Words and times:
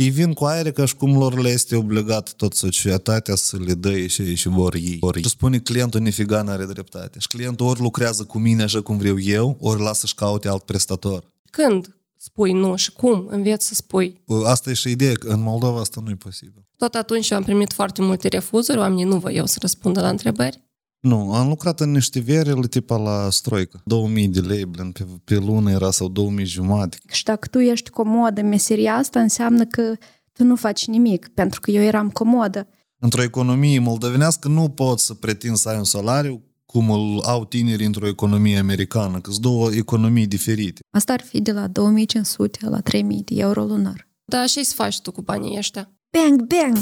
ei 0.00 0.10
vin 0.10 0.32
cu 0.32 0.44
aer 0.44 0.72
ca 0.72 0.84
și 0.84 0.96
cum 0.96 1.18
lor 1.18 1.40
le 1.40 1.48
este 1.48 1.76
obligat 1.76 2.32
tot 2.32 2.54
societatea 2.54 3.34
să 3.34 3.56
le 3.56 3.74
dă 3.74 4.06
și, 4.06 4.34
și 4.34 4.48
vor 4.48 4.74
ei. 4.74 4.96
Ori 5.00 5.28
spune 5.28 5.58
clientul 5.58 6.00
nifiga 6.00 6.42
n-are 6.42 6.64
dreptate. 6.64 7.18
Și 7.18 7.26
clientul 7.26 7.66
ori 7.66 7.80
lucrează 7.80 8.24
cu 8.24 8.38
mine 8.38 8.62
așa 8.62 8.80
cum 8.80 8.96
vreau 8.96 9.20
eu, 9.20 9.56
ori 9.60 9.80
lasă 9.80 10.06
și 10.06 10.14
caute 10.14 10.48
alt 10.48 10.62
prestator. 10.62 11.24
Când 11.50 11.96
spui 12.16 12.52
nu 12.52 12.76
și 12.76 12.92
cum 12.92 13.26
înveți 13.30 13.66
să 13.66 13.74
spui? 13.74 14.20
Asta 14.44 14.70
e 14.70 14.72
și 14.72 14.90
ideea, 14.90 15.14
că 15.14 15.28
în 15.28 15.42
Moldova 15.42 15.80
asta 15.80 16.00
nu 16.04 16.10
e 16.10 16.14
posibil. 16.14 16.66
Tot 16.76 16.94
atunci 16.94 17.30
eu 17.30 17.36
am 17.36 17.44
primit 17.44 17.72
foarte 17.72 18.02
multe 18.02 18.28
refuzuri, 18.28 18.78
oamenii 18.78 19.04
nu 19.04 19.18
voiau 19.18 19.46
să 19.46 19.58
răspundă 19.60 20.00
la 20.00 20.08
întrebări. 20.08 20.69
Nu, 21.00 21.32
am 21.32 21.48
lucrat 21.48 21.80
în 21.80 21.90
niște 21.90 22.20
verele 22.20 22.66
tipa 22.66 22.96
la 22.96 23.30
stroică. 23.30 23.80
2000 23.84 24.28
de 24.28 24.40
lei, 24.40 24.64
blin, 24.64 24.90
pe, 24.90 25.06
pe 25.24 25.36
lună 25.36 25.70
era 25.70 25.90
sau 25.90 26.08
2000 26.08 26.44
jumate. 26.44 26.98
Și 27.10 27.24
dacă 27.24 27.48
tu 27.48 27.58
ești 27.58 27.90
comodă 27.90 28.40
în 28.40 28.48
meseria 28.48 28.94
asta, 28.94 29.20
înseamnă 29.20 29.64
că 29.64 29.94
tu 30.32 30.44
nu 30.44 30.56
faci 30.56 30.86
nimic, 30.86 31.28
pentru 31.34 31.60
că 31.60 31.70
eu 31.70 31.82
eram 31.82 32.10
comodă. 32.10 32.68
Într-o 32.98 33.22
economie 33.22 33.78
moldovenească 33.78 34.48
nu 34.48 34.68
poți 34.68 35.04
să 35.04 35.14
pretinzi 35.14 35.62
să 35.62 35.68
ai 35.68 35.76
un 35.76 35.84
salariu 35.84 36.44
cum 36.66 36.90
îl 36.90 37.20
au 37.20 37.44
tinerii 37.44 37.86
într-o 37.86 38.06
economie 38.06 38.58
americană, 38.58 39.20
că 39.20 39.30
sunt 39.30 39.42
două 39.42 39.72
economii 39.72 40.26
diferite. 40.26 40.80
Asta 40.90 41.12
ar 41.12 41.20
fi 41.20 41.40
de 41.40 41.52
la 41.52 41.66
2500 41.66 42.68
la 42.68 42.80
3000 42.80 43.22
de 43.24 43.34
euro 43.36 43.64
lunar. 43.64 44.08
Da, 44.24 44.46
și 44.46 44.64
să 44.64 44.74
faci 44.74 45.00
tu 45.00 45.12
cu 45.12 45.22
banii 45.22 45.58
ăștia? 45.58 45.90
Bang, 46.10 46.46
bang! 46.46 46.76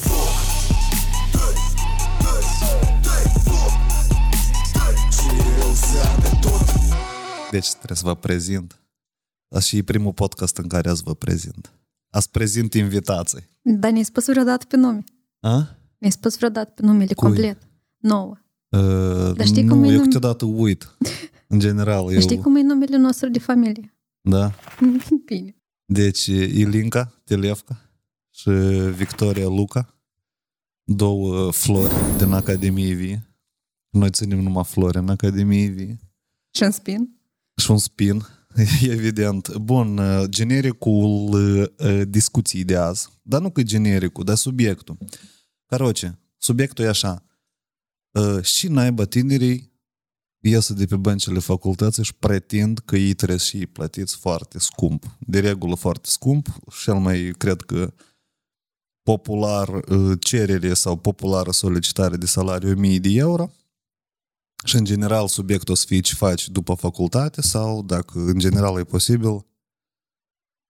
Deci 7.50 7.72
trebuie 7.72 7.96
să 7.96 8.04
vă 8.04 8.14
prezint. 8.14 8.82
Asta 9.48 9.64
și 9.68 9.76
e 9.76 9.82
primul 9.82 10.12
podcast 10.12 10.56
în 10.56 10.66
care 10.68 10.88
azi 10.88 11.02
vă 11.02 11.14
prezint. 11.14 11.72
Ați 12.10 12.30
prezint 12.30 12.74
invitații. 12.74 13.48
Dar 13.62 13.90
ne-ai 13.90 14.04
spus 14.04 14.26
vreodată 14.26 14.64
pe 14.68 14.76
nume. 14.76 15.04
A? 15.40 15.56
Ne-ai 15.98 16.12
spus 16.12 16.36
vreodată 16.36 16.72
pe 16.74 16.82
numele 16.86 17.14
Cui? 17.14 17.14
complet. 17.28 17.58
Nouă. 17.96 18.36
Uh, 18.68 19.34
Dar 19.36 19.46
știi 19.46 19.62
nu, 19.62 19.74
cum 19.74 19.84
e 19.84 19.86
eu 19.92 19.98
num- 19.98 20.02
câteodată 20.02 20.44
uit. 20.44 20.96
În 21.46 21.58
general, 21.58 22.12
eu... 22.12 22.20
Știi 22.20 22.38
cum 22.38 22.56
e 22.56 22.62
numele 22.62 22.96
nostru 22.96 23.28
de 23.28 23.38
familie? 23.38 23.94
Da. 24.20 24.52
Bine. 25.24 25.56
Deci 25.84 26.26
Ilinca 26.26 27.20
Televca 27.24 27.90
și 28.30 28.50
Victoria 28.94 29.46
Luca, 29.46 30.00
două 30.84 31.50
flori 31.52 31.94
din 32.18 32.32
Academie 32.32 32.94
Vie. 32.94 33.22
Noi 33.90 34.10
ținem 34.10 34.38
numai 34.38 34.64
flori 34.64 34.96
în 34.98 35.08
Academie 35.08 35.66
Vie. 35.66 35.98
Și 36.54 36.62
în 36.62 36.70
spin? 36.70 37.17
Și 37.58 37.70
un 37.70 37.78
spin, 37.78 38.26
evident. 38.82 39.56
Bun, 39.56 39.98
uh, 39.98 40.24
genericul 40.28 41.32
uh, 41.32 42.02
discuției 42.08 42.64
de 42.64 42.76
azi. 42.76 43.08
Dar 43.22 43.40
nu 43.40 43.50
că 43.50 43.62
genericul, 43.62 44.24
dar 44.24 44.36
subiectul. 44.36 44.98
Caroce, 45.66 46.18
subiectul 46.36 46.84
e 46.84 46.88
așa. 46.88 47.24
Uh, 48.10 48.42
Și 48.42 48.68
naiba 48.68 49.04
tinerii 49.04 49.68
iesă 50.40 50.72
de 50.72 50.86
pe 50.86 50.96
băncile 50.96 51.38
facultății 51.38 52.04
și 52.04 52.14
pretind 52.14 52.78
că 52.78 52.96
ei 52.96 53.14
trebuie 53.14 53.38
și 53.38 53.56
ei 53.56 53.66
plătiți 53.66 54.16
foarte 54.16 54.58
scump. 54.58 55.16
De 55.18 55.40
regulă 55.40 55.74
foarte 55.74 56.08
scump. 56.10 56.48
Cel 56.82 56.94
mai, 56.94 57.34
cred 57.38 57.60
că, 57.60 57.92
popular 59.02 59.68
uh, 59.68 60.18
cerere 60.20 60.74
sau 60.74 60.96
populară 60.96 61.50
solicitare 61.50 62.16
de 62.16 62.26
salariu 62.26 62.70
1000 62.70 62.98
de 62.98 63.08
euro. 63.08 63.50
Și 64.68 64.76
în 64.76 64.84
general 64.84 65.28
subiectul 65.28 65.72
o 65.72 65.76
să 65.76 65.84
fie 65.86 66.00
ce 66.00 66.14
faci 66.14 66.48
după 66.48 66.74
facultate 66.74 67.42
sau, 67.42 67.82
dacă 67.82 68.18
în 68.18 68.38
general 68.38 68.78
e 68.78 68.84
posibil, 68.84 69.46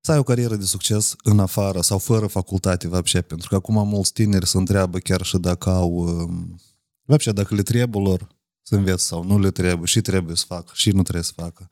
să 0.00 0.12
ai 0.12 0.18
o 0.18 0.22
carieră 0.22 0.56
de 0.56 0.64
succes 0.64 1.16
în 1.22 1.38
afară 1.38 1.80
sau 1.80 1.98
fără 1.98 2.26
facultate, 2.26 2.88
vapșe, 2.88 3.20
pentru 3.20 3.48
că 3.48 3.54
acum 3.54 3.88
mulți 3.88 4.12
tineri 4.12 4.46
se 4.46 4.56
întreabă 4.56 4.98
chiar 4.98 5.22
și 5.22 5.38
dacă 5.38 5.70
au, 5.70 5.90
um, 5.92 6.60
vapșe, 7.02 7.32
dacă 7.32 7.54
le 7.54 7.62
trebuie 7.62 8.02
lor 8.02 8.28
să 8.62 8.74
înveți 8.74 9.06
sau 9.06 9.24
nu 9.24 9.38
le 9.38 9.50
trebuie 9.50 9.86
și 9.86 10.00
trebuie 10.00 10.36
să 10.36 10.44
facă 10.46 10.70
și 10.74 10.90
nu 10.90 11.02
trebuie 11.02 11.24
să 11.24 11.32
facă. 11.34 11.68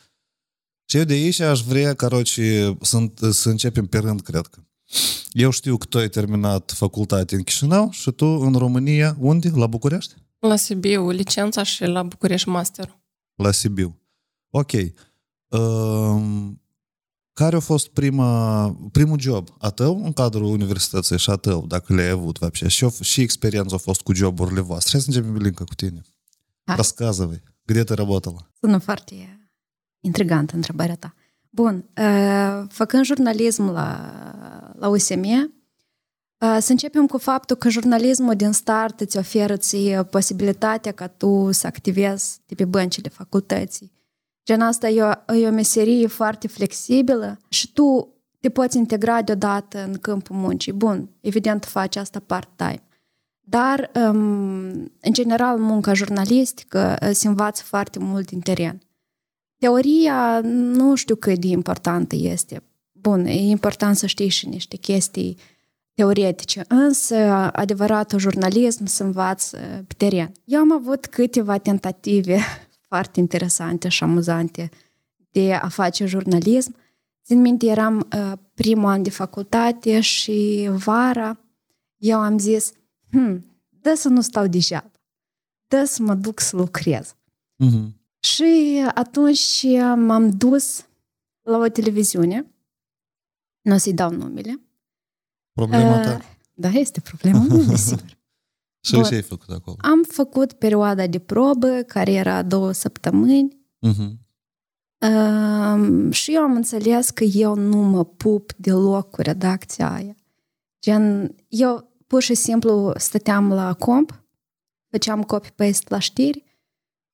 Și 0.86 0.96
eu 0.96 1.04
de 1.04 1.12
aici 1.12 1.40
aș 1.40 1.62
vrea, 1.62 1.94
caroci, 1.94 2.40
să, 2.80 3.10
să 3.30 3.48
începem 3.48 3.86
pe 3.86 3.98
rând, 3.98 4.20
cred 4.20 4.46
că. 4.46 4.58
Eu 5.30 5.50
știu 5.50 5.76
că 5.76 5.86
tu 5.86 5.98
ai 5.98 6.08
terminat 6.08 6.72
facultate 6.72 7.34
în 7.34 7.42
Chișinău 7.42 7.90
și 7.90 8.10
tu 8.10 8.26
în 8.26 8.54
România, 8.54 9.16
unde? 9.20 9.50
La 9.54 9.66
București? 9.66 10.14
La 10.45 10.55
Sibiu, 10.55 11.09
licența 11.09 11.63
și 11.63 11.83
la 11.83 12.03
București 12.03 12.49
master. 12.49 12.99
La 13.35 13.51
Sibiu. 13.51 14.01
Ok. 14.49 14.71
Um, 15.47 16.61
care 17.33 17.55
a 17.55 17.59
fost 17.59 17.87
prima, 17.87 18.69
primul 18.91 19.19
job 19.19 19.49
a 19.57 19.69
tău 19.69 20.03
în 20.03 20.13
cadrul 20.13 20.43
universității 20.43 21.17
și 21.17 21.29
a 21.29 21.35
tău, 21.35 21.65
dacă 21.67 21.93
le-ai 21.93 22.09
avut, 22.09 22.37
вообще? 22.39 22.67
Și, 22.67 22.89
și 23.01 23.21
experiența 23.21 23.75
a 23.75 23.77
fost 23.77 24.01
cu 24.01 24.13
joburile 24.13 24.59
voastre. 24.59 24.91
Hai 24.91 25.01
să 25.01 25.07
începem, 25.09 25.35
Linca, 25.35 25.63
cu 25.63 25.73
tine. 25.75 26.01
Hai. 26.63 26.75
Рассказывай. 26.75 27.41
Где 27.65 27.83
ты 27.83 27.95
работала? 27.95 28.49
Sună 28.59 28.77
foarte 28.77 29.41
intrigantă 29.99 30.55
întrebarea 30.55 30.95
ta. 30.95 31.13
Bun, 31.49 31.89
uh, 31.97 32.65
făcând 32.69 33.05
jurnalism 33.05 33.69
la, 33.69 34.11
la 34.75 34.87
USM, 34.87 35.19
uh, 35.19 35.49
să 36.38 36.66
începem 36.68 37.06
cu 37.06 37.18
faptul 37.18 37.56
că 37.56 37.68
jurnalismul 37.68 38.34
din 38.34 38.52
start 38.52 39.00
îți 39.00 39.16
oferă 39.16 39.56
ție 39.56 40.04
posibilitatea 40.04 40.92
ca 40.92 41.06
tu 41.06 41.52
să 41.52 41.66
activezi 41.66 42.40
de 42.46 42.54
pe 42.54 42.64
băncile 42.64 43.08
facultății. 43.08 43.92
Gen 44.44 44.60
asta 44.60 44.88
e 44.88 45.02
o, 45.02 45.34
e 45.34 45.48
o 45.48 45.50
meserie 45.50 46.06
foarte 46.06 46.48
flexibilă 46.48 47.38
și 47.48 47.72
tu 47.72 48.08
te 48.40 48.48
poți 48.48 48.76
integra 48.76 49.22
deodată 49.22 49.84
în 49.84 49.98
câmpul 49.98 50.36
muncii. 50.36 50.72
Bun, 50.72 51.08
evident 51.20 51.64
faci 51.64 51.96
asta 51.96 52.20
part-time. 52.26 52.82
Dar, 53.40 53.90
um, 53.94 54.14
în 55.00 55.12
general, 55.12 55.58
munca 55.58 55.92
jurnalistică 55.92 56.96
uh, 57.02 57.10
se 57.12 57.28
învață 57.28 57.62
foarte 57.62 57.98
mult 57.98 58.26
din 58.26 58.40
teren. 58.40 58.80
Teoria 59.58 60.40
nu 60.42 60.94
știu 60.94 61.16
cât 61.16 61.38
de 61.38 61.46
importantă 61.46 62.16
este. 62.18 62.62
Bun, 62.92 63.24
e 63.24 63.32
important 63.32 63.96
să 63.96 64.06
știi 64.06 64.28
și 64.28 64.48
niște 64.48 64.76
chestii 64.76 65.38
teoretice, 65.96 66.64
însă 66.68 67.16
adevăratul 67.52 68.18
jurnalism 68.18 68.84
se 68.84 69.02
învață 69.02 69.84
pe 69.86 69.94
teren. 69.96 70.32
Eu 70.44 70.60
am 70.60 70.72
avut 70.72 71.06
câteva 71.06 71.58
tentative 71.58 72.38
foarte 72.88 73.20
interesante 73.20 73.88
și 73.88 74.02
amuzante 74.02 74.70
de 75.30 75.54
a 75.54 75.68
face 75.68 76.06
jurnalism. 76.06 76.76
Țin 77.24 77.40
minte, 77.40 77.66
eram 77.66 78.08
uh, 78.16 78.32
primul 78.54 78.88
an 78.88 79.02
de 79.02 79.10
facultate 79.10 80.00
și 80.00 80.68
vara 80.70 81.38
eu 81.96 82.18
am 82.18 82.38
zis, 82.38 82.72
hmm, 83.10 83.44
dă 83.68 83.94
să 83.94 84.08
nu 84.08 84.20
stau 84.20 84.46
degeaba, 84.46 84.90
dă 85.66 85.84
să 85.84 86.02
mă 86.02 86.14
duc 86.14 86.40
să 86.40 86.56
lucrez. 86.56 87.14
Mm-hmm. 87.64 87.94
Și 88.20 88.82
atunci 88.94 89.64
m-am 89.96 90.30
dus 90.30 90.86
la 91.42 91.58
o 91.58 91.68
televiziune, 91.68 92.46
nu 93.60 93.74
o 93.74 93.76
să-i 93.76 93.94
dau 93.94 94.10
numele. 94.10 94.60
Problema 95.56 95.96
Uh, 95.98 96.02
ta? 96.04 96.20
Da, 96.54 96.68
este 96.68 97.00
problema 97.00 97.38
mea, 97.48 97.64
desigur. 97.74 98.18
Și 98.80 98.94
bun. 98.94 99.02
ce 99.02 99.14
ai 99.14 99.22
făcut 99.22 99.50
acolo? 99.50 99.76
Am 99.80 100.02
făcut 100.08 100.52
perioada 100.52 101.06
de 101.06 101.18
probă, 101.18 101.68
care 101.68 102.12
era 102.12 102.42
două 102.42 102.72
săptămâni, 102.72 103.66
Mm-hmm. 103.86 104.24
Um, 104.98 106.10
și 106.10 106.34
eu 106.34 106.42
am 106.42 106.54
înțeles 106.54 107.10
că 107.10 107.24
eu 107.24 107.54
nu 107.54 107.76
mă 107.76 108.04
pup 108.04 108.52
deloc 108.56 109.10
cu 109.10 109.20
redacția 109.20 109.92
aia. 109.92 110.14
Gen, 110.80 111.34
eu 111.48 111.92
pur 112.06 112.22
și 112.22 112.34
simplu 112.34 112.92
stăteam 112.96 113.52
la 113.52 113.74
comp, 113.74 114.24
făceam 114.90 115.22
copy-paste 115.22 115.86
la 115.88 115.98
știri 115.98 116.44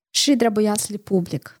și 0.09 0.35
trebuia 0.35 0.75
să 0.75 0.87
le 0.89 0.97
public. 0.97 1.57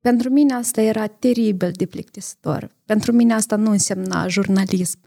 Pentru 0.00 0.30
mine 0.30 0.54
asta 0.54 0.80
era 0.80 1.06
teribil 1.06 1.70
de 1.72 1.86
plictisitor. 1.86 2.76
Pentru 2.84 3.12
mine 3.12 3.34
asta 3.34 3.56
nu 3.56 3.70
însemna 3.70 4.28
jurnalism. 4.28 4.98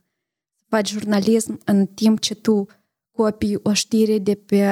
Faci 0.69 0.89
jurnalism 0.89 1.59
în 1.65 1.85
timp 1.85 2.19
ce 2.19 2.35
tu 2.35 2.65
copii 3.11 3.59
o 3.63 3.73
știre 3.73 4.17
de 4.19 4.35
pe 4.35 4.67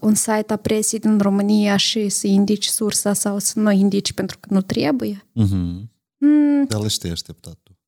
un 0.00 0.14
site 0.14 0.52
a 0.52 0.56
presii 0.56 0.98
din 0.98 1.18
România 1.18 1.76
și 1.76 2.08
să 2.08 2.26
indici 2.26 2.66
sursa 2.66 3.12
sau 3.12 3.38
să 3.38 3.58
nu 3.60 3.70
indici 3.70 4.12
pentru 4.12 4.38
că 4.40 4.48
nu 4.52 4.60
trebuie. 4.60 5.24
Mm-hmm. 5.30 5.86
Mm, 6.18 6.64
Dar 6.68 6.80
le 6.80 6.88
știi 6.88 7.10
așteptat 7.10 7.58
tu. 7.62 7.78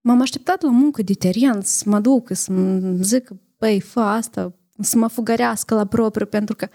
m-am 0.00 0.20
așteptat 0.20 0.62
la 0.62 0.70
muncă 0.70 1.02
de 1.02 1.12
teren, 1.14 1.60
să 1.60 1.84
mă 1.86 2.00
duc, 2.00 2.28
să-mi 2.32 3.04
zic, 3.04 3.30
băi, 3.58 3.80
fă 3.80 4.00
asta, 4.00 4.54
să 4.80 4.98
mă 4.98 5.06
fugărească 5.06 5.74
la 5.74 5.84
propriu, 5.84 6.26
pentru 6.26 6.54
că 6.56 6.68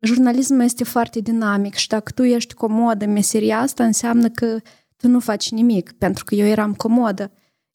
jurnalismul 0.00 0.60
este 0.62 0.84
foarte 0.84 1.20
dinamic 1.20 1.74
și 1.74 1.88
dacă 1.88 2.10
tu 2.12 2.22
ești 2.22 2.54
comodă 2.54 3.04
în 3.04 3.12
meseria 3.12 3.58
asta, 3.58 3.84
înseamnă 3.84 4.28
că 4.28 4.58
tu 4.96 5.08
nu 5.08 5.20
faci 5.20 5.50
nimic, 5.50 5.92
pentru 5.92 6.24
că 6.24 6.34
eu 6.34 6.46
eram 6.46 6.74
comodă. 6.74 7.32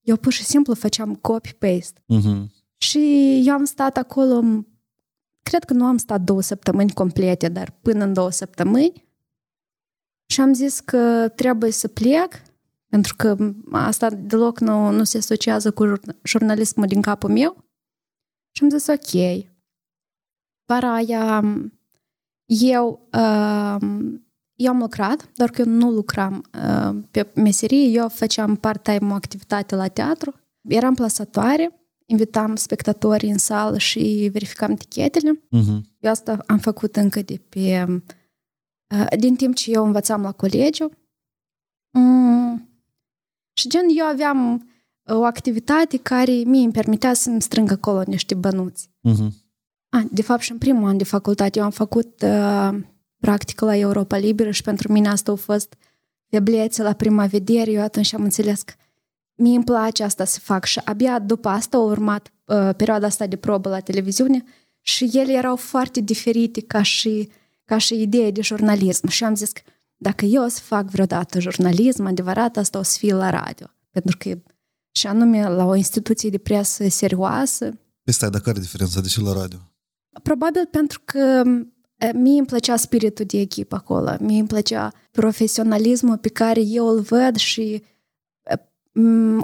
Eu 0.08 0.18
pur 0.18 0.32
și 0.32 0.44
simplu 0.44 0.74
făceam 0.74 1.16
copy-paste. 1.16 2.02
Uh-huh. 2.14 2.46
Și 2.78 3.00
eu 3.46 3.54
am 3.54 3.64
stat 3.64 3.98
acolo, 3.98 4.64
cred 5.42 5.64
că 5.64 5.74
nu 5.74 5.86
am 5.86 5.98
stat 5.98 6.22
două 6.22 6.42
săptămâni 6.42 6.92
complete, 6.92 7.48
dar 7.50 7.78
până 7.82 8.04
în 8.04 8.14
două 8.14 8.32
săptămâni. 8.32 9.06
Și 10.26 10.42
am 10.42 10.54
zis 10.54 10.80
că 10.80 11.32
trebuie 11.36 11.72
să 11.72 11.88
plec, 11.88 12.42
pentru 12.90 13.16
că 13.18 13.38
asta 13.72 14.10
deloc 14.10 14.60
nu, 14.60 14.92
nu 14.92 15.04
se 15.04 15.18
asociază 15.18 15.72
cu 15.72 15.94
jurnalismul 16.24 16.88
din 16.88 17.02
capul 17.02 17.30
meu. 17.30 17.66
Și 18.52 18.64
am 18.64 18.70
zis, 18.70 18.88
ok. 18.88 19.46
Vara 20.66 20.94
aia 20.94 21.44
eu, 22.46 23.10
uh, 23.14 23.78
eu 24.58 24.72
am 24.72 24.80
lucrat, 24.80 25.30
doar 25.36 25.50
că 25.50 25.62
eu 25.62 25.68
nu 25.68 25.92
lucram 25.92 26.44
uh, 26.54 26.96
pe 27.12 27.28
meserie, 27.36 27.88
eu 27.88 28.10
făceam 28.10 28.56
part-time 28.56 29.12
o 29.12 29.14
activitate 29.14 29.76
la 29.76 29.88
teatru. 29.88 30.34
Eram 30.62 30.94
plasatoare, 30.94 31.90
invitam 32.06 32.56
spectatorii 32.56 33.32
în 33.32 33.38
sală 33.38 33.78
și 33.78 34.30
verificam 34.32 34.76
tichetele. 34.76 35.34
Uh-huh. 35.34 35.82
Eu 36.00 36.12
asta 36.12 36.44
am 36.48 36.58
făcut 36.58 36.96
încă 36.96 37.22
de 37.22 37.42
pe... 37.50 37.86
Uh, 38.96 39.18
din 39.20 39.36
timp 39.36 39.56
ce 39.56 39.72
eu 39.72 39.86
învățam 39.86 40.22
la 40.22 40.32
colegiu. 40.32 40.92
Mm. 41.92 42.70
Și 43.54 43.70
gen, 43.70 43.86
eu 43.98 44.06
aveam 44.06 44.70
o 45.10 45.24
activitate 45.24 45.98
care 45.98 46.32
mie 46.32 46.64
îmi 46.64 46.72
permitea 46.72 47.14
să-mi 47.14 47.42
strâng 47.42 47.72
acolo 47.72 48.04
niște 48.06 48.36
bănuți. 48.36 48.90
Uh-huh. 48.90 49.30
Ah, 49.90 50.04
de 50.12 50.22
fapt, 50.22 50.42
și 50.42 50.52
în 50.52 50.58
primul 50.58 50.88
an 50.88 50.98
de 50.98 51.04
facultate 51.04 51.60
eu 51.60 51.66
am 51.66 51.72
făcut 51.72 52.22
uh, 52.22 52.80
practică 53.20 53.66
la 53.66 53.76
Europa 53.76 54.18
Liberă 54.18 54.52
și 54.52 54.62
pentru 54.62 54.92
mine 54.92 55.08
asta 55.08 55.32
a 55.32 55.36
fost 55.36 55.74
feblețe 56.30 56.84
la 56.84 56.94
prima 56.94 57.26
vedere. 57.26 57.72
Eu 57.72 57.82
atunci 57.82 58.14
am 58.14 58.24
înțeles 58.24 58.62
că 58.62 58.74
mie 59.36 59.56
îmi 59.56 59.64
place 59.64 60.04
asta 60.04 60.26
să 60.26 60.40
fac 60.40 60.66
și 60.66 60.82
abia 60.84 61.20
după 61.20 61.50
asta 61.50 61.78
a 61.78 61.82
urmat 61.82 62.32
uh, 62.46 62.70
perioada 62.76 63.08
asta 63.08 63.28
de 63.28 63.36
probă 63.36 63.70
la 63.70 63.80
televiziune 63.80 64.44
și 64.82 65.10
ele 65.14 65.34
erau 65.34 65.56
foarte 65.56 66.00
diferite 66.00 66.62
ca 66.62 66.82
și, 66.82 67.30
ca 67.66 67.78
și 67.78 68.02
idee 68.02 68.32
de 68.32 68.42
jurnalism. 68.42 69.08
Și 69.08 69.24
am 69.24 69.36
zis 69.36 69.52
că 69.52 69.62
dacă 69.98 70.26
eu 70.26 70.44
o 70.44 70.48
să 70.48 70.60
fac 70.60 70.90
vreodată 70.90 71.40
jurnalism 71.40 72.06
adevărat, 72.06 72.58
asta 72.58 72.80
o 72.80 72.84
să 72.84 72.98
fie 72.98 73.14
la 73.14 73.30
radio. 73.30 73.68
Pentru 73.92 74.18
că 74.18 74.38
și 74.92 75.08
anume 75.08 75.50
la 75.50 75.66
o 75.66 75.76
instituție 75.76 76.30
de 76.30 76.38
presă 76.38 76.88
serioasă. 76.90 77.66
Păi 78.04 78.14
stai, 78.14 78.30
dar 78.30 78.42
care 78.42 78.58
e 78.58 78.62
diferența? 78.62 79.02
De 79.02 79.08
ce 79.08 79.22
la 79.22 79.34
radio? 79.34 79.60
Probabil 80.24 80.68
pentru 80.72 81.02
că 81.06 81.44
mie 82.14 82.38
îmi 82.38 82.48
plăcea 82.48 82.76
spiritul 82.76 83.26
de 83.26 83.40
echipă 83.40 83.76
acolo, 83.76 84.16
mie 84.20 84.40
îmi 84.40 84.48
plăcea 84.48 84.92
profesionalismul 85.12 86.18
pe 86.18 86.30
care 86.30 86.62
eu 86.62 86.88
îl 86.88 87.00
văd 87.00 87.36
și 87.36 87.84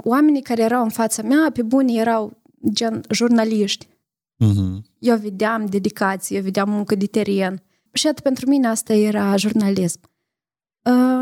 oamenii 0.02 0.42
care 0.42 0.62
erau 0.62 0.82
în 0.82 0.90
fața 0.90 1.22
mea, 1.22 1.50
pe 1.52 1.62
bune, 1.62 1.92
erau 1.92 2.42
gen 2.72 3.02
jurnaliști. 3.10 3.86
Uh-huh. 3.86 4.82
Eu 4.98 5.16
vedeam 5.16 5.66
dedicație, 5.66 6.36
eu 6.36 6.42
vedeam 6.42 6.70
muncă 6.70 6.94
de 6.94 7.06
teren. 7.06 7.62
Și 7.92 8.06
atât 8.06 8.22
pentru 8.22 8.48
mine 8.48 8.66
asta 8.66 8.92
era 8.92 9.36
jurnalism. 9.36 10.00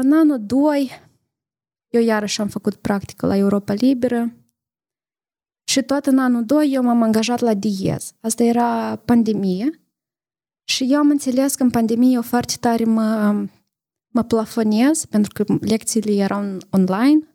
În 0.01 0.13
anul 0.13 0.39
2, 0.41 0.91
eu 1.89 2.03
iarăși 2.03 2.41
am 2.41 2.49
făcut 2.49 2.75
practică 2.75 3.27
la 3.27 3.37
Europa 3.37 3.73
Liberă 3.73 4.37
și 5.65 5.83
tot 5.83 6.07
în 6.07 6.19
anul 6.19 6.45
2 6.45 6.73
eu 6.73 6.83
m-am 6.83 7.03
angajat 7.03 7.41
la 7.41 7.55
Diez. 7.55 8.13
Asta 8.21 8.43
era 8.43 8.97
pandemie 8.97 9.82
și 10.65 10.93
eu 10.93 10.99
am 10.99 11.11
înțeles 11.11 11.55
că 11.55 11.63
în 11.63 11.71
pandemie 11.71 12.15
eu 12.15 12.23
foarte 12.23 12.55
tare 12.61 12.85
mă, 12.85 13.45
mă 14.09 14.23
plafonez 14.23 15.05
pentru 15.05 15.33
că 15.33 15.55
lecțiile 15.61 16.13
erau 16.13 16.57
online. 16.71 17.27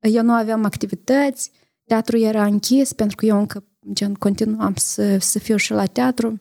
Eu 0.00 0.22
nu 0.22 0.32
aveam 0.32 0.64
activități, 0.64 1.50
teatru 1.84 2.18
era 2.18 2.44
închis 2.44 2.92
pentru 2.92 3.16
că 3.16 3.26
eu 3.26 3.38
încă 3.38 3.64
gen, 3.92 4.14
continuam 4.14 4.74
să, 4.76 5.18
să 5.18 5.38
fiu 5.38 5.56
și 5.56 5.72
la 5.72 5.86
teatru. 5.86 6.40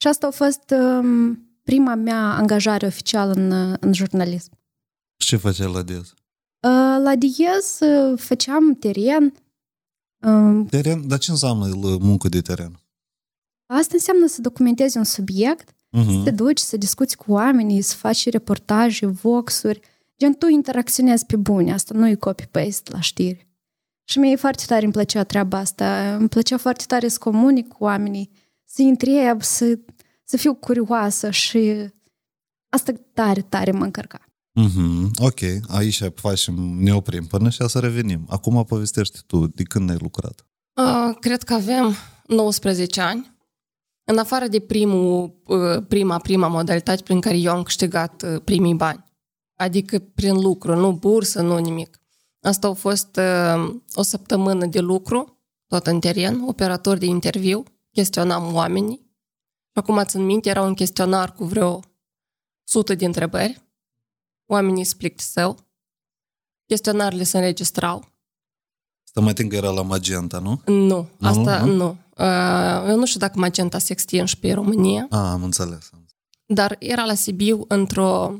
Și 0.00 0.08
asta 0.08 0.26
a 0.26 0.30
fost 0.30 0.70
um, 0.70 1.42
prima 1.62 1.94
mea 1.94 2.34
angajare 2.34 2.86
oficială 2.86 3.32
în, 3.32 3.76
în 3.80 3.92
jurnalism. 3.92 4.50
Ce 5.16 5.36
făceai 5.36 5.72
la 5.72 5.82
Diez? 5.82 6.14
Uh, 6.60 6.96
la 7.02 7.12
Diez 7.16 7.78
uh, 7.80 8.18
făceam 8.18 8.74
teren. 8.74 9.34
Um, 10.26 10.66
Teren? 10.66 11.08
Dar 11.08 11.18
ce 11.18 11.30
înseamnă 11.30 11.66
muncă 12.00 12.28
de 12.28 12.40
teren? 12.40 12.80
Asta 13.70 13.92
înseamnă 13.94 14.26
să 14.26 14.40
documentezi 14.40 14.96
un 14.96 15.04
subiect, 15.04 15.70
uh-huh. 15.70 16.06
să 16.06 16.20
te 16.24 16.30
duci, 16.30 16.58
să 16.58 16.76
discuți 16.76 17.16
cu 17.16 17.32
oamenii, 17.32 17.80
să 17.80 17.94
faci 17.94 18.28
reportaje, 18.28 19.06
voxuri. 19.06 19.80
Gen, 20.18 20.34
tu 20.34 20.46
interacționezi 20.46 21.26
pe 21.26 21.36
bune, 21.36 21.72
asta 21.72 21.94
nu 21.94 22.08
e 22.08 22.14
copy-paste 22.14 22.90
la 22.92 23.00
știri. 23.00 23.46
Și 24.04 24.18
mie 24.18 24.36
foarte 24.36 24.62
tare 24.66 24.84
îmi 24.84 24.92
plăcea 24.92 25.24
treaba 25.24 25.58
asta. 25.58 26.14
Îmi 26.18 26.28
plăcea 26.28 26.56
foarte 26.56 26.84
tare 26.86 27.08
să 27.08 27.18
comunic 27.18 27.68
cu 27.68 27.84
oamenii, 27.84 28.30
să 28.64 28.82
întreb, 28.82 29.42
să, 29.42 29.78
să 30.24 30.36
fiu 30.36 30.54
curioasă 30.54 31.30
și 31.30 31.90
asta 32.68 32.92
tare, 33.12 33.40
tare 33.40 33.70
mă 33.70 33.84
încărca. 33.84 34.20
Mm-hmm. 34.60 35.10
Ok, 35.18 35.40
aici 35.68 36.02
facem, 36.14 36.54
ne 36.54 36.94
oprim 36.94 37.26
până 37.26 37.48
și 37.48 37.68
să 37.68 37.78
revenim. 37.78 38.26
Acum 38.28 38.64
povestește 38.64 39.18
tu, 39.26 39.46
de 39.46 39.62
când 39.62 39.90
ai 39.90 39.96
lucrat? 40.00 40.46
Uh, 40.74 41.16
cred 41.20 41.42
că 41.42 41.54
avem 41.54 41.94
19 42.26 43.00
ani. 43.00 43.36
În 44.10 44.18
afară 44.18 44.46
de 44.46 44.60
primul, 44.60 45.40
uh, 45.46 45.82
prima, 45.88 46.18
prima 46.18 46.48
modalitate 46.48 47.02
prin 47.02 47.20
care 47.20 47.36
eu 47.36 47.52
am 47.52 47.62
câștigat 47.62 48.22
uh, 48.22 48.40
primii 48.44 48.74
bani. 48.74 49.04
Adică 49.54 49.98
prin 49.98 50.40
lucru, 50.40 50.74
nu 50.74 50.92
bursă, 50.92 51.42
nu 51.42 51.58
nimic. 51.58 52.00
Asta 52.40 52.68
a 52.68 52.72
fost 52.72 53.16
uh, 53.16 53.74
o 53.94 54.02
săptămână 54.02 54.66
de 54.66 54.80
lucru, 54.80 55.38
tot 55.66 55.86
în 55.86 56.00
teren, 56.00 56.42
operator 56.46 56.96
de 56.98 57.06
interviu, 57.06 57.62
chestionam 57.92 58.54
oamenii. 58.54 58.96
Și 59.66 59.74
acum 59.74 60.02
țin 60.04 60.24
minte, 60.24 60.48
era 60.48 60.62
un 60.62 60.74
chestionar 60.74 61.32
cu 61.32 61.44
vreo 61.44 61.80
sută 62.64 62.94
de 62.94 63.04
întrebări 63.04 63.68
oamenii 64.46 64.84
se 64.84 64.94
plictiseau, 64.98 65.56
chestionarele 66.66 67.22
se 67.22 67.36
înregistrau. 67.36 68.04
Asta 69.04 69.20
mai 69.20 69.32
timp 69.32 69.50
că 69.50 69.56
era 69.56 69.70
la 69.70 69.82
Magenta, 69.82 70.38
nu? 70.38 70.60
Nu, 70.66 71.08
asta 71.20 71.64
nu. 71.64 71.74
nu. 71.74 71.88
Uh, 71.88 71.96
eu 72.88 72.96
nu 72.96 73.06
știu 73.06 73.20
dacă 73.20 73.38
Magenta 73.38 73.78
se 73.78 73.92
extins 73.92 74.34
pe 74.34 74.52
România. 74.52 75.06
Ah, 75.10 75.18
am 75.18 75.42
înțeles. 75.42 75.90
Dar 76.46 76.76
era 76.78 77.04
la 77.04 77.14
Sibiu 77.14 77.64
într-o... 77.68 78.36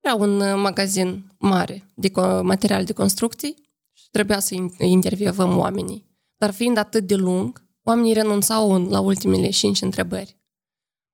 Era 0.00 0.14
un 0.14 0.60
magazin 0.60 1.32
mare 1.38 1.92
de 1.94 2.10
material 2.42 2.84
de 2.84 2.92
construcții 2.92 3.54
și 3.92 4.10
trebuia 4.10 4.40
să 4.40 4.54
intervievăm 4.78 5.58
oamenii. 5.58 6.06
Dar 6.36 6.52
fiind 6.52 6.76
atât 6.76 7.06
de 7.06 7.14
lung, 7.14 7.64
oamenii 7.82 8.12
renunțau 8.12 8.88
la 8.88 9.00
ultimele 9.00 9.48
cinci 9.50 9.80
întrebări. 9.80 10.38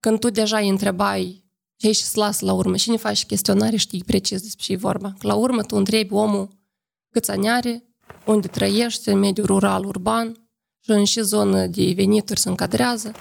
Când 0.00 0.18
tu 0.18 0.30
deja 0.30 0.58
îi 0.58 0.68
întrebai 0.68 1.44
și 1.80 1.86
aici 1.86 1.96
se 1.96 2.18
lasă 2.18 2.44
la 2.44 2.52
urmă. 2.52 2.76
Și 2.76 2.90
ne 2.90 2.96
faci 2.96 3.26
chestionare, 3.26 3.76
știi 3.76 4.04
precis 4.04 4.42
despre 4.42 4.64
ce 4.64 4.72
e 4.72 4.76
vorba. 4.76 5.14
La 5.20 5.34
urmă 5.34 5.62
tu 5.62 5.76
întrebi 5.76 6.12
omul 6.12 6.48
câți 7.12 7.30
ani 7.30 7.50
are, 7.50 7.84
unde 8.26 8.46
trăiește, 8.46 9.12
în 9.12 9.18
mediul 9.18 9.46
rural, 9.46 9.84
urban, 9.84 10.32
și 10.32 10.42
în 10.92 11.04
ce 11.04 11.22
zonă 11.22 11.66
de 11.66 11.92
venituri 11.96 12.40
se 12.40 12.48
încadrează. 12.48 13.12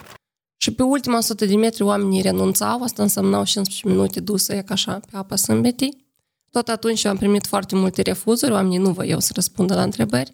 Și 0.58 0.74
pe 0.74 0.84
ultima 0.84 1.18
100 1.18 1.46
de 1.46 1.56
metri 1.56 1.84
oamenii 1.84 2.22
renunțau, 2.22 2.84
asta 2.84 3.02
însemnau 3.02 3.44
15 3.46 3.88
minute 3.88 4.20
dusă 4.20 4.54
e 4.54 4.62
ca 4.62 4.74
așa 4.74 5.00
pe 5.12 5.18
apa 5.18 5.36
sâmbetii. 5.36 6.08
Tot 6.52 6.68
atunci 6.68 7.04
eu 7.04 7.12
am 7.12 7.18
primit 7.18 7.48
foarte 7.48 7.76
multe 7.76 8.02
refuzuri, 8.02 8.52
oamenii 8.52 8.78
nu 8.78 8.92
voiau 8.92 9.20
să 9.20 9.32
răspundă 9.36 9.76
la 9.76 9.84
întrebări. 9.84 10.30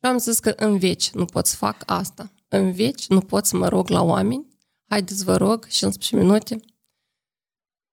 Și 0.00 0.10
am 0.10 0.18
zis 0.18 0.38
că 0.38 0.52
în 0.56 0.78
veci 0.78 1.10
nu 1.10 1.24
pot 1.24 1.46
să 1.46 1.56
fac 1.56 1.82
asta. 1.86 2.32
În 2.48 2.72
veci 2.72 3.06
nu 3.06 3.20
pot 3.20 3.46
să 3.46 3.56
mă 3.56 3.68
rog 3.68 3.88
la 3.88 4.02
oameni. 4.02 4.46
Haideți, 4.88 5.24
vă 5.24 5.36
rog, 5.36 5.66
15 5.66 6.16
minute 6.16 6.60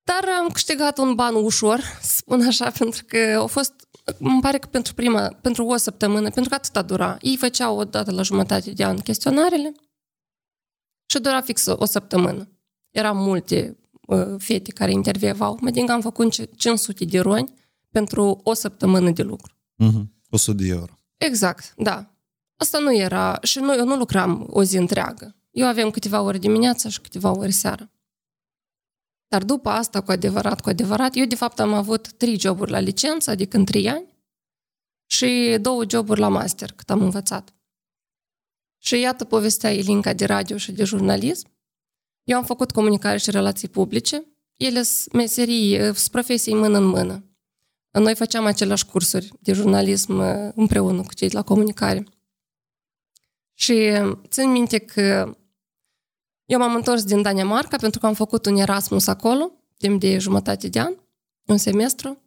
dar 0.05 0.34
am 0.39 0.50
câștigat 0.50 0.98
un 0.98 1.15
ban 1.15 1.36
ușor, 1.36 1.82
spun 2.25 2.41
așa, 2.41 2.72
pentru 2.72 3.03
că 3.08 3.17
au 3.38 3.48
fost, 3.48 3.74
îmi 4.20 4.41
pare 4.41 4.58
că 4.58 4.67
pentru 4.67 4.94
prima, 4.94 5.27
pentru 5.27 5.65
o 5.65 5.75
săptămână, 5.75 6.29
pentru 6.29 6.50
că 6.50 6.55
atâta 6.55 6.82
dura. 6.82 7.17
Ei 7.22 7.38
făceau 7.38 7.77
o 7.77 7.84
dată 7.84 8.12
la 8.12 8.22
jumătate 8.22 8.72
de 8.72 8.84
an 8.84 8.98
chestionarele 8.98 9.72
și 11.05 11.20
dura 11.20 11.41
fix 11.41 11.65
o, 11.65 11.75
o 11.77 11.86
săptămână. 11.86 12.50
Erau 12.91 13.15
multe 13.15 13.77
uh, 14.08 14.36
fete 14.38 14.72
care 14.72 14.91
intervievau. 14.91 15.58
Mă 15.62 15.70
din 15.70 15.89
am 15.89 16.01
făcut 16.01 16.55
500 16.55 17.05
de 17.05 17.20
roni 17.20 17.53
pentru 17.91 18.39
o 18.44 18.53
săptămână 18.53 19.12
de 19.12 19.24
lucru. 19.24 19.53
Mm-hmm. 19.84 20.05
100 20.29 20.58
de 20.58 20.67
euro. 20.67 21.00
Exact, 21.17 21.74
da. 21.77 22.10
Asta 22.58 22.79
nu 22.79 22.96
era, 22.96 23.39
și 23.41 23.60
noi 23.60 23.77
eu 23.77 23.86
nu 23.86 23.96
lucram 23.96 24.48
o 24.50 24.63
zi 24.63 24.77
întreagă. 24.77 25.36
Eu 25.51 25.67
aveam 25.67 25.89
câteva 25.89 26.22
ore 26.22 26.38
dimineața 26.38 26.89
și 26.89 27.01
câteva 27.01 27.38
ore 27.38 27.50
seara. 27.50 27.89
Dar 29.27 29.44
după 29.44 29.70
asta, 29.70 30.01
cu 30.01 30.12
adevărat, 30.12 30.62
cu 30.62 30.70
adevărat, 30.70 31.15
eu 31.15 31.25
de 31.25 31.36
fapt 31.36 31.60
am 31.60 31.74
avut 31.74 32.12
trei 32.12 32.39
joburi 32.39 32.72
la 32.72 32.79
licență, 32.79 33.29
adică 33.29 33.58
în 33.58 33.65
trei 33.65 33.89
ani, 33.89 34.15
și 35.05 35.58
două 35.62 35.84
joburi 35.89 36.20
la 36.20 36.27
master, 36.27 36.72
cât 36.72 36.89
am 36.89 37.01
învățat. 37.01 37.55
Și 38.77 39.00
iată 39.00 39.25
povestea 39.25 39.74
Elinca 39.74 40.13
de 40.13 40.25
radio 40.25 40.58
și 40.58 40.72
de 40.72 40.84
jurnalism. 40.84 41.48
Eu 42.24 42.38
am 42.38 42.46
făcut 42.46 42.72
comunicare 42.72 43.17
și 43.17 43.32
relații 43.32 43.67
publice. 43.67 44.24
Ele 44.55 44.82
sunt 44.84 45.13
meserii, 45.13 45.77
sunt 45.77 46.08
profesii 46.12 46.53
mână 46.53 46.77
în 46.77 46.86
mână. 46.86 47.24
Noi 47.91 48.15
făceam 48.15 48.46
aceleași 48.46 48.86
cursuri 48.86 49.32
de 49.39 49.53
jurnalism 49.53 50.17
uh, 50.17 50.51
împreună 50.55 51.01
cu 51.01 51.13
cei 51.13 51.27
de 51.27 51.36
la 51.36 51.44
comunicare. 51.44 52.03
Și 53.53 53.91
țin 54.27 54.51
minte 54.51 54.77
că 54.77 55.38
eu 56.45 56.59
m-am 56.59 56.75
întors 56.75 57.03
din 57.03 57.21
Danemarca 57.21 57.77
pentru 57.77 57.99
că 57.99 58.05
am 58.05 58.13
făcut 58.13 58.45
un 58.45 58.55
Erasmus 58.55 59.07
acolo, 59.07 59.51
timp 59.77 59.99
de 59.99 60.17
jumătate 60.17 60.67
de 60.67 60.79
an, 60.79 60.93
un 61.45 61.57
semestru, 61.57 62.19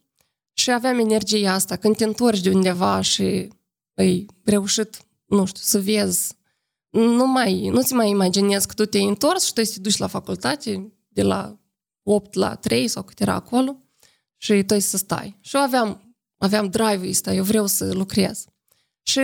și 0.53 0.71
aveam 0.71 0.99
energia 0.99 1.53
asta. 1.53 1.75
Când 1.75 1.95
te 1.95 2.03
întorci 2.03 2.41
de 2.41 2.49
undeva 2.49 3.01
și 3.01 3.47
ai 3.95 4.25
reușit, 4.43 4.97
nu 5.25 5.45
știu, 5.45 5.61
să 5.63 5.79
vezi, 5.79 6.37
nu 6.89 7.27
mai, 7.27 7.67
nu-ți 7.67 7.93
mai 7.93 8.09
imaginezi 8.09 8.67
că 8.67 8.73
tu 8.73 8.85
te-ai 8.85 9.07
întors 9.07 9.45
și 9.45 9.53
tu 9.53 9.61
te 9.61 9.79
duci 9.79 9.97
la 9.97 10.07
facultate 10.07 10.93
de 11.07 11.21
la 11.21 11.59
8 12.03 12.33
la 12.33 12.55
3 12.55 12.87
sau 12.87 13.03
cât 13.03 13.19
era 13.19 13.33
acolo 13.33 13.77
și 14.37 14.63
tu 14.63 14.79
să 14.79 14.97
stai. 14.97 15.37
Și 15.41 15.55
eu 15.55 15.61
aveam, 15.61 16.15
aveam 16.37 16.69
drive-ul 16.69 17.09
ăsta, 17.09 17.33
eu 17.33 17.43
vreau 17.43 17.67
să 17.67 17.93
lucrez. 17.93 18.45
Și 19.01 19.19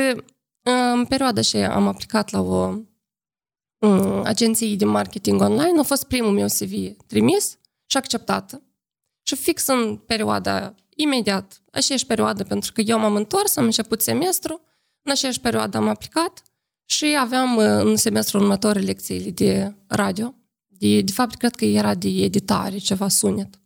în 0.61 1.05
perioada 1.05 1.41
și 1.41 1.57
am 1.57 1.87
aplicat 1.87 2.31
la 2.31 2.41
o 2.41 2.77
um, 3.79 4.22
agenție 4.24 4.75
de 4.75 4.86
marketing 4.86 5.41
online, 5.41 5.79
a 5.79 5.84
fost 5.84 6.03
primul 6.03 6.32
meu 6.32 6.48
CV 6.48 6.98
trimis 7.08 7.58
și 7.86 7.98
acceptată. 7.98 8.62
Și 9.27 9.36
fix 9.36 9.67
în 9.67 9.98
perioada 9.98 10.75
imediat, 10.96 11.62
aceeași 11.72 12.05
perioadă, 12.05 12.44
pentru 12.44 12.72
că 12.72 12.82
eu 12.82 13.00
m-am 13.00 13.15
întors, 13.15 13.55
am 13.55 13.63
început 13.63 14.01
semestru, 14.01 14.62
în 15.01 15.12
aceeași 15.12 15.39
perioadă 15.39 15.77
am 15.77 15.88
aplicat 15.88 16.44
și 16.86 17.15
aveam 17.20 17.58
în 17.58 17.96
semestrul 17.96 18.41
următor 18.41 18.75
lecțiile 18.75 19.29
de 19.29 19.75
radio. 19.88 20.36
De, 20.67 21.01
de 21.01 21.12
fapt, 21.12 21.36
cred 21.36 21.55
că 21.55 21.65
era 21.65 21.96
de 21.96 22.08
editare, 22.08 22.77
ceva 22.77 23.08
sunet. 23.08 23.60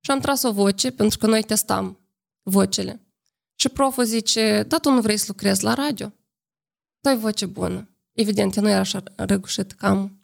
Și 0.00 0.10
am 0.10 0.20
tras 0.20 0.42
o 0.42 0.52
voce, 0.52 0.90
pentru 0.90 1.18
că 1.18 1.26
noi 1.26 1.42
testam 1.42 2.00
vocele. 2.42 3.06
Și 3.54 3.68
proful 3.68 4.04
zice, 4.04 4.64
da, 4.68 4.78
tu 4.78 4.90
nu 4.90 5.00
vrei 5.00 5.16
să 5.16 5.24
lucrezi 5.28 5.64
la 5.64 5.74
radio? 5.74 6.12
Tu 7.00 7.08
ai 7.08 7.16
voce 7.16 7.46
bună. 7.46 7.91
Evident, 8.12 8.56
nu 8.56 8.68
era 8.68 8.78
așa 8.78 9.02
răgușit 9.16 9.72
cam. 9.72 10.20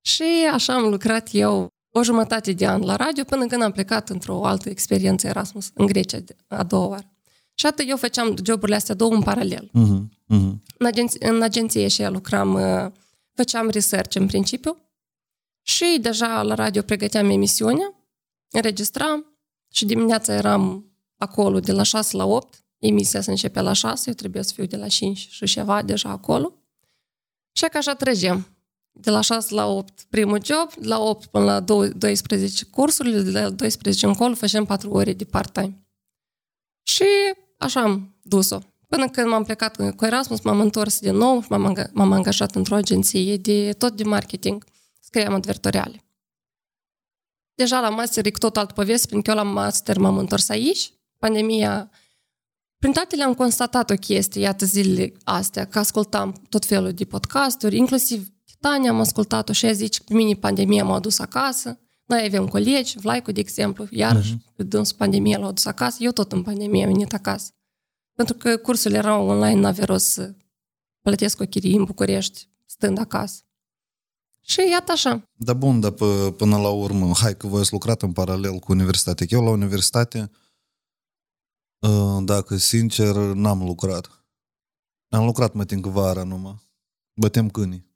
Și 0.00 0.24
așa 0.52 0.74
am 0.74 0.88
lucrat 0.88 1.28
eu 1.32 1.68
o 1.90 2.02
jumătate 2.02 2.52
de 2.52 2.66
an 2.66 2.82
la 2.82 2.96
radio 2.96 3.24
până 3.24 3.46
când 3.46 3.62
am 3.62 3.72
plecat 3.72 4.08
într-o 4.08 4.46
altă 4.46 4.68
experiență 4.68 5.26
Erasmus 5.26 5.70
în 5.74 5.86
Grecia 5.86 6.18
a 6.46 6.62
doua 6.62 6.86
oară. 6.86 7.12
Și 7.54 7.66
atât 7.66 7.88
eu 7.88 7.96
făceam 7.96 8.34
joburile 8.44 8.76
astea 8.76 8.94
două 8.94 9.14
în 9.14 9.22
paralel. 9.22 9.70
Uh-huh, 9.70 10.00
uh-huh. 10.34 10.52
În, 10.78 10.86
agenție, 10.86 11.28
în 11.28 11.42
agenție 11.42 11.88
și 11.88 12.04
lucram, 12.04 12.54
uh, 12.54 12.90
făceam 13.34 13.68
research 13.68 14.14
în 14.14 14.26
principiu 14.26 14.76
și 15.62 15.98
deja 16.00 16.42
la 16.42 16.54
radio 16.54 16.82
pregăteam 16.82 17.30
emisiunea, 17.30 17.94
înregistram 18.50 19.38
și 19.72 19.84
dimineața 19.84 20.34
eram 20.34 20.90
acolo 21.16 21.60
de 21.60 21.72
la 21.72 21.82
6 21.82 22.16
la 22.16 22.24
8, 22.24 22.64
emisia 22.78 23.20
se 23.20 23.30
începe 23.30 23.60
la 23.60 23.72
6, 23.72 24.08
eu 24.08 24.14
trebuie 24.14 24.42
să 24.42 24.52
fiu 24.52 24.64
de 24.64 24.76
la 24.76 24.88
5 24.88 25.28
și 25.30 25.44
ceva 25.44 25.82
deja 25.82 26.08
acolo. 26.08 26.54
Și 27.60 27.66
că 27.66 27.76
așa 27.76 27.94
trăgem 27.94 28.56
de 28.90 29.10
la 29.10 29.20
6 29.20 29.54
la 29.54 29.66
8 29.66 30.02
primul 30.10 30.44
job, 30.44 30.74
de 30.74 30.86
la 30.86 31.00
8 31.00 31.26
până 31.26 31.44
la 31.44 31.60
12 31.60 32.64
cursurile, 32.64 33.20
de 33.20 33.30
la 33.30 33.50
12 33.50 34.06
încolo 34.06 34.34
facem 34.34 34.64
4 34.64 34.90
ore 34.90 35.12
de 35.12 35.24
part-time. 35.24 35.86
Și 36.82 37.04
așa 37.58 37.80
am 37.80 38.16
dus-o. 38.22 38.58
Până 38.88 39.08
când 39.08 39.28
m-am 39.28 39.44
plecat 39.44 39.94
cu 39.96 40.04
Erasmus, 40.04 40.40
m-am 40.40 40.60
întors 40.60 41.00
din 41.00 41.16
nou 41.16 41.42
și 41.42 41.50
m-am, 41.50 41.90
m-am 41.92 42.12
angajat 42.12 42.54
într-o 42.54 42.74
agenție 42.74 43.36
de 43.36 43.72
tot 43.72 43.96
de 43.96 44.04
marketing. 44.04 44.64
Scriam 45.00 45.34
advertoriale. 45.34 46.04
Deja 47.54 47.80
la 47.80 47.88
master 47.88 48.26
e 48.26 48.30
tot 48.30 48.56
altă 48.56 48.72
poveste, 48.72 49.06
pentru 49.06 49.32
că 49.32 49.38
eu 49.38 49.44
la 49.44 49.50
master 49.50 49.98
m-am 49.98 50.18
întors 50.18 50.48
aici. 50.48 50.92
Pandemia 51.18 51.90
prin 52.80 52.92
toate 52.92 53.16
le-am 53.16 53.34
constatat 53.34 53.90
o 53.90 53.94
chestie, 53.94 54.40
iată 54.40 54.64
zilele 54.64 55.12
astea, 55.24 55.64
că 55.64 55.78
ascultam 55.78 56.42
tot 56.48 56.64
felul 56.64 56.92
de 56.92 57.04
podcasturi, 57.04 57.76
inclusiv 57.76 58.28
Tania 58.60 58.90
am 58.90 59.00
ascultat-o 59.00 59.52
și 59.52 59.66
ea 59.66 59.72
zice 59.72 60.02
că 60.06 60.14
mine 60.14 60.34
pandemia 60.34 60.84
m-a 60.84 60.94
adus 60.94 61.18
acasă. 61.18 61.78
Noi 62.06 62.22
avem 62.26 62.46
colegi, 62.46 62.98
Vlaicu, 62.98 63.32
de 63.32 63.40
exemplu, 63.40 63.86
iarăși, 63.90 64.32
uh-huh. 64.34 64.54
Mhm. 64.56 64.68
dânsul 64.68 64.96
pandemia 64.96 65.38
l-a 65.38 65.46
adus 65.46 65.64
acasă, 65.64 65.96
eu 66.00 66.10
tot 66.10 66.32
în 66.32 66.42
pandemie 66.42 66.84
am 66.84 66.92
venit 66.92 67.12
acasă. 67.12 67.50
Pentru 68.14 68.34
că 68.34 68.56
cursurile 68.56 68.98
erau 68.98 69.26
online, 69.26 69.60
n-avea 69.60 69.84
rost 69.84 70.06
să 70.06 70.34
plătesc 71.02 71.40
o 71.40 71.44
chirie 71.44 71.76
în 71.78 71.84
București, 71.84 72.48
stând 72.66 72.98
acasă. 72.98 73.40
Și 74.40 74.60
iată 74.70 74.92
așa. 74.92 75.22
Da 75.32 75.52
bun, 75.52 75.80
dar 75.80 75.92
p- 75.92 76.36
până 76.36 76.56
la 76.56 76.68
urmă, 76.68 77.12
hai 77.14 77.36
că 77.36 77.46
voi 77.46 77.60
ați 77.60 77.72
lucrat 77.72 78.02
în 78.02 78.12
paralel 78.12 78.58
cu 78.58 78.72
universitatea. 78.72 79.26
Eu 79.30 79.42
la 79.42 79.50
universitate, 79.50 80.18
ă, 80.18 80.30
Uh, 81.88 82.24
dacă 82.24 82.56
sincer, 82.56 83.14
n-am 83.14 83.62
lucrat. 83.62 84.24
Am 85.08 85.24
lucrat 85.24 85.52
mă 85.52 85.64
timp 85.64 85.84
vara 85.84 86.22
numai. 86.22 86.68
Bătem 87.20 87.50
câinii. 87.50 87.88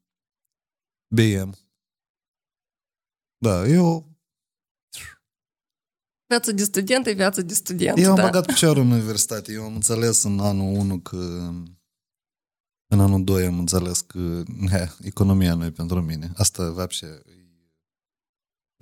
BM. 1.15 1.57
Da, 3.37 3.67
eu... 3.67 4.13
Viața 6.27 6.53
de 6.53 6.65
student 6.65 7.07
e 7.07 7.13
viața 7.13 7.41
de 7.41 7.55
student, 7.55 7.99
Eu 7.99 8.11
am 8.11 8.17
da. 8.17 8.23
băgat 8.23 8.47
piciorul 8.47 8.83
în 8.83 8.91
universitate. 8.91 9.53
Eu 9.53 9.65
am 9.65 9.75
înțeles 9.75 10.23
în 10.23 10.41
anul 10.41 10.75
1 10.75 11.01
că... 11.01 11.17
În 12.87 13.01
anul 13.01 13.25
2 13.25 13.47
am 13.47 13.59
înțeles 13.59 14.01
că 14.01 14.43
he, 14.71 14.91
economia 15.01 15.55
nu 15.55 15.65
e 15.65 15.71
pentru 15.71 16.03
mine. 16.03 16.33
Asta, 16.37 16.71
vapșe, 16.71 17.23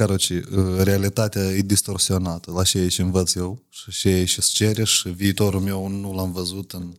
Короче, 0.01 0.43
realitatea 0.83 1.41
e 1.41 1.61
distorsionată. 1.61 2.51
La 2.51 2.63
ce 2.63 2.87
și 2.87 3.01
învăț 3.01 3.33
eu 3.33 3.63
și 3.69 3.91
ce 3.91 4.25
și 4.25 4.41
cere 4.41 4.83
și 4.83 5.09
viitorul 5.09 5.59
meu 5.59 5.87
nu 5.87 6.13
l-am 6.13 6.31
văzut 6.31 6.71
în 6.71 6.93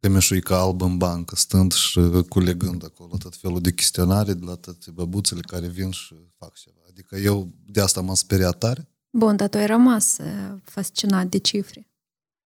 cămeșuică 0.00 0.54
albă 0.54 0.84
în 0.84 0.96
bancă, 0.96 1.36
stând 1.36 1.72
și 1.72 2.00
culegând 2.28 2.84
acolo 2.84 3.16
tot 3.16 3.36
felul 3.36 3.60
de 3.60 3.72
chestionare 3.72 4.34
de 4.34 4.44
la 4.44 4.54
toate 4.54 4.90
băbuțele 4.90 5.40
care 5.40 5.66
vin 5.66 5.90
și 5.90 6.14
fac 6.38 6.54
ceva. 6.54 6.80
Adică 6.88 7.16
eu 7.16 7.48
de 7.66 7.80
asta 7.80 8.00
m-am 8.00 8.14
speriat 8.14 8.58
tare. 8.58 8.88
Bun, 9.10 9.36
dar 9.36 9.48
tu 9.48 9.56
ai 9.56 9.66
rămas 9.66 10.16
fascinat 10.62 11.26
de 11.26 11.38
cifre. 11.38 11.88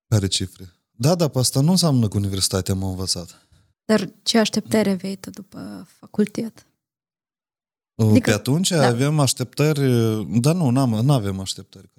Care 0.08 0.26
cifre? 0.26 0.72
Da, 0.90 1.14
da, 1.14 1.28
pe 1.28 1.38
asta 1.38 1.60
nu 1.60 1.70
înseamnă 1.70 2.08
că 2.08 2.16
universitatea 2.16 2.74
m-a 2.74 2.88
învățat. 2.88 3.48
Dar 3.84 4.12
ce 4.22 4.38
așteptări 4.38 4.88
aveai 4.88 5.16
tu 5.16 5.30
după 5.30 5.88
facultet? 5.98 6.66
Adică, 7.95 8.29
Pe 8.29 8.35
atunci 8.35 8.69
da. 8.69 8.85
avem 8.87 9.19
așteptări, 9.19 9.79
dar 10.39 10.55
nu, 10.55 10.69
nu 11.01 11.13
avem 11.13 11.39
așteptări. 11.39 11.93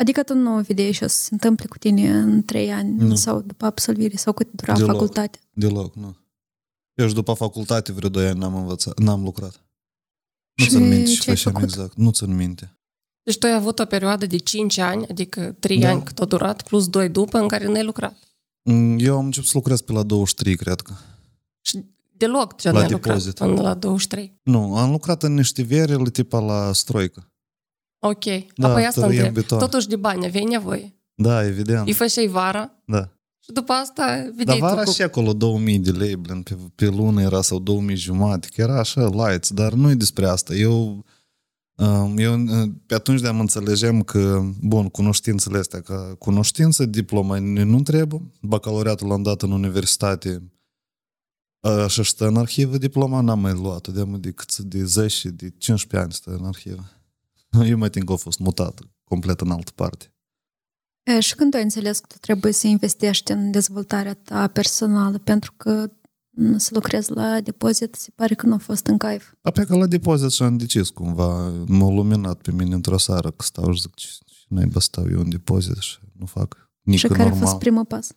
Adică 0.00 0.22
tu 0.22 0.34
nu 0.34 0.60
vedeai 0.60 0.90
ce 0.90 1.04
o 1.04 1.08
să 1.08 1.22
se 1.22 1.28
întâmple 1.32 1.66
cu 1.66 1.78
tine 1.78 2.10
în 2.10 2.42
trei 2.42 2.72
ani 2.72 2.90
nu. 2.96 3.14
sau 3.14 3.40
după 3.40 3.64
absolvire 3.64 4.16
sau 4.16 4.32
cât 4.32 4.52
dura 4.52 4.74
Deloc. 4.74 4.90
facultatea? 4.90 5.40
Deloc, 5.52 5.94
nu. 5.94 6.16
Eu 6.94 7.08
și 7.08 7.14
după 7.14 7.32
facultate 7.32 7.92
vreo 7.92 8.08
doi 8.08 8.26
ani 8.26 8.38
n-am 8.38 8.54
învățat, 8.54 8.98
n-am 8.98 9.22
lucrat. 9.22 9.64
Nu 10.54 10.64
țin 10.66 10.88
minte 10.88 11.10
ce 11.10 11.34
făceam 11.34 11.62
exact, 11.62 11.94
nu 11.96 12.10
țin 12.10 12.36
minte. 12.36 12.78
Deci 13.22 13.38
tu 13.38 13.46
ai 13.46 13.54
avut 13.54 13.78
o 13.78 13.84
perioadă 13.84 14.26
de 14.26 14.36
5 14.36 14.78
ani, 14.78 15.06
adică 15.06 15.56
3 15.60 15.78
da. 15.78 15.90
ani 15.90 16.02
cât 16.02 16.18
a 16.18 16.24
durat, 16.24 16.62
plus 16.62 16.88
2 16.88 17.08
după, 17.08 17.38
în 17.38 17.48
care 17.48 17.66
n-ai 17.66 17.84
lucrat. 17.84 18.16
Mm, 18.62 18.98
eu 18.98 19.16
am 19.16 19.24
început 19.24 19.48
să 19.48 19.56
lucrez 19.56 19.80
pe 19.80 19.92
la 19.92 20.02
23, 20.02 20.56
cred 20.56 20.80
că. 20.80 20.92
Și 21.60 21.84
deloc 22.18 22.56
ce 22.56 22.70
n-ai 22.70 22.90
lucrat 22.90 23.30
până 23.30 23.60
la 23.60 23.74
23? 23.74 24.40
Nu, 24.42 24.76
am 24.76 24.90
lucrat 24.90 25.22
în 25.22 25.34
niște 25.34 25.62
verele 25.62 26.10
tipa 26.10 26.38
la 26.38 26.72
stroică. 26.72 27.32
Ok. 27.98 28.24
Da, 28.56 28.68
Apoi 28.68 28.86
asta 28.86 29.06
întreb. 29.06 29.34
Beton. 29.34 29.58
Totuși 29.58 29.88
de 29.88 29.96
bani 29.96 30.26
aveai 30.26 30.44
nevoie. 30.44 30.96
Da, 31.14 31.46
evident. 31.46 31.86
Îi 31.86 31.92
făceai 31.92 32.26
vara. 32.26 32.70
Da. 32.84 33.08
Și 33.44 33.52
după 33.52 33.72
asta 33.72 34.30
vedeai 34.36 34.58
Dar 34.58 34.70
vara 34.70 34.82
cu... 34.82 34.90
și 34.90 35.02
acolo 35.02 35.32
2000 35.32 35.78
de 35.78 35.90
lei, 35.90 36.16
blin, 36.16 36.42
pe, 36.42 36.56
pe 36.74 36.86
lună 36.86 37.22
era 37.22 37.40
sau 37.40 37.58
2000 37.58 37.96
jumate, 37.96 38.48
că 38.54 38.60
era 38.60 38.78
așa 38.78 39.08
lights, 39.08 39.50
dar 39.50 39.72
nu 39.72 39.90
e 39.90 39.94
despre 39.94 40.26
asta. 40.26 40.54
Eu, 40.54 41.04
um, 41.74 42.18
eu 42.18 42.44
pe 42.86 42.94
atunci 42.94 43.20
de-am 43.20 43.40
înțelegem 43.40 44.02
că, 44.02 44.42
bun, 44.60 44.88
cunoștințele 44.88 45.58
astea, 45.58 45.80
că 45.80 46.14
cunoștință, 46.18 46.84
diploma 46.84 47.38
nu 47.38 47.82
trebuie, 47.82 48.22
bacalaureatul 48.40 49.08
l-am 49.08 49.22
dat 49.22 49.42
în 49.42 49.50
universitate, 49.50 50.42
așa 51.60 52.02
stă 52.02 52.26
în 52.26 52.36
arhivă, 52.36 52.78
diploma 52.78 53.20
n-am 53.20 53.40
mai 53.40 53.52
luat-o, 53.52 53.92
de, 53.92 54.04
de, 54.04 54.34
de 54.58 54.84
10, 54.84 55.28
de 55.28 55.48
15 55.58 55.96
ani 55.96 56.12
stă 56.12 56.30
în 56.30 56.44
arhivă. 56.44 56.84
Eu 57.70 57.78
mai 57.78 57.90
timp 57.90 58.06
că 58.06 58.12
a 58.12 58.16
fost 58.16 58.38
mutat 58.38 58.80
complet 59.04 59.40
în 59.40 59.50
altă 59.50 59.70
parte. 59.74 60.12
E, 61.02 61.20
și 61.20 61.34
când 61.34 61.54
ai 61.54 61.62
înțeles 61.62 61.98
că 61.98 62.06
tu 62.08 62.16
trebuie 62.20 62.52
să 62.52 62.66
investești 62.66 63.32
în 63.32 63.50
dezvoltarea 63.50 64.14
ta 64.14 64.46
personală, 64.48 65.18
pentru 65.18 65.52
că 65.56 65.90
să 66.56 66.70
lucrezi 66.72 67.12
la 67.12 67.40
depozit, 67.40 67.94
se 67.94 68.10
pare 68.14 68.34
că 68.34 68.46
nu 68.46 68.54
a 68.54 68.58
fost 68.58 68.86
în 68.86 68.96
caif. 68.98 69.32
Apoi 69.40 69.66
că 69.66 69.76
la 69.76 69.86
depozit 69.86 70.30
și-am 70.30 70.56
decis 70.56 70.88
cumva, 70.88 71.48
m-a 71.66 71.90
luminat 71.90 72.40
pe 72.40 72.52
mine 72.52 72.74
într-o 72.74 72.98
seară 72.98 73.30
că 73.30 73.44
stau 73.44 73.72
și 73.72 73.80
zic, 73.80 73.94
ce 73.94 74.08
n 74.48 74.78
stau 74.78 75.06
eu 75.10 75.20
în 75.20 75.28
depozit 75.28 75.76
și 75.76 75.98
nu 76.12 76.26
fac 76.26 76.70
nici 76.82 76.98
Și 76.98 77.06
care 77.06 77.22
normal. 77.22 77.42
a 77.42 77.46
fost 77.46 77.58
primul 77.58 77.84
pas? 77.84 78.10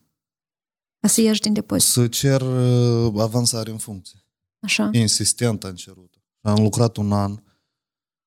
A 1.00 1.06
să 1.08 1.20
ieși 1.20 1.40
din 1.40 1.52
depozit? 1.52 1.88
Să 1.88 2.08
cer 2.08 2.40
uh, 2.40 3.12
avansare 3.20 3.70
în 3.70 3.78
funcție. 3.78 4.24
Așa. 4.60 4.88
Insistent 4.92 5.64
am 5.64 5.74
cerut. 5.74 6.14
Am 6.40 6.62
lucrat 6.62 6.96
un 6.96 7.12
an, 7.12 7.42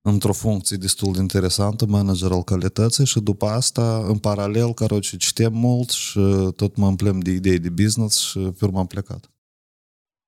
într-o 0.01 0.33
funcție 0.33 0.77
destul 0.77 1.13
de 1.13 1.19
interesantă, 1.19 1.85
manager 1.85 2.31
al 2.31 2.43
calității 2.43 3.05
și 3.05 3.19
după 3.19 3.45
asta, 3.45 4.05
în 4.05 4.17
paralel, 4.17 4.73
caroce, 4.73 5.17
citem 5.17 5.53
mult 5.53 5.89
și 5.89 6.19
tot 6.55 6.75
mă 6.75 6.87
împlem 6.87 7.19
de 7.19 7.31
idei 7.31 7.59
de 7.59 7.69
business 7.69 8.17
și 8.17 8.39
pe 8.39 8.65
urmă 8.65 8.79
am 8.79 8.87
plecat. 8.87 9.31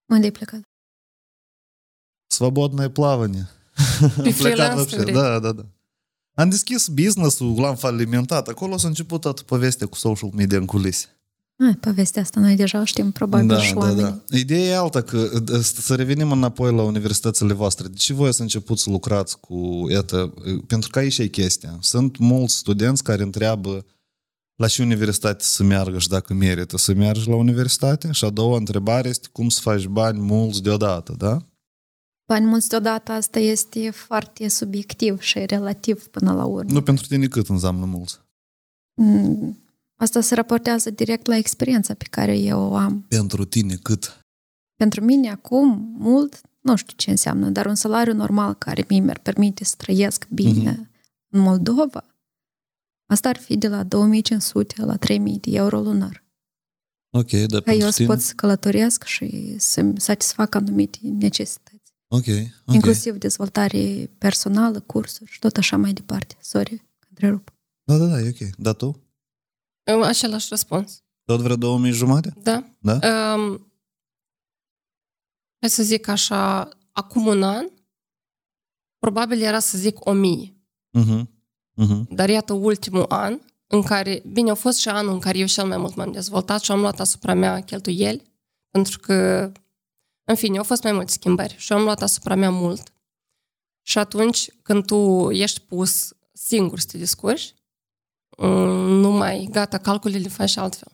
Unde 0.05 0.25
ai 0.25 0.31
plecat? 0.31 0.61
Свободное 2.27 2.89
плавание. 2.89 3.50
Pe 4.00 4.05
Am 4.05 4.11
plecat 4.11 4.35
freelance 4.35 4.75
вообще. 4.75 4.97
vrei? 4.97 5.13
Da, 5.13 5.39
da, 5.39 5.51
da. 5.51 5.65
Am 6.33 6.50
deschis 6.50 6.88
business-ul, 6.88 7.59
l-am 7.59 7.75
falimentat. 7.75 8.47
Acolo 8.47 8.77
s-a 8.77 8.88
început 8.88 9.21
toată 9.21 9.41
povestea 9.43 9.88
cu 9.88 9.95
social 9.97 10.29
media 10.33 10.57
în 10.57 10.65
culise. 10.65 11.14
Ai, 11.58 11.75
povestea 11.75 12.22
asta 12.22 12.40
noi 12.40 12.56
deja 12.56 12.80
o 12.80 12.84
știm, 12.84 13.10
probabil 13.10 13.46
Da, 13.46 13.60
și 13.60 13.72
da, 13.72 13.78
oamenii. 13.78 14.02
da. 14.02 14.36
Ideea 14.36 14.64
e 14.66 14.76
alta, 14.76 15.02
că 15.02 15.28
d- 15.42 15.60
să 15.60 15.94
revenim 15.94 16.32
înapoi 16.32 16.72
la 16.75 16.82
universitățile 16.82 17.52
voastre. 17.52 17.88
De 17.88 17.94
ce 17.96 18.12
voi 18.12 18.34
să 18.34 18.42
începuți 18.42 18.82
să 18.82 18.90
lucrați 18.90 19.40
cu, 19.40 19.86
iată, 19.90 20.34
pentru 20.66 20.90
că 20.90 20.98
aici 20.98 21.18
e 21.18 21.26
chestia. 21.26 21.76
Sunt 21.80 22.18
mulți 22.18 22.56
studenți 22.56 23.02
care 23.02 23.22
întreabă 23.22 23.84
la 24.56 24.68
ce 24.68 24.82
universitate 24.82 25.44
să 25.44 25.62
meargă 25.62 25.98
și 25.98 26.08
dacă 26.08 26.34
merită 26.34 26.76
să 26.76 26.92
mergi 26.94 27.28
la 27.28 27.34
universitate. 27.34 28.12
Și 28.12 28.25
a 28.25 28.30
doua 28.30 28.56
întrebare 28.56 29.08
este 29.08 29.28
cum 29.32 29.48
să 29.48 29.60
faci 29.60 29.86
bani 29.86 30.20
mulți 30.20 30.62
deodată, 30.62 31.14
da? 31.18 31.38
Bani 32.28 32.46
mulți 32.46 32.68
deodată, 32.68 33.12
asta 33.12 33.38
este 33.38 33.90
foarte 33.90 34.48
subiectiv 34.48 35.20
și 35.20 35.38
relativ 35.46 36.06
până 36.06 36.32
la 36.32 36.44
urmă. 36.44 36.70
Nu 36.72 36.82
pentru 36.82 37.06
tine 37.06 37.26
cât 37.26 37.48
înseamnă 37.48 37.84
mulți? 37.84 38.18
Mm, 39.00 39.58
Asta 39.96 40.20
se 40.20 40.34
raportează 40.34 40.90
direct 40.90 41.26
la 41.26 41.36
experiența 41.36 41.94
pe 41.94 42.06
care 42.10 42.38
eu 42.38 42.60
o 42.60 42.76
am. 42.76 43.04
Pentru 43.08 43.44
tine 43.44 43.74
cât? 43.74 44.20
Pentru 44.76 45.04
mine 45.04 45.30
acum, 45.30 45.94
mult, 45.98 46.40
nu 46.60 46.76
știu 46.76 46.92
ce 46.96 47.10
înseamnă, 47.10 47.48
dar 47.50 47.66
un 47.66 47.74
salariu 47.74 48.14
normal 48.14 48.54
care 48.54 48.84
mie 48.88 49.00
mi-ar 49.00 49.18
permite 49.18 49.64
să 49.64 49.74
trăiesc 49.76 50.26
bine 50.28 50.70
Mhm. 50.70 50.90
în 51.32 51.40
Moldova, 51.40 52.04
asta 53.06 53.28
ar 53.28 53.36
fi 53.36 53.56
de 53.56 53.68
la 53.68 53.82
2500 53.82 54.84
la 54.84 54.96
3000 54.96 55.38
de 55.38 55.50
euro 55.50 55.80
lunar. 55.80 56.24
Ok, 57.10 57.30
dar 57.30 57.60
Ca 57.60 57.60
pentru 57.64 57.84
eu 57.84 57.90
să 57.90 57.96
tine? 57.96 58.08
pot 58.08 58.20
să 58.20 58.32
călătoresc 58.34 59.04
și 59.04 59.54
să-mi 59.58 60.00
satisfac 60.00 60.54
anumite 60.54 60.98
necesități. 61.02 61.92
Ok, 62.08 62.24
ok. 62.66 62.74
Inclusiv 62.74 63.16
dezvoltare 63.16 64.10
personală, 64.18 64.80
cursuri 64.80 65.30
și 65.30 65.38
tot 65.38 65.56
așa 65.56 65.76
mai 65.76 65.92
departe. 65.92 66.36
Sorry, 66.40 66.76
că 66.98 67.06
întrerup. 67.08 67.52
Da, 67.84 67.96
da, 67.96 68.06
da, 68.06 68.20
e 68.20 68.28
ok. 68.40 68.56
Dar 68.58 68.74
tu? 68.74 69.00
Am 69.86 70.02
Același 70.02 70.46
răspuns. 70.48 71.02
Tot 71.24 71.40
vreo 71.40 71.56
două 71.56 71.78
mii 71.78 71.92
jumate? 71.92 72.34
Da? 72.42 72.64
Da? 72.78 72.92
Um, 73.34 73.72
hai 75.60 75.70
să 75.70 75.82
zic 75.82 76.08
așa, 76.08 76.68
acum 76.92 77.26
un 77.26 77.42
an, 77.42 77.66
probabil 78.98 79.42
era 79.42 79.58
să 79.58 79.78
zic 79.78 80.04
o 80.04 80.12
mie. 80.12 80.56
Mhm. 80.90 81.30
Mhm. 81.72 82.14
Dar 82.14 82.28
iată 82.28 82.52
ultimul 82.52 83.04
an, 83.08 83.40
în 83.66 83.82
care, 83.82 84.22
bine, 84.32 84.50
a 84.50 84.54
fost 84.54 84.78
și 84.78 84.88
anul 84.88 85.12
în 85.12 85.20
care 85.20 85.38
eu 85.38 85.46
cel 85.46 85.66
mai 85.66 85.76
mult 85.76 85.94
m-am 85.94 86.12
dezvoltat 86.12 86.60
și 86.62 86.70
am 86.70 86.80
luat 86.80 87.00
asupra 87.00 87.34
mea 87.34 87.60
cheltuieli, 87.60 88.22
pentru 88.70 88.98
că, 88.98 89.52
în 90.24 90.34
fine, 90.34 90.56
au 90.58 90.64
fost 90.64 90.82
mai 90.82 90.92
multe 90.92 91.12
schimbări 91.12 91.54
și 91.58 91.72
am 91.72 91.82
luat 91.82 92.02
asupra 92.02 92.34
mea 92.34 92.50
mult. 92.50 92.92
Și 93.82 93.98
atunci, 93.98 94.50
când 94.62 94.86
tu 94.86 95.30
ești 95.30 95.60
pus 95.60 96.12
singur 96.32 96.78
să 96.78 96.86
te 96.86 96.98
descurci, 96.98 97.54
mm, 97.54 97.55
nu 98.36 99.10
mai, 99.10 99.48
gata, 99.50 99.78
calculele 99.78 100.28
faci 100.28 100.56
altfel. 100.56 100.92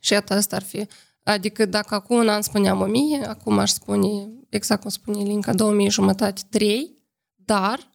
Și 0.00 0.12
iată, 0.12 0.34
asta 0.34 0.56
ar 0.56 0.62
fi. 0.62 0.86
Adică 1.24 1.64
dacă 1.64 1.94
acum 1.94 2.16
un 2.16 2.28
an 2.28 2.42
spuneam 2.42 2.80
1000, 2.80 3.24
acum 3.26 3.58
aș 3.58 3.70
spune, 3.70 4.08
exact 4.48 4.80
cum 4.80 4.90
spune 4.90 5.22
Linca, 5.22 5.54
2000 5.54 5.90
jumătate, 5.90 6.40
3, 6.50 6.96
dar 7.34 7.90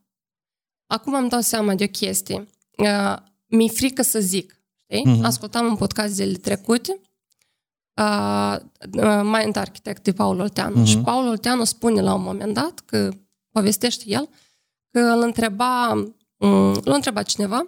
acum 0.87 1.13
îmi 1.13 1.29
dau 1.29 1.41
seama 1.41 1.75
de 1.75 1.83
o 1.83 1.87
chestie. 1.87 2.47
Uh, 2.77 3.15
mi-e 3.45 3.67
frică 3.67 4.01
să 4.01 4.19
zic. 4.19 4.63
Știi? 4.75 5.05
Mhm. 5.05 5.23
Ascultam 5.23 5.65
un 5.65 5.75
podcast 5.75 6.13
zilele 6.13 6.37
trecute 6.37 6.99
uh, 7.93 8.55
uh, 8.93 9.21
Mind 9.23 9.55
Architect 9.55 10.03
de 10.03 10.13
Paul 10.13 10.39
Olteanu. 10.39 10.75
Mhm. 10.75 10.85
Și 10.85 10.97
Paul 10.97 11.27
Olteanu 11.27 11.63
spune 11.63 12.01
la 12.01 12.13
un 12.13 12.21
moment 12.21 12.53
dat 12.53 12.79
că 12.79 13.11
povestește 13.51 14.03
el 14.07 14.29
că 14.91 14.99
îl 14.99 15.21
întreba, 15.21 15.91
um, 16.37 16.71
îl 16.83 16.91
întreba 16.91 17.23
cineva 17.23 17.67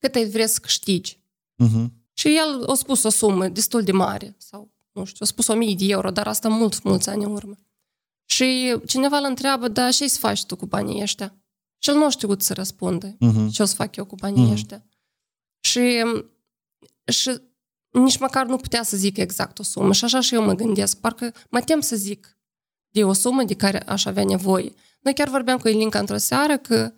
cât 0.00 0.14
ai 0.14 0.28
vrea 0.28 0.46
să 0.46 0.58
câștigi. 0.62 1.20
Mhm. 1.54 1.92
Și 2.12 2.28
el 2.36 2.64
a 2.70 2.74
spus 2.74 3.02
o 3.02 3.08
sumă 3.08 3.48
destul 3.48 3.82
de 3.82 3.92
mare, 3.92 4.34
sau 4.38 4.72
nu 4.92 5.04
știu, 5.04 5.18
a 5.20 5.24
spus 5.28 5.46
1000 5.46 5.74
de 5.74 5.84
euro, 5.84 6.10
dar 6.10 6.26
asta 6.26 6.48
mulți, 6.48 6.80
mulți 6.84 7.08
ani 7.08 7.24
în 7.24 7.30
urmă. 7.30 7.54
Și 8.24 8.76
cineva 8.86 9.16
îl 9.18 9.24
întreabă, 9.24 9.68
da, 9.68 9.90
ce 9.90 10.08
să 10.08 10.18
faci 10.18 10.44
tu 10.44 10.56
cu 10.56 10.66
banii 10.66 11.02
ăștia? 11.02 11.34
Și 11.78 11.90
el 11.90 11.96
nu 11.96 12.04
a 12.04 12.08
știut 12.08 12.42
să 12.42 12.52
răspundă. 12.54 13.16
Mhm. 13.18 13.48
Ce 13.48 13.62
o 13.62 13.64
să 13.64 13.74
fac 13.74 13.96
eu 13.96 14.04
cu 14.04 14.14
banii 14.14 14.42
Mhm. 14.42 14.52
ăștia? 14.52 14.86
Și, 15.60 16.02
și 17.04 17.40
nici 17.90 18.18
măcar 18.18 18.46
nu 18.46 18.56
putea 18.56 18.82
să 18.82 18.96
zic 18.96 19.16
exact 19.16 19.58
o 19.58 19.62
sumă. 19.62 19.92
Și 19.92 20.04
așa 20.04 20.20
și 20.20 20.34
eu 20.34 20.42
mă 20.42 20.54
gândesc. 20.54 21.00
Parcă 21.00 21.34
mă 21.50 21.60
tem 21.60 21.80
să 21.80 21.96
zic 21.96 22.38
de 22.88 23.04
o 23.04 23.12
sumă 23.12 23.42
de 23.42 23.54
care 23.54 23.82
aș 23.88 24.04
avea 24.04 24.24
nevoie. 24.24 24.72
Noi 25.00 25.14
chiar 25.14 25.28
vorbeam 25.28 25.58
cu 25.58 25.68
Elinca 25.68 25.98
într-o 25.98 26.16
seară 26.16 26.58
că 26.58 26.92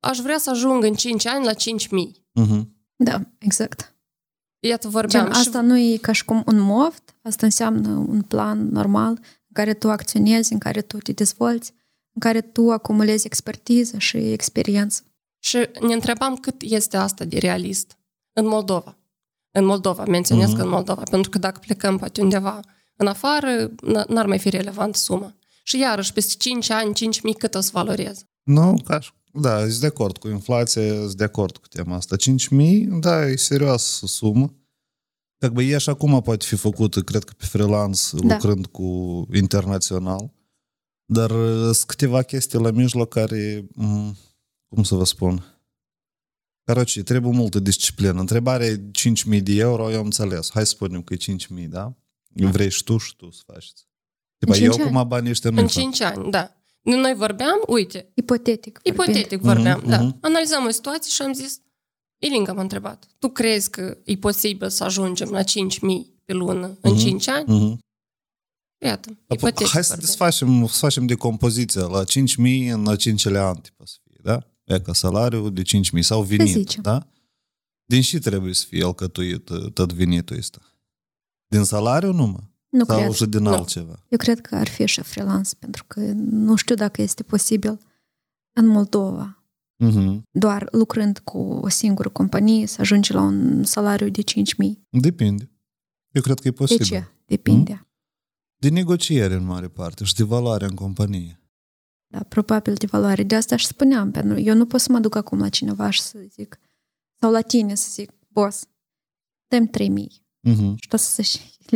aș 0.00 0.18
vrea 0.18 0.38
să 0.38 0.50
ajung 0.50 0.84
în 0.84 0.94
5 0.94 1.26
ani 1.26 1.44
la 1.44 1.52
5.000. 1.54 2.24
Mhm. 2.32 2.76
Da, 2.96 3.20
exact. 3.38 3.94
Iată, 4.66 4.88
vorbeam. 4.88 5.24
Gen, 5.24 5.32
și- 5.32 5.38
asta 5.40 5.60
nu 5.60 5.78
e 5.78 5.96
ca 5.96 6.12
și 6.12 6.24
cum 6.24 6.42
un 6.46 6.58
moft, 6.58 7.14
asta 7.22 7.46
înseamnă 7.46 7.88
un 7.88 8.22
plan 8.22 8.68
normal 8.68 9.10
în 9.10 9.52
care 9.52 9.74
tu 9.74 9.90
acționezi, 9.90 10.52
în 10.52 10.58
care 10.58 10.80
tu 10.82 10.96
te 10.98 11.12
dezvolți, 11.12 11.72
în 12.12 12.20
care 12.20 12.40
tu 12.40 12.70
acumulezi 12.70 13.26
expertiză 13.26 13.98
și 13.98 14.16
experiență. 14.16 15.02
Și 15.38 15.56
ne 15.86 15.92
întrebam 15.94 16.36
cât 16.36 16.54
este 16.62 16.96
asta 16.96 17.24
de 17.24 17.38
realist 17.38 17.96
în 18.32 18.46
Moldova. 18.46 18.94
În 19.52 19.64
Moldova, 19.64 20.04
menționez 20.04 20.46
Mhm. 20.48 20.56
că 20.56 20.62
în 20.62 20.68
Moldova, 20.68 21.02
pentru 21.10 21.30
că 21.30 21.38
dacă 21.38 21.58
plecăm 21.64 21.96
poate 21.98 22.20
undeva 22.22 22.60
în 22.96 23.06
afară, 23.06 23.68
n- 23.68 24.06
n-ar 24.08 24.26
mai 24.26 24.38
fi 24.38 24.48
relevant 24.50 24.94
suma. 24.96 25.34
Și 25.62 25.78
iarăși, 25.78 26.12
peste 26.12 26.34
5 26.38 26.70
ani, 26.70 26.94
5.000 26.94 27.34
cât 27.34 27.54
o 27.54 27.60
să 27.60 27.70
valoreze? 27.72 28.22
Nu, 28.42 28.76
ca 28.84 29.00
și- 29.00 29.10
da, 29.33 29.59
sunt 29.59 29.79
de 29.79 29.85
acord 29.85 30.17
cu 30.17 30.27
inflația, 30.27 30.93
sunt 30.93 31.13
de 31.13 31.23
acord 31.23 31.57
cu 31.57 31.67
tema 31.67 31.95
asta. 31.95 32.15
5.000, 32.15 32.99
da, 32.99 33.27
e 33.27 33.35
serioasă 33.35 34.05
sumă. 34.05 34.53
Как 35.37 35.51
бы 35.51 35.63
e 35.63 35.77
și 35.77 35.89
acum 35.89 36.21
poate 36.21 36.45
fi 36.45 36.55
făcută, 36.55 37.01
cred 37.01 37.23
că 37.23 37.33
pe 37.37 37.45
freelance, 37.45 37.99
Da. 38.13 38.33
lucrând 38.33 38.65
cu 38.65 38.87
internațional. 39.33 40.33
Dar 41.05 41.31
uh, 41.31 41.61
sunt 41.63 41.83
câteva 41.85 42.21
chestii 42.21 42.59
la 42.59 42.71
mijloc 42.71 43.09
care, 43.09 43.67
m, 43.73 44.17
cum 44.67 44.83
să 44.83 44.95
vă 44.95 45.03
spun, 45.03 45.55
Короче, 46.65 47.03
trebuie 47.03 47.31
multă 47.31 47.59
disciplină. 47.59 48.19
Întrebarea 48.19 48.67
e 48.67 48.81
5.000 49.35 49.41
de 49.43 49.53
euro, 49.53 49.91
eu 49.91 49.99
am 49.99 50.05
înțeles. 50.05 50.51
Hai 50.51 50.65
să 50.65 50.71
spunem 50.71 51.01
că 51.01 51.13
e 51.13 51.17
5.000, 51.17 51.67
da? 51.67 51.93
Vrei 52.33 52.69
și 52.69 52.83
tu 52.83 52.97
și 52.97 53.15
tu 53.15 53.31
să 53.31 53.41
faci. 53.45 53.71
Tipa, 54.37 54.53
cinci 54.53 54.65
eu 54.65 54.83
ani. 54.83 54.91
cum 54.91 55.07
banii 55.07 55.29
ăștia 55.29 55.49
nu 55.49 55.61
În 55.61 55.67
5 55.67 56.01
ani, 56.01 56.31
da. 56.31 56.55
Noi 56.82 57.14
vorbeam, 57.14 57.62
uite, 57.66 58.10
Ipotetic. 58.14 58.80
vorbind. 58.82 59.08
ipotetic 59.16 59.40
vorbeam, 59.40 59.78
Mhm, 59.80 59.88
da. 59.88 60.00
mhm. 60.02 60.18
Analizăm 60.20 60.64
o 60.66 60.70
situație 60.70 61.10
și 61.10 61.22
am 61.22 61.32
zis, 61.32 61.60
Ilinca 62.22 62.52
m-a 62.52 62.60
întrebat, 62.60 63.06
tu 63.18 63.28
crezi 63.28 63.70
că 63.70 63.98
e 64.04 64.16
posibil 64.16 64.68
să 64.70 64.84
ajungem 64.84 65.30
la 65.30 65.42
5.000 65.42 66.14
pe 66.24 66.32
lună 66.32 66.78
în 66.80 66.90
Mhm. 66.92 67.00
5 67.00 67.28
ani? 67.28 67.44
Mhm. 67.58 67.78
Iată, 68.84 69.08
Apoi, 69.10 69.36
ipotetic 69.36 69.66
Hai 69.68 69.82
să 69.82 69.88
vorbim. 69.88 70.06
desfacem, 70.06 70.66
să 70.66 70.78
facem 70.78 71.06
decompoziția 71.06 71.82
la 71.86 72.04
5.000 72.04 72.68
în 72.68 72.86
a 72.86 72.96
5 72.96 73.26
ani, 73.26 73.60
tipa 73.60 73.84
să 73.84 73.96
fie, 74.08 74.18
da? 74.22 74.46
E 74.64 74.80
ca 74.80 74.92
salariul 74.92 75.52
de 75.52 75.62
5.000 75.62 76.02
sau 76.02 76.22
venit, 76.22 76.48
zicem. 76.56 76.82
da? 76.82 77.06
Din 77.84 78.02
și 78.02 78.18
trebuie 78.18 78.54
să 78.54 78.64
fie 78.68 78.84
alcătuit 78.84 79.48
uh, 79.48 79.72
tot 79.72 79.92
venitul 79.92 80.36
ăsta? 80.36 80.58
Din 81.46 81.64
salariu 81.64 82.12
numai? 82.12 82.49
Nu 82.70 82.84
sau 82.84 82.98
cred. 82.98 83.12
și 83.12 83.26
din 83.26 83.42
Nu. 83.42 83.52
altceva? 83.52 84.04
Eu 84.08 84.18
cred 84.18 84.40
că 84.40 84.54
ar 84.54 84.68
fi 84.68 84.86
și 84.86 85.00
freelance, 85.02 85.50
pentru 85.58 85.84
că 85.86 86.00
nu 86.16 86.56
știu 86.56 86.74
dacă 86.74 87.02
este 87.02 87.22
posibil 87.22 87.78
în 88.52 88.66
Moldova, 88.66 89.34
Mhm. 89.76 90.22
doar 90.30 90.68
lucrând 90.72 91.18
cu 91.18 91.38
o 91.38 91.68
singură 91.68 92.08
companie, 92.08 92.66
să 92.66 92.80
ajungi 92.80 93.12
la 93.12 93.20
un 93.20 93.64
salariu 93.64 94.08
de 94.08 94.22
5.000. 94.22 94.86
Depinde. 94.90 95.50
Eu 96.10 96.22
cred 96.22 96.38
că 96.40 96.48
e 96.48 96.50
De 96.50 96.56
posibil. 96.56 96.84
ce? 96.86 97.04
Depinde. 97.26 97.86
De 98.56 98.68
negociere 98.68 99.34
în 99.34 99.44
mare 99.44 99.68
parte 99.68 100.04
și 100.04 100.14
de 100.14 100.22
valoare 100.24 100.64
în 100.64 100.74
companie. 100.74 101.40
Da, 102.06 102.22
probabil 102.22 102.74
de 102.74 102.86
valoare. 102.86 103.22
De 103.22 103.34
asta 103.34 103.56
și 103.56 103.66
spuneam, 103.66 104.10
pentru 104.10 104.38
eu 104.38 104.54
nu 104.54 104.66
pot 104.66 104.80
să 104.80 104.92
mă 104.92 104.98
duc 104.98 105.14
acum 105.14 105.38
la 105.38 105.48
cineva 105.48 105.90
și 105.90 106.00
să 106.00 106.18
zic, 106.28 106.58
sau 107.20 107.30
la 107.30 107.40
tine 107.40 107.74
să 107.74 107.88
zic, 107.90 108.10
boss, 108.28 108.64
dăm 109.48 109.66
3000. 109.66 110.24
Mhm. 110.40 110.76
Și 110.76 110.88
tu 110.88 110.96
să 110.96 111.22
zici, 111.22 111.40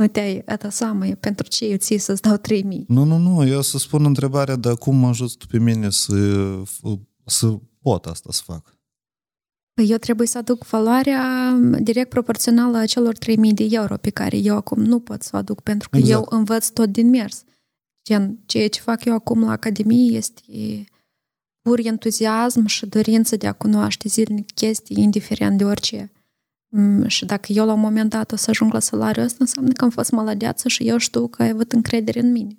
plăteai 0.00 0.42
asta 0.46 0.70
samă, 0.70 1.06
pentru 1.06 1.48
ce 1.48 1.64
eu 1.64 1.76
ție 1.76 1.98
să-ți 1.98 2.22
dau 2.22 2.36
3.000? 2.36 2.62
Nu, 2.86 3.04
nu, 3.04 3.16
nu, 3.16 3.46
eu 3.46 3.62
să 3.62 3.78
spun 3.78 4.04
întrebarea, 4.04 4.56
dar 4.56 4.76
cum 4.76 4.96
mă 4.96 5.08
ajut 5.08 5.36
tu 5.36 5.46
pe 5.46 5.58
mine 5.58 5.90
să, 5.90 6.14
să 7.24 7.58
pot 7.82 8.06
asta 8.06 8.28
să 8.32 8.42
fac? 8.44 8.78
Eu 9.74 9.96
trebuie 9.96 10.26
să 10.26 10.38
aduc 10.38 10.64
valoarea 10.66 11.52
direct 11.80 12.08
proporțională 12.08 12.78
a 12.78 12.86
celor 12.86 13.14
3.000 13.14 13.36
de 13.54 13.66
euro 13.70 13.96
pe 13.96 14.10
care 14.10 14.36
eu 14.36 14.56
acum 14.56 14.82
nu 14.82 15.00
pot 15.00 15.22
să 15.22 15.30
o 15.32 15.36
aduc 15.36 15.60
pentru 15.60 15.88
că 15.88 15.96
exact. 15.96 16.14
eu 16.32 16.38
învăț 16.38 16.68
tot 16.68 16.88
din 16.88 17.08
mers. 17.10 17.44
Gen, 18.04 18.38
ceea 18.46 18.68
ce 18.68 18.80
fac 18.80 19.04
eu 19.04 19.14
acum 19.14 19.44
la 19.44 19.50
Academie 19.50 20.16
este 20.16 20.84
pur 21.60 21.78
entuziasm 21.82 22.66
și 22.66 22.86
dorință 22.86 23.36
de 23.36 23.46
a 23.46 23.52
cunoaște 23.52 24.08
zilnic 24.08 24.50
chestii, 24.50 25.02
indiferent 25.02 25.58
de 25.58 25.64
orice. 25.64 26.12
Mm, 26.70 27.06
Și 27.06 27.24
dacă 27.24 27.52
eu 27.52 27.66
la 27.66 27.72
un 27.72 27.80
moment 27.80 28.10
dat 28.10 28.32
o 28.32 28.36
să 28.36 28.50
ajung 28.50 28.72
la 28.72 28.78
salariul 28.78 29.24
ăsta, 29.24 29.36
înseamnă 29.40 29.72
că 29.72 29.84
am 29.84 29.90
fost 29.90 30.10
maladeață 30.10 30.68
și 30.68 30.88
eu 30.88 30.96
știu 30.96 31.28
că 31.28 31.42
ai 31.42 31.48
avut 31.48 31.72
încredere 31.72 32.20
în 32.20 32.32
mine. 32.32 32.58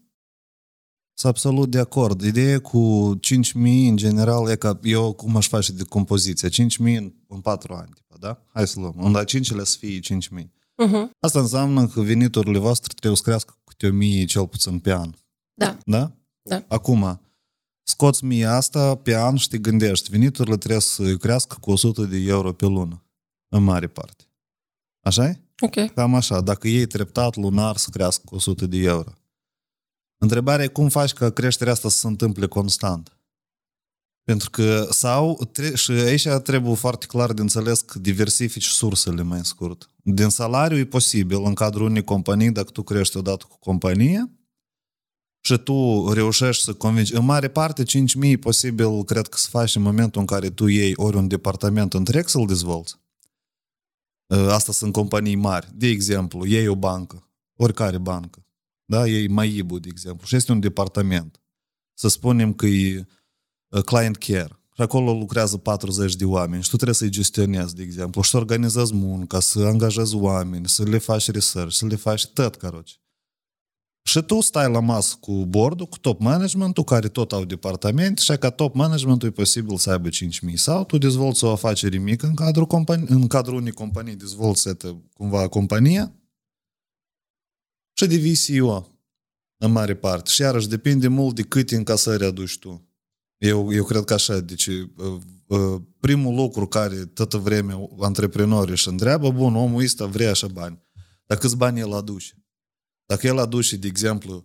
Sunt 1.14 1.34
absolut 1.34 1.70
de 1.70 1.80
acord. 1.80 2.22
Ideea 2.22 2.60
cu 2.60 3.14
5.000 3.20 3.54
în 3.90 3.96
general 3.96 4.50
e 4.50 4.56
că 4.56 4.80
eu 4.84 5.14
cum 5.14 5.36
aș 5.36 5.48
face 5.48 5.72
de 5.72 5.84
compoziție? 5.84 6.50
5.000 6.50 6.54
în, 6.78 7.14
în 7.28 7.40
4 7.42 7.74
ani, 7.74 7.90
tipa, 7.94 8.16
da? 8.20 8.42
Hai 8.54 8.68
să 8.68 8.80
luăm. 8.80 8.96
În 8.98 9.12
la 9.12 9.24
5 9.24 9.48
să 9.48 9.78
fie 9.80 10.00
5.000. 10.00 10.44
Uh-huh. 10.86 11.10
Asta 11.20 11.40
înseamnă 11.40 11.88
că 11.88 12.02
veniturile 12.02 12.60
voastre 12.60 12.94
trebuie 12.96 13.18
să 13.18 13.24
crească 13.24 13.54
cu 13.64 13.74
câte 13.76 14.22
1.000 14.22 14.26
cel 14.26 14.48
puțin 14.48 14.80
pe 14.80 14.94
an. 14.94 15.12
Da. 15.54 15.78
Da? 15.86 16.12
Da. 16.42 16.64
Acum, 16.68 17.22
scoți 17.84 18.26
mie 18.26 18.46
asta 18.46 18.96
pe 18.96 19.16
an 19.16 19.36
și 19.36 19.48
te 19.48 19.58
gândești, 19.58 20.10
veniturile 20.10 20.58
trebuie 20.58 20.82
să 20.82 21.16
crească 21.18 21.58
cu 21.60 21.72
100 21.72 22.04
de 22.04 22.18
euro 22.18 22.54
pe 22.54 22.66
lună, 22.66 23.04
în 23.52 23.64
mare 23.64 23.88
parte. 23.88 24.24
așa 25.00 25.26
e? 25.26 25.42
Ok. 25.60 25.94
Cam 25.94 26.16
așa, 26.16 26.42
dacă 26.42 26.68
ei 26.68 26.86
treptat 26.86 27.36
lunar 27.36 27.78
să 27.78 27.90
crească 27.90 28.22
cu 28.26 28.36
100 28.36 28.66
de 28.66 28.78
euro. 28.78 29.14
Întrebarea 30.18 30.66
e 30.66 30.68
cum 30.68 30.90
faci 30.90 31.14
ca 31.14 31.30
creșterea 31.30 31.74
asta 31.74 31.90
să 31.90 31.98
se 31.98 32.08
întâmple 32.08 32.48
constant. 32.48 33.16
Pentru 34.24 34.50
că, 34.50 34.88
sau, 34.92 35.50
tre- 35.52 35.76
și 35.76 35.92
aici 35.92 36.28
trebuie 36.44 36.76
foarte 36.76 37.06
clar 37.06 37.34
de 37.34 37.42
înțeles 37.42 37.82
că 37.82 38.00
diversifici 38.00 38.66
sursele 38.66 39.22
mai 39.22 39.46
scurt. 39.46 39.90
Din 40.04 40.30
salariu 40.30 40.78
e 40.78 40.86
posibil 40.86 41.44
în 41.44 41.54
cadrul 41.54 41.90
unei 41.90 42.04
companii, 42.04 42.52
dacă 42.52 42.72
tu 42.72 42.84
crești 42.84 43.18
odată 43.18 43.46
cu 43.50 43.60
companie, 43.60 44.32
și 45.44 45.58
tu 45.58 46.10
reușești 46.14 46.64
să 46.64 46.74
convingi. 46.74 47.16
În 47.16 47.26
mare 47.26 47.48
parte, 47.48 47.84
5.000 47.84 48.32
e 48.32 48.38
posibil, 48.38 49.04
cred 49.04 49.28
că 49.28 49.38
să 49.38 49.48
faci 49.50 49.76
în 49.76 49.82
momentul 49.82 50.22
în 50.22 50.28
care 50.28 50.50
tu 50.50 50.68
iei 50.68 50.94
ori 50.96 51.16
un 51.16 51.28
departament 51.28 51.94
întreg 51.94 52.28
să-l 52.28 52.46
dezvolți. 52.46 53.01
Asta 54.32 54.72
sunt 54.72 54.94
companii 54.94 55.36
mari. 55.36 55.72
De 55.74 55.88
exemplu, 55.88 56.46
iei 56.46 56.68
o 56.68 56.76
bancă, 56.76 57.30
oricare 57.56 57.98
bancă. 57.98 58.46
Da? 58.86 59.08
Iei 59.08 59.28
Maibu, 59.28 59.80
de 59.80 59.88
exemplu, 59.92 60.28
și 60.28 60.36
este 60.36 60.52
un 60.52 60.60
departament. 60.60 61.42
Să 61.94 62.08
spunem 62.08 62.54
că 62.54 62.66
e 62.66 63.06
client 63.86 64.18
care. 64.18 64.60
Și 64.76 64.82
acolo 64.82 65.14
lucrează 65.14 65.58
40 65.58 66.16
de 66.16 66.26
oameni 66.26 66.64
și 66.64 66.70
tu 66.70 66.76
trebuie 66.76 66.96
să-i 66.96 67.10
gestionezi, 67.10 67.76
de 67.76 67.84
exemplu, 67.84 68.22
și 68.22 68.30
să 68.30 68.38
organizezi 68.38 68.94
munca, 68.94 69.40
să 69.40 69.60
angajezi 69.60 70.16
oameni, 70.16 70.68
să 70.68 70.84
le 70.84 70.98
faci 70.98 71.32
research, 71.32 71.74
să 71.74 71.86
le 71.86 71.96
faci 71.96 72.28
tot, 72.28 72.56
caroce. 72.56 73.01
Și 74.04 74.22
tu 74.22 74.42
stai 74.42 74.72
la 74.72 74.80
masă 74.80 75.18
cu 75.20 75.46
bordul, 75.46 75.86
cu 75.86 75.98
top 75.98 76.20
managementul, 76.20 76.84
care 76.84 77.08
tot 77.08 77.32
au 77.32 77.46
departament, 77.46 78.18
și 78.18 78.38
ca 78.38 78.50
top 78.50 78.76
managementul 78.76 79.28
e 79.28 79.32
posibil 79.32 79.78
să 79.78 79.92
aibă 79.92 80.10
5.000 80.10 80.54
sau 80.54 80.86
tu 80.86 80.98
dezvolți 80.98 81.44
o 81.44 81.52
afacere 81.52 81.98
mică 81.98 82.26
în 82.26 82.36
cadrul, 82.36 82.66
companii, 82.66 83.08
în 83.10 83.28
cadrul 83.28 83.56
unei 83.56 83.72
companii, 83.72 84.16
dezvolți 84.16 84.68
etă, 84.68 85.04
cumva 85.14 85.48
compania 85.48 86.16
și 87.94 88.08
devii 88.08 88.36
CEO 88.36 88.88
în 89.58 89.72
mare 89.72 89.96
parte. 89.96 90.30
Și 90.30 90.42
iarăși 90.42 90.68
depinde 90.68 91.08
mult 91.08 91.36
de 91.36 91.42
câte 91.42 91.76
încasări 91.76 92.26
aduci 92.26 92.58
tu. 92.58 92.90
Eu, 93.38 93.74
eu 93.74 93.84
cred 93.84 94.04
că 94.04 94.14
așa, 94.14 94.40
deci 94.40 94.70
primul 96.00 96.36
lucru 96.36 96.68
care 96.68 97.06
toată 97.06 97.38
vremea 97.38 97.90
antreprenorii 98.00 98.72
își 98.72 98.88
întreabă, 98.88 99.32
bun, 99.32 99.56
omul 99.56 99.84
ăsta 99.84 100.06
vrea 100.06 100.30
așa 100.30 100.48
bani. 100.48 100.82
Dar 101.26 101.38
câți 101.38 101.58
bani 101.58 101.80
el 101.80 101.94
aduce? 101.94 102.41
Dacă 103.12 103.28
el 103.28 103.38
aduce, 103.38 103.76
de 103.76 103.88
exemplu, 103.88 104.44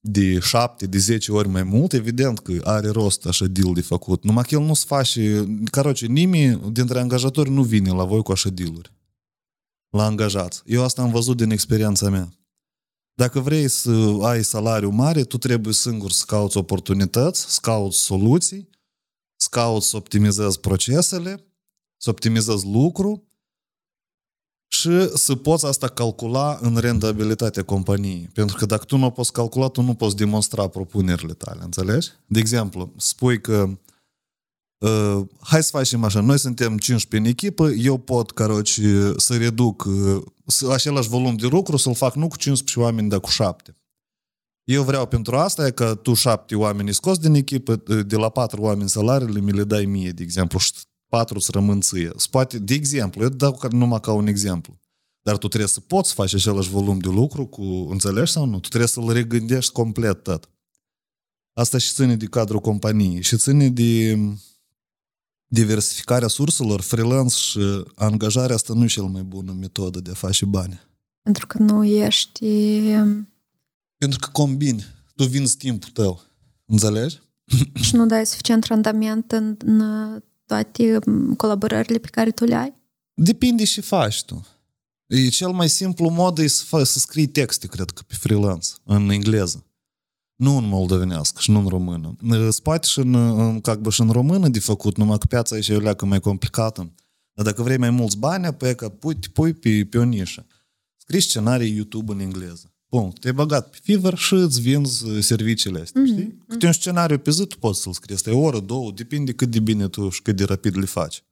de 0.00 0.38
7, 0.38 0.86
de 0.86 0.98
10 0.98 1.32
ori 1.32 1.48
mai 1.48 1.62
mult, 1.62 1.92
evident 1.92 2.38
că 2.38 2.60
are 2.64 2.88
rost 2.88 3.26
așa 3.26 3.46
deal 3.46 3.74
de 3.74 3.80
făcut. 3.80 4.24
Numai 4.24 4.44
că 4.44 4.54
el 4.54 4.60
nu 4.60 4.74
se 4.74 4.84
face... 4.86 5.46
Caroce, 5.70 6.06
nimeni 6.06 6.72
dintre 6.72 7.00
angajatori 7.00 7.50
nu 7.50 7.62
vine 7.62 7.90
la 7.90 8.04
voi 8.04 8.22
cu 8.22 8.32
așa 8.32 8.48
dealuri. 8.48 8.92
La 9.88 10.04
angajați. 10.04 10.62
Eu 10.66 10.84
asta 10.84 11.02
am 11.02 11.10
văzut 11.10 11.36
din 11.36 11.50
experiența 11.50 12.10
mea. 12.10 12.32
Dacă 13.14 13.40
vrei 13.40 13.68
să 13.68 14.18
ai 14.22 14.44
salariu 14.44 14.90
mare, 14.90 15.24
tu 15.24 15.38
trebuie 15.38 15.72
singur 15.72 16.10
să 16.10 16.24
cauți 16.26 16.56
oportunități, 16.56 17.52
să 17.52 17.58
cauți 17.62 17.98
soluții, 17.98 18.68
să 19.36 19.48
cauți 19.50 19.88
să 19.88 19.96
optimizezi 19.96 20.60
procesele, 20.60 21.44
să 21.96 22.10
optimizezi 22.10 22.66
lucru 22.66 23.31
și 24.72 25.08
să 25.14 25.34
poți 25.34 25.66
asta 25.66 25.88
calcula 25.88 26.58
în 26.60 26.76
rentabilitatea 26.76 27.62
companiei. 27.62 28.28
Pentru 28.32 28.56
că 28.56 28.66
dacă 28.66 28.84
tu 28.84 28.96
nu 28.96 29.06
o 29.06 29.10
poți 29.10 29.32
calcula, 29.32 29.68
tu 29.68 29.82
nu 29.82 29.94
poți 29.94 30.16
demonstra 30.16 30.68
propunerile 30.68 31.32
tale, 31.32 31.60
înțelegi? 31.62 32.08
De 32.26 32.38
exemplu, 32.38 32.92
spui 32.96 33.40
că 33.40 33.78
uh, 34.78 35.26
hai 35.40 35.62
să 35.62 35.70
facem 35.70 36.04
așa, 36.04 36.20
noi 36.20 36.38
suntem 36.38 36.78
15 36.78 37.16
în 37.16 37.24
echipă, 37.24 37.70
eu 37.70 37.96
pot, 37.96 38.30
caroci, 38.30 38.80
să 39.16 39.36
reduc 39.36 39.84
uh, 39.84 40.22
același 40.70 41.08
volum 41.08 41.36
de 41.36 41.46
lucru, 41.46 41.76
să-l 41.76 41.94
fac 41.94 42.14
nu 42.14 42.28
cu 42.28 42.36
15 42.36 42.80
oameni, 42.80 43.08
dar 43.08 43.20
cu 43.20 43.30
7. 43.30 43.76
Eu 44.64 44.82
vreau 44.82 45.06
pentru 45.06 45.36
asta 45.36 45.70
că 45.70 45.94
tu 45.94 46.14
șapte 46.14 46.54
oameni 46.54 46.94
scos 46.94 47.18
din 47.18 47.34
echipă, 47.34 47.76
de 48.06 48.16
la 48.16 48.28
patru 48.28 48.62
oameni 48.62 48.88
salariile 48.88 49.40
mi 49.40 49.52
le 49.52 49.64
dai 49.64 49.84
mie, 49.84 50.10
de 50.10 50.22
exemplu, 50.22 50.58
și 50.58 50.72
patru 51.16 51.38
să 51.38 51.50
rămân 51.50 51.80
ție. 51.80 52.10
Poate, 52.30 52.58
de 52.58 52.74
exemplu, 52.74 53.22
eu 53.22 53.28
dau 53.28 53.58
numai 53.70 54.00
ca 54.00 54.12
un 54.12 54.26
exemplu. 54.26 54.80
Dar 55.22 55.38
tu 55.38 55.48
trebuie 55.48 55.68
să 55.68 55.80
poți 55.80 56.08
să 56.08 56.14
faci 56.14 56.34
același 56.34 56.68
volum 56.68 56.98
de 56.98 57.08
lucru 57.08 57.46
cu, 57.46 57.62
înțelegi 57.62 58.32
sau 58.32 58.44
nu? 58.44 58.60
Tu 58.60 58.68
trebuie 58.68 58.88
să-l 58.88 59.12
regândești 59.12 59.72
complet 59.72 60.22
tot. 60.22 60.50
Asta 61.52 61.78
și 61.78 61.92
ține 61.92 62.16
de 62.16 62.26
cadrul 62.26 62.60
companiei 62.60 63.22
și 63.22 63.36
ține 63.36 63.68
de 63.68 64.18
diversificarea 65.46 66.28
surselor, 66.28 66.80
freelance 66.80 67.34
și 67.34 67.84
angajarea 67.94 68.54
asta 68.54 68.74
nu 68.74 68.84
e 68.84 68.86
cel 68.86 69.04
mai 69.04 69.22
bună 69.22 69.52
metodă 69.52 70.00
de 70.00 70.10
a 70.10 70.14
face 70.14 70.44
bani. 70.44 70.80
Pentru 71.22 71.46
că 71.46 71.58
nu 71.58 71.84
ești... 71.84 72.46
Pentru 73.96 74.18
că 74.20 74.28
combini. 74.32 74.84
Tu 75.16 75.24
vinzi 75.24 75.56
timpul 75.56 75.90
tău. 75.90 76.20
Înțelegi? 76.66 77.20
și 77.74 77.94
nu 77.96 78.06
dai 78.06 78.26
suficient 78.26 78.64
randament 78.64 79.32
în, 79.32 79.56
în 79.64 79.80
toate 80.52 80.98
um, 81.06 81.34
colaborările 81.34 81.98
pe 81.98 82.08
care 82.08 82.30
tu 82.30 82.44
le 82.44 82.54
ai? 82.54 82.74
Depinde 83.14 83.64
și 83.64 83.80
faci 83.80 84.24
tu. 84.24 84.46
E 85.06 85.28
cel 85.28 85.50
mai 85.50 85.68
simplu 85.68 86.08
mod 86.08 86.38
e 86.38 86.46
să, 86.46 86.82
să 86.82 86.98
scrii 86.98 87.26
texte, 87.26 87.66
cred 87.66 87.90
că, 87.90 88.02
pe 88.06 88.14
freelance, 88.18 88.68
în 88.84 89.10
engleză. 89.10 89.66
Nu 90.36 90.56
în 90.56 90.68
moldovenească 90.68 91.40
și 91.40 91.50
nu 91.50 91.58
în 91.58 91.66
română. 91.66 92.16
Spate 92.50 92.86
și 92.86 92.98
în, 92.98 93.14
în, 93.14 93.60
cacbă, 93.60 93.90
și 93.90 94.00
în 94.00 94.10
română 94.10 94.48
de 94.48 94.58
făcut, 94.58 94.96
numai 94.96 95.18
că 95.18 95.26
piața 95.26 95.54
aici 95.54 95.68
e 95.68 95.76
o 95.76 95.78
leacă 95.78 96.06
mai 96.06 96.20
complicată. 96.20 96.94
Dar 97.32 97.44
dacă 97.44 97.62
vrei 97.62 97.76
mai 97.76 97.90
mulți 97.90 98.18
bani, 98.18 98.54
pe 98.54 98.74
că 98.74 98.88
pui, 98.88 99.14
pui 99.32 99.52
pe, 99.52 99.86
pe 99.90 99.98
o 99.98 100.04
nișă. 100.04 100.46
Scrii 100.96 101.20
scenarii 101.20 101.74
YouTube 101.74 102.12
în 102.12 102.18
engleză. 102.18 102.71
Punct. 102.92 103.18
Te-ai 103.20 103.32
băgat 103.32 103.70
pe 103.70 103.78
Fiverr 103.82 104.16
și 104.16 104.34
îți 104.34 104.60
vinzi 104.60 105.04
serviciile 105.20 105.80
astea, 105.80 106.02
mm-hmm. 106.02 106.06
știi? 106.06 106.44
Câte 106.48 106.66
un 106.66 106.72
scenariu 106.72 107.18
pe 107.18 107.30
zi 107.30 107.46
tu 107.46 107.58
poți 107.58 107.80
să-l 107.80 107.92
scrii. 107.92 108.14
Asta 108.14 108.30
e 108.30 108.32
o 108.32 108.38
oră, 108.38 108.60
două, 108.60 108.92
depinde 108.92 109.32
cât 109.32 109.50
de 109.50 109.60
bine 109.60 109.88
tu 109.88 110.08
și 110.08 110.22
cât 110.22 110.36
de 110.36 110.44
rapid 110.44 110.76
le 110.76 110.84
faci. 110.84 111.24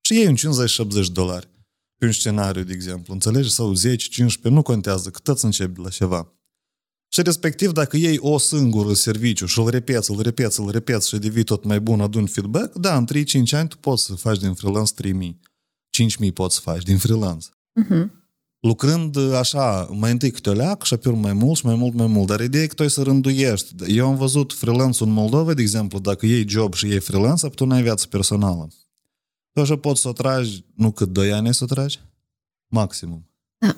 Și 0.00 0.14
iei 0.14 0.26
un 0.26 0.36
50-70 0.36 1.12
dolari 1.12 1.48
pe 1.96 2.06
un 2.06 2.12
scenariu, 2.12 2.62
de 2.62 2.72
exemplu, 2.72 3.12
înțelegi? 3.12 3.50
Sau 3.50 3.74
10-15, 3.74 3.76
nu 4.42 4.62
contează, 4.62 5.10
că 5.10 5.18
tot 5.22 5.38
începi 5.38 5.74
de 5.74 5.80
la 5.80 5.88
ceva. 5.88 6.32
Și 7.12 7.22
respectiv, 7.22 7.72
dacă 7.72 7.96
iei 7.96 8.18
o 8.18 8.38
singură 8.38 8.92
serviciu 8.94 9.46
și 9.46 9.58
îl 9.58 9.68
repeți, 9.68 10.10
îl 10.10 10.20
repeți, 10.20 10.60
îl 10.60 10.70
repeți 10.70 11.08
și 11.08 11.18
devii 11.18 11.44
tot 11.44 11.64
mai 11.64 11.80
bun, 11.80 12.00
adun 12.00 12.26
feedback, 12.26 12.74
da, 12.74 12.96
în 12.96 13.06
3-5 13.06 13.50
ani 13.50 13.68
tu 13.68 13.76
poți 13.76 14.04
să 14.04 14.14
faci 14.14 14.38
din 14.38 14.54
freelance 14.54 14.92
3.000. 15.02 15.10
5.000 16.26 16.32
poți 16.34 16.54
să 16.54 16.60
faci 16.60 16.82
din 16.82 16.98
freelance. 16.98 17.46
Uh-huh. 17.84 18.19
Lucrând 18.60 19.16
așa, 19.32 19.88
mai 19.90 20.10
întâi 20.10 20.30
câte 20.30 20.50
o 20.50 20.52
leac 20.52 20.84
și 20.84 20.94
apoi 20.94 21.14
mai 21.14 21.32
mult 21.32 21.56
și 21.56 21.66
mai 21.66 21.74
mult, 21.74 21.94
mai 21.94 22.06
mult. 22.06 22.26
Dar 22.26 22.40
ideea 22.40 22.62
e 22.62 22.66
că 22.66 22.74
tu 22.74 22.88
să 22.88 23.02
rânduiești. 23.02 23.74
Eu 23.96 24.06
am 24.06 24.16
văzut 24.16 24.52
freelance 24.52 25.04
în 25.04 25.10
Moldova, 25.10 25.54
de 25.54 25.62
exemplu, 25.62 25.98
dacă 25.98 26.26
iei 26.26 26.48
job 26.48 26.74
și 26.74 26.86
iei 26.86 27.00
freelance, 27.00 27.48
tu 27.48 27.64
n-ai 27.64 27.82
viață 27.82 28.06
personală. 28.06 28.68
Tu 29.52 29.60
așa 29.60 29.76
poți 29.76 30.00
să 30.00 30.08
o 30.08 30.12
tragi, 30.12 30.64
nu 30.74 30.90
cât 30.90 31.08
2 31.08 31.32
ani 31.32 31.54
să 31.54 31.64
o 31.64 31.66
tragi? 31.66 32.00
Maximum. 32.72 33.28
Da. 33.58 33.76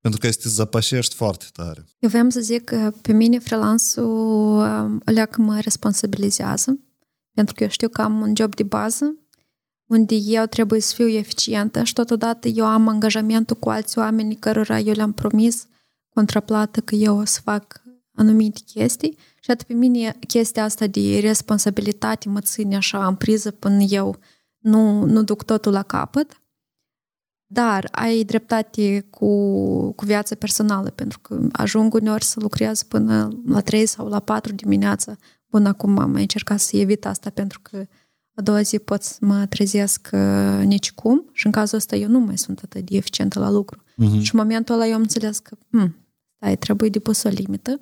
Pentru 0.00 0.20
că 0.20 0.26
este 0.26 0.48
zăpășești 0.48 1.14
foarte 1.14 1.44
tare. 1.52 1.84
Eu 1.98 2.08
vreau 2.08 2.30
să 2.30 2.40
zic 2.40 2.64
că 2.64 2.92
pe 3.02 3.12
mine 3.12 3.38
freelance-ul 3.38 5.00
leacă 5.04 5.40
mă 5.40 5.60
responsabilizează, 5.60 6.78
pentru 7.34 7.54
că 7.54 7.62
eu 7.62 7.68
știu 7.68 7.88
că 7.88 8.02
am 8.02 8.20
un 8.20 8.32
job 8.36 8.54
de 8.54 8.62
bază 8.62 9.16
unde 9.86 10.14
eu 10.14 10.44
trebuie 10.44 10.80
să 10.80 10.94
fiu 10.94 11.08
eficientă 11.08 11.82
și 11.82 11.92
totodată 11.92 12.48
eu 12.48 12.66
am 12.66 12.88
angajamentul 12.88 13.56
cu 13.56 13.70
alți 13.70 13.98
oameni 13.98 14.36
cărora 14.36 14.78
eu 14.78 14.94
le-am 14.94 15.12
promis 15.12 15.66
contraplată 16.08 16.80
că 16.80 16.94
eu 16.94 17.18
o 17.18 17.24
să 17.24 17.40
fac 17.44 17.82
anumite 18.14 18.60
chestii 18.66 19.18
și 19.40 19.50
atât 19.50 19.66
pe 19.66 19.72
mine 19.72 20.16
chestia 20.26 20.64
asta 20.64 20.86
de 20.86 21.18
responsabilitate 21.20 22.28
mă 22.28 22.40
ține 22.40 22.76
așa 22.76 23.06
în 23.06 23.14
priză 23.14 23.50
până 23.50 23.82
eu 23.88 24.16
nu, 24.58 25.04
nu 25.04 25.22
duc 25.22 25.42
totul 25.42 25.72
la 25.72 25.82
capăt. 25.82 26.40
dar 27.48 27.88
ai 27.90 28.22
dreptate 28.24 29.06
cu, 29.10 29.28
cu 29.92 30.04
viața 30.04 30.34
personală, 30.34 30.90
pentru 30.90 31.18
că 31.18 31.48
ajung 31.52 31.94
uneori 31.94 32.24
să 32.24 32.40
lucrez 32.40 32.82
până 32.82 33.42
la 33.46 33.60
3 33.60 33.86
sau 33.86 34.08
la 34.08 34.20
4 34.20 34.52
dimineața. 34.52 35.16
Bun, 35.50 35.66
acum 35.66 35.98
am 35.98 36.10
mai 36.10 36.20
încercat 36.20 36.58
să 36.58 36.76
evit 36.76 37.06
asta, 37.06 37.30
pentru 37.30 37.60
că 37.62 37.86
a 38.38 38.42
doua 38.42 38.62
zi 38.62 38.78
pot 38.78 39.02
să 39.02 39.16
mă 39.20 39.46
trezesc 39.46 40.08
uh, 40.12 40.60
nicicum 40.64 41.30
și 41.32 41.46
în 41.46 41.52
cazul 41.52 41.78
ăsta 41.78 41.96
eu 41.96 42.08
nu 42.08 42.18
mai 42.18 42.38
sunt 42.38 42.60
atât 42.64 42.84
de 42.90 42.96
eficientă 42.96 43.38
la 43.38 43.50
lucru. 43.50 43.82
Mhm. 43.96 44.20
Și 44.20 44.34
în 44.34 44.40
momentul 44.40 44.74
ăla 44.74 44.86
eu 44.86 44.94
am 44.94 45.00
înțeles 45.00 45.38
că 45.38 45.56
hm, 45.70 45.96
stai, 46.36 46.56
trebuie 46.56 46.88
de 46.90 46.98
pus 46.98 47.22
o 47.22 47.28
limită 47.28 47.80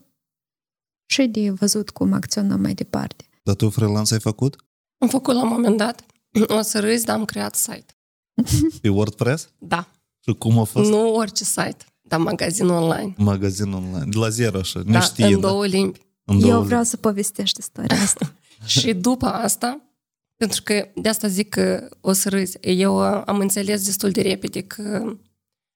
și 1.07 1.27
de 1.27 1.51
văzut 1.51 1.90
cum 1.90 2.12
acționăm 2.12 2.61
mai 2.61 2.75
departe. 2.75 3.25
Dar 3.43 3.55
tu 3.55 3.71
freelance 3.71 4.14
ai 4.14 4.21
făcut? 4.21 4.57
Am 4.99 5.09
făcut 5.09 5.35
la 5.35 5.43
un 5.43 5.49
moment 5.49 5.77
dat, 5.77 6.05
o 6.59 6.61
să 6.61 6.81
râzi, 6.81 7.05
dar 7.05 7.17
am 7.17 7.25
creat 7.25 7.55
site. 7.55 7.87
Pe 8.81 8.88
WordPress? 8.88 9.49
Da, 9.59 9.88
Și 10.21 10.33
cum 10.35 10.59
a 10.59 10.64
fost? 10.64 10.90
nu 10.90 11.14
orice 11.14 11.45
site, 11.45 11.77
dar 12.03 12.21
magazin 12.21 12.69
online. 12.69 13.14
Magazin 13.19 13.73
online. 13.73 14.05
De 14.09 14.19
la 14.19 14.29
zero 14.29 14.59
așa, 14.59 14.81
Da, 14.83 14.90
neștiind. 14.90 15.33
în 15.35 15.40
două 15.40 15.67
limbi. 15.67 16.01
în 16.25 16.38
două 16.38 16.51
eu 16.51 16.53
limbi. 16.53 16.67
vreau 16.67 16.83
să 16.83 16.97
povestești 16.97 17.61
istoria 17.61 17.97
asta. 18.03 18.33
Și 18.67 18.93
după 18.95 19.27
asta, 19.27 19.81
pentru 20.37 20.62
că 20.64 20.88
de 20.94 21.09
asta 21.09 21.29
zic 21.29 21.49
că 21.49 21.88
o 22.01 22.12
să 22.12 22.29
râzi, 22.29 22.59
eu 22.61 22.99
am 23.01 23.38
înțeles 23.38 23.85
destul 23.85 24.11
de 24.11 24.23
repede 24.23 24.62
că 24.62 25.16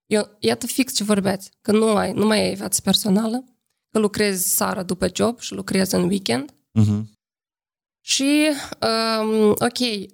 eu, 0.06 0.36
iată 0.38 0.66
fix 0.66 0.94
ce 0.94 1.04
vorbeați, 1.04 1.50
că 1.60 1.72
nu, 1.72 1.96
ai, 1.96 2.12
nu 2.12 2.26
mai 2.26 2.40
ai 2.48 2.54
viață 2.54 2.80
personală, 2.80 3.44
că 3.90 3.98
lucrezi 3.98 4.54
seara 4.54 4.82
după 4.82 5.08
job 5.14 5.38
și 5.40 5.52
lucrezi 5.54 5.94
în 5.94 6.08
weekend 6.08 6.52
Mhm. 6.72 7.10
și, 8.04 8.50
um, 9.20 9.48
ok, 9.50 10.08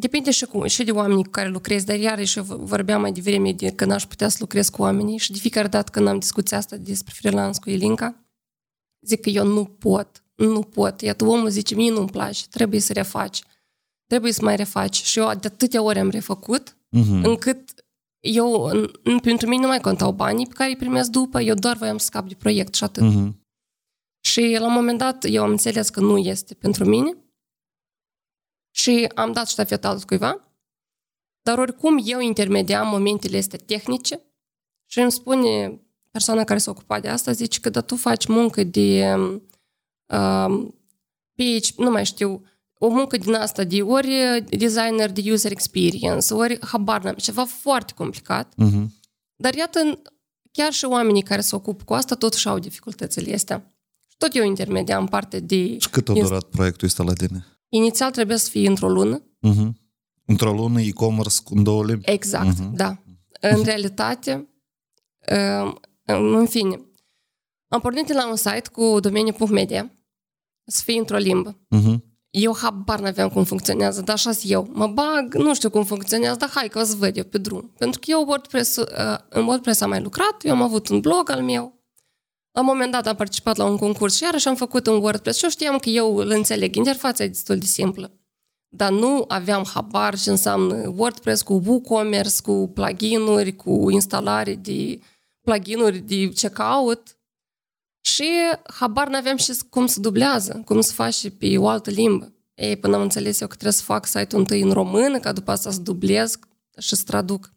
depinde 0.00 0.30
și, 0.30 0.44
cu, 0.44 0.66
și 0.66 0.84
de 0.84 0.90
oamenii 0.90 1.24
cu 1.24 1.30
care 1.30 1.48
lucrezi, 1.48 1.86
dar 1.86 1.96
iarăși 1.98 2.38
eu 2.38 2.44
vorbeam 2.44 3.00
mai 3.00 3.12
devreme 3.12 3.52
de 3.52 3.70
că 3.74 3.84
n-aș 3.84 4.06
putea 4.06 4.28
să 4.28 4.36
lucrez 4.40 4.68
cu 4.68 4.82
oamenii 4.82 5.18
și 5.18 5.32
de 5.32 5.38
fiecare 5.38 5.68
dată 5.68 5.90
când 5.90 6.06
am 6.06 6.18
discuția 6.18 6.56
asta 6.56 6.76
despre 6.76 7.12
freelance 7.16 7.60
cu 7.60 7.70
Elinca, 7.70 8.24
zic 9.06 9.20
că 9.20 9.28
eu 9.28 9.46
nu 9.46 9.64
pot, 9.64 10.24
nu 10.34 10.62
pot. 10.62 11.00
Iată, 11.00 11.24
omul 11.24 11.48
zice, 11.48 11.74
mie 11.74 11.90
nu-mi 11.90 12.10
place, 12.10 12.42
trebuie 12.50 12.80
să 12.80 12.92
refaci, 12.92 13.42
trebuie 14.10 14.32
să 14.32 14.42
mai 14.44 14.56
refaci. 14.56 15.02
Și 15.02 15.18
eu 15.18 15.34
de 15.34 15.46
atâtea 15.46 15.82
ori 15.82 15.98
am 15.98 16.10
refăcut, 16.10 16.76
Mhm. 16.88 17.24
încât 17.24 17.84
eu, 18.20 18.62
în- 18.62 18.90
în- 19.02 19.18
pentru 19.18 19.48
mine 19.48 19.62
nu 19.62 19.68
mai 19.68 19.80
contau 19.80 20.12
banii 20.12 20.46
pe 20.46 20.52
care 20.54 20.70
îi 20.70 20.76
primesc 20.76 21.10
după, 21.10 21.40
eu 21.40 21.54
doar 21.54 21.76
voiam 21.76 21.98
să 21.98 22.04
scap 22.04 22.28
de 22.28 22.34
proiect 22.34 22.74
și 22.74 22.84
atât. 22.84 23.02
Mhm. 23.02 23.46
Și 24.24 24.56
la 24.58 24.66
un 24.66 24.72
moment 24.72 24.98
dat 24.98 25.24
eu 25.28 25.42
am 25.42 25.50
înțeles 25.50 25.88
că 25.88 26.00
nu 26.00 26.18
este 26.18 26.54
pentru 26.54 26.84
mine 26.84 27.16
și 28.74 29.10
am 29.14 29.32
dat 29.32 29.48
ștafeta 29.48 29.88
altcuiva, 29.88 30.54
dar 31.42 31.58
oricum 31.58 32.00
eu 32.04 32.20
intermediam 32.20 32.88
momentele 32.88 33.38
astea 33.38 33.58
tehnice 33.66 34.20
și 34.90 35.00
îmi 35.00 35.12
spune 35.12 35.80
persoana 36.10 36.44
care 36.44 36.58
s-a 36.58 36.70
ocupat 36.70 37.02
de 37.02 37.08
asta, 37.08 37.32
zice 37.32 37.60
că 37.60 37.70
da, 37.70 37.80
tu 37.80 37.96
faci 37.96 38.26
muncă 38.26 38.64
de 38.64 39.14
um, 39.16 40.74
PH, 41.34 41.68
nu 41.76 41.90
mai 41.90 42.04
știu, 42.04 42.44
o 42.82 42.88
muncă 42.88 43.16
din 43.16 43.34
asta 43.34 43.64
de 43.64 43.82
ori 43.82 44.44
designer 44.50 45.10
de 45.12 45.32
user 45.32 45.50
experience, 45.50 46.34
ori 46.34 46.58
habar 46.66 47.02
n-am, 47.02 47.14
ceva 47.14 47.44
foarte 47.44 47.92
complicat. 47.96 48.52
Mhm. 48.56 48.94
Dar 49.36 49.54
iată, 49.54 50.02
chiar 50.52 50.72
și 50.72 50.84
oamenii 50.84 51.22
care 51.22 51.40
se 51.40 51.54
ocupă 51.54 51.82
cu 51.84 51.94
asta 51.94 52.14
totuși 52.14 52.48
au 52.48 52.58
dificultățile 52.58 53.34
astea. 53.34 53.74
Și 54.08 54.16
tot 54.16 54.34
eu 54.34 54.44
intermediam 54.44 55.06
parte 55.06 55.40
de... 55.40 55.78
Și 55.78 55.90
cât 55.90 56.08
a 56.08 56.12
durat 56.12 56.44
proiectul 56.44 56.86
ăsta 56.86 57.02
la 57.02 57.12
tine? 57.12 57.46
Inițial 57.68 58.10
trebuie 58.10 58.36
să 58.36 58.48
fie 58.50 58.68
într-o 58.68 58.88
lună. 58.88 59.22
Mhm. 59.38 59.78
Într-o 60.24 60.52
lună 60.52 60.80
e-commerce 60.80 61.36
cu 61.44 61.54
în 61.54 61.62
două 61.62 61.84
limbi? 61.84 62.10
Exact, 62.10 62.58
Mhm. 62.58 62.74
da. 62.74 63.02
În 63.40 63.62
realitate, 63.62 64.48
um, 65.62 65.80
în 66.04 66.46
fine, 66.46 66.80
am 67.68 67.80
pornit 67.80 68.06
de 68.06 68.12
la 68.12 68.28
un 68.28 68.36
site 68.36 68.68
cu 68.72 69.00
domeniul 69.00 69.48
.media 69.50 69.90
să 70.66 70.82
fie 70.84 70.98
într-o 70.98 71.16
limbă. 71.16 71.58
Mhm. 71.68 72.04
Eu 72.30 72.56
habar 72.56 73.00
n-aveam 73.00 73.28
cum 73.28 73.44
funcționează, 73.44 74.00
dar 74.00 74.14
așa 74.14 74.30
eu. 74.42 74.68
Mă 74.72 74.86
bag, 74.86 75.34
nu 75.34 75.54
știu 75.54 75.70
cum 75.70 75.84
funcționează, 75.84 76.36
dar 76.36 76.50
hai 76.54 76.68
că 76.68 76.78
o 76.78 76.82
să 76.82 76.94
văd 76.96 77.16
eu 77.16 77.24
pe 77.24 77.38
drum. 77.38 77.72
Pentru 77.78 78.00
că 78.00 78.10
eu 78.10 78.24
WordPress, 78.26 78.76
uh, 78.76 78.86
în 79.28 79.44
WordPress 79.44 79.80
am 79.80 79.88
mai 79.88 80.02
lucrat, 80.02 80.44
eu 80.44 80.52
am 80.52 80.62
avut 80.62 80.88
un 80.88 81.00
blog 81.00 81.30
al 81.30 81.42
meu. 81.42 81.78
La 82.52 82.60
un 82.60 82.66
moment 82.66 82.92
dat 82.92 83.06
am 83.06 83.16
participat 83.16 83.56
la 83.56 83.64
un 83.64 83.76
concurs 83.76 84.16
și 84.16 84.22
iarăși 84.22 84.48
am 84.48 84.54
făcut 84.54 84.86
un 84.86 84.94
WordPress 84.94 85.38
și 85.38 85.44
eu 85.44 85.50
știam 85.50 85.78
că 85.78 85.88
eu 85.88 86.16
îl 86.16 86.30
înțeleg. 86.30 86.74
Interfața 86.74 87.24
e 87.24 87.28
destul 87.28 87.58
de 87.58 87.64
simplă. 87.64 88.12
Dar 88.68 88.90
nu 88.90 89.24
aveam 89.28 89.64
habar 89.74 90.18
ce 90.18 90.30
înseamnă 90.30 90.92
WordPress 90.96 91.42
cu 91.42 91.62
WooCommerce, 91.66 92.42
cu 92.42 92.70
plugin-uri, 92.74 93.56
cu 93.56 93.90
instalare 93.90 94.54
de 94.54 95.00
plugin-uri 95.40 95.98
de 95.98 96.28
checkout. 96.28 97.19
Și 98.00 98.28
habar 98.74 99.08
n-aveam 99.08 99.36
și 99.36 99.52
cum 99.70 99.86
se 99.86 100.00
dublează, 100.00 100.62
cum 100.64 100.80
se 100.80 100.92
face 100.92 101.30
pe 101.30 101.58
o 101.58 101.68
altă 101.68 101.90
limbă. 101.90 102.32
Ei, 102.54 102.76
până 102.76 102.96
am 102.96 103.02
înțeles 103.02 103.40
eu 103.40 103.46
că 103.46 103.54
trebuie 103.54 103.72
să 103.72 103.82
fac 103.82 104.06
site-ul 104.06 104.40
întâi 104.40 104.60
în 104.60 104.72
română, 104.72 105.18
ca 105.18 105.32
după 105.32 105.50
asta 105.50 105.70
să 105.70 105.80
dublez 105.80 106.38
și 106.78 106.96
să 106.96 107.02
traduc. 107.04 107.52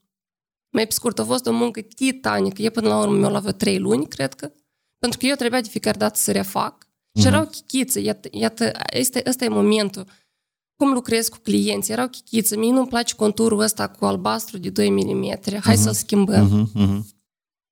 Mai 0.70 0.86
pe 0.86 0.94
scurt, 0.94 1.20
a 1.20 1.26
fost 1.26 1.46
o 1.46 1.52
muncă 1.52 1.82
titanică. 1.82 2.62
E 2.62 2.70
până 2.70 2.88
la 2.88 3.00
urmă 3.00 3.18
mi-a 3.18 3.30
luat 3.30 3.42
vreo 3.42 3.54
trei 3.54 3.80
luni, 3.80 4.08
cred 4.08 4.34
că. 4.34 4.52
Pentru 5.00 5.20
că 5.20 5.26
eu 5.26 5.36
trebuia 5.36 5.62
de 5.62 5.70
fiecare 5.70 5.98
dată 5.98 6.20
să 6.20 6.32
refac. 6.32 6.88
Și 7.20 7.28
erau 7.28 7.46
chichițe. 7.46 8.00
Iată, 8.00 8.28
iată 8.32 8.72
este, 8.94 9.24
ăsta 9.28 9.46
e 9.46 9.48
momentul. 9.48 10.06
Cum 10.76 10.94
lucrez 10.94 11.28
cu 11.28 11.38
clienți. 11.38 11.92
Erau 11.92 12.08
chichițe. 12.08 12.58
Mie 12.58 12.72
nu-mi 12.72 12.88
place 12.88 13.16
conturul 13.16 13.60
ăsta 13.60 13.88
cu 13.88 14.06
albastru 14.06 14.58
de 14.58 14.70
2 14.70 14.90
mm. 14.90 15.40
Hai 15.64 15.78
să-l 15.78 15.94
schimbăm. 15.94 16.46
Mhm. 16.46 16.70
Mhm. 16.74 17.08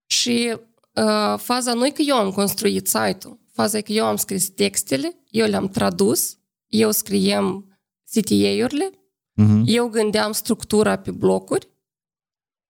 Și 0.06 0.58
uh, 0.96 1.38
faza 1.40 1.74
nu 1.74 1.86
e 1.86 1.90
că 1.90 2.02
eu 2.02 2.16
am 2.16 2.32
construit 2.32 2.88
site-ul, 2.88 3.40
faza 3.52 3.78
e 3.78 3.82
că 3.82 3.92
eu 3.92 4.06
am 4.06 4.16
scris 4.16 4.50
textele, 4.50 5.16
eu 5.30 5.48
le-am 5.48 5.68
tradus, 5.68 6.38
eu 6.68 6.92
scriem 6.92 7.78
CTA-urile, 8.14 8.92
Mhm. 9.36 9.64
eu 9.68 9.88
gândeam 9.90 10.32
structura 10.32 10.96
pe 11.00 11.12
blocuri, 11.12 11.70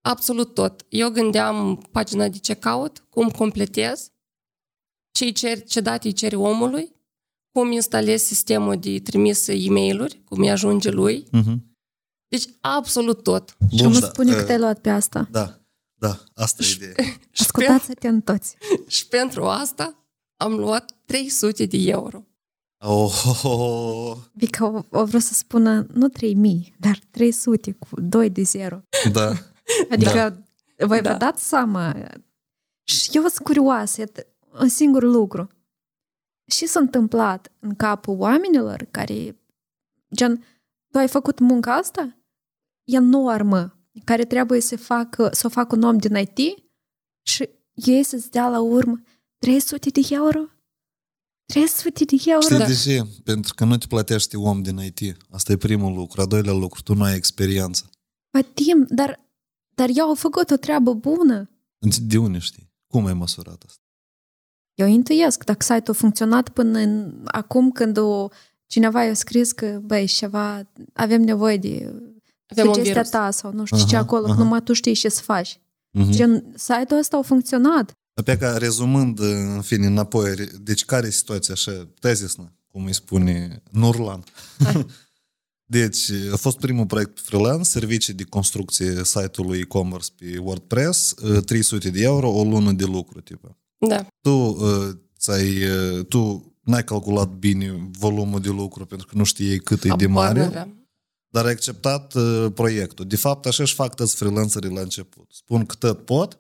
absolut 0.01 0.53
tot. 0.53 0.86
Eu 0.89 1.10
gândeam 1.10 1.75
pagina 1.91 2.27
de 2.27 2.38
checkout, 2.38 3.05
cum 3.10 3.29
completez, 3.29 4.12
ce, 5.12 5.29
cer, 5.31 5.63
ce 5.63 5.79
date 5.79 6.07
îi 6.07 6.13
ceri 6.13 6.36
omului, 6.36 6.95
cum 7.51 7.71
instalez 7.71 8.21
sistemul 8.21 8.77
de 8.79 8.99
trimis 8.99 9.47
e-mail-uri, 9.47 10.21
cum 10.25 10.39
îi 10.39 10.49
ajunge 10.49 10.89
lui. 10.89 11.27
Mhm. 11.31 11.75
Deci 12.27 12.45
absolut 12.62 13.23
tot. 13.23 13.55
Și 13.71 13.84
Bun, 13.84 13.91
mă 13.91 13.99
da, 13.99 14.07
spune 14.07 14.31
că 14.34 14.39
uh, 14.39 14.45
te-ai 14.45 14.60
luat 14.60 14.79
pe 14.79 14.89
asta. 14.89 15.27
Da, 15.31 15.61
da, 16.01 16.23
asta 16.33 16.63
e 16.63 16.71
ideea. 16.75 16.93
Și, 17.31 17.45
pe, 17.51 17.65
Ascultați-te 17.65 18.19
toți. 18.19 18.57
și 18.95 19.07
pentru 19.07 19.45
asta 19.45 20.05
am 20.37 20.53
luat 20.53 20.91
300 21.05 21.65
de 21.65 21.77
euro. 21.77 22.25
Oh, 22.83 23.23
oh, 23.27 23.43
oh, 23.43 24.17
Vica 24.33 24.65
o, 24.65 24.83
o 24.89 25.05
vreau 25.05 25.19
să 25.21 25.33
spună 25.33 25.85
nu 25.93 26.07
3000, 26.07 26.75
dar 26.79 26.99
300 27.11 27.71
cu 27.71 28.01
2 28.01 28.29
de 28.29 28.41
0. 28.41 28.83
da. 29.11 29.33
Adică 29.91 30.45
voi 30.77 31.01
Da. 31.01 31.11
vă 31.11 31.17
dați 31.17 31.47
seama. 31.47 31.95
Și 32.83 33.09
eu 33.13 33.21
sunt 33.21 33.45
curioasă, 33.45 33.99
iată, 33.99 34.27
un 34.59 34.67
singur 34.67 35.03
lucru. 35.03 35.47
Și 36.51 36.65
s-a 36.65 36.79
întâmplat 36.79 37.51
în 37.59 37.75
capul 37.75 38.15
oamenilor 38.19 38.87
care, 38.91 39.41
gen, 40.15 40.45
tu 40.91 40.97
ai 40.97 41.07
făcut 41.07 41.39
munca 41.39 41.75
asta? 41.75 42.17
E 42.83 42.97
normă, 42.97 43.80
care 44.04 44.25
trebuie 44.25 44.62
să 44.62 44.77
facă, 44.77 45.30
să 45.34 45.45
o 45.45 45.49
facă 45.49 45.75
un 45.75 45.84
om 45.84 45.97
din 45.97 46.15
IT 46.15 46.63
și 47.27 47.49
ei 47.73 48.04
să-ți 48.04 48.32
dea 48.32 48.49
la 48.49 48.60
urmă 48.60 49.01
300 49.38 49.89
de 49.89 50.01
euro? 50.10 50.45
300 51.45 52.04
de 52.04 52.15
euro? 52.25 52.41
Știi 52.41 52.58
Da. 52.58 52.65
de 52.65 52.73
ce? 52.73 53.04
Pentru 53.23 53.54
că 53.54 53.65
nu 53.65 53.77
te 53.77 53.88
plătește 53.88 54.38
om 54.38 54.62
din 54.62 54.77
IT. 54.77 55.17
Asta 55.30 55.51
e 55.51 55.58
primul 55.58 55.93
lucru. 55.93 56.21
A 56.21 56.25
doilea 56.25 56.54
lucru, 56.54 56.82
tu 56.82 56.93
nu 56.93 57.04
ai 57.04 57.15
experiență. 57.15 57.89
Patim, 58.30 58.86
dar, 58.89 59.19
dar 59.75 59.89
eu 59.93 60.08
au 60.08 60.15
făcut 60.15 60.49
o 60.49 60.56
treabă 60.56 60.93
bună. 60.93 61.49
De 62.01 62.17
unde 62.17 62.38
știi? 62.38 62.71
Cum 62.88 63.06
ai 63.06 63.13
măsurat 63.13 63.63
asta? 63.67 63.82
Eu 64.73 64.88
intuiesc 64.88 65.43
dacă 65.43 65.62
site-ul 65.62 65.95
a 65.95 65.99
funcționat 65.99 66.49
până 66.49 66.80
în, 66.80 67.21
acum 67.25 67.71
când 67.71 67.97
o, 67.97 68.27
cineva 68.65 69.04
i-a 69.04 69.13
scris 69.13 69.51
că, 69.51 69.80
băi, 69.84 70.08
ceva, 70.08 70.71
avem 70.93 71.21
nevoie 71.21 71.58
de 71.58 71.93
Avem 72.51 72.67
un 72.67 72.73
sugestia 72.73 72.93
virus. 73.01 73.09
ta 73.09 73.31
sau 73.31 73.51
nu 73.53 73.65
știu 73.65 73.77
Aha, 73.77 73.85
ce 73.85 73.95
acolo, 73.95 74.25
aha. 74.25 74.35
că 74.35 74.41
numai 74.41 74.61
tu 74.61 74.73
știi 74.73 74.93
ce 74.93 75.09
să 75.09 75.21
faci. 75.21 75.59
Mhm. 75.91 76.11
Gen, 76.11 76.53
site-ul 76.55 76.99
ăsta 76.99 77.17
a 77.17 77.21
funcționat. 77.21 77.91
Pe 78.23 78.37
ca 78.37 78.57
rezumând, 78.57 79.19
în 79.19 79.61
fine, 79.61 79.85
înapoi, 79.85 80.33
deci 80.61 80.85
care 80.85 81.07
e 81.07 81.11
situația 81.11 81.53
așa, 81.53 81.87
tezisnă, 81.99 82.53
cum 82.67 82.85
îi 82.85 82.93
spune 82.93 83.61
Nurlan? 83.71 84.23
deci, 85.65 86.11
a 86.31 86.35
fost 86.35 86.57
primul 86.57 86.85
proiect 86.85 87.13
pe 87.13 87.21
freelance, 87.23 87.63
servicii 87.69 88.13
de 88.13 88.23
construcție 88.23 89.03
site-ului 89.03 89.59
e-commerce 89.59 90.07
pe 90.17 90.37
WordPress, 90.37 91.15
300 91.45 91.89
de 91.89 92.01
euro, 92.01 92.29
o 92.29 92.43
lună 92.43 92.71
de 92.71 92.85
lucru, 92.85 93.21
tipă. 93.21 93.57
Da. 93.77 94.05
Tu, 94.21 94.31
uh, 94.31 94.89
ți-ai, 95.19 95.63
uh, 95.63 96.05
tu 96.05 96.53
n-ai 96.61 96.83
calculat 96.83 97.29
bine 97.29 97.89
volumul 97.99 98.39
de 98.39 98.49
lucru 98.49 98.85
pentru 98.85 99.07
că 99.07 99.13
nu 99.17 99.23
știai 99.23 99.57
cât 99.57 99.83
e 99.83 99.87
de 99.87 100.07
Habar 100.07 100.07
mare. 100.27 100.39
n-aveam. 100.39 100.80
Dar 101.31 101.45
ai 101.45 101.51
acceptat 101.51 102.13
uh, 102.13 102.47
proiectul. 102.53 103.07
De 103.07 103.15
fapt, 103.15 103.45
așa 103.45 103.63
își 103.63 103.73
fac 103.73 103.95
toți 103.95 104.15
freelancerii 104.15 104.73
la 104.73 104.81
început. 104.81 105.27
Spun 105.29 105.65
că 105.65 105.75
tot 105.75 106.05
pot, 106.05 106.39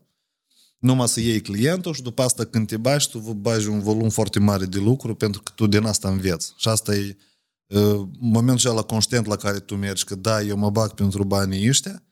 numai 0.79 1.07
să 1.07 1.19
iei 1.19 1.41
clientul 1.41 1.93
și 1.93 2.01
după 2.01 2.21
asta 2.21 2.45
când 2.45 2.67
te 2.67 2.77
bagi, 2.77 3.09
tu 3.09 3.19
bagi 3.19 3.67
un 3.67 3.79
volum 3.79 4.09
foarte 4.09 4.39
mare 4.39 4.65
de 4.65 4.77
lucru 4.77 5.15
pentru 5.15 5.41
că 5.41 5.51
tu 5.55 5.67
din 5.67 5.85
asta 5.85 6.09
înveți. 6.09 6.53
Și 6.57 6.67
asta 6.67 6.95
e 6.95 7.17
uh, 7.67 8.07
momentul 8.19 8.73
la 8.73 8.81
conștient 8.81 9.25
la 9.25 9.35
care 9.35 9.59
tu 9.59 9.75
mergi, 9.75 10.03
că 10.03 10.15
da, 10.15 10.41
eu 10.41 10.57
mă 10.57 10.69
bag 10.69 10.91
pentru 10.91 11.23
banii 11.23 11.69
ăștia 11.69 12.03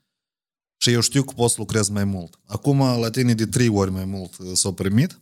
și 0.77 0.91
eu 0.91 1.01
știu 1.01 1.23
că 1.23 1.33
pot 1.33 1.49
să 1.49 1.55
lucrez 1.57 1.89
mai 1.89 2.03
mult. 2.03 2.39
Acum, 2.45 2.79
la 2.99 3.09
tine 3.09 3.33
de 3.33 3.45
trei 3.45 3.67
ori 3.67 3.91
mai 3.91 4.05
mult 4.05 4.37
uh, 4.37 4.51
s-au 4.53 4.73
primit, 4.73 5.19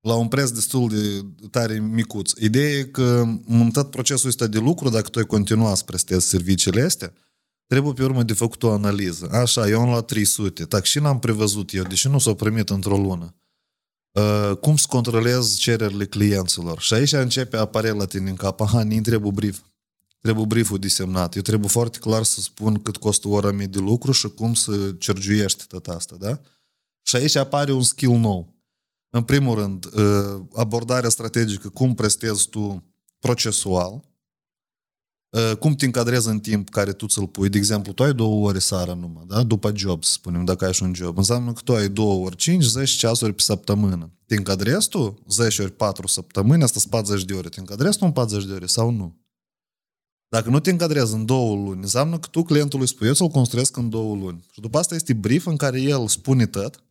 la 0.00 0.14
un 0.14 0.28
preț 0.28 0.50
destul 0.50 0.88
de 0.88 1.24
tare 1.50 1.78
micuț. 1.78 2.32
Ideea 2.38 2.70
e 2.70 2.82
că 2.82 3.24
în 3.46 3.70
tot 3.70 3.90
procesul 3.90 4.28
ăsta 4.28 4.46
de 4.46 4.58
lucru, 4.58 4.88
dacă 4.88 5.08
tu 5.08 5.18
ai 5.18 5.24
continua 5.24 5.74
să 5.74 5.84
prestezi 5.84 6.28
serviciile 6.28 6.82
astea, 6.82 7.12
trebuie 7.66 7.92
pe 7.92 8.04
urmă 8.04 8.22
de 8.22 8.32
făcut 8.32 8.62
o 8.62 8.70
analiză. 8.70 9.28
Așa, 9.32 9.68
eu 9.68 9.80
am 9.80 9.88
luat 9.88 10.06
300, 10.06 10.64
tac 10.64 10.84
și 10.84 10.98
n-am 10.98 11.18
prevăzut 11.18 11.72
eu, 11.72 11.82
deși 11.82 12.08
nu 12.08 12.18
s-au 12.18 12.34
primit 12.34 12.70
într-o 12.70 12.96
lună. 12.96 13.34
Uh, 14.10 14.56
cum 14.56 14.76
să 14.76 14.86
controlez 14.88 15.56
cererile 15.56 16.04
clienților? 16.04 16.80
Și 16.80 16.94
aici 16.94 17.12
începe 17.12 17.56
a 17.56 17.60
apare 17.60 17.90
la 17.90 18.04
tine 18.04 18.30
în 18.30 18.36
cap, 18.36 18.60
aha, 18.60 18.82
ni 18.82 19.00
trebuie 19.00 19.30
brief. 19.30 19.58
Trebuie 20.20 20.44
brieful 20.44 20.78
desemnat. 20.78 21.34
Eu 21.34 21.42
trebuie 21.42 21.68
foarte 21.68 21.98
clar 21.98 22.22
să 22.22 22.40
spun 22.40 22.82
cât 22.82 22.96
costă 22.96 23.28
ora 23.28 23.50
mea 23.50 23.66
de 23.66 23.78
lucru 23.78 24.12
și 24.12 24.28
cum 24.28 24.54
să 24.54 24.94
cergiuiești 24.98 25.66
tot 25.66 25.86
asta, 25.86 26.16
da? 26.18 26.40
Și 27.02 27.16
aici 27.16 27.36
apare 27.36 27.72
un 27.72 27.82
skill 27.82 28.16
nou 28.16 28.59
în 29.10 29.22
primul 29.22 29.54
rând, 29.54 29.84
uh, 29.84 30.42
abordarea 30.54 31.08
strategică, 31.08 31.68
cum 31.68 31.94
prestezi 31.94 32.48
tu 32.48 32.84
procesual, 33.18 34.04
uh, 35.30 35.56
cum 35.56 35.74
te 35.74 35.84
încadrezi 35.84 36.28
în 36.28 36.40
timp 36.40 36.68
care 36.68 36.92
tu 36.92 37.06
ți-l 37.06 37.26
pui. 37.26 37.48
De 37.48 37.58
exemplu, 37.58 37.92
tu 37.92 38.02
ai 38.02 38.12
două 38.12 38.48
ore 38.48 38.58
seara 38.58 38.94
numai, 38.94 39.24
da? 39.26 39.42
după 39.42 39.72
job, 39.76 40.04
să 40.04 40.12
spunem, 40.12 40.44
dacă 40.44 40.64
ai 40.64 40.72
și 40.72 40.82
un 40.82 40.94
job. 40.94 41.18
Înseamnă 41.18 41.52
că 41.52 41.60
tu 41.64 41.74
ai 41.74 41.88
două 41.88 42.24
ori 42.24 42.36
5, 42.36 42.64
10 42.64 42.96
ceasuri 42.96 43.32
pe 43.32 43.42
săptămână. 43.42 44.10
Te 44.26 44.36
încadrezi 44.36 44.88
tu 44.88 45.22
10 45.28 45.62
ori 45.62 45.72
4 45.72 46.06
săptămâni, 46.06 46.62
asta 46.62 46.78
sunt 46.78 46.90
40 46.90 47.24
de 47.24 47.34
ore. 47.34 47.48
Te 47.48 47.60
încadrezi 47.60 47.98
tu 47.98 48.04
în 48.04 48.12
40 48.12 48.46
de 48.46 48.52
ore 48.52 48.66
sau 48.66 48.90
nu? 48.90 49.18
Dacă 50.28 50.50
nu 50.50 50.60
te 50.60 50.70
încadrezi 50.70 51.14
în 51.14 51.24
două 51.24 51.56
luni, 51.56 51.82
înseamnă 51.82 52.18
că 52.18 52.28
tu 52.28 52.42
clientului 52.42 52.88
spui, 52.88 53.06
eu 53.06 53.14
ți-l 53.14 53.28
construiesc 53.28 53.76
în 53.76 53.88
două 53.88 54.16
luni. 54.16 54.46
Și 54.52 54.60
după 54.60 54.78
asta 54.78 54.94
este 54.94 55.12
brief 55.12 55.46
în 55.46 55.56
care 55.56 55.80
el 55.80 56.08
spune 56.08 56.46
tot, 56.46 56.84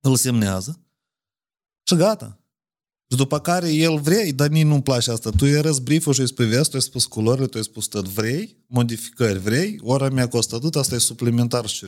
îl 0.00 0.16
semnează 0.16 0.80
și 1.88 1.94
gata. 1.94 2.38
Și 3.10 3.16
după 3.16 3.40
care 3.40 3.72
el 3.72 4.00
vrei, 4.00 4.32
dar 4.32 4.48
nici 4.48 4.64
nu-mi 4.64 4.82
place 4.82 5.10
asta. 5.10 5.30
Tu 5.30 5.44
i-ai 5.44 5.76
brief 5.82 6.12
și 6.12 6.20
îi 6.20 6.26
spui 6.26 6.46
vezi, 6.46 6.70
tu 6.70 6.76
ai 6.76 6.82
spus 6.82 7.04
culorile, 7.04 7.46
tu 7.46 7.56
ai 7.56 7.64
spus 7.64 7.86
tot. 7.86 8.08
Vrei, 8.08 8.56
modificări, 8.66 9.38
vrei, 9.38 9.80
ora 9.82 10.08
mea 10.08 10.28
costă 10.28 10.54
atât, 10.54 10.76
asta 10.76 10.94
e 10.94 10.98
suplimentar 10.98 11.66
și 11.66 11.86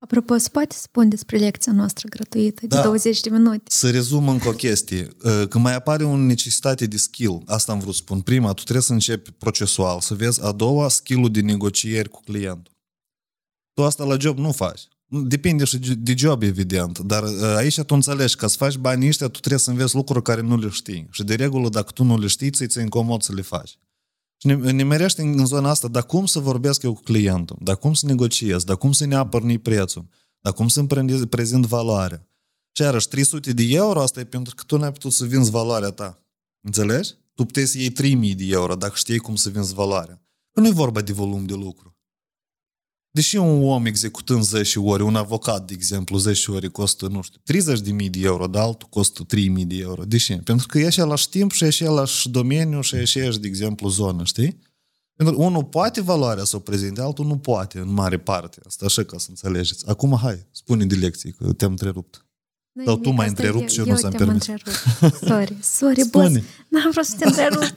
Apropo, 0.00 0.36
se 0.36 0.48
poate 0.48 0.74
spune 0.74 1.08
despre 1.08 1.36
lecția 1.36 1.72
noastră 1.72 2.08
gratuită 2.08 2.66
de 2.66 2.74
da. 2.74 2.82
20 2.82 3.20
de 3.20 3.30
minute. 3.30 3.62
Să 3.64 3.90
rezum 3.90 4.28
încă 4.28 4.48
o 4.48 4.52
chestie. 4.52 5.08
Când 5.22 5.64
mai 5.64 5.74
apare 5.74 6.04
o 6.04 6.16
necesitate 6.16 6.86
de 6.86 6.96
skill, 6.96 7.42
asta 7.46 7.72
am 7.72 7.78
vrut 7.78 7.94
să 7.94 8.00
spun. 8.00 8.20
Prima, 8.20 8.52
tu 8.52 8.62
trebuie 8.62 8.82
să 8.82 8.92
începi 8.92 9.30
procesual, 9.30 10.00
să 10.00 10.14
vezi 10.14 10.42
a 10.42 10.52
doua, 10.52 10.88
skill 10.88 11.30
de 11.30 11.40
negocieri 11.40 12.08
cu 12.08 12.20
clientul. 12.24 12.72
Tu 13.72 13.84
asta 13.84 14.04
la 14.04 14.16
job 14.18 14.38
nu 14.38 14.52
faci. 14.52 14.88
Depinde 15.10 15.64
și 15.64 15.78
de 15.78 16.14
job, 16.16 16.42
evident, 16.42 16.98
dar 16.98 17.22
uh, 17.22 17.54
aici 17.56 17.80
tu 17.80 17.94
înțelegi, 17.94 18.36
ca 18.36 18.46
să 18.46 18.56
faci 18.56 18.76
banii 18.76 19.08
ăștia, 19.08 19.28
tu 19.28 19.38
trebuie 19.38 19.60
să 19.60 19.70
înveți 19.70 19.94
lucruri 19.94 20.22
care 20.22 20.40
nu 20.40 20.58
le 20.58 20.68
știi. 20.68 21.08
Și 21.10 21.24
de 21.24 21.34
regulă, 21.34 21.68
dacă 21.68 21.92
tu 21.92 22.04
nu 22.04 22.18
le 22.18 22.26
știi, 22.26 22.50
ți-e 22.50 22.80
incomod 22.80 23.22
să 23.22 23.32
le 23.34 23.42
faci. 23.42 23.78
Și 24.36 24.46
ne, 24.46 24.54
ne 24.54 24.82
merește 24.82 25.22
în 25.22 25.46
zona 25.46 25.70
asta, 25.70 25.88
dar 25.88 26.06
cum 26.06 26.26
să 26.26 26.38
vorbesc 26.38 26.82
eu 26.82 26.94
cu 26.94 27.02
clientul, 27.02 27.56
dar 27.60 27.76
cum 27.76 27.94
să 27.94 28.06
negociez, 28.06 28.64
dar 28.64 28.76
cum 28.76 28.92
să 28.92 29.04
ne 29.04 29.14
apărni 29.14 29.58
prețul, 29.58 30.08
dar 30.40 30.52
cum 30.52 30.68
să-mi 30.68 30.88
prezint 31.28 31.66
valoarea. 31.66 32.28
Și 32.72 32.82
iarăși, 32.82 33.08
300 33.08 33.52
de 33.52 33.64
euro, 33.68 34.00
asta 34.00 34.20
e 34.20 34.24
pentru 34.24 34.54
că 34.54 34.62
tu 34.66 34.76
n-ai 34.76 34.92
putut 34.92 35.12
să 35.12 35.24
vinzi 35.24 35.50
valoarea 35.50 35.90
ta. 35.90 36.22
Înțelegi? 36.60 37.14
Tu 37.34 37.44
puteai 37.44 37.66
să 37.66 37.78
iei 37.78 37.90
3000 37.90 38.34
de 38.34 38.44
euro 38.48 38.74
dacă 38.74 38.92
știi 38.96 39.18
cum 39.18 39.34
să 39.34 39.48
vinzi 39.48 39.74
valoarea. 39.74 40.22
Că 40.52 40.60
nu 40.60 40.66
e 40.66 40.70
vorba 40.70 41.00
de 41.00 41.12
volum 41.12 41.44
de 41.44 41.54
lucru. 41.54 41.97
Deși 43.18 43.36
un 43.36 43.64
om 43.64 43.86
executând 43.86 44.42
10 44.42 44.78
ori, 44.78 45.02
un 45.02 45.16
avocat, 45.16 45.66
de 45.66 45.72
exemplu, 45.74 46.18
10 46.18 46.50
ori 46.50 46.70
costă, 46.70 47.06
nu 47.06 47.22
știu, 47.22 47.40
30 47.44 47.80
de 47.80 47.92
mii 47.92 48.08
de 48.08 48.18
euro, 48.22 48.46
dar 48.46 48.62
altul 48.62 48.88
costă 48.88 49.22
3 49.22 49.48
mii 49.48 49.64
de 49.64 49.76
euro. 49.76 50.04
De 50.04 50.16
ce? 50.16 50.36
Pentru 50.36 50.66
că 50.66 50.78
e 50.78 50.86
același 50.86 51.28
timp 51.28 51.52
și 51.52 51.64
e 51.64 51.66
același 51.66 52.28
domeniu 52.28 52.80
și 52.80 52.94
e 52.94 52.98
aceeași, 52.98 53.38
de 53.38 53.46
exemplu, 53.46 53.88
zonă, 53.88 54.24
știi? 54.24 54.60
Pentru 55.14 55.36
că 55.36 55.42
unul 55.42 55.64
poate 55.64 56.00
valoarea 56.00 56.44
să 56.44 56.56
o 56.56 56.58
prezinte, 56.58 57.00
altul 57.00 57.26
nu 57.26 57.38
poate, 57.38 57.78
în 57.78 57.92
mare 57.92 58.18
parte. 58.18 58.60
Asta 58.66 58.84
așa 58.84 59.04
ca 59.04 59.18
să 59.18 59.26
înțelegeți. 59.28 59.88
Acum, 59.88 60.18
hai, 60.22 60.46
spune 60.50 60.84
de 60.86 60.94
lecții, 60.94 61.32
că 61.32 61.52
te-am 61.52 61.70
întrerupt. 61.70 62.26
Nu 62.72 62.84
Sau 62.84 62.96
tu 62.96 63.10
m-ai 63.10 63.28
întrerupt 63.28 63.70
și 63.70 63.78
eu 63.78 63.86
nu 63.86 63.96
s-am 63.96 64.12
permis. 64.12 64.44
Sorry, 65.28 65.56
sorry, 65.62 66.08
boss. 66.10 66.34
N-am 66.68 66.90
vrut 66.90 67.04
să 67.04 67.16
te 67.18 67.26
întrerup. 67.26 67.76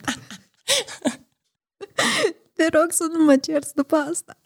te 2.56 2.68
rog 2.72 2.86
să 2.90 3.06
nu 3.12 3.24
mă 3.24 3.36
cerți 3.36 3.74
după 3.74 3.96
asta. 3.96 4.38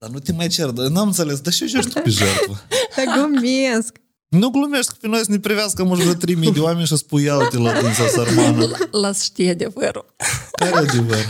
Dar 0.00 0.10
nu 0.10 0.18
te 0.18 0.32
mai 0.32 0.48
cer, 0.48 0.68
dar 0.70 0.88
n-am 0.88 1.06
înțeles, 1.06 1.40
dar 1.40 1.52
ce 1.52 1.66
joci 1.66 1.86
tu 1.86 2.00
pe 2.00 2.10
jertfă? 2.10 2.66
Glumesc. 3.14 4.00
Nu 4.28 4.48
glumești 4.48 4.90
că 4.92 4.96
pe 5.00 5.06
noi 5.06 5.18
să 5.18 5.30
ne 5.30 5.38
privească 5.38 5.84
mă 5.84 5.94
vreo 5.94 6.12
3000 6.12 6.52
de 6.52 6.60
oameni 6.60 6.86
și 6.86 6.96
spui 6.96 7.22
ia 7.22 7.36
uite 7.36 7.58
la 7.58 7.80
dânsa 7.80 8.06
sărmană. 8.06 8.66
Las 8.90 9.22
știe 9.22 9.50
adevărul. 9.50 10.14
Care 10.52 10.76
adevăr? 10.76 11.26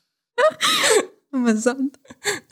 Amazant. 1.30 2.00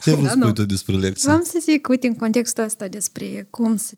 Ce 0.03 0.15
vrei 0.15 0.25
da, 0.25 0.31
spui 0.31 0.53
tu 0.53 0.65
despre 0.65 0.97
lecție? 0.97 1.29
Vreau 1.29 1.45
să 1.45 1.59
zic, 1.61 1.89
uite, 1.89 2.07
în 2.07 2.15
contextul 2.15 2.65
ăsta 2.65 2.89
despre 2.89 3.47
cum 3.51 3.77
să, 3.77 3.95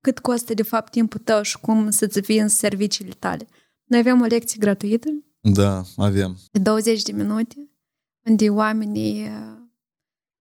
cât 0.00 0.18
costă 0.18 0.54
de 0.54 0.62
fapt 0.62 0.92
timpul 0.92 1.20
tău 1.24 1.42
și 1.42 1.58
cum 1.58 1.90
să-ți 1.90 2.20
vinzi 2.20 2.58
serviciile 2.58 3.12
tale. 3.18 3.48
Noi 3.84 3.98
avem 3.98 4.20
o 4.20 4.24
lecție 4.24 4.56
gratuită. 4.58 5.08
Da, 5.40 5.82
avem. 5.96 6.38
De 6.50 6.58
20 6.58 7.02
de 7.02 7.12
minute, 7.12 7.70
unde 8.24 8.48
oamenii 8.48 9.30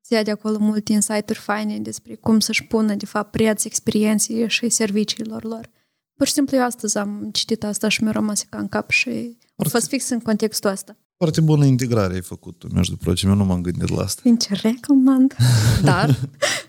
se 0.02 0.22
de 0.24 0.32
acolo 0.32 0.58
multe 0.58 0.92
insight-uri 0.92 1.40
faine 1.40 1.80
despre 1.80 2.16
cum 2.16 2.40
să-și 2.40 2.64
pună, 2.64 2.96
de 2.96 3.06
fapt, 3.06 3.32
preț 3.32 3.64
experienței 3.64 4.50
și 4.50 4.70
serviciilor 4.70 5.44
lor. 5.44 5.70
Pur 6.18 6.28
și 6.28 6.34
simplu 6.34 6.58
eu 6.58 6.64
astăzi 6.64 6.98
am 6.98 7.30
citit 7.34 7.64
asta 7.64 7.88
și 7.88 8.04
mi-a 8.04 8.12
rămas 8.12 8.42
ca 8.42 8.58
în 8.58 8.68
cap 8.68 8.90
și 8.90 9.38
a 9.56 9.70
fost 9.70 9.88
fix 9.88 10.10
în 10.10 10.20
contextul 10.20 10.70
ăsta. 10.70 10.98
Foarte 11.18 11.42
bună 11.42 11.66
integrare 11.66 12.14
ai 12.14 12.22
făcut 12.22 12.58
tu, 12.58 12.68
mi-aș 12.72 12.88
procim, 12.88 13.30
eu 13.30 13.36
nu 13.36 13.46
m-am 13.46 13.62
gândit 13.62 13.90
la 13.90 14.04
asta. 14.04 14.22
Ce 14.40 14.54
recomand. 14.54 15.36
Dar 15.84 16.20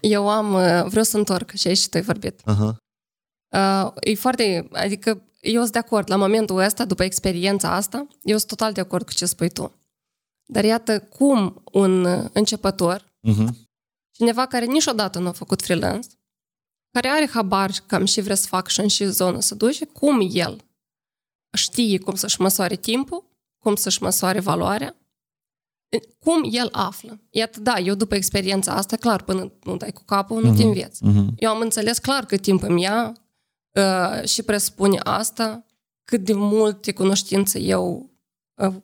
eu 0.00 0.28
am, 0.28 0.52
uh, 0.54 0.84
vreau 0.88 1.04
să 1.04 1.16
întorc 1.16 1.50
și 1.50 1.68
aici 1.68 1.88
tu 1.88 1.96
ai 1.96 2.02
vorbit. 2.02 2.40
Uh-huh. 2.40 2.74
Uh, 3.48 3.92
e 4.00 4.14
foarte, 4.14 4.68
adică 4.72 5.22
eu 5.40 5.60
sunt 5.60 5.72
de 5.72 5.78
acord, 5.78 6.10
la 6.10 6.16
momentul 6.16 6.58
ăsta, 6.58 6.84
după 6.84 7.04
experiența 7.04 7.74
asta, 7.74 8.06
eu 8.22 8.36
sunt 8.36 8.48
total 8.48 8.72
de 8.72 8.80
acord 8.80 9.04
cu 9.04 9.12
ce 9.12 9.26
spui 9.26 9.50
tu. 9.50 9.72
Dar 10.44 10.64
iată 10.64 11.00
cum 11.00 11.62
un 11.72 12.06
începător 12.32 13.11
Uh-huh. 13.28 13.48
Cineva 14.10 14.46
care 14.46 14.64
niciodată 14.64 15.18
nu 15.18 15.28
a 15.28 15.32
făcut 15.32 15.62
freelance, 15.62 16.08
care 16.90 17.08
are 17.08 17.28
habar 17.28 17.70
cam 17.86 18.04
și 18.04 18.20
vrea 18.20 18.34
să 18.34 18.46
facă 18.46 18.68
și 18.68 18.80
în 18.80 18.88
și 18.88 19.04
zonă 19.04 19.40
să 19.40 19.54
duce, 19.54 19.84
cum 19.84 20.28
el 20.32 20.64
știe 21.56 21.98
cum 21.98 22.14
să-și 22.14 22.40
măsoare 22.40 22.76
timpul, 22.76 23.24
cum 23.58 23.74
să-și 23.74 24.02
măsoare 24.02 24.40
valoarea, 24.40 24.96
cum 26.18 26.48
el 26.50 26.68
află. 26.72 27.20
Iată, 27.30 27.60
da, 27.60 27.78
eu 27.78 27.94
după 27.94 28.14
experiența 28.14 28.72
asta, 28.72 28.96
clar, 28.96 29.22
până 29.22 29.52
nu 29.62 29.76
dai 29.76 29.92
cu 29.92 30.02
capul, 30.04 30.42
nu 30.42 30.52
uh-huh. 30.52 30.56
te 30.56 30.62
înveți. 30.62 31.02
Uh-huh. 31.04 31.34
Eu 31.36 31.50
am 31.50 31.60
înțeles 31.60 31.98
clar 31.98 32.26
că 32.26 32.36
timp 32.36 32.62
îmi 32.62 32.82
ia 32.82 33.12
uh, 33.70 34.24
și 34.24 34.42
presupune 34.42 34.98
asta, 35.02 35.66
cât 36.04 36.24
de 36.24 36.32
multe 36.32 36.92
cunoștințe 36.92 37.60
eu 37.60 38.10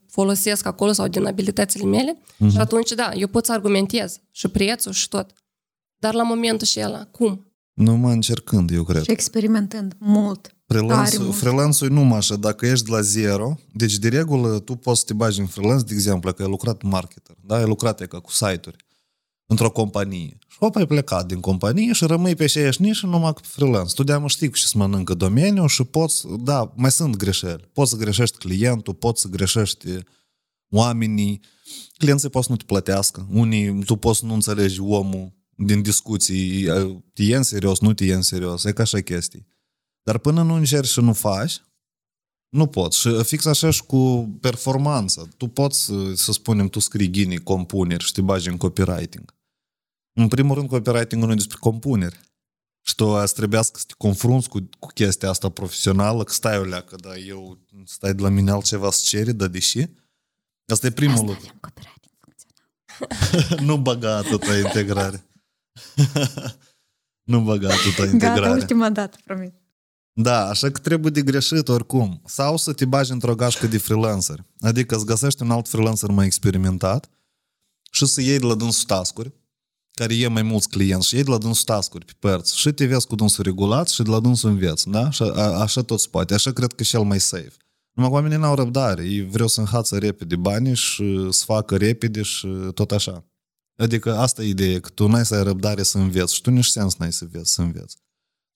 folosesc 0.07 0.67
acolo 0.67 0.93
sau 0.93 1.09
din 1.09 1.27
abilitățile 1.27 1.85
mele 1.85 2.19
uh-huh. 2.19 2.51
și 2.51 2.59
atunci, 2.59 2.93
da, 2.93 3.13
eu 3.15 3.27
pot 3.27 3.45
să 3.45 3.53
argumentez 3.53 4.21
și 4.31 4.49
prețul 4.49 4.93
și 4.93 5.09
tot. 5.09 5.31
Dar 5.99 6.15
la 6.15 6.23
momentul 6.23 6.67
și 6.67 6.81
ăla, 6.83 7.05
cum? 7.05 7.53
Numai 7.73 8.13
încercând, 8.13 8.71
eu 8.71 8.83
cred. 8.83 9.03
Și 9.03 9.11
experimentând 9.11 9.95
mult. 9.99 10.53
Freelance-ul, 10.67 11.33
freelance-ul 11.33 11.91
nu 11.91 12.15
așa, 12.15 12.37
dacă 12.37 12.67
ești 12.67 12.91
la 12.91 13.01
zero, 13.01 13.59
deci 13.73 13.99
de 13.99 14.09
regulă 14.09 14.59
tu 14.59 14.75
poți 14.75 14.99
să 14.99 15.05
te 15.07 15.13
bagi 15.13 15.41
în 15.41 15.47
freelance, 15.47 15.85
de 15.85 15.95
exemplu, 15.95 16.33
că 16.33 16.43
ai 16.43 16.49
lucrat 16.49 16.83
marketer, 16.83 17.37
da? 17.47 17.57
ai 17.57 17.67
lucrat 17.67 18.07
ca 18.07 18.21
cu 18.21 18.31
site-uri 18.31 18.87
într-o 19.49 19.71
companie. 19.71 20.39
Și 20.49 20.57
hop, 20.59 20.77
ai 20.77 20.87
plecat 20.87 21.27
din 21.27 21.41
companie 21.41 21.93
și 21.93 22.05
rămâi 22.05 22.35
pe 22.35 22.45
aceeași 22.45 22.83
nișă 22.83 23.07
numai 23.07 23.33
cu 23.33 23.41
freelance. 23.45 23.95
Tu 23.95 24.03
de 24.03 24.23
știi 24.27 24.49
cu 24.49 24.57
ce 24.57 24.67
să 24.67 24.79
mănâncă 24.79 25.15
domeniul 25.15 25.69
și 25.69 25.85
poți, 25.85 26.27
da, 26.41 26.73
mai 26.77 26.91
sunt 26.91 27.17
greșeli. 27.17 27.69
Poți 27.73 27.91
să 27.91 27.97
greșești 27.97 28.39
clientul, 28.39 28.95
poți 28.95 29.21
să 29.21 29.29
greșești 29.29 29.87
oamenii. 30.71 31.41
Clienții 31.97 32.29
poți 32.29 32.47
să 32.47 32.53
nu 32.53 32.59
te 32.59 32.65
plătească. 32.65 33.27
Unii, 33.31 33.85
tu 33.85 33.97
poți 33.97 34.19
să 34.19 34.27
nu 34.27 34.35
înțelegi 34.35 34.81
omul 34.81 35.37
din 35.57 35.83
discuții, 35.83 36.65
te 37.13 37.23
iei 37.23 37.33
în 37.33 37.43
serios, 37.43 37.81
nu 37.81 37.93
te 37.93 38.05
iei 38.05 38.15
în 38.15 38.23
serios, 38.23 38.65
e 38.65 38.73
ca 38.73 38.83
așa 38.83 39.01
chestii. 39.01 39.47
Dar 40.03 40.19
până 40.19 40.43
nu 40.43 40.55
încerci 40.55 40.89
și 40.89 41.01
nu 41.01 41.13
faci, 41.13 41.61
Nu 42.49 42.67
poți. 42.67 42.99
Și 42.99 43.23
fix 43.23 43.45
așa 43.45 43.71
și 43.71 43.83
cu 43.83 44.29
performanța. 44.41 45.29
Tu 45.37 45.47
poți, 45.47 45.91
să 46.15 46.33
spunem, 46.33 46.69
tu 46.69 46.79
scrii 46.79 47.11
ghinii, 47.11 47.39
compuneri 47.39 48.05
și 48.05 48.13
te 48.13 48.21
bagi 48.21 48.49
în 48.49 48.57
copywriting. 48.57 49.35
În 50.19 50.29
primul 50.29 50.55
rând, 50.55 50.69
copywriting 50.69 51.23
nu 51.23 51.33
e 51.33 51.35
despre 51.35 51.57
compuneri. 51.61 52.21
Și 52.83 52.95
tu 52.95 53.17
ați 53.17 53.35
trebuia 53.35 53.63
să 53.63 53.71
te 53.87 53.95
confrunți 53.97 54.49
cu, 54.49 54.69
cu 54.79 54.89
chestia 54.95 55.29
asta 55.29 55.49
profesională, 55.49 56.25
că 56.25 56.33
stai 56.33 56.59
o 56.59 56.63
leacă, 56.63 56.97
dar 56.97 57.17
eu 57.27 57.59
stai 57.85 58.15
de 58.15 58.23
la 58.23 58.29
mine 58.29 58.51
altceva 58.51 58.91
să 58.91 59.01
ceri, 59.05 59.33
dar 59.33 59.49
deși? 59.49 59.85
Asta 60.67 60.87
e 60.87 60.91
primul 60.91 61.15
Asta 61.15 61.27
lucru. 61.27 61.47
avem 61.47 61.59
copywriting 61.61 62.17
funcțional. 62.21 63.65
nu 63.69 63.77
băga 63.77 64.17
atâta 64.17 64.57
integrare. 64.57 65.27
nu 67.33 67.41
băga 67.41 67.69
atâta 67.69 68.05
integrare. 68.05 68.41
Gata, 68.41 68.51
ultima 68.51 68.91
dată, 68.91 69.19
promit. 69.25 69.55
Da, 70.13 70.49
așa 70.49 70.71
că 70.71 70.81
trebuie 70.81 71.11
de 71.11 71.23
greșit 71.23 71.69
oricum. 71.69 72.23
Sau 72.25 72.57
să 72.57 72.73
te 72.73 72.85
bagi 72.85 73.13
într-o 73.13 73.35
gașcă 73.35 73.67
de 73.67 73.79
freelancer. 73.79 74.45
Adică 74.61 74.95
îți 74.95 75.07
găsești 75.07 75.43
un 75.43 75.51
alt 75.51 75.69
freelancer 75.69 76.11
mai 76.11 76.27
experimentat 76.27 77.09
și 77.91 78.07
să 78.07 78.21
iei 78.21 78.39
de 78.39 78.47
la 78.47 78.55
dânsul 78.55 78.85
tascuri, 78.85 79.33
care 79.99 80.15
e 80.15 80.29
mai 80.29 80.43
mulți 80.43 80.69
clienți, 80.69 81.07
și 81.07 81.15
iei 81.15 81.25
de 81.25 81.31
la 81.31 81.39
dânsul 81.39 81.65
tascuri 81.65 82.05
pe 82.05 82.13
părți 82.19 82.59
și 82.59 82.73
te 82.73 82.87
vezi 82.87 83.07
cu 83.07 83.15
dânsul 83.15 83.45
regulat 83.45 83.89
și 83.89 84.03
de 84.03 84.11
la 84.11 84.21
dânsul 84.21 84.51
înveți, 84.51 84.89
da? 84.89 85.07
Așa, 85.07 85.25
a, 85.25 85.61
așa 85.61 85.83
tot 85.83 86.01
se 86.01 86.09
poate. 86.11 86.35
Așa 86.35 86.53
cred 86.53 86.73
că 86.73 86.83
e 86.83 86.85
cel 86.85 87.03
mai 87.03 87.21
safe. 87.21 87.53
Numai 87.93 88.11
că 88.11 88.17
oamenii 88.17 88.39
n-au 88.39 88.55
răbdare. 88.55 89.05
Ei 89.05 89.27
vreau 89.27 89.49
să 89.49 89.61
înhață 89.61 89.99
repede 89.99 90.37
banii 90.37 90.75
și 90.75 91.29
să 91.31 91.45
facă 91.45 91.77
repede 91.77 92.23
și 92.23 92.47
tot 92.75 92.93
așa. 92.93 93.25
Adică 93.77 94.17
asta 94.17 94.43
e 94.43 94.49
ideea, 94.49 94.81
că 94.81 94.89
tu 94.89 95.07
n-ai 95.07 95.25
să 95.25 95.35
ai 95.35 95.43
răbdare 95.43 95.83
să 95.83 95.99
înveți 95.99 96.35
și 96.35 96.41
tu 96.41 96.51
nici 96.51 96.67
sens 96.67 96.97
n-ai 96.97 97.13
să 97.13 97.25
înveți, 97.25 97.53
să 97.53 97.61
înveți. 97.61 97.97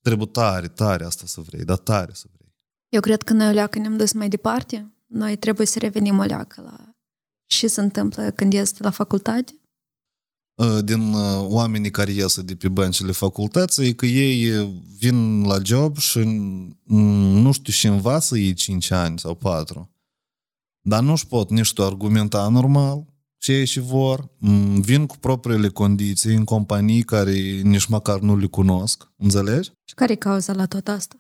Trebuie 0.03 0.27
tare, 0.27 0.69
tare 0.69 1.05
asta 1.05 1.27
să 1.27 1.41
vrei, 1.41 1.65
dar 1.65 1.77
tare 1.77 2.11
să 2.15 2.27
vrei. 2.37 2.55
Eu 2.89 3.01
cred 3.01 3.23
că 3.23 3.33
noi 3.33 3.49
o 3.49 3.53
leacă 3.53 3.79
ne-am 3.79 3.97
dus 3.97 4.13
mai 4.13 4.29
departe. 4.29 4.93
Noi 5.07 5.37
trebuie 5.37 5.67
să 5.67 5.79
revenim 5.79 6.19
o 6.19 6.23
leacă 6.23 6.61
la 6.61 6.95
ce 7.47 7.67
se 7.67 7.81
întâmplă 7.81 8.31
când 8.31 8.53
este 8.53 8.83
la 8.83 8.91
facultate. 8.91 9.62
Din 10.85 11.13
uh, 11.13 11.45
oamenii 11.49 11.91
care 11.91 12.13
ies 12.13 12.41
de 12.41 12.55
pe 12.55 12.69
băncile 12.69 13.13
facultății 13.13 13.87
e 13.87 13.93
că 13.93 14.07
ei 14.07 14.73
vin 14.99 15.43
la 15.43 15.59
job 15.63 15.97
și 15.97 16.19
mm, 16.19 17.41
nu 17.41 17.53
știu 17.53 17.73
și 17.73 17.87
învață 17.87 18.39
ei 18.39 18.53
5 18.55 18.91
ani 18.91 19.19
sau 19.19 19.35
4. 19.35 19.91
Dar 20.81 21.03
nu-și 21.03 21.27
pot 21.27 21.51
nici 21.51 21.73
tu 21.73 21.85
argumenta 21.85 22.49
normal 22.49 23.13
ce 23.43 23.53
ei 23.53 23.65
și 23.65 23.81
vor. 23.81 24.31
Mm, 24.39 24.81
Vin 24.81 25.07
cu 25.07 25.17
propriile 25.19 25.69
condiții 25.69 26.35
în 26.35 26.45
companii 26.45 27.03
care 27.03 27.33
nici 27.63 27.87
măcar 27.87 28.21
nu 28.21 28.37
le 28.37 28.47
cunosc. 28.47 29.13
Înțelegi? 29.17 29.71
Și 29.85 29.95
care 29.95 30.13
e 30.13 30.17
cauza 30.17 30.53
la 30.53 30.67
tot 30.67 30.89
asta? 30.89 31.17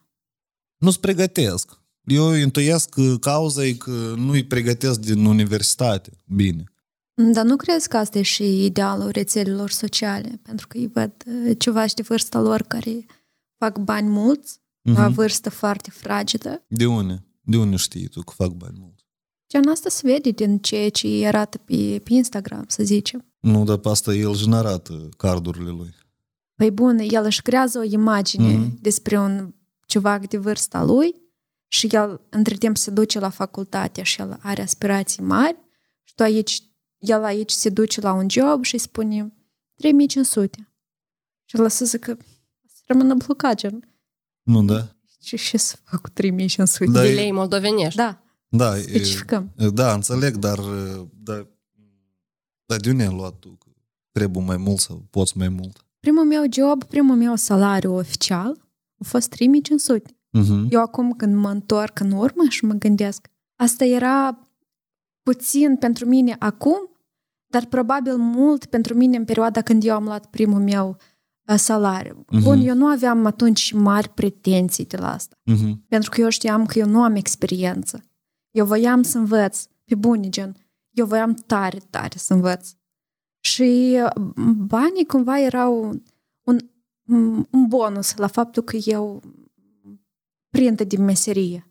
Nu-ți 0.76 1.00
pregătesc. 1.00 1.80
Eu 2.04 2.32
intuiesc 2.32 2.88
că 2.88 3.16
cauza 3.16 3.64
e 3.64 3.72
că 3.72 4.14
nu-i 4.16 4.44
pregătesc 4.44 5.00
din 5.00 5.24
universitate. 5.24 6.10
Bine. 6.26 6.71
Dar 7.14 7.44
nu 7.44 7.56
crezi 7.56 7.88
că 7.88 7.96
asta 7.96 8.18
e 8.18 8.22
și 8.22 8.64
idealul 8.64 9.08
rețelelor 9.10 9.70
sociale? 9.70 10.40
Pentru 10.42 10.66
că 10.66 10.76
îi 10.78 10.86
văd 10.92 11.12
uh, 11.26 11.52
ceva 11.58 11.86
și 11.86 11.94
de 11.94 12.02
vârsta 12.02 12.40
lor 12.40 12.62
care 12.62 13.06
fac 13.58 13.78
bani 13.78 14.08
mulți, 14.08 14.58
uh-huh. 14.58 14.94
la 14.94 15.04
Mhm. 15.06 15.12
vârstă 15.14 15.50
foarte 15.50 15.90
fragedă. 15.90 16.62
De 16.68 16.86
unde? 16.86 17.24
De 17.40 17.56
unde 17.56 17.76
știi 17.76 18.08
tu 18.08 18.20
că 18.22 18.32
fac 18.36 18.50
bani 18.50 18.76
mult? 18.80 19.06
Gen 19.48 19.68
asta 19.68 19.88
se 19.88 20.00
vede 20.04 20.30
din 20.30 20.58
ceea 20.58 20.90
ce 20.90 21.06
îi 21.06 21.26
arată 21.26 21.58
pe, 21.58 22.00
pe 22.04 22.12
Instagram, 22.12 22.64
să 22.68 22.82
zicem. 22.82 23.24
Nu, 23.40 23.64
dar 23.64 23.76
pe 23.76 23.88
asta 23.88 24.14
el 24.14 24.28
își 24.30 24.50
arată 24.50 25.08
cardurile 25.16 25.70
lui. 25.70 25.94
Păi 26.54 26.70
bun, 26.70 26.98
el 26.98 27.24
își 27.24 27.42
creează 27.42 27.78
o 27.78 27.82
imagine 27.82 28.56
Mhm. 28.56 28.78
despre 28.80 29.18
un 29.18 29.54
ciuvac 29.86 30.28
de 30.28 30.36
vârsta 30.36 30.84
lui 30.84 31.14
și 31.68 31.86
el 31.86 32.20
între 32.28 32.54
timp 32.54 32.76
se 32.76 32.90
duce 32.90 33.18
la 33.18 33.28
facultate 33.30 34.02
și 34.02 34.20
el 34.20 34.38
are 34.40 34.62
aspirații 34.62 35.22
mari 35.22 35.56
și 36.04 36.14
tu 36.14 36.22
aici, 36.22 36.62
el 37.02 37.24
aici 37.24 37.50
se 37.50 37.68
duce 37.68 38.00
la 38.00 38.12
un 38.12 38.30
job 38.30 38.64
și 38.64 38.74
îi 38.74 38.80
spune 38.80 39.32
3500. 39.74 40.68
Și 41.44 41.56
el 41.56 41.68
să 41.68 41.84
zică, 41.84 42.16
să 42.66 42.82
rămână 42.86 43.14
blocat, 43.14 43.56
gen, 43.56 43.94
Nu, 44.42 44.62
da? 44.64 44.88
ce, 45.20 45.36
ce 45.36 45.56
să 45.56 45.76
fac 45.82 46.00
cu 46.00 46.08
3500? 46.10 46.90
Da, 46.92 47.00
De 47.00 47.08
e- 47.08 47.14
lei 47.14 47.32
moldovenești. 47.32 47.96
Da, 47.96 48.22
Da, 48.48 48.76
e, 48.78 48.80
specificăm. 48.82 49.52
da, 49.72 49.92
înțeleg, 49.94 50.36
dar, 50.36 50.58
dar, 51.14 51.46
dar 52.66 52.78
de 52.80 52.90
unde 52.90 53.02
ai 53.02 53.14
luat 53.14 53.34
tu? 53.38 53.48
Că 53.48 53.66
Trebuie 54.12 54.44
mai 54.44 54.56
mult 54.56 54.78
sau 54.78 55.06
poți 55.10 55.38
mai 55.38 55.48
mult? 55.48 55.86
Primul 56.00 56.24
meu 56.24 56.42
job, 56.52 56.84
primul 56.84 57.16
meu 57.16 57.36
salariu 57.36 57.94
oficial 57.94 58.60
a 58.98 59.04
fost 59.04 59.28
3500. 59.28 60.10
Uh-huh. 60.10 60.68
Eu 60.70 60.80
acum 60.80 61.12
când 61.12 61.34
mă 61.36 61.50
întorc 61.50 62.00
în 62.00 62.10
urmă 62.12 62.42
și 62.48 62.64
mă 62.64 62.72
gândesc, 62.74 63.28
asta 63.56 63.84
era 63.84 64.48
puțin 65.22 65.76
pentru 65.76 66.06
mine 66.06 66.36
acum, 66.38 66.90
dar 67.52 67.66
probabil 67.66 68.16
mult 68.16 68.64
pentru 68.64 68.94
mine 68.94 69.16
în 69.16 69.24
perioada 69.24 69.60
când 69.62 69.84
eu 69.84 69.94
am 69.94 70.04
luat 70.04 70.26
primul 70.26 70.60
meu 70.60 70.96
uh, 71.46 71.54
salariu. 71.56 72.24
Mhm. 72.30 72.42
Bun, 72.42 72.60
eu 72.60 72.74
nu 72.74 72.86
aveam 72.86 73.26
atunci 73.26 73.72
mari 73.72 74.08
pretenții 74.08 74.86
de 74.86 74.96
la 74.96 75.12
asta, 75.12 75.36
Uh-huh. 75.50 75.72
pentru 75.88 76.10
că 76.10 76.20
eu 76.20 76.28
știam 76.28 76.66
că 76.66 76.78
eu 76.78 76.86
nu 76.86 77.02
am 77.02 77.14
experiență. 77.14 78.04
Eu 78.50 78.66
voiam 78.66 79.02
să 79.02 79.18
învăț 79.18 79.64
pe 79.84 79.94
bune, 79.94 80.28
gen, 80.28 80.56
eu 80.90 81.06
voiam 81.06 81.34
tare, 81.34 81.78
tare 81.90 82.14
să 82.16 82.34
învăț. 82.34 82.70
Și 83.40 83.98
uh, 84.04 84.22
banii 84.56 85.06
cumva 85.06 85.40
erau 85.40 86.02
un, 86.42 86.58
un 87.50 87.66
bonus 87.66 88.16
la 88.16 88.26
faptul 88.26 88.62
că 88.62 88.76
eu 88.84 89.22
prindă 90.50 90.84
din 90.84 91.04
meserie. 91.04 91.66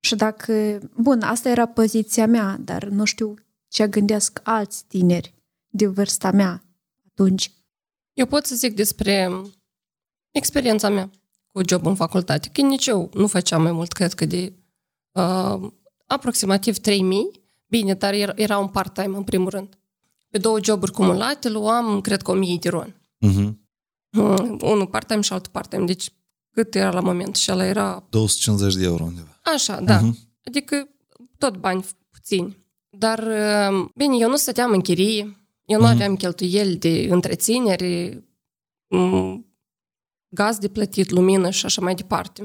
Și 0.00 0.16
dacă... 0.16 0.78
Bun, 0.96 1.20
asta 1.20 1.48
era 1.48 1.66
poziția 1.66 2.26
mea, 2.26 2.58
dar 2.60 2.84
nu 2.84 3.04
știu 3.04 3.34
ce 3.68 3.86
gândesc 3.86 4.40
alți 4.42 4.84
tineri 4.84 5.34
de 5.68 5.86
vârsta 5.86 6.30
mea 6.30 6.62
atunci. 7.10 7.50
Eu 8.12 8.26
pot 8.26 8.46
să 8.46 8.54
zic 8.54 8.74
despre 8.74 9.30
experiența 10.30 10.88
mea 10.88 11.10
cu 11.52 11.60
job 11.68 11.86
în 11.86 11.94
facultate, 11.94 12.48
că 12.52 12.60
nici 12.60 12.86
eu 12.86 13.10
nu 13.14 13.26
făceam 13.26 13.62
mai 13.62 13.72
mult, 13.72 13.92
cred 13.92 14.12
că 14.14 14.24
de 14.24 14.52
uh, 15.12 15.70
aproximativ 16.06 16.78
3000. 16.78 17.46
Bine, 17.66 17.94
dar 17.94 18.12
era, 18.12 18.32
era 18.36 18.58
un 18.58 18.68
part-time 18.68 19.16
în 19.16 19.22
primul 19.24 19.48
rând. 19.50 19.78
Pe 20.28 20.38
două 20.38 20.58
joburi 20.62 20.92
cumulate 20.92 21.48
luam, 21.48 22.00
cred 22.00 22.22
că 22.22 22.30
1000 22.30 22.58
de 22.60 22.68
ron. 22.68 22.94
Uh-huh. 23.26 23.52
Mm, 24.10 24.58
Unul 24.62 24.86
part-time 24.86 25.20
și 25.20 25.32
altul 25.32 25.50
part-time. 25.52 25.84
Deci 25.84 26.12
cât 26.50 26.74
era 26.74 26.90
la 26.90 27.00
moment? 27.00 27.34
Și 27.36 27.52
ăla 27.52 27.64
era 27.64 28.06
250 28.10 28.74
de 28.74 28.84
euro 28.84 29.04
undeva. 29.04 29.40
Așa, 29.42 29.80
da. 29.80 30.00
Mhm. 30.00 30.14
Uh-huh. 30.14 30.44
Adică 30.44 30.88
tot 31.38 31.56
bani 31.56 31.84
puțini. 32.10 32.66
Dar, 32.98 33.18
uh, 33.18 33.88
bine, 33.94 34.16
eu 34.18 34.28
nu 34.28 34.36
stăteam 34.36 34.70
în 34.72 34.80
chirie, 34.80 35.20
eu 35.64 35.78
nu 35.78 35.84
Mhm. 35.84 35.94
aveam 35.94 36.16
cheltuieli 36.16 36.76
de 36.76 37.06
întreținere, 37.10 38.22
m, 38.86 39.46
gaz 40.28 40.58
de 40.58 40.68
plătit, 40.68 41.10
lumină 41.10 41.50
și 41.50 41.64
așa 41.64 41.80
mai 41.80 41.94
departe. 41.94 42.40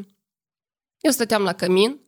Eu 0.99 1.11
stăteam 1.11 1.43
la 1.43 1.53
cămin 1.53 1.99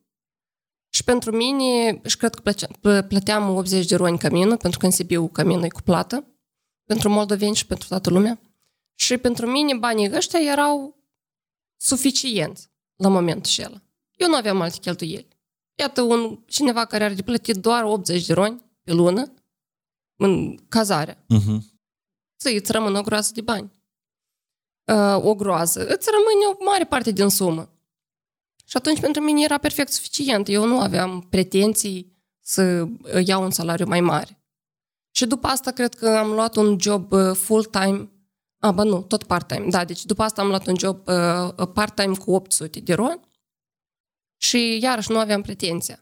și 0.89 1.03
pentru 1.03 1.35
mine, 1.35 2.01
și 2.05 2.17
cred 2.17 2.33
că 2.35 2.41
plăcea, 2.41 2.67
plă- 2.81 3.01
plăteam 3.07 3.49
80 3.55 3.85
de 3.85 3.95
roni 3.95 4.17
căminul, 4.17 4.57
pentru 4.57 4.79
că 4.79 4.85
în 4.85 4.91
Sibiu 4.91 5.27
căminul 5.27 5.63
e 5.63 5.67
cu 5.67 5.81
plată, 5.81 6.27
pentru 6.83 7.09
moldoveni 7.09 7.55
și 7.55 7.65
pentru 7.65 7.87
toată 7.87 8.09
lumea. 8.09 8.39
Și 8.95 9.17
pentru 9.17 9.47
mine 9.47 9.75
banii 9.77 10.15
ăștia 10.15 10.39
erau 10.39 10.97
suficienți 11.77 12.69
la 12.95 13.09
momentul 13.09 13.41
acela. 13.51 13.81
Eu 14.15 14.27
nu 14.27 14.35
aveam 14.35 14.61
alte 14.61 14.77
cheltuieli. 14.81 15.27
Iată 15.75 16.01
un 16.01 16.39
cineva 16.47 16.85
care 16.85 17.03
are 17.03 17.13
de 17.13 17.21
plătit 17.21 17.55
doar 17.55 17.83
80 17.83 18.25
de 18.25 18.33
roni 18.33 18.63
pe 18.83 18.93
lună 18.93 19.33
în 20.15 20.57
cazare. 20.67 21.13
Uh-huh. 21.13 21.57
Să 22.35 22.49
îți 22.55 22.71
rămână 22.71 22.99
o 22.99 23.01
groază 23.01 23.31
de 23.33 23.41
bani. 23.41 23.73
Uh, 24.85 25.23
o 25.23 25.35
groază. 25.35 25.87
Îți 25.87 26.09
rămâne 26.11 26.57
o 26.59 26.63
mare 26.63 26.85
parte 26.85 27.11
din 27.11 27.29
sumă. 27.29 27.69
Și 28.65 28.77
atunci 28.77 28.99
pentru 28.99 29.21
mine 29.21 29.43
era 29.43 29.57
perfect 29.57 29.91
suficient. 29.91 30.49
Eu 30.49 30.65
nu 30.65 30.79
aveam 30.79 31.27
pretenții 31.29 32.15
să 32.39 32.87
iau 33.25 33.43
un 33.43 33.51
salariu 33.51 33.85
mai 33.87 34.01
mare. 34.01 34.39
Și 35.11 35.25
după 35.25 35.47
asta 35.47 35.71
cred 35.71 35.93
că 35.93 36.09
am 36.09 36.31
luat 36.31 36.55
un 36.55 36.77
job 36.79 37.11
uh, 37.11 37.35
full-time. 37.35 38.09
A, 38.59 38.71
bă, 38.71 38.83
nu, 38.83 39.01
tot 39.01 39.23
part-time. 39.23 39.69
Da, 39.69 39.85
deci 39.85 40.05
după 40.05 40.23
asta 40.23 40.41
am 40.41 40.47
luat 40.47 40.67
un 40.67 40.77
job 40.77 41.07
uh, 41.07 41.67
part-time 41.73 42.15
cu 42.15 42.31
800 42.31 42.79
de 42.79 42.93
ron 42.93 43.19
și 44.45 44.79
iarăși 44.81 45.11
nu 45.11 45.17
aveam 45.17 45.41
pretenția. 45.41 45.99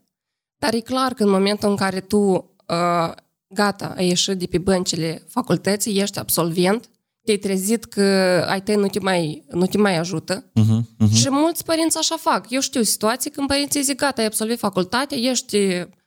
Dar 0.58 0.74
e 0.74 0.80
clar 0.80 1.14
că 1.14 1.24
în 1.24 1.30
momentul 1.30 1.70
în 1.70 1.76
care 1.76 2.00
tu, 2.00 2.18
uh, 2.18 3.12
gata, 3.48 3.94
ai 3.98 4.08
ieșit 4.08 4.38
de 4.38 4.46
pe 4.46 4.58
băncile 4.58 5.24
facultății, 5.28 6.00
ești 6.00 6.20
absolvent, 6.20 6.90
te-ai 7.24 7.38
trezit 7.38 7.86
că 7.86 8.04
ai 8.50 8.62
tăi 8.62 8.76
nu 8.76 8.88
te 8.88 9.00
mai, 9.00 9.46
nu 9.52 9.66
te 9.66 9.78
mai 9.78 9.98
ajută, 9.98 10.52
Uh-huh. 10.60 10.80
Uh-huh. 10.80 11.14
și 11.14 11.30
mulți 11.30 11.64
părinți 11.64 11.98
așa 11.98 12.16
fac. 12.18 12.46
Eu 12.50 12.60
știu 12.60 12.82
situații 12.82 13.32
când 13.32 13.48
părinții 13.48 13.82
zic, 13.82 13.98
gata, 13.98 14.22
ai 14.22 14.28
absolvit 14.28 14.60
facultatea, 14.60 15.18
ești 15.18 15.58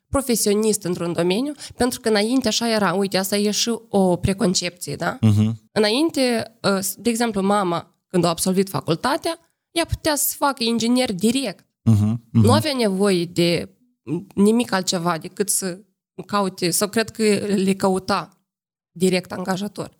profesionist 0.08 0.84
într-un 0.84 1.12
domeniu, 1.12 1.52
pentru 1.76 2.00
că 2.00 2.08
înainte 2.08 2.48
așa 2.48 2.70
era, 2.70 2.92
uite, 2.94 3.16
asta 3.16 3.36
e 3.36 3.50
și 3.50 3.70
o 3.88 4.16
preconcepție, 4.16 4.96
da? 4.96 5.18
Uh-huh. 5.18 5.52
Înainte, 5.72 6.56
ă, 6.62 6.78
de 6.96 7.10
exemplu, 7.10 7.42
mama, 7.42 7.94
când 8.08 8.24
a 8.24 8.28
absolvit 8.28 8.68
facultatea, 8.68 9.38
ea 9.70 9.84
putea 9.84 10.16
să 10.16 10.34
facă 10.36 10.64
inginer 10.64 11.12
direct. 11.12 11.65
Uh-huh, 11.90 12.12
uh-huh. 12.12 12.42
Nu 12.42 12.52
avea 12.52 12.74
nevoie 12.74 13.24
de 13.24 13.76
nimic 14.34 14.72
altceva 14.72 15.18
decât 15.18 15.48
să 15.48 15.80
caute, 16.26 16.70
sau 16.70 16.88
cred 16.88 17.10
că 17.10 17.22
le 17.36 17.74
căuta 17.74 18.38
direct 18.90 19.32
angajator. 19.32 19.98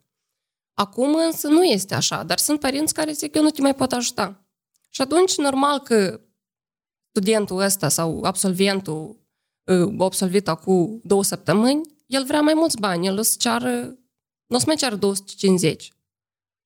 Acum 0.75 1.15
însă 1.15 1.49
nu 1.49 1.65
este 1.65 1.95
așa, 1.95 2.23
dar 2.23 2.39
sunt 2.39 2.61
părinți 2.61 2.95
care 2.95 3.13
zic 3.13 3.35
eu 3.35 3.43
nu 3.43 3.51
te 3.51 3.61
mai 3.61 3.75
pot 3.75 3.93
ajuta. 3.93 4.47
Și 4.89 5.03
atunci, 5.03 5.37
normal 5.37 5.79
că 5.79 6.21
studentul 7.11 7.59
ăsta 7.59 7.89
sau 7.89 8.23
absolventul 8.23 9.27
uh, 9.65 9.95
absolvit 9.99 10.49
acum 10.49 11.01
două 11.05 11.23
săptămâni, 11.23 11.81
el 12.07 12.25
vrea 12.25 12.41
mai 12.41 12.55
mulți 12.55 12.81
bani, 12.81 13.07
el 13.07 13.19
o 13.19 13.23
să 13.23 13.35
ceară, 13.39 13.99
nu 14.47 14.57
o 14.57 14.59
să 14.59 14.65
mai 14.67 14.77
ceară 14.77 14.97
250. 14.97 15.93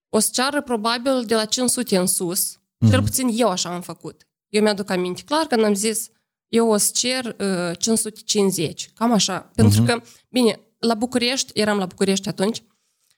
O 0.09 0.18
să 0.18 0.29
ceară 0.33 0.62
probabil 0.62 1.25
de 1.25 1.35
la 1.35 1.45
500 1.45 1.97
în 1.97 2.07
sus, 2.07 2.57
mm-hmm. 2.57 2.91
cel 2.91 3.03
puțin 3.03 3.29
eu 3.33 3.49
așa 3.49 3.75
am 3.75 3.81
făcut. 3.81 4.29
Eu 4.51 4.62
mi-aduc 4.62 4.90
aminte 4.90 5.22
clar 5.22 5.46
când 5.46 5.64
am 5.64 5.74
zis, 5.74 6.11
eu 6.48 6.70
o 6.70 6.76
să 6.76 6.90
cer 6.94 7.24
uh, 7.24 7.78
550, 7.78 8.90
cam 8.94 9.12
așa. 9.12 9.51
Pentru 9.55 9.82
mm-hmm. 9.82 9.86
că, 9.86 10.03
bine, 10.28 10.61
la 10.78 10.94
București, 10.94 11.61
eram 11.61 11.78
la 11.78 11.86
București 11.86 12.28
atunci, 12.28 12.62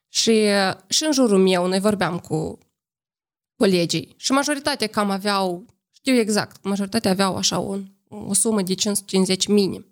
și, 0.08 0.46
și 0.88 1.04
în 1.04 1.12
jurul 1.12 1.38
meu 1.38 1.66
noi 1.66 1.80
vorbeam 1.80 2.18
cu 2.18 2.58
colegii 3.56 4.14
și 4.16 4.32
majoritatea 4.32 4.86
cam 4.86 5.10
aveau, 5.10 5.66
știu 5.90 6.14
exact, 6.14 6.64
majoritatea 6.64 7.10
aveau 7.10 7.36
așa 7.36 7.60
o, 7.60 7.78
o 8.08 8.34
sumă 8.34 8.62
de 8.62 8.74
550 8.74 9.46
minim. 9.46 9.86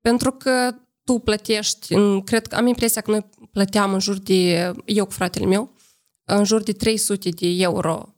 Pentru 0.00 0.32
că 0.32 0.74
tu 1.04 1.18
plătești, 1.18 1.94
cred 2.24 2.46
că 2.46 2.56
am 2.56 2.66
impresia 2.66 3.00
că 3.00 3.10
noi 3.10 3.28
plăteam 3.52 3.92
în 3.92 3.98
jur 3.98 4.18
de, 4.18 4.72
eu 4.84 5.04
cu 5.04 5.10
fratele 5.10 5.46
meu, 5.46 5.74
în 6.24 6.44
jur 6.44 6.62
de 6.62 6.72
300 6.72 7.28
de 7.28 7.46
euro 7.46 8.14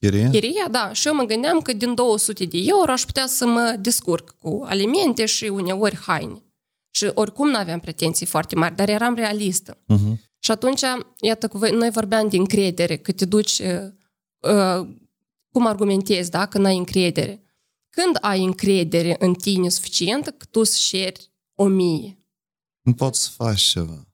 uh, 0.00 0.10
Chiria? 0.10 0.30
chiria, 0.30 0.68
da. 0.70 0.92
Și 0.92 1.06
eu 1.06 1.14
mă 1.14 1.22
gândeam 1.22 1.60
că 1.60 1.72
din 1.72 1.94
200 1.94 2.44
de 2.44 2.58
euro 2.58 2.92
aș 2.92 3.02
putea 3.02 3.26
să 3.26 3.46
mă 3.46 3.76
descurc 3.80 4.36
cu 4.38 4.64
alimente 4.68 5.26
și 5.26 5.44
uneori 5.44 5.96
haine. 5.96 6.42
Și 6.90 7.10
oricum 7.14 7.48
nu 7.48 7.56
aveam 7.56 7.80
pretenții 7.80 8.26
foarte 8.26 8.54
mari, 8.54 8.76
dar 8.76 8.88
eram 8.88 9.14
realistă. 9.14 9.74
Uh-huh. 9.74 10.28
Și 10.38 10.50
atunci, 10.50 10.80
iată, 11.20 11.48
cu 11.48 11.58
voi, 11.58 11.70
noi 11.70 11.90
vorbeam 11.90 12.28
de 12.28 12.36
încredere, 12.36 12.96
că 12.96 13.12
te 13.12 13.24
duci, 13.24 13.58
uh, 13.58 13.92
uh, 14.52 14.88
cum 15.52 15.66
argumentezi, 15.66 16.30
da, 16.30 16.46
că 16.46 16.58
n-ai 16.58 16.76
încredere. 16.76 17.42
Când 17.88 18.16
ai 18.20 18.44
încredere 18.44 19.16
în 19.18 19.34
tine 19.34 19.68
suficientă, 19.68 20.30
că 20.30 20.44
tu 20.50 20.64
să 20.64 20.76
șeri 20.78 21.32
o 21.54 21.66
mie. 21.66 22.24
Nu 22.80 22.94
poți 22.94 23.22
să 23.22 23.30
faci 23.30 23.60
ceva. 23.60 24.08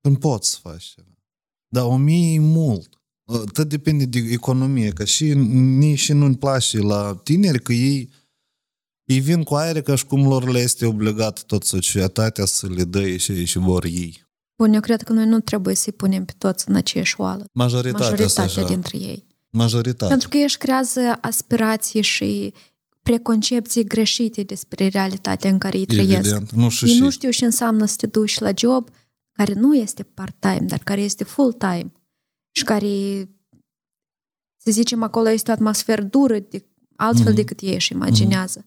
Nu 0.00 0.14
poți 0.14 0.50
să 0.50 0.58
faci 0.60 0.84
ceva. 0.84 1.18
Dar 1.68 1.84
o 1.84 1.96
mie 1.96 2.34
e 2.34 2.38
mult. 2.38 2.97
Tot 3.52 3.68
depinde 3.68 4.04
de 4.04 4.18
economie, 4.18 4.90
că 4.90 5.04
și 5.04 5.32
nici 5.34 5.98
și 5.98 6.12
nu-mi 6.12 6.36
place 6.36 6.78
la 6.78 7.20
tineri 7.22 7.62
că 7.62 7.72
ei 7.72 8.10
ei 9.04 9.20
vin 9.20 9.42
cu 9.42 9.54
aere 9.54 9.82
ca 9.82 9.94
și 9.94 10.06
cum 10.06 10.26
lor 10.26 10.48
le 10.48 10.58
este 10.58 10.86
obligat 10.86 11.42
tot 11.42 11.64
societatea 11.64 12.44
să 12.44 12.66
le 12.66 12.84
dă 12.84 13.16
și 13.16 13.44
și 13.44 13.58
vor 13.58 13.84
ei. 13.84 14.26
Bun, 14.56 14.72
eu 14.72 14.80
cred 14.80 15.02
că 15.02 15.12
noi 15.12 15.26
nu 15.26 15.40
trebuie 15.40 15.74
să-i 15.74 15.92
punem 15.92 16.24
pe 16.24 16.32
toți 16.38 16.68
în 16.68 16.74
aceeași 16.74 17.20
oală. 17.20 17.44
Majoritatea, 17.52 18.08
Majoritatea 18.10 18.62
așa. 18.62 18.72
dintre 18.72 18.98
ei. 18.98 19.26
Majoritatea. 19.50 20.08
Pentru 20.08 20.28
că 20.28 20.36
ei 20.36 20.42
își 20.42 20.58
creează 20.58 21.00
aspirații 21.20 22.02
și 22.02 22.52
preconcepții 23.02 23.84
greșite 23.84 24.42
despre 24.42 24.86
realitatea 24.86 25.50
în 25.50 25.58
care 25.58 25.78
ei 25.78 25.86
trăiesc. 25.86 26.12
Evident. 26.12 26.50
Nu 26.50 26.68
și 26.68 26.84
Ei 26.84 26.94
și. 26.94 27.00
nu 27.00 27.10
știu 27.10 27.30
ce 27.30 27.44
înseamnă 27.44 27.84
să 27.84 27.94
te 27.96 28.06
duci 28.06 28.38
la 28.38 28.50
job 28.56 28.88
care 29.32 29.52
nu 29.52 29.74
este 29.74 30.02
part-time, 30.02 30.64
dar 30.66 30.78
care 30.78 31.00
este 31.00 31.24
full-time 31.24 31.92
și 32.58 32.64
care, 32.64 33.28
să 34.56 34.70
zicem, 34.70 35.02
acolo 35.02 35.28
este 35.28 35.50
o 35.50 35.52
atmosferă 35.54 36.02
dură, 36.02 36.38
de, 36.38 36.64
altfel 36.96 37.26
Mhm. 37.26 37.34
decât 37.34 37.60
ei 37.60 37.74
își 37.74 37.92
imaginează. 37.92 38.66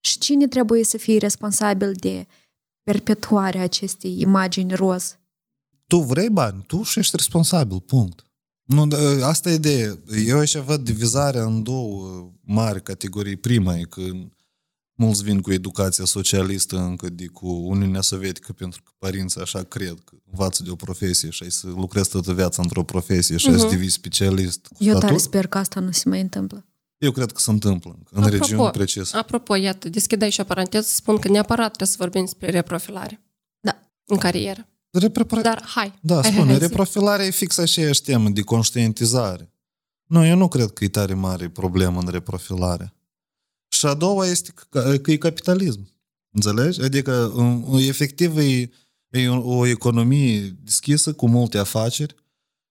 Și 0.00 0.18
cine 0.18 0.46
trebuie 0.48 0.84
să 0.84 0.96
fie 0.96 1.18
responsabil 1.18 1.92
de 1.92 2.26
perpetuarea 2.82 3.62
acestei 3.62 4.20
imagini 4.20 4.74
roz? 4.74 5.18
Tu 5.86 5.98
vrei 5.98 6.28
bani, 6.30 6.64
tu 6.66 6.82
și 6.82 6.98
ești 6.98 7.16
responsabil, 7.16 7.80
punct. 7.80 8.24
Nu, 8.62 8.86
da, 8.86 9.26
asta 9.26 9.50
e 9.50 9.54
ideea. 9.54 9.98
Eu 10.26 10.38
aici 10.38 10.56
văd 10.56 10.84
divizarea 10.84 11.44
în 11.44 11.62
două 11.62 12.30
mari 12.40 12.82
categorii. 12.82 13.36
Prima 13.36 13.76
e 13.76 13.82
că 13.82 14.02
mulți 14.94 15.22
vin 15.22 15.40
cu 15.40 15.52
educația 15.52 16.04
socialistă 16.04 16.78
încă 16.78 17.08
de 17.08 17.26
cu 17.26 17.48
Uniunea 17.48 18.00
Sovietică 18.00 18.52
pentru 18.52 18.82
că 18.82 18.90
părinții 18.98 19.40
așa 19.40 19.62
cred 19.62 20.00
că 20.04 20.16
învață 20.30 20.62
de 20.62 20.70
o 20.70 20.74
profesie 20.74 21.30
și 21.30 21.42
ai 21.42 21.50
să 21.50 21.66
lucrezi 21.66 22.10
toată 22.10 22.32
viața 22.34 22.62
într-o 22.62 22.82
profesie 22.84 23.36
și 23.36 23.48
ai 23.48 23.58
să 23.58 23.64
Mhm. 23.64 23.70
devii 23.74 23.88
specialist. 23.90 24.66
cu 24.66 24.84
Eu 24.84 24.92
tare 24.92 25.04
statut. 25.06 25.20
sper 25.20 25.46
că 25.46 25.58
asta 25.58 25.80
nu 25.80 25.90
se 25.90 26.08
mai 26.08 26.20
întâmplă. 26.20 26.64
Eu 26.98 27.10
cred 27.10 27.32
că 27.32 27.40
se 27.40 27.50
întâmplă 27.50 27.90
încă, 27.96 28.10
în 28.14 28.22
Apropo, 28.22 28.44
regiuni 28.44 28.70
precise. 28.70 29.16
Apropo, 29.16 29.54
iată, 29.54 29.88
deschid 29.88 30.22
aici 30.22 30.38
o 30.38 30.44
paranteză, 30.44 30.86
spun 30.88 31.18
că 31.18 31.28
neapărat 31.28 31.66
trebuie 31.66 31.88
să 31.88 31.94
vorbim 31.98 32.20
despre 32.24 32.50
reprofilare. 32.50 33.20
Da. 33.60 33.80
În 34.04 34.16
carieră. 34.16 34.66
Repre- 34.90 35.40
Dar 35.42 35.62
hai. 35.66 35.92
Da, 36.00 36.14
hai, 36.14 36.22
hai, 36.22 36.32
spune, 36.32 36.46
hai, 36.50 36.54
zi. 36.60 36.66
reprofilarea 36.66 37.26
e 37.26 37.30
fix 37.30 37.58
aceeași 37.58 38.02
temă 38.02 38.28
de 38.28 38.40
conștientizare. 38.40 39.52
Nu, 40.08 40.26
eu 40.26 40.36
nu 40.36 40.48
cred 40.48 40.70
că 40.70 40.84
e 40.84 40.88
tare 40.88 41.14
mare 41.14 41.48
problemă 41.48 42.00
în 42.00 42.08
reprofilare. 42.08 42.92
Și 43.68 43.86
a 43.86 43.94
doua 43.94 44.26
este 44.26 44.52
că, 44.68 44.96
că 45.02 45.10
e 45.10 45.16
capitalism. 45.16 45.88
Înțelegi? 46.34 46.80
Adică, 46.82 47.32
în- 47.34 47.64
efectiv, 47.78 48.36
e, 48.36 48.70
e 49.10 49.28
o, 49.28 49.56
o 49.56 49.66
economie 49.66 50.56
deschisă 50.62 51.12
cu 51.12 51.28
multe 51.28 51.58
afaceri, 51.58 52.14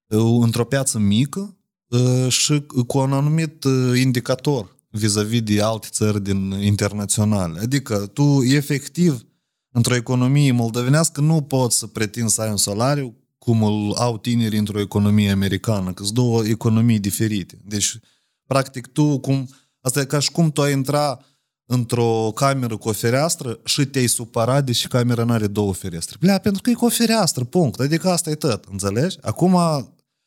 e, 0.07 0.15
într-o 0.15 0.65
piață 0.65 0.99
mică 0.99 1.57
e, 1.87 2.29
și 2.29 2.65
cu 2.87 2.97
un 2.97 3.13
anumit 3.13 3.63
e, 3.63 3.99
indicator 3.99 4.77
vis-a-vis 4.89 5.41
de 5.41 5.61
alte 5.61 5.87
țări 5.91 6.23
din 6.23 6.51
internaționale. 6.51 7.59
Adică, 7.59 8.07
tu, 8.07 8.43
efectiv, 8.43 9.25
într-o 9.71 9.95
economie 9.95 10.51
moldovenească 10.51 11.21
nu 11.21 11.41
poți 11.41 11.77
să 11.77 11.87
pretinzi 11.87 12.33
să 12.33 12.41
ai 12.41 12.49
un 12.49 12.57
salariu 12.57 13.15
cum 13.37 13.63
îl 13.63 13.93
au 13.93 14.17
tinerii 14.17 14.59
într-o 14.59 14.79
economie 14.79 15.31
americană, 15.31 15.93
că 15.93 16.03
sunt 16.03 16.15
două 16.15 16.45
economii 16.45 16.99
diferite. 16.99 17.61
Deci, 17.65 17.99
practic, 18.45 18.87
tu, 18.87 19.19
cum, 19.19 19.49
asta 19.81 19.99
e 19.99 20.05
ca 20.05 20.19
și 20.19 20.31
cum 20.31 20.51
tu 20.51 20.61
ai 20.61 20.71
intra 20.71 21.19
într-o 21.68 22.32
cameră 22.34 22.76
cu 22.76 22.88
o 22.88 22.92
fereastră 22.92 23.60
și 23.64 23.84
te-ai 23.84 24.06
supăra 24.06 24.60
deși 24.60 24.88
camera 24.88 25.24
nu 25.24 25.32
are 25.32 25.46
două 25.46 25.74
ferestre. 25.74 26.16
Plea, 26.20 26.38
pentru 26.38 26.62
că 26.62 26.70
e 26.70 26.74
cu 26.74 26.84
o 26.84 26.88
fereastră, 26.88 27.44
punct. 27.44 27.80
Adică 27.80 28.08
asta 28.08 28.30
e 28.30 28.34
tot, 28.34 28.64
înțelegi? 28.70 29.16
Acum, 29.20 29.56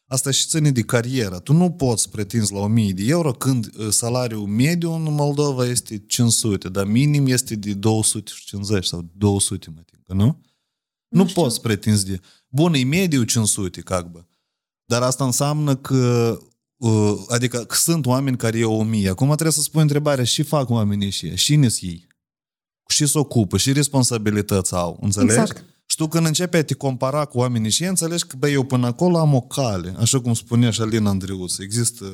asta 0.07 0.31
și 0.31 0.47
ține 0.47 0.71
de 0.71 0.81
carieră. 0.81 1.39
Tu 1.39 1.53
nu 1.53 1.71
poți 1.71 2.09
pretinzi 2.09 2.53
la 2.53 2.59
1000 2.59 2.91
de 2.91 3.03
euro 3.05 3.31
când 3.31 3.69
uh, 3.77 3.89
salariul 3.89 4.47
mediu 4.47 4.91
în 4.91 5.13
Moldova 5.13 5.65
este 5.65 6.03
500, 6.07 6.69
dar 6.69 6.85
minim 6.85 7.27
este 7.27 7.55
de 7.55 7.73
250 7.73 8.85
sau 8.85 9.09
200, 9.15 9.69
mă 9.75 9.81
tincă, 9.85 10.13
nu? 10.13 10.25
Nu, 11.07 11.21
nu 11.21 11.27
știu. 11.27 11.41
poți 11.41 11.61
pretinzi 11.61 12.05
de... 12.05 12.19
Bun, 12.47 12.73
e 12.73 12.83
mediu 12.83 13.23
500, 13.23 13.81
как 13.81 14.11
бы. 14.11 14.25
Dar 14.85 15.01
asta 15.01 15.23
înseamnă 15.23 15.75
că 15.75 16.37
uh, 16.41 16.47
adică 17.28 17.58
că 17.58 17.74
sunt 17.74 18.06
oameni 18.06 18.36
care 18.36 18.58
e 18.58 18.64
1000. 18.64 19.08
Acum 19.08 19.26
trebuie 19.26 19.52
să 19.52 19.60
spui 19.60 19.82
întrebarea 19.82 20.24
și 20.24 20.42
fac 20.42 20.70
oamenii 20.70 21.10
și 21.10 21.36
și 21.36 21.56
ne 21.56 21.68
ei. 21.80 22.06
Și 22.88 23.06
se 23.06 23.18
ocupă, 23.18 23.56
și 23.56 23.72
responsabilități 23.72 24.74
au, 24.74 24.98
înțelegi? 25.00 25.40
Exact. 25.40 25.64
Și 25.86 25.96
tu 25.96 26.08
când 26.08 26.26
începi 26.26 26.56
a 26.56 26.64
te 26.64 26.74
compara 26.74 27.24
cu 27.24 27.38
oamenii 27.38 27.70
și 27.70 27.82
ei, 27.82 27.88
înțelegi 27.88 28.26
că, 28.26 28.36
bă, 28.36 28.48
eu 28.48 28.64
până 28.64 28.86
acolo 28.86 29.18
am 29.18 29.34
o 29.34 29.40
cale, 29.40 29.94
așa 29.98 30.20
cum 30.20 30.34
spunea 30.34 30.70
și 30.70 30.80
Alina 30.80 31.10
Andreuț. 31.10 31.58
Există... 31.58 32.04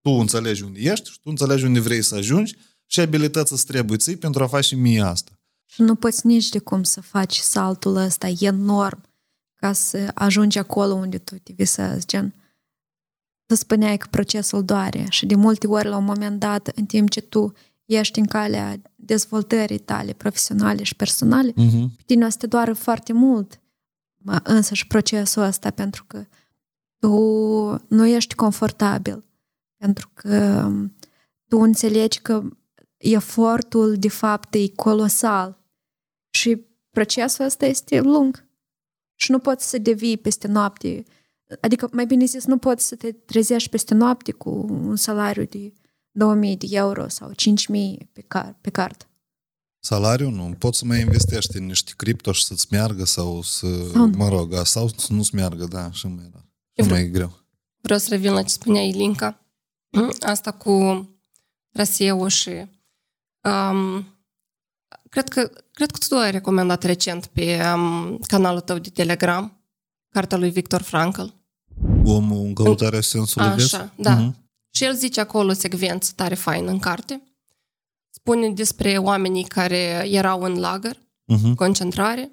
Tu 0.00 0.10
înțelegi 0.10 0.62
unde 0.62 0.80
ești 0.80 1.10
și 1.10 1.20
tu 1.22 1.30
înțelegi 1.30 1.64
unde 1.64 1.80
vrei 1.80 2.02
să 2.02 2.14
ajungi 2.14 2.56
și 2.86 3.00
abilități 3.00 3.52
îți 3.52 3.66
trebuie 3.66 3.98
ții 3.98 4.16
pentru 4.16 4.42
a 4.42 4.46
face 4.46 4.66
și 4.66 4.74
mie 4.74 5.02
asta. 5.02 5.32
Și 5.66 5.82
nu 5.82 5.94
poți 5.94 6.26
nici 6.26 6.48
de 6.48 6.58
cum 6.58 6.82
să 6.82 7.00
faci 7.00 7.36
saltul 7.36 7.96
ăsta 7.96 8.32
enorm 8.38 9.02
ca 9.54 9.72
să 9.72 10.10
ajungi 10.14 10.58
acolo 10.58 10.92
unde 10.92 11.18
tu 11.18 11.34
te 11.34 11.52
visezi, 11.56 12.06
gen. 12.06 12.34
Tu 13.52 13.58
spuneai 13.58 13.96
că 13.96 14.06
procesul 14.10 14.64
doare 14.64 15.06
și 15.08 15.26
de 15.26 15.34
multe 15.34 15.66
ori 15.66 15.88
la 15.88 15.96
un 15.96 16.04
moment 16.04 16.38
dat, 16.38 16.68
în 16.68 16.86
timp 16.86 17.10
ce 17.10 17.20
tu 17.20 17.52
ești 17.84 18.18
în 18.18 18.24
calea 18.24 18.82
dezvoltării 18.94 19.78
tale 19.78 20.12
profesionale 20.12 20.82
și 20.82 20.96
personale, 20.96 21.52
Uh-huh. 21.52 21.96
pe 21.96 22.02
tine 22.06 22.24
o 22.24 22.28
să 22.28 22.36
te 22.36 22.46
doară 22.46 22.72
foarte 22.72 23.12
mult 23.12 23.60
mă, 24.16 24.40
însă 24.42 24.74
și 24.74 24.86
procesul 24.86 25.42
ăsta 25.42 25.70
pentru 25.70 26.04
că 26.06 26.24
tu 26.98 27.08
nu 27.88 28.06
ești 28.06 28.34
confortabil 28.34 29.24
pentru 29.76 30.10
că 30.14 30.68
tu 31.48 31.58
înțelegi 31.58 32.20
că 32.20 32.42
efortul 32.96 33.94
de 33.96 34.08
fapt 34.08 34.54
e 34.54 34.68
colosal 34.68 35.58
și 36.30 36.66
procesul 36.90 37.44
ăsta 37.44 37.66
este 37.66 38.00
lung 38.00 38.48
și 39.14 39.30
nu 39.30 39.38
poți 39.38 39.68
să 39.68 39.78
devii 39.78 40.18
peste 40.18 40.48
noapte 40.48 41.04
adică 41.60 41.88
mai 41.92 42.06
bine 42.06 42.24
zis 42.24 42.44
nu 42.44 42.58
poți 42.58 42.86
să 42.86 42.94
te 42.96 43.12
trezești 43.12 43.68
peste 43.68 43.94
noapte 43.94 44.32
cu 44.32 44.50
un 44.70 44.96
salariu 44.96 45.44
de 45.44 45.72
2000 46.10 46.56
de 46.56 46.66
euro 46.70 47.08
sau 47.08 47.32
5000 47.32 48.10
pe, 48.12 48.20
car- 48.22 48.60
pe 48.60 48.70
card. 48.70 49.06
Salariu 49.84 50.30
nu. 50.30 50.54
Poți 50.58 50.78
să 50.78 50.84
mai 50.84 51.00
investești 51.00 51.56
în 51.56 51.66
niște 51.66 51.92
cripto 51.96 52.32
și 52.32 52.44
să-ți 52.44 52.66
meargă 52.70 53.04
sau 53.04 53.42
să, 53.42 53.66
Sau- 53.92 54.06
mă 54.16 54.28
rog, 54.28 54.52
a, 54.54 54.64
sau 54.64 54.88
să 54.88 55.12
nu-ți 55.12 55.34
meargă, 55.34 55.64
da, 55.64 55.90
și 55.92 56.06
mai, 56.06 56.28
da. 56.32 56.38
Eu 56.72 56.84
Și 56.84 56.90
vreau- 56.90 57.00
mai 57.00 57.10
greu. 57.10 57.32
Vreau 57.80 57.98
să 57.98 58.06
revin 58.10 58.32
la 58.32 58.42
ce 58.42 58.48
spunea 58.48 58.82
Ilinca. 58.82 59.40
Asta 60.20 60.50
cu 60.52 61.06
traseul 61.72 62.28
și 62.28 62.50
um, 63.42 64.06
cred, 65.08 65.28
că, 65.28 65.50
cred 65.72 65.90
că 65.90 65.98
tu 66.08 66.16
ai 66.16 66.30
recomandat 66.30 66.82
recent 66.82 67.26
pe 67.26 67.60
um, 67.74 68.18
canalul 68.18 68.60
tău 68.60 68.78
de 68.78 68.88
Telegram 68.90 69.64
cartea 70.08 70.38
lui 70.38 70.50
Victor 70.50 70.82
Frankl. 70.82 71.24
Omul 72.04 72.44
în 72.46 72.54
căutarea 72.54 73.00
sensului 73.00 73.46
Așa, 73.48 73.56
vieții? 73.56 73.92
da. 73.96 74.14
Mhm. 74.14 74.36
Și 74.74 74.84
el 74.84 74.94
zice 74.94 75.20
acolo 75.20 75.50
o 75.50 75.54
secvență 75.54 76.12
tare 76.16 76.34
faină 76.34 76.70
în 76.70 76.78
carte. 76.78 77.22
Spune 78.10 78.50
despre 78.50 78.98
oamenii 78.98 79.44
care 79.44 80.08
erau 80.10 80.42
în 80.42 80.58
lagăr, 80.58 80.96
Mhm. 81.26 81.54
concentrare, 81.54 82.32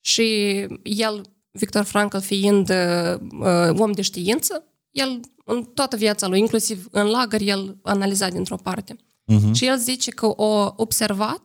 și 0.00 0.58
el, 0.82 1.22
Victor 1.50 1.82
Frankl, 1.84 2.18
fiind 2.18 2.68
uh, 2.70 3.20
uh, 3.40 3.78
om 3.80 3.92
de 3.92 4.02
știință, 4.02 4.64
el, 4.90 5.20
în 5.44 5.64
toată 5.64 5.96
viața 5.96 6.26
lui, 6.26 6.38
inclusiv 6.38 6.88
în 6.90 7.06
lagăr, 7.06 7.40
el 7.40 7.78
analiza 7.82 8.28
dintr-o 8.28 8.56
parte. 8.56 8.96
Mhm. 9.24 9.52
Și 9.52 9.66
el 9.66 9.78
zice 9.78 10.10
că 10.10 10.26
o 10.26 10.72
observat 10.76 11.42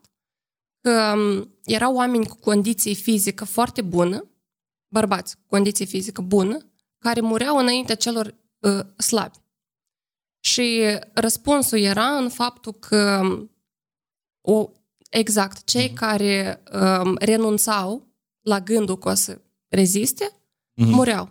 că 0.81 1.13
um, 1.15 1.55
erau 1.63 1.95
oameni 1.95 2.27
cu 2.27 2.35
condiții 2.39 2.95
fizică 2.95 3.45
foarte 3.45 3.81
bună, 3.81 4.25
bărbați 4.93 5.35
cu 5.35 5.41
condiții 5.47 5.85
fizică 5.85 6.21
bună, 6.21 6.68
care 6.99 7.21
mureau 7.21 7.57
înaintea 7.57 7.95
celor 7.95 8.35
uh, 8.59 8.79
slabi. 8.97 9.37
Și 10.39 10.81
răspunsul 11.13 11.77
era 11.79 12.05
în 12.17 12.29
faptul 12.29 12.73
că 12.73 13.19
um, 13.23 13.51
o, 14.41 14.69
exact, 15.09 15.63
cei 15.65 15.89
care 15.93 16.63
um, 17.03 17.15
renunțau 17.19 18.07
la 18.41 18.59
gândul 18.59 18.97
că 18.97 19.09
o 19.09 19.13
să 19.13 19.41
reziste, 19.67 20.33
Mhm. 20.81 20.89
mureau. 20.93 21.29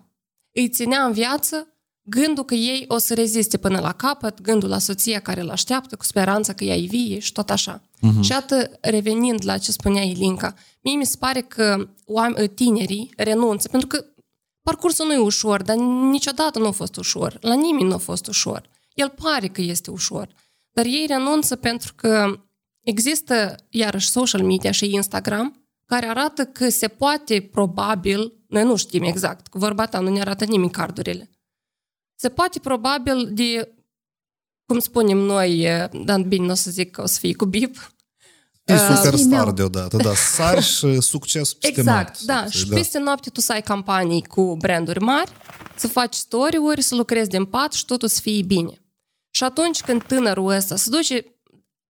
Îi 0.53 0.69
ținea 0.69 1.05
în 1.05 1.13
viață 1.13 1.67
gândul 2.03 2.45
că 2.45 2.55
ei 2.55 2.85
o 2.89 2.99
să 2.99 3.15
reziste 3.15 3.57
până 3.59 3.81
la 3.81 3.93
capăt, 3.93 4.41
gândul 4.41 4.69
la 4.69 4.79
soția 4.79 5.21
care 5.21 5.41
îl 5.41 5.51
așteaptă, 5.51 5.97
cu 5.97 6.05
speranța 6.05 6.53
că 6.53 6.65
ea 6.65 6.75
e 6.77 6.87
vie 6.87 7.19
și 7.19 7.33
tot 7.33 7.51
așa. 7.51 7.83
Mhm. 8.01 8.21
Și 8.21 8.33
atât, 8.33 8.71
revenind 8.81 9.45
la 9.45 9.59
ce 9.59 9.73
spunea 9.73 10.03
Ilinca, 10.03 10.55
mie 10.81 10.97
mi 10.97 11.07
se 11.07 11.17
pare 11.19 11.41
că 11.41 11.89
oam- 12.05 12.55
tinerii 12.55 13.13
renunță, 13.17 13.69
pentru 13.69 13.89
că 13.89 14.05
parcursul 14.69 15.07
nu 15.07 15.13
e 15.13 15.19
ușor, 15.19 15.63
dar 15.63 15.77
niciodată 16.11 16.59
nu 16.59 16.67
a 16.67 16.71
fost 16.71 16.97
ușor. 16.97 17.39
La 17.41 17.55
nimeni 17.55 17.89
nu 17.89 17.95
a 17.95 17.99
fost 17.99 18.27
ușor. 18.27 18.69
El 18.95 19.09
pare 19.09 19.47
că 19.47 19.61
este 19.61 19.91
ușor. 19.91 20.29
Dar 20.73 20.85
ei 20.85 21.07
renunță 21.07 21.57
pentru 21.57 21.95
că 21.95 22.41
există, 22.85 23.67
iarăși, 23.69 24.11
social 24.11 24.43
media 24.43 24.71
și 24.71 24.95
Instagram, 24.95 25.69
care 25.85 26.07
arată 26.07 26.45
că 26.45 26.69
se 26.69 26.89
poate, 26.89 27.41
probabil, 27.41 28.45
noi 28.49 28.65
nu 28.65 28.77
știm 28.77 29.03
exact, 29.03 29.47
cu 29.47 29.59
vorba 29.59 29.87
ta 29.87 30.01
nu 30.01 30.11
ne 30.11 30.21
arată 30.21 30.45
nimeni 30.45 30.71
cardurile, 30.71 31.31
se 32.15 32.29
poate 32.29 32.59
probabil 32.59 33.29
de, 33.33 33.75
cum 34.67 34.79
spunem 34.79 35.19
noi, 35.19 35.59
e, 35.59 35.89
dar 36.05 36.21
bine, 36.21 36.45
nu 36.47 36.53
o 36.53 36.55
să 36.55 36.71
zic 36.71 36.91
că 36.91 37.03
o 37.03 37.07
să 37.07 37.19
fie 37.19 37.35
cu 37.35 37.45
bip, 37.45 37.93
E 38.69 38.75
Uh, 38.75 38.79
superstar 38.81 39.19
female. 39.19 39.53
deodată, 39.53 39.97
da. 39.97 40.15
Sari 40.15 40.63
și 40.63 41.01
succes 41.01 41.53
peste 41.55 41.81
Exact, 41.81 42.21
noapte, 42.21 42.25
da. 42.25 42.45
să 42.51 42.59
Și 42.59 42.65
zic, 42.65 42.73
peste 42.75 42.99
noapte 42.99 43.31
tu 43.31 43.41
să 43.41 43.53
ai 43.53 43.63
campanii 43.63 44.23
cu 44.25 44.57
branduri 44.57 45.01
mari, 45.01 45.31
să 45.77 45.89
faci 45.89 46.15
story-uri, 46.15 46.83
să 46.83 46.95
lucrezi 46.95 47.29
din 47.29 47.45
pat 47.45 47.73
și 47.73 47.85
totul 47.85 48.09
să 48.09 48.21
fie 48.21 48.43
bine. 48.43 48.83
Și 49.31 49.45
atunci 49.45 49.81
când 49.81 50.03
tânărul 50.03 50.49
ăsta 50.51 50.77
se 50.77 50.91
duce, 50.91 51.25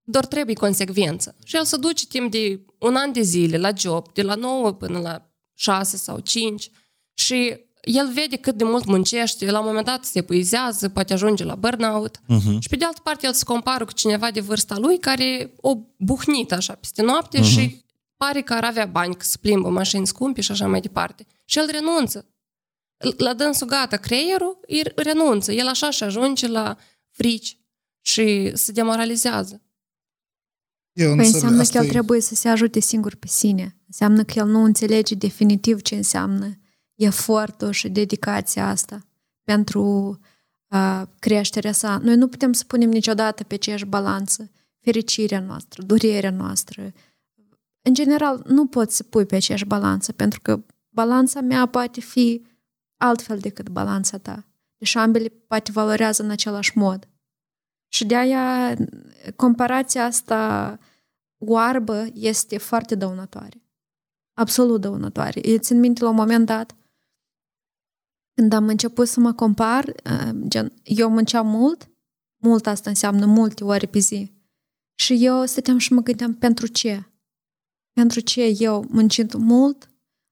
doar 0.03 0.25
trebuie 0.25 0.55
consecvență. 0.55 1.35
Și 1.43 1.55
el 1.55 1.65
se 1.65 1.77
duce 1.77 2.07
timp 2.07 2.31
de 2.31 2.65
un 2.79 2.95
an 2.95 3.11
de 3.11 3.21
zile 3.21 3.57
la 3.57 3.69
job, 3.77 4.13
de 4.13 4.21
la 4.21 4.35
9 4.35 4.73
până 4.73 4.99
la 4.99 5.31
6 5.57 5.97
sau 5.97 6.19
5 6.19 6.71
și 7.13 7.67
el 7.81 8.11
vede 8.13 8.35
cât 8.35 8.55
de 8.55 8.63
mult 8.63 8.85
muncește, 8.85 9.51
la 9.51 9.59
un 9.59 9.65
moment 9.65 9.85
dat 9.85 10.05
se 10.05 10.19
epuizează, 10.19 10.89
poate 10.89 11.13
ajunge 11.13 11.43
la 11.43 11.55
burnout. 11.55 12.19
Mhm. 12.27 12.59
Și 12.59 12.69
pe 12.69 12.75
de 12.75 12.85
altă 12.85 12.99
parte 13.03 13.25
el 13.25 13.33
se 13.33 13.43
compară 13.43 13.85
cu 13.85 13.91
cineva 13.91 14.31
de 14.31 14.39
vârsta 14.39 14.77
lui 14.77 14.99
care 14.99 15.53
o 15.61 15.77
buhnit 15.97 16.51
așa 16.51 16.73
peste 16.73 17.01
noapte 17.01 17.43
și 17.43 17.85
pare 18.17 18.41
că 18.41 18.53
ar 18.53 18.63
avea 18.63 18.85
bani, 18.85 19.15
că 19.15 19.23
se 19.23 19.37
plimbă 19.41 19.69
mașini 19.69 20.07
scumpe 20.07 20.41
și 20.41 20.51
așa 20.51 20.67
mai 20.67 20.81
departe. 20.81 21.25
Și 21.45 21.59
el 21.59 21.69
renunță. 21.71 22.25
La 23.17 23.33
dânsul 23.33 23.67
gata, 23.67 23.97
creierul 23.97 24.59
îi 24.67 24.81
renunță. 24.95 25.51
El 25.51 25.67
așa 25.67 25.89
și 25.89 26.03
ajunge 26.03 26.47
la 26.47 26.77
frici 27.11 27.57
și 28.01 28.51
se 28.53 28.71
demoralizează. 28.71 29.61
Eu 30.93 31.07
Păi 31.07 31.17
înțeleg, 31.17 31.33
înseamnă 31.33 31.61
asta 31.61 31.77
că 31.77 31.83
el 31.83 31.89
e- 31.89 31.91
trebuie 31.93 32.21
să 32.21 32.35
se 32.35 32.49
ajute 32.49 32.79
singur 32.79 33.15
pe 33.15 33.27
sine. 33.27 33.77
Înseamnă 33.87 34.23
că 34.23 34.33
el 34.35 34.45
nu 34.45 34.63
înțelege 34.63 35.15
definitiv 35.15 35.81
ce 35.81 35.95
înseamnă 35.95 36.58
efortul 36.99 37.71
și 37.71 37.89
dedicația 37.89 38.67
asta 38.67 39.05
pentru 39.43 40.19
uh, 40.67 41.01
creșterea 41.19 41.71
sa. 41.71 41.97
Noi 41.97 42.15
nu 42.15 42.27
putem 42.27 42.53
să 42.53 42.63
punem 42.67 42.89
niciodată 42.89 43.43
pe 43.43 43.53
aceeași 43.53 43.85
balanță 43.85 44.51
fericirea 44.79 45.39
noastră, 45.39 45.83
durerea 45.83 46.31
noastră. 46.31 46.93
În 47.81 47.93
general, 47.93 48.43
nu 48.47 48.65
poți 48.67 48.95
să 48.95 49.03
pui 49.03 49.25
pe 49.25 49.35
aceeași 49.35 49.65
balanță, 49.65 50.11
pentru 50.11 50.39
că 50.41 50.63
balanța 50.89 51.41
mea 51.41 51.65
poate 51.65 51.99
fi 51.99 52.45
altfel 52.97 53.39
decât 53.39 53.69
balanța 53.69 54.17
ta. 54.17 54.45
Deci 54.77 54.95
ambele 54.95 55.27
poate 55.27 55.71
valorează 55.71 56.23
în 56.23 56.29
același 56.29 56.77
mod. 56.77 57.07
Și 57.87 58.05
de 58.05 58.15
aia 58.15 58.75
comparația 59.35 60.05
asta 60.05 60.77
oarbă 61.37 62.05
este 62.13 62.57
foarte 62.57 62.95
dăunătoare. 62.95 63.63
Absolut 64.33 64.81
dăunătoare. 64.81 65.47
Eu 65.47 65.57
țin 65.57 65.79
minte 65.79 66.03
la 66.03 66.09
un 66.09 66.15
moment 66.15 66.45
dat, 66.45 66.75
când 68.39 68.53
am 68.53 68.67
început 68.67 69.07
să 69.07 69.19
mă 69.19 69.33
compar, 69.33 69.85
uh, 69.87 70.29
gen, 70.47 70.73
eu 70.83 71.09
munceam 71.09 71.47
mult, 71.47 71.89
mult 72.37 72.67
asta 72.67 72.89
înseamnă 72.89 73.25
multe 73.25 73.63
ore 73.63 73.85
pe 73.85 73.99
zi. 73.99 74.31
Și 74.95 75.25
eu 75.25 75.45
stăteam 75.45 75.77
și 75.77 75.93
mă 75.93 76.01
gândeam 76.01 76.33
pentru 76.35 76.67
ce? 76.67 77.03
Pentru 77.93 78.19
ce 78.19 78.55
eu, 78.57 78.85
muncind 78.89 79.33
mult, 79.33 79.89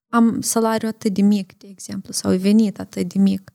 am 0.09 0.41
salariu 0.41 0.87
atât 0.87 1.13
de 1.13 1.21
mic, 1.21 1.57
de 1.57 1.67
exemplu, 1.67 2.13
sau 2.13 2.37
venit 2.37 2.79
atât 2.79 3.13
de 3.13 3.19
mic. 3.19 3.53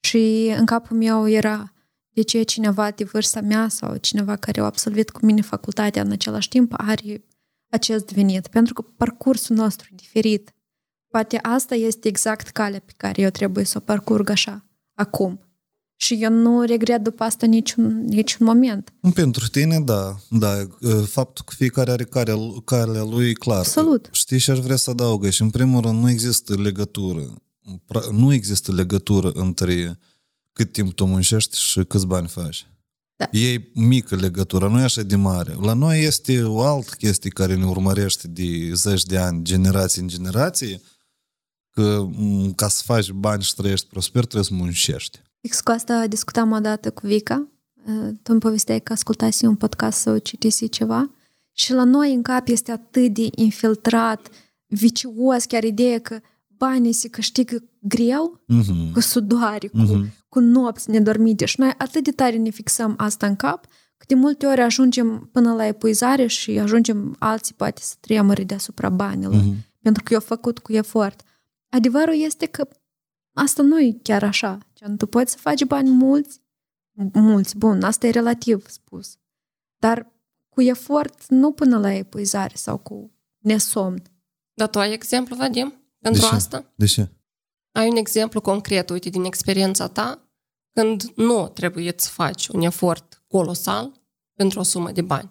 Și 0.00 0.54
în 0.56 0.66
capul 0.66 0.96
meu 0.96 1.28
era, 1.28 1.72
de 2.08 2.22
ce 2.22 2.42
cineva 2.42 2.90
de 2.90 3.04
vârsta 3.04 3.40
mea 3.40 3.68
sau 3.68 3.96
cineva 3.96 4.36
care 4.36 4.60
a 4.60 4.64
absolvit 4.64 5.10
cu 5.10 5.24
mine 5.24 5.40
facultatea 5.40 6.02
în 6.02 6.10
același 6.10 6.48
timp 6.48 6.72
are 6.76 7.24
acest 7.68 8.12
venit? 8.12 8.46
Pentru 8.46 8.74
că 8.74 8.82
parcursul 8.82 9.56
nostru 9.56 9.88
e 9.90 9.94
diferit. 9.94 10.54
Poate 11.10 11.38
asta 11.42 11.74
este 11.74 12.08
exact 12.08 12.48
calea 12.48 12.82
pe 12.84 12.92
care 12.96 13.22
eu 13.22 13.30
trebuie 13.30 13.64
să 13.64 13.78
o 13.78 13.80
parcurg 13.80 14.30
așa, 14.30 14.64
acum. 14.94 15.40
Și 15.96 16.18
eu 16.20 16.30
nu 16.30 16.62
regret 16.62 17.02
după 17.02 17.22
asta 17.22 17.46
niciun, 17.46 18.04
niciun 18.04 18.46
moment. 18.46 18.92
Pentru 19.14 19.48
tine, 19.48 19.80
da. 19.80 20.16
da. 20.30 20.66
Faptul 21.06 21.44
că 21.46 21.52
fiecare 21.56 21.90
are 21.90 22.04
calea, 22.04 22.36
calea 22.64 23.02
lui 23.02 23.28
e 23.28 23.32
clar. 23.32 23.58
Absolut. 23.58 24.08
Știi 24.12 24.38
și 24.38 24.50
aș 24.50 24.58
vrea 24.58 24.76
să 24.76 24.90
adaug 24.90 25.28
și 25.28 25.42
în 25.42 25.50
primul 25.50 25.80
rând 25.80 26.00
nu 26.02 26.10
există 26.10 26.54
legătură. 26.54 27.42
Pra- 27.84 28.10
Nu 28.10 28.32
există 28.32 28.72
legătură 28.72 29.30
între 29.30 29.98
cât 30.52 30.72
timp 30.72 30.92
tu 30.92 31.04
muncești 31.04 31.58
și 31.58 31.84
câți 31.84 32.06
bani 32.06 32.28
faci. 32.28 32.66
Da. 33.16 33.38
E 33.38 33.70
mică 33.74 34.16
legătura, 34.16 34.68
nu 34.68 34.80
e 34.80 34.82
așa 34.82 35.02
de 35.02 35.16
mare. 35.16 35.56
La 35.60 35.72
noi 35.72 36.04
este 36.04 36.42
o 36.42 36.62
altă 36.62 36.90
chestie 36.98 37.30
care 37.30 37.54
ne 37.54 37.66
urmărește 37.66 38.28
de 38.28 38.70
zeci 38.74 39.02
de 39.02 39.18
ani, 39.18 39.44
generație 39.44 40.02
în 40.02 40.08
generație, 40.08 40.80
că 41.70 42.06
m, 42.16 42.52
ca 42.54 42.68
să 42.68 42.82
faci 42.84 43.10
bani 43.10 43.42
și 43.42 43.48
să 43.48 43.54
trăiești 43.58 43.86
prosper, 43.88 44.22
trebuie 44.24 44.44
să 44.44 44.54
muncești. 44.54 45.20
Fix 45.40 45.60
cu 45.60 45.70
asta 45.70 46.06
discutam 46.06 46.52
odată 46.52 46.90
cu 46.90 47.06
Vica. 47.06 47.46
Uh, 47.86 48.08
Tu 48.22 48.32
îmi 48.32 48.40
povesteai 48.40 48.80
că 48.80 48.92
ascultasi 48.92 49.44
un 49.44 49.54
podcast 49.54 49.98
sau 49.98 50.16
citisi 50.18 50.68
ceva. 50.68 51.10
Și 51.52 51.72
la 51.72 51.84
noi 51.84 52.14
în 52.14 52.22
cap 52.22 52.48
este 52.48 52.72
atât 52.72 53.14
de 53.14 53.28
infiltrat, 53.34 54.28
vicios, 54.66 55.44
chiar 55.44 55.64
ideea 55.64 55.98
că 55.98 56.20
banii 56.56 56.92
se 56.92 57.08
câștigă 57.08 57.62
greu, 57.80 58.40
Mhm. 58.46 58.92
cu 58.92 59.00
sudoare, 59.00 59.68
cu, 59.68 59.76
Mhm. 59.76 60.12
cu 60.28 60.40
nopți 60.40 60.90
nedormite. 60.90 61.44
Și 61.44 61.60
noi 61.60 61.72
atât 61.78 62.04
de 62.04 62.10
tare 62.10 62.36
ne 62.36 62.50
fixăm 62.50 62.94
asta 62.96 63.26
în 63.26 63.36
cap, 63.36 63.64
că 63.96 64.04
de 64.08 64.14
multe 64.14 64.46
ori 64.46 64.60
ajungem 64.60 65.28
până 65.32 65.52
la 65.54 65.66
epuizare 65.66 66.26
și 66.26 66.50
ajungem 66.50 67.16
alții 67.18 67.54
poate 67.54 67.80
să 67.84 67.94
tremure 68.00 68.44
deasupra 68.44 68.88
banilor. 68.88 69.34
Mhm. 69.34 69.54
pentru 69.82 70.02
că 70.02 70.12
eu 70.12 70.20
făcut 70.20 70.58
cu 70.58 70.72
efort. 70.72 71.20
Adevărul 71.70 72.14
este 72.14 72.46
că 72.46 72.68
asta 73.32 73.62
nu 73.62 73.80
e 73.80 73.98
chiar 74.02 74.22
așa. 74.22 74.58
Gen, 74.74 74.96
tu 74.96 75.06
poți 75.06 75.32
să 75.32 75.38
faci 75.38 75.64
bani 75.64 75.90
mulți, 75.90 76.40
mulți, 77.12 77.56
bun, 77.56 77.82
asta 77.82 78.06
e 78.06 78.10
relativ 78.10 78.68
spus. 78.68 79.16
Dar 79.78 80.12
cu 80.48 80.62
efort, 80.62 81.26
nu 81.28 81.52
până 81.52 81.78
la 81.78 81.92
epuizare 81.92 82.54
sau 82.54 82.78
cu 82.78 83.12
nesomn. 83.38 84.02
Dar 84.54 84.68
tu 84.68 84.78
ai 84.78 84.92
exemplu, 84.92 85.36
Vadim, 85.36 85.74
pentru 85.98 86.20
De 86.20 86.26
ce? 86.26 86.34
asta? 86.34 86.72
De 86.74 86.86
ce? 86.86 87.08
Ai 87.72 87.88
un 87.88 87.96
exemplu 87.96 88.40
concret, 88.40 88.90
uite, 88.90 89.08
din 89.08 89.24
experiența 89.24 89.88
ta, 89.88 90.30
când 90.72 91.02
nu 91.02 91.48
trebuie 91.48 91.94
să 91.96 92.08
faci 92.08 92.48
un 92.48 92.60
efort 92.60 93.22
colosal 93.26 93.92
pentru 94.34 94.58
o 94.58 94.62
sumă 94.62 94.92
de 94.92 95.02
bani. 95.02 95.30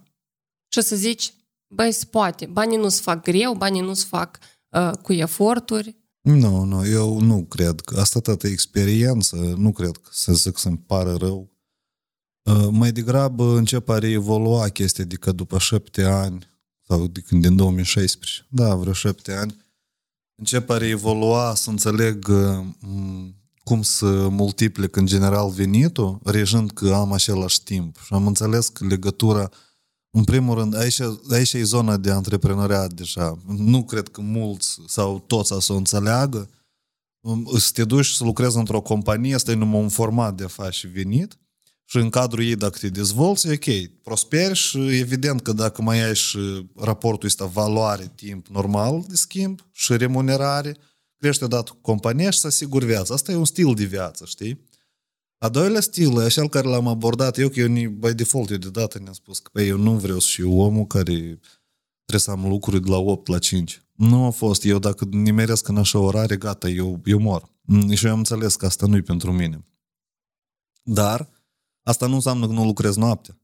Și 0.67 0.81
să 0.81 0.95
zici, 0.95 1.33
băi, 1.67 1.91
se 1.91 2.05
poate, 2.05 2.45
banii 2.45 2.77
nu 2.77 2.89
se 2.89 3.01
fac 3.01 3.23
greu, 3.23 3.53
banii 3.53 3.81
nu 3.81 3.93
se 3.93 4.05
fac 4.07 4.39
uh, 4.69 4.91
cu 5.01 5.13
eforturi. 5.13 5.95
Nu, 6.35 6.63
nu, 6.63 6.87
eu 6.87 7.19
nu 7.19 7.43
cred 7.43 7.81
că 7.81 7.99
asta 7.99 8.19
toată 8.19 8.47
experiență, 8.47 9.35
nu 9.35 9.71
cred 9.71 9.97
că 9.97 10.09
să 10.11 10.33
zic 10.33 10.57
să-mi 10.57 10.77
pară 10.77 11.15
rău. 11.15 11.51
Uh, 12.43 12.67
mai 12.71 12.91
degrabă 12.91 13.57
încep 13.57 13.89
a 13.89 13.97
reevolua 13.97 14.67
chestia, 14.67 15.03
adică 15.03 15.31
după 15.31 15.57
șapte 15.57 16.03
ani, 16.03 16.47
sau 16.87 17.07
de 17.07 17.19
când 17.19 17.41
din 17.41 17.55
2016, 17.55 18.45
da, 18.49 18.75
vreo 18.75 18.93
șapte 18.93 19.33
ani, 19.33 19.55
încep 20.35 20.69
a 20.69 20.77
reevolua 20.77 21.55
să 21.55 21.69
înțeleg 21.69 22.27
uh, 22.27 22.65
m, 22.79 23.35
cum 23.63 23.81
să 23.81 24.27
multiplic 24.29 24.95
în 24.95 25.05
general 25.05 25.49
venitul, 25.49 26.19
rejând 26.23 26.71
că 26.71 26.93
am 26.93 27.11
același 27.11 27.63
timp. 27.63 27.97
Și 28.05 28.13
am 28.13 28.27
înțeles 28.27 28.67
că 28.67 28.85
legătura, 28.85 29.49
în 30.11 30.23
primul 30.23 30.55
rând, 30.55 30.75
aici, 30.75 30.99
aici 31.31 31.53
e 31.53 31.63
zona 31.63 31.97
de 31.97 32.11
antreprenoriat 32.11 32.93
deja. 32.93 33.37
Nu 33.47 33.83
cred 33.83 34.07
că 34.07 34.21
mulți 34.21 34.77
sau 34.87 35.19
toți 35.19 35.65
să 35.65 35.73
o 35.73 35.75
înțeleagă. 35.75 36.49
Um, 37.19 37.49
Să 37.57 37.69
te 37.73 37.83
duci 37.83 38.05
să 38.05 38.23
lucrezi 38.23 38.57
într-o 38.57 38.81
companie, 38.81 39.35
asta 39.35 39.51
e 39.51 39.55
numai 39.55 39.81
un 39.81 39.89
format 39.89 40.35
de 40.35 40.43
a 40.43 40.47
face 40.47 40.87
venit 40.87 41.37
și 41.85 41.97
în 41.97 42.09
cadrul 42.09 42.43
ei 42.43 42.55
dacă 42.55 42.77
te 42.77 42.89
dezvolți, 42.89 43.47
e 43.47 43.51
ok, 43.53 43.91
prosperi 44.03 44.55
și 44.55 44.77
evident 44.77 45.41
că 45.41 45.53
dacă 45.53 45.81
mai 45.81 46.03
ai 46.03 46.15
și 46.15 46.69
raportul 46.75 47.27
ăsta 47.27 47.45
valoare, 47.45 48.11
timp 48.15 48.47
normal 48.47 49.03
de 49.07 49.15
schimb 49.15 49.59
și 49.71 49.97
remunerare, 49.97 50.77
crește 51.17 51.43
odată 51.43 51.71
cu 51.71 51.77
compania 51.81 52.29
și 52.29 52.39
să 52.39 52.47
asiguri 52.47 52.85
viața. 52.85 53.13
Asta 53.13 53.31
e 53.31 53.35
un 53.35 53.45
stil 53.45 53.73
de 53.73 53.83
viață, 53.83 54.25
știi? 54.25 54.68
A 55.41 55.49
doilea 55.49 55.81
stil, 55.81 56.17
e 56.19 56.23
așa 56.23 56.47
care 56.47 56.67
l-am 56.67 56.87
abordat 56.87 57.37
eu, 57.37 57.49
că 57.49 57.59
eu, 57.59 57.67
ni- 57.67 57.87
by 57.87 58.13
default, 58.13 58.49
eu 58.49 58.57
deodată 58.57 58.99
ne-am 58.99 59.13
spus 59.13 59.39
că 59.39 59.49
pe 59.53 59.65
eu 59.65 59.77
nu 59.77 59.97
vreau 59.97 60.19
să 60.19 60.27
fiu 60.31 60.59
omul 60.59 60.85
care 60.85 61.13
trebuie 61.13 61.39
să 62.15 62.31
am 62.31 62.47
lucruri 62.47 62.81
de 62.83 62.89
la 62.89 62.97
8 62.97 63.27
la 63.27 63.39
5. 63.39 63.83
Nu 63.93 64.25
a 64.25 64.29
fost. 64.29 64.63
Eu 64.65 64.79
dacă 64.79 65.05
nimeresc 65.11 65.67
în 65.67 65.77
așa 65.77 65.99
orare, 65.99 66.37
gata, 66.37 66.69
eu, 66.69 67.01
eu 67.05 67.19
mor. 67.19 67.49
Mm, 67.61 67.89
Și 67.91 68.05
eu 68.05 68.11
am 68.11 68.17
înțeles 68.17 68.55
că 68.55 68.65
asta 68.65 68.85
nu-i 68.85 69.01
pentru 69.01 69.31
mine. 69.31 69.65
Dar 70.83 71.29
asta 71.83 72.07
nu 72.07 72.13
înseamnă 72.15 72.47
că 72.47 72.53
nu 72.53 72.65
lucrez 72.65 72.95
noaptea. 72.95 73.39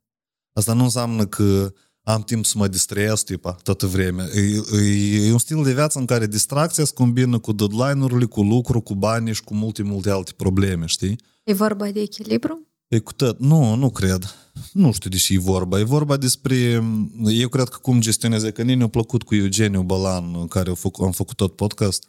Asta 0.53 0.73
nu 0.73 0.83
înseamnă 0.83 1.25
că 1.25 1.73
am 2.01 2.21
timp 2.23 2.45
să 2.45 2.57
mă 2.57 2.67
distrez, 2.67 3.23
tipa, 3.23 3.51
toată 3.51 3.85
vremea. 3.87 4.25
E, 4.33 4.61
e, 4.81 5.27
e 5.27 5.31
un 5.31 5.37
stil 5.37 5.63
de 5.63 5.73
viață 5.73 5.99
în 5.99 6.05
care 6.05 6.27
distracția 6.27 6.83
se 6.85 6.93
combină 6.93 7.39
cu 7.39 7.51
deadline-urile, 7.51 8.25
cu 8.25 8.41
lucru, 8.43 8.81
cu 8.81 8.95
bani 8.95 9.33
și 9.33 9.43
cu 9.43 9.53
multe, 9.53 9.83
multe 9.83 10.09
alte 10.09 10.31
probleme, 10.35 10.85
știi? 10.85 11.19
E 11.45 11.53
vorba 11.53 11.91
de 11.91 11.99
echilibru? 11.99 12.67
E 12.87 12.99
cu 12.99 13.13
tot. 13.13 13.39
Nu, 13.39 13.75
nu 13.75 13.89
cred. 13.89 14.35
Nu 14.73 14.91
știu 14.91 15.09
de 15.09 15.17
ce 15.17 15.33
e 15.33 15.37
vorba. 15.37 15.79
E 15.79 15.83
vorba 15.83 16.17
despre... 16.17 16.83
Eu 17.23 17.49
cred 17.49 17.67
că 17.67 17.77
cum 17.77 18.01
gestioneze, 18.01 18.51
că 18.51 18.63
ne-a 18.63 18.87
plăcut 18.87 19.23
cu 19.23 19.35
Eugeniu 19.35 19.81
Balan, 19.81 20.47
care 20.47 20.69
am 20.69 20.75
făcut, 20.75 21.05
am 21.05 21.11
făcut 21.11 21.35
tot 21.35 21.55
podcast. 21.55 22.07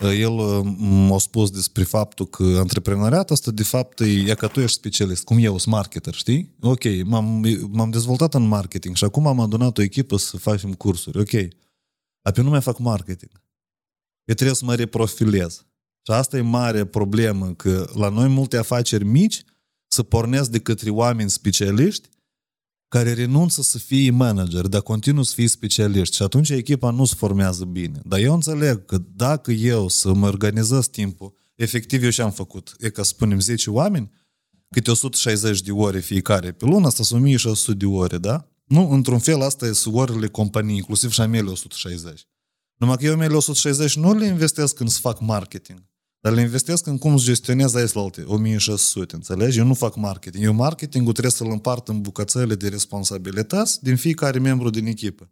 El 0.00 0.32
m-a 0.78 1.18
spus 1.18 1.50
despre 1.50 1.82
faptul 1.82 2.26
că 2.26 2.42
antreprenoriatul 2.58 3.34
ăsta, 3.34 3.50
de 3.50 3.62
fapt, 3.62 4.00
e, 4.00 4.04
e 4.04 4.34
că 4.34 4.46
tu 4.46 4.60
ești 4.60 4.76
specialist, 4.76 5.24
cum 5.24 5.38
eu 5.38 5.58
sunt 5.58 5.74
marketer, 5.74 6.14
știi? 6.14 6.56
Ok, 6.60 6.82
m-am, 7.04 7.44
m-am 7.70 7.90
dezvoltat 7.90 8.34
în 8.34 8.46
marketing 8.46 8.96
și 8.96 9.04
acum 9.04 9.26
am 9.26 9.40
adunat 9.40 9.78
o 9.78 9.82
echipă 9.82 10.16
să 10.16 10.36
facem 10.36 10.74
cursuri. 10.74 11.18
Ok. 11.18 11.30
Dar 12.22 12.36
eu 12.36 12.44
nu 12.44 12.50
mai 12.50 12.60
fac 12.60 12.78
marketing. 12.78 13.30
Eu 14.24 14.34
trebuie 14.34 14.56
să 14.56 14.64
mă 14.64 14.74
reprofilez. 14.74 15.66
Și 16.02 16.12
asta 16.12 16.36
e 16.36 16.40
mare 16.40 16.84
problemă, 16.84 17.54
că 17.54 17.90
la 17.94 18.08
noi 18.08 18.28
multe 18.28 18.56
afaceri 18.56 19.04
mici 19.04 19.44
să 19.86 20.02
pornesc 20.02 20.50
de 20.50 20.58
către 20.58 20.90
oameni 20.90 21.30
specialiști 21.30 22.08
care 22.88 23.12
renunță 23.12 23.62
să 23.62 23.78
fie 23.78 24.10
manager, 24.10 24.66
dar 24.66 24.80
continuă 24.80 25.24
să 25.24 25.32
fie 25.34 25.48
specialiști 25.48 26.16
și 26.16 26.22
atunci 26.22 26.50
echipa 26.50 26.90
nu 26.90 27.04
se 27.04 27.14
formează 27.16 27.64
bine. 27.64 28.00
Dar 28.04 28.18
eu 28.18 28.34
înțeleg 28.34 28.84
că 28.84 28.98
dacă 29.14 29.52
eu 29.52 29.88
să 29.88 30.12
mă 30.12 30.26
organizez 30.26 30.86
timpul, 30.86 31.34
efectiv 31.54 32.02
eu 32.02 32.10
ce 32.10 32.22
am 32.22 32.30
făcut? 32.30 32.74
E 32.78 32.90
ca 32.90 33.02
să 33.02 33.08
spunem 33.08 33.40
10 33.40 33.70
oameni, 33.70 34.10
câte 34.68 34.90
160 34.90 35.62
de 35.62 35.72
ore 35.72 36.00
fiecare 36.00 36.52
pe 36.52 36.64
lună, 36.64 36.86
asta 36.86 37.02
sunt 37.02 37.20
1600 37.20 37.76
de 37.76 37.86
ore, 37.86 38.18
da? 38.18 38.48
Nu, 38.64 38.90
într-un 38.90 39.18
fel 39.18 39.42
asta 39.42 39.72
sunt 39.72 39.94
orele 39.94 40.26
companiei, 40.26 40.76
inclusiv 40.76 41.10
și 41.10 41.20
a 41.20 41.26
mele 41.26 41.50
160. 41.50 42.26
Numai 42.76 42.96
că 42.96 43.04
eu 43.04 43.16
mele 43.16 43.34
160 43.34 43.96
nu 43.96 44.14
le 44.14 44.26
investesc 44.26 44.80
în 44.80 44.86
să 44.86 44.98
fac 45.00 45.20
marketing, 45.20 45.82
dar 46.22 46.32
le 46.32 46.40
investesc 46.40 46.86
în 46.86 46.98
cum 46.98 47.16
să 47.16 47.24
gestionez 47.24 47.74
aici 47.74 47.92
la 47.92 48.00
alte 48.00 48.22
1600, 48.22 49.14
înțelegi? 49.14 49.58
Eu 49.58 49.66
nu 49.66 49.74
fac 49.74 49.96
marketing. 49.96 50.44
Eu 50.44 50.52
marketingul 50.52 51.12
trebuie 51.12 51.32
să-l 51.32 51.50
împart 51.50 51.88
în 51.88 52.00
bucățele 52.00 52.54
de 52.54 52.68
responsabilități 52.68 53.82
din 53.82 53.96
fiecare 53.96 54.38
membru 54.38 54.70
din 54.70 54.86
echipă. 54.86 55.30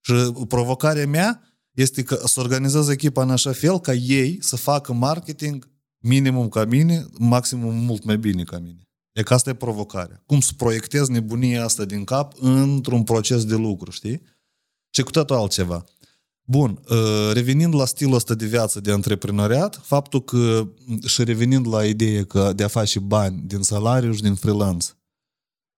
Și 0.00 0.12
provocarea 0.48 1.06
mea 1.06 1.42
este 1.70 2.02
că 2.02 2.22
să 2.24 2.40
organizez 2.40 2.88
echipa 2.88 3.22
în 3.22 3.30
așa 3.30 3.52
fel 3.52 3.80
ca 3.80 3.92
ei 3.92 4.38
să 4.40 4.56
facă 4.56 4.92
marketing 4.92 5.68
minimum 5.98 6.48
ca 6.48 6.64
mine, 6.64 7.06
maximum 7.18 7.74
mult 7.74 8.04
mai 8.04 8.18
bine 8.18 8.42
ca 8.42 8.58
mine. 8.58 8.88
E 9.12 9.22
că 9.22 9.34
asta 9.34 9.50
e 9.50 9.54
provocarea. 9.54 10.22
Cum 10.26 10.40
să 10.40 10.52
proiectez 10.56 11.08
nebunia 11.08 11.64
asta 11.64 11.84
din 11.84 12.04
cap 12.04 12.34
într-un 12.40 13.02
proces 13.02 13.44
de 13.44 13.54
lucru, 13.54 13.90
știi? 13.90 14.22
Și 14.90 15.02
cu 15.02 15.10
totul 15.10 15.36
altceva. 15.36 15.84
Bun, 16.50 16.80
uh, 16.88 17.30
revenind 17.32 17.74
la 17.74 17.84
stilul 17.84 18.14
ăsta 18.14 18.34
de 18.34 18.46
viață 18.46 18.80
de 18.80 18.92
antreprenoriat, 18.92 19.80
faptul 19.84 20.24
că, 20.24 20.68
și 21.06 21.24
revenind 21.24 21.68
la 21.68 21.84
ideea 21.84 22.24
că 22.24 22.52
de 22.56 22.62
a 22.64 22.68
face 22.68 22.98
bani 22.98 23.42
din 23.46 23.62
salariu 23.62 24.12
și 24.12 24.22
din 24.22 24.34
freelance, 24.34 24.86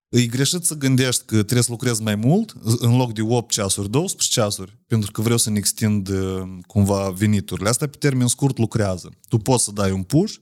e 0.08 0.26
greșit 0.26 0.64
să 0.64 0.74
gândești 0.74 1.24
că 1.24 1.34
trebuie 1.34 1.62
să 1.62 1.70
lucrezi 1.70 2.02
mai 2.02 2.14
mult, 2.14 2.54
în 2.78 2.96
loc 2.96 3.12
de 3.12 3.22
8 3.22 3.50
ceasuri, 3.50 3.90
12 3.90 4.40
ceasuri, 4.40 4.78
pentru 4.86 5.10
că 5.10 5.20
vreau 5.20 5.38
să 5.38 5.50
ne 5.50 5.58
extind 5.58 6.08
uh, 6.08 6.42
cumva 6.66 7.10
veniturile. 7.10 7.68
Asta 7.68 7.86
pe 7.86 7.96
termen 7.96 8.26
scurt 8.26 8.58
lucrează. 8.58 9.10
Tu 9.28 9.38
poți 9.38 9.64
să 9.64 9.72
dai 9.72 9.90
un 9.90 10.02
push, 10.02 10.34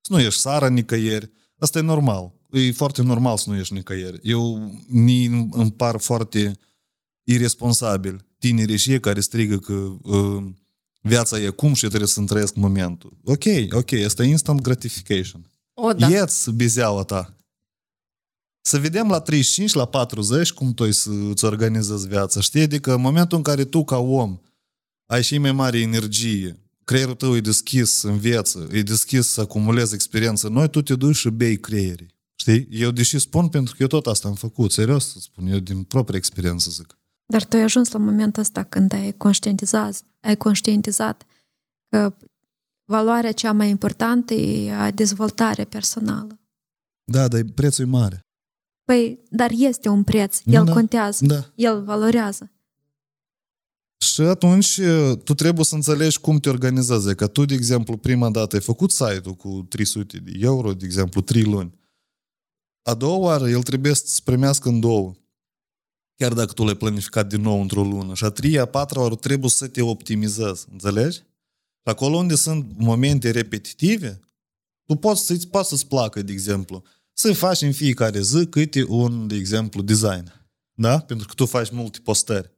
să 0.00 0.12
nu 0.12 0.20
ieși 0.20 0.38
sara 0.38 0.68
nicăieri, 0.68 1.30
asta 1.58 1.78
e 1.78 1.82
normal. 1.82 2.32
E 2.50 2.72
foarte 2.72 3.02
normal 3.02 3.36
să 3.36 3.50
nu 3.50 3.56
ieși 3.56 3.72
nicăieri. 3.72 4.18
Eu 4.22 4.70
ni 4.88 5.24
îmi 5.50 5.72
par 5.72 5.98
foarte 5.98 6.58
irresponsabil 7.24 8.26
tinerii 8.46 8.76
și 8.76 8.90
ei 8.90 9.00
care 9.00 9.20
strigă 9.20 9.58
că 9.58 9.72
uh, 10.02 10.44
viața 11.00 11.40
e 11.40 11.48
cum 11.48 11.74
și 11.74 11.86
trebuie 11.86 12.08
să-mi 12.08 12.26
trăiesc 12.26 12.54
momentul. 12.54 13.16
Ok, 13.24 13.44
ok, 13.70 13.92
asta 13.92 14.24
e 14.24 14.28
instant 14.28 14.60
gratification. 14.60 15.50
O, 15.74 15.92
da. 15.92 16.08
Ieți 16.08 16.50
bizeaua 16.50 17.02
ta. 17.02 17.36
Să 18.60 18.78
vedem 18.78 19.08
la 19.08 19.20
35, 19.20 19.72
la 19.72 19.84
40 19.84 20.52
cum 20.52 20.74
tu 20.74 20.90
să 20.90 21.10
îți 21.30 21.44
organizezi 21.44 22.08
viața. 22.08 22.40
Știi? 22.40 22.60
Adică 22.62 22.94
în 22.94 23.00
momentul 23.00 23.36
în 23.36 23.42
care 23.42 23.64
tu 23.64 23.84
ca 23.84 23.98
om 23.98 24.38
ai 25.06 25.22
și 25.22 25.38
mai 25.38 25.52
mare 25.52 25.78
energie, 25.78 26.60
creierul 26.84 27.14
tău 27.14 27.36
e 27.36 27.40
deschis 27.40 28.02
în 28.02 28.18
viață, 28.18 28.68
e 28.72 28.82
deschis 28.82 29.28
să 29.28 29.40
acumulezi 29.40 29.94
experiență 29.94 30.48
noi, 30.48 30.70
tu 30.70 30.82
te 30.82 30.94
duci 30.94 31.16
și 31.16 31.28
bei 31.28 31.60
creierii. 31.60 32.14
Știi? 32.34 32.68
Eu 32.70 32.90
deși 32.90 33.18
spun 33.18 33.48
pentru 33.48 33.74
că 33.76 33.82
eu 33.82 33.88
tot 33.88 34.06
asta 34.06 34.28
am 34.28 34.34
făcut, 34.34 34.72
serios 34.72 35.12
să 35.12 35.18
spun, 35.20 35.46
eu 35.46 35.58
din 35.58 35.82
proprie 35.82 36.18
experiență 36.18 36.70
zic. 36.70 36.98
Dar 37.26 37.44
tu 37.44 37.56
ai 37.56 37.62
ajuns 37.62 37.90
la 37.90 37.98
momentul 37.98 38.42
ăsta 38.42 38.62
când 38.62 38.92
ai 38.92 39.12
conștientizat, 39.12 40.04
ai 40.20 40.36
conștientizat 40.36 41.26
că 41.88 42.16
valoarea 42.84 43.32
cea 43.32 43.52
mai 43.52 43.68
importantă 43.68 44.34
e 44.34 44.72
a 44.72 44.90
dezvoltare 44.90 45.64
personală. 45.64 46.38
Da, 47.04 47.28
dar 47.28 47.42
prețul 47.54 47.84
e 47.84 47.88
mare. 47.88 48.20
Păi, 48.84 49.18
dar 49.30 49.50
este 49.54 49.88
un 49.88 50.04
preț, 50.04 50.40
el 50.44 50.64
Da, 50.64 50.72
contează, 50.72 51.26
Da. 51.26 51.52
el 51.54 51.84
valorează. 51.84 52.50
Și 54.04 54.20
atunci 54.20 54.80
tu 55.24 55.34
trebuie 55.34 55.64
să 55.64 55.74
înțelegi 55.74 56.20
cum 56.20 56.38
te 56.38 56.48
organizezi. 56.48 57.14
Că 57.14 57.26
tu, 57.26 57.44
de 57.44 57.54
exemplu, 57.54 57.96
prima 57.96 58.30
dată 58.30 58.56
ai 58.56 58.62
făcut 58.62 58.90
site-ul 58.90 59.34
cu 59.34 59.66
300 59.68 60.18
de 60.18 60.32
euro, 60.34 60.72
de 60.74 60.84
exemplu, 60.84 61.20
3 61.20 61.44
luni. 61.44 61.78
A 62.82 62.94
doua 62.94 63.16
oară 63.16 63.48
el 63.48 63.62
trebuie 63.62 63.94
să-ți 63.94 64.22
primească 64.22 64.68
în 64.68 64.80
două. 64.80 65.14
Chiar 66.16 66.32
dacă 66.32 66.52
tu 66.52 66.64
l-ai 66.64 66.74
planificat 66.74 67.28
din 67.28 67.40
nou 67.40 67.60
într-o 67.60 67.82
lună. 67.82 68.14
Și 68.14 68.24
a 68.24 68.28
treia, 68.28 68.62
a 68.62 68.66
patra 68.66 69.00
oară 69.00 69.14
trebuie 69.14 69.50
să 69.50 69.68
te 69.68 69.82
optimizezi. 69.82 70.66
Înțelegi? 70.72 71.16
Și 71.16 71.92
acolo 71.92 72.16
unde 72.16 72.34
sunt 72.34 72.66
momente 72.76 73.30
repetitive, 73.30 74.20
tu 74.84 74.94
poți 74.94 75.26
să-ți, 75.26 75.48
poți 75.48 75.68
să-ți 75.68 75.86
placă, 75.86 76.22
de 76.22 76.32
exemplu, 76.32 76.82
să 77.12 77.32
faci 77.32 77.60
în 77.60 77.72
fiecare 77.72 78.20
zi 78.20 78.46
câte 78.46 78.84
un, 78.88 79.26
de 79.26 79.34
exemplu, 79.34 79.82
design. 79.82 80.32
Da? 80.72 80.98
Pentru 80.98 81.26
că 81.26 81.34
tu 81.34 81.46
faci 81.46 81.70
multe 81.70 81.98
postări. 82.02 82.54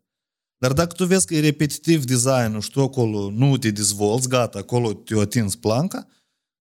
Dar 0.59 0.72
dacă 0.72 0.94
tu 0.94 1.06
vezi 1.06 1.26
că 1.26 1.34
e 1.34 1.40
repetitiv 1.40 2.04
designul 2.04 2.61
și 2.61 2.70
tu 2.70 2.82
acolo 2.82 3.30
nu 3.30 3.56
te 3.56 3.70
dezvolți, 3.70 4.28
gata, 4.28 4.59
acolo 4.59 4.92
te-o 4.92 5.20
atins 5.20 5.56
planca, 5.56 6.06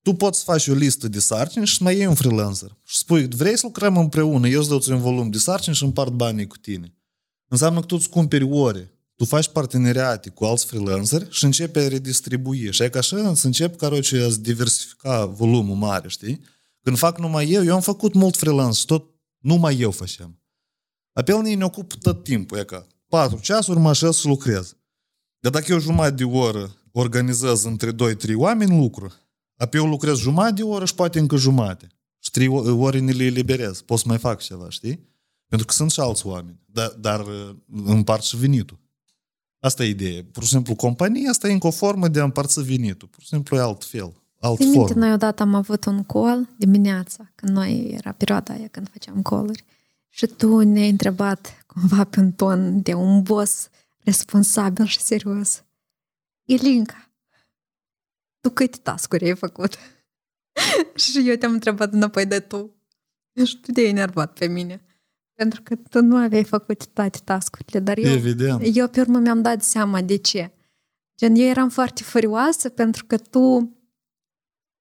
tu 0.07 0.13
poți 0.13 0.37
să 0.37 0.43
faci 0.43 0.67
o 0.67 0.73
listă 0.73 1.07
de 1.07 1.19
sarcini 1.19 1.65
și 1.65 1.77
să 1.77 1.83
mai 1.83 1.95
iei 1.95 2.05
un 2.05 2.15
freelancer. 2.15 2.77
Și 2.83 2.97
spui, 2.97 3.27
vrei 3.27 3.57
să 3.57 3.65
lucrăm 3.65 3.97
împreună, 3.97 4.47
eu 4.47 4.59
îți 4.59 4.69
dau 4.69 4.81
un 4.87 5.01
volum 5.01 5.29
de 5.29 5.37
sarcini 5.37 5.75
și 5.75 5.83
împart 5.83 6.11
banii 6.11 6.47
cu 6.47 6.57
tine. 6.57 6.93
Înseamnă 7.47 7.79
că 7.79 7.85
tu 7.85 7.95
îți 7.99 8.09
cumperi 8.09 8.43
ore, 8.43 8.93
tu 9.15 9.25
faci 9.25 9.47
parteneriate 9.47 10.29
cu 10.29 10.45
alți 10.45 10.65
freelanceri 10.65 11.27
și 11.29 11.45
începi 11.45 11.79
a 11.79 11.87
redistribui. 11.87 12.71
Și 12.71 12.83
e 12.83 12.89
ca 12.89 12.99
așa 12.99 13.33
să 13.35 13.45
încep, 13.45 13.77
caroce, 13.77 14.21
a 14.21 14.29
diversifica 14.39 15.25
volumul 15.25 15.75
mare, 15.75 16.07
știi? 16.07 16.41
Când 16.81 16.97
fac 16.97 17.19
numai 17.19 17.49
eu, 17.49 17.63
eu 17.63 17.73
am 17.73 17.81
făcut 17.81 18.13
mult 18.13 18.37
freelance 18.37 18.79
și 18.79 18.85
tot 18.85 19.05
numai 19.37 19.79
eu 19.79 19.91
făceam. 19.91 20.39
Apelnii 21.13 21.55
ne 21.55 21.63
ocupă 21.63 21.95
tot 22.01 22.23
timpul, 22.23 22.57
e 22.57 22.63
ca 22.63 22.87
4 23.07 23.39
ceasuri 23.39 23.79
mă 23.79 23.89
așez 23.89 24.15
să 24.15 24.27
lucrez. 24.27 24.75
Dar 25.39 25.51
dacă 25.51 25.71
eu 25.71 25.79
jumătate 25.79 26.15
de 26.15 26.23
oră 26.23 26.75
organizez 26.91 27.63
între 27.63 27.91
2-3 27.91 27.95
oameni 28.35 28.77
lucru, 28.77 29.13
apoi 29.57 29.79
eu 29.79 29.87
lucrez 29.87 30.17
jumătate 30.17 30.53
de 30.53 30.63
oră 30.63 30.85
și 30.85 30.95
poate 30.95 31.19
încă 31.19 31.35
jumătate. 31.35 31.87
Și 32.19 32.31
trei 32.31 32.47
ori 32.47 32.99
ne 32.99 33.11
le 33.11 33.23
eliberez. 33.23 33.81
Pot 33.81 33.99
să 33.99 34.03
mai 34.07 34.17
fac 34.17 34.41
ceva, 34.41 34.69
știi? 34.69 35.07
Pentru 35.47 35.67
că 35.67 35.73
sunt 35.73 35.91
și 35.91 35.99
alți 35.99 36.27
oameni, 36.27 36.59
dar, 36.65 36.89
dar 36.99 37.19
uh, 37.19 37.55
împart 37.85 38.23
și 38.23 38.37
venitul. 38.37 38.79
Asta 39.59 39.83
e 39.83 39.89
ideea. 39.89 40.23
Pur 40.31 40.43
și 40.43 40.49
simplu, 40.49 40.75
compania 40.75 41.29
asta 41.29 41.47
e 41.47 41.51
încă 41.51 41.67
o 41.67 41.71
formă 41.71 42.07
de 42.07 42.19
a 42.19 42.23
împărți 42.23 42.63
venitul. 42.63 43.07
Pur 43.07 43.21
și 43.21 43.27
simplu 43.27 43.57
e 43.57 43.59
altfel. 43.59 44.13
Alt 44.39 44.57
Țin 44.57 44.69
minte, 44.69 44.85
formă. 44.87 45.05
noi 45.05 45.13
odată 45.13 45.41
am 45.41 45.53
avut 45.53 45.85
un 45.85 46.03
call 46.03 46.49
dimineața, 46.57 47.31
când 47.35 47.51
noi 47.51 47.89
era 47.91 48.11
perioada 48.11 48.53
aia 48.53 48.67
când 48.67 48.89
făceam 48.91 49.21
call 49.21 49.59
și 50.09 50.25
tu 50.25 50.59
ne-ai 50.59 50.89
întrebat 50.89 51.65
cumva 51.67 52.03
pe 52.03 52.19
un 52.19 52.31
ton 52.31 52.81
de 52.81 52.93
un 52.93 53.21
boss 53.21 53.69
responsabil 54.03 54.85
și 54.85 54.99
serios. 54.99 55.63
Ilinca, 56.43 57.06
tu 58.47 58.53
câte 58.53 58.77
tascuri 58.83 59.25
ai 59.25 59.35
făcut? 59.35 59.77
și 60.95 61.29
eu 61.29 61.35
te-am 61.35 61.51
întrebat 61.53 61.93
înapoi 61.93 62.25
de 62.25 62.39
tu. 62.39 62.75
Și 63.45 63.59
tu 63.59 63.71
te-ai 63.71 63.87
enervat 63.89 64.33
pe 64.33 64.47
mine. 64.47 64.81
Pentru 65.33 65.61
că 65.63 65.75
tu 65.89 66.01
nu 66.01 66.15
aveai 66.15 66.43
făcut 66.43 66.87
toate 66.87 67.19
tascurile, 67.23 67.79
dar 67.79 67.97
eu 67.97 68.11
Evident. 68.11 68.61
eu 68.73 68.87
pe 68.87 68.99
urmă 69.01 69.17
mi-am 69.19 69.41
dat 69.41 69.61
seama 69.61 70.01
de 70.01 70.15
ce. 70.15 70.51
Gen, 71.17 71.35
eu 71.35 71.45
eram 71.47 71.69
foarte 71.69 72.03
furioasă 72.03 72.69
pentru 72.69 73.05
că 73.05 73.17
tu 73.17 73.71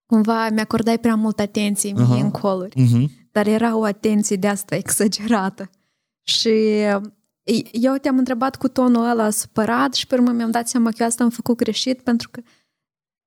cumva 0.05 0.49
mi-acordai 0.49 0.99
prea 0.99 1.15
mult 1.15 1.39
atenție 1.39 1.91
mie 1.93 2.03
Aha. 2.03 2.15
în 2.15 2.31
coluri, 2.31 2.81
Mhm. 2.81 3.11
dar 3.31 3.47
era 3.47 3.75
o 3.75 3.83
atenție 3.83 4.35
de 4.35 4.47
asta 4.47 4.75
exagerată. 4.75 5.69
Și 6.21 6.49
eu 7.71 7.95
te-am 8.01 8.17
întrebat 8.17 8.55
cu 8.55 8.67
tonul 8.67 9.09
ăla 9.09 9.29
supărat 9.29 9.93
și 9.93 10.07
pe 10.07 10.15
urmă 10.15 10.31
mi-am 10.31 10.51
dat 10.51 10.67
seama 10.67 10.89
că 10.89 10.95
eu 10.99 11.07
asta 11.07 11.23
am 11.23 11.29
făcut 11.29 11.57
greșit 11.57 12.01
pentru 12.01 12.29
că 12.29 12.41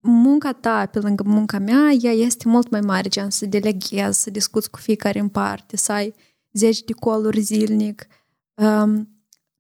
munca 0.01 0.53
ta 0.53 0.87
pe 0.87 0.99
lângă 0.99 1.23
munca 1.27 1.59
mea, 1.59 1.91
ea 1.91 2.13
este 2.13 2.49
mult 2.49 2.71
mai 2.71 2.81
mare, 2.81 3.09
gen 3.09 3.31
să 3.31 3.47
deleghezi, 3.47 4.23
să 4.23 4.31
discuți 4.31 4.71
cu 4.71 4.79
fiecare 4.79 5.19
în 5.19 5.29
parte, 5.29 5.77
să 5.77 5.93
ai 5.93 6.15
zeci 6.53 6.83
de 6.83 6.93
coluri 6.93 7.41
zilnic, 7.41 8.07
um, 8.55 9.09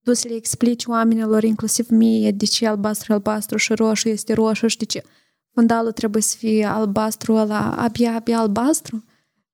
tu 0.03 0.13
să 0.15 0.29
le 0.29 0.35
explici 0.35 0.85
oamenilor, 0.87 1.43
inclusiv 1.43 1.89
mie, 1.89 2.31
de 2.31 2.45
ce 2.45 2.67
albastru, 2.67 3.13
albastru 3.13 3.57
și 3.57 3.73
roșu 3.75 4.09
este 4.09 4.33
roșu 4.33 4.67
și 4.67 4.77
de 4.77 4.85
ce 4.85 5.03
fundalul 5.55 5.93
trebuie 5.93 6.23
să 6.23 6.37
fie 6.37 6.65
albastru 6.65 7.33
ăla, 7.35 7.75
abia, 7.77 8.15
abia 8.15 8.39
albastru. 8.39 9.05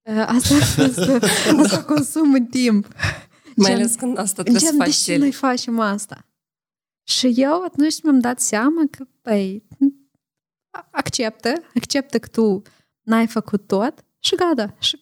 Uh, 0.03 0.25
Asta, 0.27 0.55
asta, 0.85 1.19
asta 1.59 1.85
consumă 1.85 2.39
timp. 2.51 2.87
Mai 3.57 3.71
Gen- 3.71 3.75
ales 3.81 3.95
când 3.95 4.19
asta 4.19 4.43
trebuie 4.43 4.61
să 4.63 4.69
Gen, 4.69 4.79
de 4.79 4.85
faci 4.85 4.95
ce 4.95 5.03
serii. 5.03 5.21
noi 5.21 5.33
facem 5.33 5.79
asta? 5.81 6.27
Și 7.03 7.33
eu 7.37 7.63
atunci 7.63 8.03
mi-am 8.03 8.19
dat 8.21 8.41
seama 8.41 8.83
că, 8.91 9.05
păi, 9.23 9.67
acceptă, 10.91 11.53
acceptă 11.75 12.19
că 12.19 12.29
tu 12.29 12.63
n-ai 13.03 13.27
făcut 13.27 13.67
tot 13.67 14.05
și 14.19 14.35
gata. 14.35 14.75
Și 14.79 15.01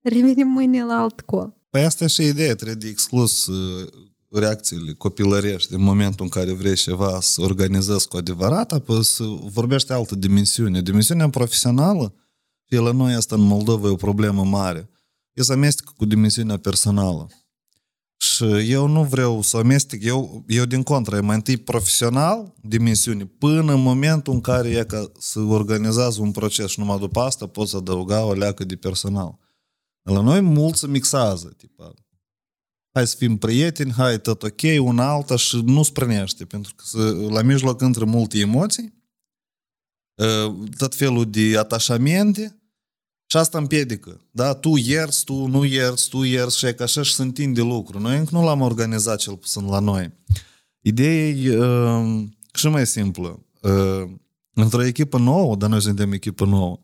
revenim 0.00 0.46
mâine 0.46 0.84
la 0.84 0.94
alt 0.94 1.20
col. 1.20 1.56
Păi 1.70 1.84
asta 1.84 2.04
e 2.04 2.06
și 2.06 2.22
ideea, 2.22 2.54
trebuie 2.54 2.76
de 2.76 2.88
exclus 2.88 3.46
uh, 3.46 3.88
reacțiile 4.28 4.92
copilărești 4.92 5.74
în 5.74 5.82
momentul 5.82 6.24
în 6.24 6.28
care 6.28 6.52
vrei 6.52 6.74
ceva 6.74 7.20
să 7.20 7.40
organizezi 7.40 8.08
cu 8.08 8.16
adevărat, 8.16 8.72
apoi 8.72 9.04
să 9.04 9.24
vorbești 9.44 9.92
altă 9.92 10.14
dimensiune. 10.14 10.82
Dimensiunea 10.82 11.30
profesională, 11.30 12.14
fie 12.64 12.78
la 12.78 12.92
noi 12.92 13.14
asta 13.14 13.34
în 13.34 13.42
Moldova 13.42 13.86
e 13.86 13.90
o 13.90 13.96
problemă 13.96 14.44
mare, 14.44 14.90
e 15.32 15.42
să 15.42 15.52
amestecă 15.52 15.92
cu 15.96 16.04
dimensiunea 16.04 16.56
personală. 16.56 17.28
Și 18.32 18.70
eu 18.70 18.86
nu 18.86 19.04
vreau 19.04 19.42
să 19.42 19.56
amestec, 19.56 20.04
eu, 20.04 20.44
eu 20.46 20.64
din 20.64 20.82
contră, 20.82 21.16
e 21.16 21.20
mai 21.20 21.34
întâi 21.34 21.56
profesional, 21.56 22.54
dimensiune, 22.62 23.26
până 23.26 23.72
în 23.72 23.82
momentul 23.82 24.32
în 24.32 24.40
care 24.40 24.68
e 24.68 24.84
ca 24.84 25.12
să 25.18 25.40
organizează 25.40 26.20
un 26.20 26.30
proces 26.30 26.70
și 26.70 26.78
numai 26.78 26.98
după 26.98 27.20
asta 27.20 27.46
poți 27.46 27.76
adăuga 27.76 28.24
o 28.24 28.32
leacă 28.32 28.64
de 28.64 28.76
personal. 28.76 29.38
La 30.02 30.20
noi 30.20 30.40
mult 30.40 30.76
se 30.76 30.86
mixează, 30.86 31.54
tipa, 31.56 31.94
hai 32.92 33.06
să 33.06 33.16
fim 33.16 33.36
prieteni, 33.36 33.92
hai, 33.92 34.20
tot 34.20 34.42
ok, 34.42 34.60
una 34.78 35.08
alta 35.08 35.36
și 35.36 35.62
nu 35.64 35.82
sprânește, 35.82 36.44
pentru 36.44 36.74
că 36.74 36.84
să, 36.86 37.12
la 37.12 37.42
mijloc 37.42 37.80
intră 37.80 38.04
multe 38.04 38.38
emoții, 38.38 38.94
ă, 40.18 40.56
tot 40.76 40.94
felul 40.94 41.30
de 41.30 41.58
atașamente 41.58 42.61
și 43.32 43.38
asta 43.38 43.58
împiedică. 43.58 44.20
Da? 44.30 44.54
Tu 44.54 44.76
ierți, 44.76 45.24
tu 45.24 45.46
nu 45.46 45.64
ierți, 45.64 46.08
tu 46.08 46.22
ierți 46.22 46.58
și 46.58 46.66
e 46.66 46.72
ca 46.72 46.84
așa 46.84 47.02
și 47.02 47.14
se 47.14 47.22
întinde 47.22 47.60
lucru. 47.60 47.98
Noi 47.98 48.16
încă 48.16 48.30
nu 48.32 48.44
l-am 48.44 48.60
organizat 48.60 49.18
cel 49.18 49.36
puțin 49.36 49.66
la 49.66 49.78
noi. 49.78 50.12
Ideea 50.80 51.28
e 51.28 51.58
uh, 51.58 52.24
și 52.54 52.66
mai 52.66 52.86
simplă. 52.86 53.46
Uh, 53.60 54.10
într-o 54.54 54.84
echipă 54.84 55.18
nouă, 55.18 55.56
dar 55.56 55.68
noi 55.68 55.80
suntem 55.80 56.12
echipă 56.12 56.44
nouă, 56.44 56.80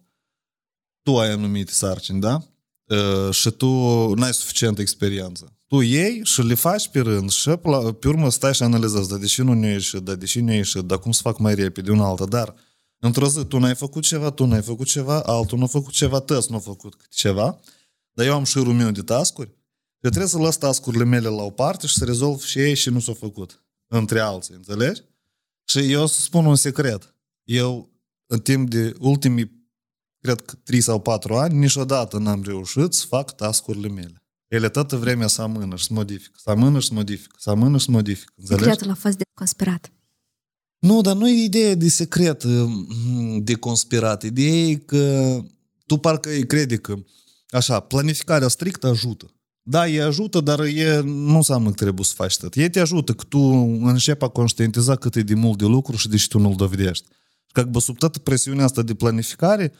tu 1.03 1.18
ai 1.18 1.30
anumite 1.30 1.72
sarcini, 1.72 2.20
da? 2.20 2.42
Uh, 2.84 3.34
și 3.34 3.51
tu 3.51 3.68
n-ai 4.14 4.32
suficientă 4.32 4.80
experiență. 4.80 5.57
Tu 5.66 5.80
iei 5.80 6.20
și 6.24 6.42
le 6.42 6.55
faci 6.55 6.88
pe 6.88 7.01
rând 7.01 7.30
și 7.30 7.49
pe, 7.49 7.68
la, 7.68 7.92
pe 7.92 8.09
urmă 8.09 8.30
stai 8.30 8.55
și 8.55 8.62
analizezi, 8.62 9.09
dar 9.09 9.18
deși 9.18 9.42
nu 9.42 9.53
ne 9.53 9.68
ieșit, 9.68 10.01
dar 10.01 10.14
deși 10.14 10.40
nu 10.40 10.53
ieșit, 10.53 10.82
dar 10.82 10.99
cum 10.99 11.12
să 11.12 11.20
fac 11.22 11.38
mai 11.38 11.55
repede, 11.55 11.90
una 11.90 12.07
alta, 12.07 12.24
dar 12.24 12.55
într-o 12.99 13.28
zi 13.28 13.44
tu 13.44 13.59
n-ai 13.59 13.74
făcut 13.74 14.03
ceva, 14.03 14.30
tu 14.30 14.44
n-ai 14.46 14.62
făcut 14.62 14.86
ceva, 14.86 15.22
altul 15.22 15.59
nu 15.59 15.64
a 15.64 15.66
făcut 15.66 15.92
ceva, 15.92 16.20
tăți 16.20 16.51
nu 16.51 16.57
a 16.57 16.61
făcut 16.61 16.94
câte 16.94 17.14
ceva, 17.14 17.61
dar 18.12 18.26
eu 18.26 18.34
am 18.34 18.44
șirul 18.44 18.72
meu 18.72 18.90
de 18.90 19.03
tascuri, 19.03 19.57
eu 20.01 20.11
trebuie 20.11 20.30
să 20.30 20.38
las 20.38 20.57
tascurile 20.57 21.05
mele 21.05 21.28
la 21.28 21.42
o 21.42 21.51
parte 21.51 21.86
și 21.86 21.94
să 21.94 22.05
rezolv 22.05 22.40
și 22.40 22.59
ei 22.59 22.74
și 22.74 22.90
nu 22.90 23.01
s-au 23.01 23.14
făcut, 23.14 23.64
între 23.86 24.20
alții, 24.20 24.55
înțelegi? 24.55 25.03
Și 25.64 25.92
eu 25.92 26.03
o 26.03 26.07
să 26.07 26.20
spun 26.20 26.44
un 26.44 26.57
secret. 26.57 27.14
Eu, 27.42 27.90
în 28.26 28.40
timp 28.40 28.70
de 28.70 28.94
ultimii 28.99 29.70
cred 30.20 30.40
că 30.40 30.55
3 30.55 30.80
sau 30.80 31.01
4 31.01 31.34
ani, 31.36 31.59
niciodată 31.59 32.18
n-am 32.18 32.42
reușit 32.42 32.92
să 32.92 33.07
fac 33.07 33.36
tascurile 33.36 33.88
mele. 33.88 34.22
Ele 34.46 34.68
toată 34.68 34.96
vremea 34.96 35.26
să 35.26 35.42
amână 35.42 35.76
și 35.76 35.84
să 35.84 35.92
modifică, 35.92 36.38
să 36.42 36.51
amână 36.51 36.78
și 36.78 36.86
să 36.86 36.94
modifică, 36.94 37.36
să 37.38 37.51
amână 37.51 37.78
și 37.78 37.84
să 37.84 37.90
modifică. 37.90 38.32
Înțelegi? 38.36 38.64
Secretul 38.64 38.90
a 38.90 38.94
fost 38.94 39.16
de 39.16 39.22
conspirat. 39.34 39.92
Nu, 40.79 41.01
dar 41.01 41.16
nu 41.16 41.29
e 41.29 41.45
ideea 41.45 41.74
de 41.74 41.89
secret, 41.89 42.45
mm, 42.45 43.41
de 43.43 43.55
conspirat. 43.55 44.22
Ideea 44.22 44.66
e 44.66 44.74
că 44.74 45.37
tu 45.87 45.97
parcă 45.97 46.31
îi 46.31 46.47
crede 46.47 46.76
că, 46.76 46.95
așa, 47.51 47.81
planificarea 47.81 48.49
strictă 48.49 48.87
ajută. 48.87 49.33
Da, 49.62 49.89
e 49.89 50.03
ajută, 50.03 50.41
dar 50.41 50.61
e, 50.61 51.01
nu 51.05 51.37
înseamnă 51.37 51.68
că 51.68 51.74
trebuie 51.74 52.05
să 52.05 52.12
faci 52.14 52.37
tot. 52.37 52.55
Ei 52.55 52.70
te 52.70 52.81
ajută 52.81 53.12
că 53.12 53.24
tu 53.29 53.39
începi 53.83 54.24
a 54.24 54.29
conștientiza 54.29 54.97
cât 54.97 55.14
e 55.14 55.22
de 55.22 55.35
mult 55.35 55.59
de 55.59 55.64
lucru 55.64 55.97
și 55.97 56.09
de 56.09 56.16
ce 56.16 56.29
tu 56.29 56.39
nu-l 56.39 56.55
dovedești. 56.57 57.05
Și 57.47 57.53
că 57.53 57.62
bă, 57.62 57.81
sub 57.81 57.99
toată 57.99 58.18
presiunea 58.18 58.64
asta 58.64 58.83
de 58.83 58.95
planificare, 58.95 59.72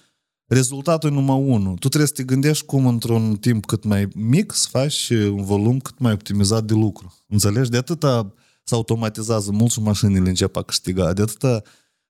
rezultatul 0.46 1.11
e 1.11 1.12
numai 1.12 1.36
unul. 1.36 1.72
Tu 1.72 1.88
trebuie 1.88 2.07
să 2.07 2.12
te 2.14 2.22
gândești 2.22 2.64
cum 2.64 2.86
într-un 2.86 3.36
timp 3.36 3.64
cât 3.64 3.84
mai 3.84 4.09
mic 4.14 4.53
să 4.53 4.66
faci 4.70 5.09
un 5.11 5.44
volum 5.44 5.78
cât 5.78 5.99
mai 5.99 6.12
optimizat 6.12 6.64
de 6.64 6.74
lucru. 6.74 7.14
Înțelegi? 7.28 7.70
De 7.70 7.76
atâta 7.76 8.34
se 8.68 8.74
automatizează 8.74 9.50
mult 9.52 9.70
și 9.70 9.80
mașinile 9.80 10.28
încep 10.28 10.56
a 10.56 10.62
câștiga. 10.62 11.12
De 11.12 11.22
atâta 11.22 11.62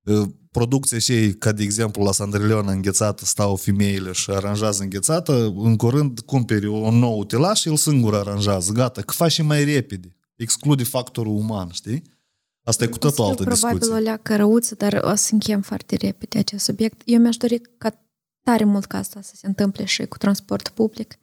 uh, 0.02 0.28
producția 0.50 0.98
și 0.98 1.12
ei, 1.12 1.34
ca 1.34 1.52
de 1.52 1.62
exemplu 1.62 2.02
la 2.04 2.12
Sandreleona 2.12 2.72
înghețată, 2.72 3.24
stau 3.24 3.56
femeile 3.56 4.12
și 4.12 4.30
aranjează 4.30 4.82
înghețată, 4.82 5.52
în 5.56 5.76
curând 5.76 6.20
cumperi 6.20 6.66
un 6.66 6.98
nou 6.98 7.18
utilaj 7.18 7.58
și 7.58 7.68
el 7.68 7.76
singur 7.76 8.14
aranjează. 8.14 8.72
Gata, 8.72 9.02
că 9.02 9.12
faci 9.12 9.32
și 9.32 9.42
mai 9.42 9.64
repede. 9.64 10.16
Exclude 10.36 10.84
factorul 10.84 11.36
uman, 11.36 11.68
știi? 11.70 12.02
Asta 12.62 12.84
e 12.84 12.86
cu 12.86 12.98
totul 12.98 13.24
altă 13.24 13.42
probabil 13.42 13.78
discuție. 13.78 14.00
o 14.00 14.02
leacă 14.02 14.36
răuță, 14.36 14.74
dar 14.74 15.00
o 15.04 15.14
să 15.14 15.28
închem 15.32 15.60
foarte 15.60 15.96
repede 15.96 16.38
acest 16.38 16.64
subiect. 16.64 17.00
Eu 17.04 17.20
mi-aș 17.20 17.36
dori 17.36 17.60
ca 17.78 18.04
tare 18.42 18.64
mult 18.64 18.84
ca 18.84 18.98
asta 18.98 19.20
să 19.22 19.32
se 19.34 19.46
întâmple 19.46 19.84
și 19.84 20.06
cu 20.06 20.18
transport 20.18 20.68
public. 20.68 21.18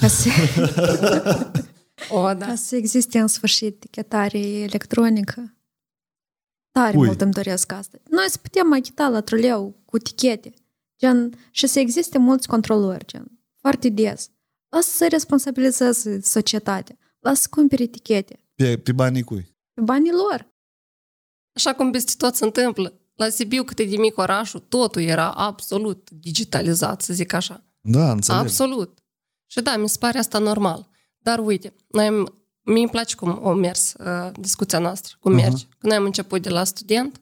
Ca 0.00 0.08
să, 0.08 0.28
O, 2.10 2.34
da. 2.34 2.46
ca 2.46 2.54
să 2.54 2.76
existe 2.76 3.18
în 3.18 3.26
sfârșit 3.26 3.66
etichetare 3.66 4.38
electronică. 4.38 5.56
Tare 6.70 6.96
Ui. 6.96 7.06
mult 7.06 7.20
îmi 7.20 7.32
doresc 7.32 7.72
asta. 7.72 7.98
Noi 8.10 8.24
să 8.28 8.38
putem 8.42 8.72
achita 8.72 9.08
la 9.08 9.20
troleu 9.20 9.82
cu 9.84 9.98
tichete. 9.98 10.54
Gen, 10.98 11.32
și 11.50 11.66
să 11.66 11.78
existe 11.78 12.18
mulți 12.18 12.48
controlori, 12.48 13.06
gen, 13.06 13.40
foarte 13.60 13.88
des. 13.88 14.30
Lasă 14.68 14.90
să 14.90 15.06
responsabilizeze 15.10 16.20
societatea. 16.20 16.96
Lasă 17.18 17.40
să 17.40 17.48
cumpere 17.50 17.82
etichete. 17.82 18.40
Pe, 18.54 18.78
pe 18.78 18.92
banii 18.92 19.22
cui? 19.22 19.56
Pe 19.74 19.80
banii 19.80 20.12
lor. 20.12 20.56
Așa 21.52 21.74
cum 21.74 21.90
peste 21.90 22.12
tot 22.16 22.34
se 22.34 22.44
întâmplă. 22.44 23.00
La 23.14 23.28
Sibiu, 23.28 23.64
cât 23.64 23.78
e 23.78 23.84
de 23.84 23.96
mic 23.96 24.18
orașul, 24.18 24.60
totul 24.60 25.02
era 25.02 25.30
absolut 25.30 26.10
digitalizat, 26.10 27.02
să 27.02 27.12
zic 27.12 27.32
așa. 27.32 27.64
Da, 27.80 28.10
înțeleg. 28.10 28.40
Absolut. 28.40 28.98
Și 29.46 29.60
da, 29.60 29.76
mi 29.76 29.88
se 29.88 29.96
pare 29.98 30.18
asta 30.18 30.38
normal. 30.38 30.87
Dar 31.28 31.38
uite, 31.38 31.74
noi 31.86 32.06
am, 32.06 32.34
mie 32.62 32.80
îmi 32.80 32.90
place 32.90 33.14
cum 33.14 33.46
a 33.46 33.54
mers 33.54 33.94
uh, 33.98 34.30
discuția 34.40 34.78
noastră, 34.78 35.16
cum 35.20 35.32
Aha. 35.32 35.40
merge. 35.40 35.64
Când 35.78 35.92
noi 35.92 35.96
am 35.96 36.04
început 36.04 36.42
de 36.42 36.48
la 36.48 36.64
student, 36.64 37.20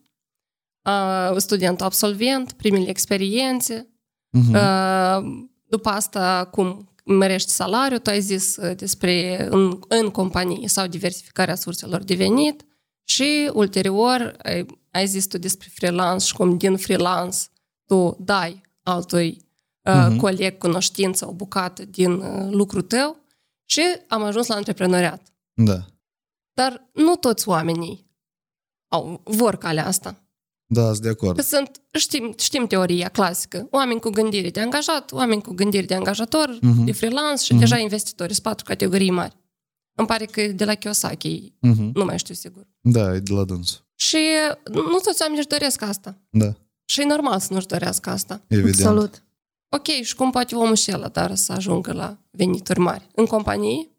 uh, 0.85 1.37
student 1.37 1.81
absolvent, 1.83 2.53
primele 2.53 2.89
experiențe, 2.89 3.89
Mhm. 4.31 4.55
uh, 4.55 5.47
după 5.69 5.89
asta 5.89 6.49
cum 6.51 6.95
mărești 7.05 7.51
salariul, 7.51 7.99
tu 7.99 8.11
ai 8.11 8.21
zis 8.21 8.57
uh, 8.57 8.77
despre 8.77 9.47
în, 9.51 9.79
în 9.89 10.11
companie 10.11 10.69
sau 10.69 10.87
diversificarea 10.87 11.55
surselor 11.55 12.03
de 12.03 12.15
venit 12.15 12.65
și 13.05 13.51
ulterior 13.53 14.37
ai, 14.43 14.67
ai 14.91 15.07
zis 15.07 15.27
tu 15.27 15.39
despre 15.39 15.69
freelance 15.75 16.27
și 16.27 16.35
cum 16.35 16.57
din 16.57 16.77
freelance 16.77 17.39
tu 17.87 18.17
dai 18.21 18.63
altui 18.83 19.41
uh-huh. 19.89 20.17
coleg, 20.17 20.59
cunoștință, 20.59 21.29
o 21.29 21.33
bucată 21.33 21.85
din 21.85 22.13
uh, 22.13 22.49
lucrul 22.51 22.83
tău 22.83 23.25
și 23.67 23.83
am 24.09 24.23
ajuns 24.23 24.47
la 24.47 24.55
antreprenoriat. 24.55 25.33
Da. 25.53 25.85
Dar 26.53 26.89
nu 26.93 27.17
toți 27.17 27.49
oamenii 27.49 28.11
au, 28.89 29.21
vor 29.25 29.57
calea 29.57 29.87
asta. 29.87 30.21
Da, 30.69 30.85
sunt 30.85 30.99
de 30.99 31.09
acord. 31.09 31.37
Că 31.37 31.43
sunt, 31.43 31.81
știm, 31.93 32.35
știm 32.39 32.67
teoria 32.67 33.09
clasică, 33.09 33.69
oameni 33.71 34.01
cu 34.01 34.11
gândire 34.11 34.51
de 34.51 34.61
angajat, 34.61 35.13
oameni 35.13 35.43
cu 35.43 35.53
gândire 35.53 35.87
de 35.87 35.95
angajator, 35.95 36.59
uh-huh. 36.59 36.85
de 36.85 36.93
freelance 36.93 37.45
și 37.45 37.55
uh-huh. 37.55 37.59
deja 37.59 37.79
investitori. 37.79 38.33
Sunt 38.33 38.45
patru 38.45 38.65
categorii 38.65 39.11
mari. 39.11 39.37
Îmi 39.99 40.07
pare 40.07 40.25
că 40.25 40.47
de 40.47 40.65
la 40.65 40.75
Kiyosaki, 40.75 41.53
uh-huh. 41.53 41.93
nu 41.93 42.05
mai 42.05 42.19
știu 42.19 42.35
sigur. 42.35 42.67
Da, 42.81 43.15
e 43.15 43.19
de 43.19 43.33
la 43.33 43.45
dâns. 43.45 43.85
Și 43.95 44.19
nu 44.65 44.99
toți 45.03 45.21
oamenii 45.23 45.39
își 45.39 45.59
doresc 45.59 45.83
asta. 45.83 46.19
Da, 46.31 46.55
Și 46.85 47.01
e 47.01 47.05
normal 47.05 47.41
să 47.41 47.53
nu-și 47.53 47.67
dorească 47.67 48.11
asta. 48.11 48.43
evident. 48.49 48.75
Absolut. 48.75 49.23
Ok, 49.69 49.87
și 50.03 50.15
cum 50.15 50.31
poate 50.31 50.55
omul 50.55 50.75
și 50.75 50.91
el 50.91 51.09
dar 51.13 51.35
să 51.35 51.53
ajungă 51.53 51.93
la 51.93 52.19
venituri 52.31 52.79
mari? 52.79 53.09
În 53.15 53.27
companie? 53.27 53.91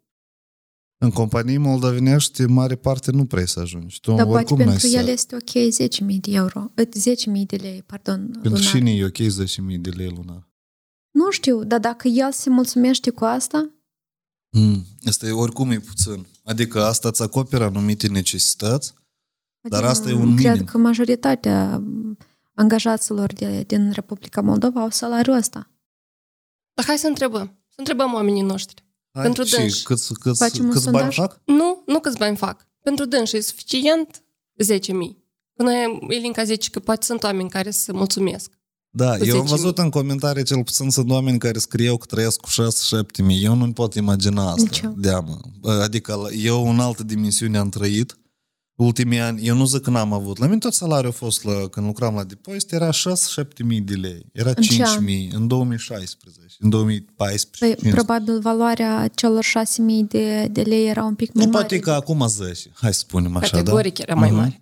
În 1.00 1.10
companii 1.10 1.56
moldovenești, 1.58 2.42
mare 2.44 2.76
parte 2.76 3.10
nu 3.10 3.24
prea 3.24 3.46
să 3.46 3.60
ajungi. 3.60 4.00
Tu 4.00 4.12
Dar 4.14 4.24
poate 4.26 4.38
oricum 4.38 4.56
n-ai 4.56 4.66
pentru 4.66 4.86
să... 4.86 4.96
el 4.96 5.06
este 5.08 5.34
ok 5.34 6.10
10.000 6.10 6.20
de 6.20 6.30
euro, 6.32 6.70
eh, 6.74 6.86
10.000 6.86 7.46
de 7.46 7.56
lei, 7.56 7.82
pardon, 7.82 8.28
Pentru 8.30 8.48
lunar. 8.48 8.64
cine 8.64 8.90
e 8.94 9.04
ok 9.04 9.16
10.000 9.18 9.78
de 9.80 9.90
lei 9.90 10.08
lunar? 10.16 10.48
Nu 11.10 11.30
știu, 11.30 11.64
dar 11.64 11.80
dacă 11.80 12.08
el 12.08 12.32
se 12.32 12.50
mulțumește 12.50 13.10
cu 13.10 13.24
asta, 13.24 13.70
Mm. 14.56 14.84
Asta 15.06 15.26
e 15.26 15.30
oricum 15.30 15.70
e 15.70 15.78
puțin. 15.80 16.26
Adică 16.44 16.84
asta 16.84 17.08
îți 17.08 17.22
acoperă 17.22 17.64
anumite 17.64 18.08
necesități, 18.08 18.94
Dar 19.68 19.72
adică 19.72 19.88
asta 19.90 20.08
e 20.08 20.12
un 20.12 20.36
Cred 20.36 20.50
minim. 20.50 20.64
că 20.64 20.78
majoritatea 20.78 21.82
angajaților 22.58 23.32
de, 23.32 23.62
din 23.66 23.90
Republica 23.90 24.40
Moldova 24.40 24.80
au 24.80 24.90
salariul 24.90 25.36
ăsta. 25.36 25.70
Dar 26.74 26.84
hai 26.86 26.98
să 26.98 27.06
întrebăm. 27.06 27.46
Să 27.68 27.74
întrebăm 27.76 28.12
oamenii 28.14 28.42
noștri. 28.42 28.84
Hai, 29.12 29.22
Pentru 29.22 29.44
și 29.44 29.54
dânsi. 29.56 29.82
câți, 29.82 30.14
câți, 30.14 30.38
Facem 30.38 30.64
un 30.64 30.70
câți 30.70 30.90
bani 30.90 31.12
sondaj? 31.12 31.16
fac? 31.16 31.40
Nu, 31.44 31.82
nu 31.86 32.00
câți 32.00 32.18
bani 32.18 32.36
fac. 32.36 32.66
Pentru 32.82 33.04
dânsi 33.04 33.36
e 33.36 33.40
suficient 33.40 34.22
10.000. 34.64 35.16
Până 35.52 35.70
Elinca 36.08 36.44
zice 36.44 36.70
că 36.70 36.80
poate 36.80 37.04
sunt 37.04 37.22
oameni 37.22 37.50
care 37.50 37.70
se 37.70 37.92
mulțumesc. 37.92 38.50
Da, 38.90 39.16
Cu 39.16 39.24
eu 39.24 39.38
am 39.38 39.46
10.000. 39.46 39.48
văzut 39.48 39.78
în 39.78 39.90
comentarii 39.90 40.44
cel 40.44 40.64
puțin 40.64 40.90
sunt 40.90 41.10
oameni 41.10 41.38
care 41.38 41.58
scrieu 41.58 41.96
că 41.96 42.06
trăiesc 42.06 42.40
cu 42.40 42.48
6-7 42.48 43.22
mii. 43.24 43.44
Eu 43.44 43.54
nu 43.54 43.72
pot 43.72 43.94
imagina 43.94 44.46
asta. 44.50 44.62
Nici 44.62 44.80
eu. 44.80 44.94
Deamă. 44.96 45.38
Adică 45.62 46.14
la- 46.14 46.30
eu 46.30 46.68
în 46.70 46.80
altă 46.80 47.02
dimensiune 47.02 47.58
am 47.58 47.68
trăit. 47.68 48.18
Ultimii 48.80 49.18
ani, 49.20 49.46
eu 49.46 49.56
nu 49.56 49.64
zic 49.64 49.80
că 49.80 49.90
n-am 49.90 50.12
avut. 50.12 50.38
La 50.38 50.46
mine 50.46 50.58
tot 50.58 50.72
salariul 50.72 51.10
a 51.10 51.14
fost 51.14 51.44
la, 51.44 51.52
când 51.70 51.86
lucram 51.86 52.14
la 52.14 52.24
depozit, 52.24 52.72
era 52.72 52.90
6-7 52.90 52.94
mii 53.64 53.80
de 53.80 53.94
lei. 53.94 54.26
Era 54.32 54.48
În 54.48 54.62
ce 54.62 54.72
5 54.74 54.88
an? 54.88 55.04
mii 55.04 55.30
în 55.34 55.46
2016, 55.46 56.40
în 56.58 56.68
2014. 56.70 57.58
Păi, 57.58 57.68
15. 57.74 58.02
probabil 58.04 58.40
valoarea 58.40 59.08
celor 59.14 59.44
6.000 59.44 60.08
de, 60.08 60.48
de 60.50 60.62
lei 60.62 60.88
era 60.88 61.04
un 61.04 61.14
pic 61.14 61.32
mai 61.32 61.44
Nu 61.44 61.50
mare. 61.50 61.66
poate 61.66 61.82
că 61.82 61.90
acum 61.90 62.26
10, 62.28 62.70
hai 62.74 62.92
să 62.92 62.98
spunem 62.98 63.36
așa, 63.36 63.50
da? 63.50 63.56
Categoric 63.58 63.98
era 63.98 64.14
mai 64.14 64.28
Mhm. 64.28 64.38
mare. 64.38 64.60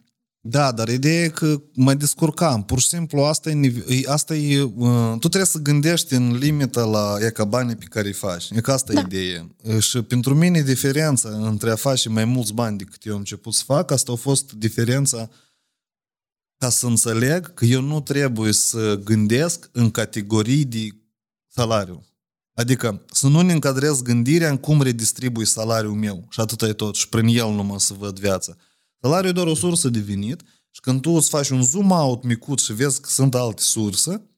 Da, 0.49 0.72
dar 0.72 0.88
ideea 0.88 1.24
e 1.24 1.28
că 1.28 1.62
mă 1.74 1.94
descurcam. 1.94 2.64
Pur 2.64 2.80
și 2.80 2.86
simplu 2.86 3.22
asta 3.22 3.51
e, 3.51 3.53
nive- 3.53 3.94
e- 3.94 4.03
asta 4.07 4.34
e 4.34 4.62
uh, 4.62 5.11
tu 5.11 5.18
trebuie 5.18 5.44
să 5.44 5.59
gândești 5.59 6.14
în 6.14 6.36
limită 6.36 6.84
la 6.84 7.16
e 7.20 7.30
ca 7.30 7.44
banii 7.44 7.76
pe 7.76 7.84
care 7.84 8.07
îi 8.07 8.12
faci. 8.12 8.51
E 8.51 8.61
că 8.61 8.72
asta 8.72 8.92
da. 8.92 9.01
e 9.01 9.05
ideea. 9.05 9.47
Și 9.80 10.03
pentru 10.03 10.34
mine 10.34 10.62
diferența 10.62 11.28
între 11.28 11.70
a 11.70 11.76
face 11.76 12.09
mai 12.09 12.24
mulți 12.24 12.53
bani 12.53 12.78
decât 12.78 13.05
eu 13.05 13.12
am 13.12 13.18
început 13.18 13.55
să 13.55 13.62
fac, 13.64 13.90
asta 13.90 14.12
a 14.12 14.14
fost 14.14 14.53
diferența 14.53 15.30
ca 16.59 16.68
să 16.68 16.86
înțeleg 16.86 17.55
că 17.55 17.64
eu 17.64 17.80
nu 17.80 18.01
trebuie 18.01 18.53
să 18.53 19.01
gândesc 19.05 19.68
în 19.72 19.90
categorii 19.90 20.64
de 20.64 20.88
salariu. 21.49 22.07
Adică 22.55 23.05
să 23.12 23.28
nu 23.28 23.40
ne 23.40 23.53
încadrez 23.53 24.03
gândirea 24.03 24.51
în 24.51 24.57
cum 24.57 24.82
redistribui 24.82 25.47
salariul 25.47 25.94
meu 25.94 26.26
și 26.30 26.40
atât 26.40 26.62
e 26.62 26.72
tot 26.72 26.94
și 26.94 27.09
prin 27.09 27.26
el 27.26 27.51
numai 27.51 27.80
să 27.80 27.94
văd 27.99 28.18
viața. 28.18 28.57
Salariul 29.01 29.30
e 29.30 29.34
doar 29.34 29.47
o 29.47 29.55
sursă 29.55 29.88
de 29.88 29.99
venit 29.99 30.42
și 30.70 30.80
când 30.80 31.01
tu 31.01 31.11
îți 31.11 31.28
faci 31.28 31.49
un 31.49 31.62
zoom 31.62 31.90
out 31.90 32.22
micuț 32.22 32.62
și 32.62 32.72
vezi 32.72 33.01
că 33.01 33.09
sunt 33.09 33.34
alte 33.34 33.62
surse, 33.62 34.30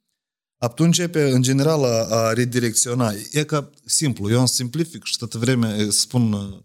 atunci 0.59 0.99
începe 0.99 1.31
în 1.31 1.43
general 1.43 1.85
a, 1.85 2.05
a 2.05 2.33
redirecționa. 2.33 3.13
E 3.31 3.45
ca 3.45 3.71
simplu, 3.85 4.31
eu 4.31 4.39
îmi 4.39 4.49
simplific 4.49 5.05
și 5.05 5.17
toată 5.17 5.39
vremea 5.39 5.77
e, 5.77 5.91
spun 5.91 6.33
uh, 6.33 6.59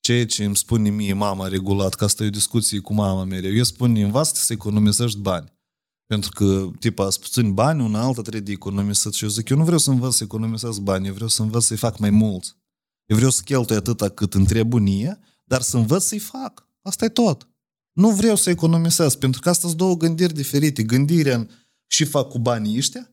ceea 0.00 0.26
ce 0.26 0.44
îmi 0.44 0.56
spune 0.56 0.90
mie 0.90 1.12
mama 1.12 1.48
regulat, 1.48 1.94
că 1.94 2.04
asta 2.04 2.24
e 2.24 2.26
o 2.26 2.30
discuție 2.30 2.78
cu 2.78 2.94
mama 2.94 3.24
mereu. 3.24 3.54
Eu 3.54 3.62
spun, 3.62 3.96
învață 3.96 4.32
să 4.34 4.52
economisești 4.52 5.18
bani. 5.18 5.52
Pentru 6.06 6.30
că, 6.30 6.70
tipa, 6.78 7.10
sunt 7.10 7.24
puțini 7.24 7.52
bani, 7.52 7.82
una 7.82 8.00
alta 8.00 8.20
trebuie 8.20 8.42
de 8.42 8.52
economisit. 8.52 9.12
Și 9.12 9.24
eu 9.24 9.30
zic, 9.30 9.48
eu 9.48 9.56
nu 9.56 9.64
vreau 9.64 9.78
să 9.78 9.90
învăț 9.90 10.14
să 10.14 10.24
economisesc 10.24 10.78
bani, 10.78 11.06
eu 11.06 11.12
vreau 11.12 11.28
să 11.28 11.42
învăț 11.42 11.64
să-i 11.64 11.76
fac 11.76 11.98
mai 11.98 12.10
mulți. 12.10 12.56
Eu 13.06 13.16
vreau 13.16 13.30
să 13.30 13.42
cheltui 13.44 13.76
atâta 13.76 14.08
cât 14.08 14.34
îmi 14.34 14.46
trebuie 14.46 14.82
mie, 14.82 15.18
dar 15.44 15.60
să 15.60 15.76
învăț 15.76 16.04
să-i 16.04 16.18
fac. 16.18 16.68
Asta 16.82 17.04
e 17.04 17.08
tot. 17.08 17.48
Nu 17.92 18.10
vreau 18.10 18.36
să 18.36 18.50
economisesc, 18.50 19.18
pentru 19.18 19.40
că 19.40 19.48
asta 19.48 19.66
sunt 19.66 19.78
două 19.78 19.96
gândiri 19.96 20.34
diferite. 20.34 20.82
Gândirea 20.82 21.36
în 21.36 21.48
și 21.86 22.04
fac 22.04 22.28
cu 22.28 22.38
banii 22.38 22.76
ăștia 22.76 23.10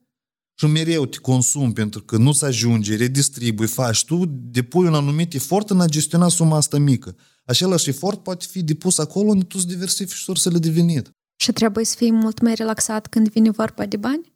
și 0.59 0.65
mereu 0.65 1.05
te 1.05 1.17
consumi 1.17 1.73
pentru 1.73 2.01
că 2.01 2.17
nu-ți 2.17 2.45
ajunge, 2.45 2.95
redistribui, 2.95 3.67
faci. 3.67 4.05
Tu 4.05 4.25
depui 4.27 4.87
un 4.87 4.93
anumit 4.93 5.33
efort 5.33 5.69
în 5.69 5.81
a 5.81 5.85
gestiona 5.85 6.27
suma 6.27 6.57
asta 6.57 6.77
mică. 6.77 7.15
Același 7.45 7.89
efort 7.89 8.23
poate 8.23 8.45
fi 8.49 8.63
depus 8.63 8.97
acolo 8.97 9.29
unde 9.29 9.43
tu 9.43 9.55
îți 9.57 9.67
diversifici 9.67 10.17
sursele 10.17 10.57
de 10.57 10.69
venit. 10.69 11.11
Și 11.35 11.51
trebuie 11.51 11.85
să 11.85 11.95
fii 11.95 12.11
mult 12.11 12.41
mai 12.41 12.53
relaxat 12.53 13.07
când 13.07 13.29
vine 13.29 13.49
vorba 13.49 13.85
de 13.85 13.97
bani? 13.97 14.35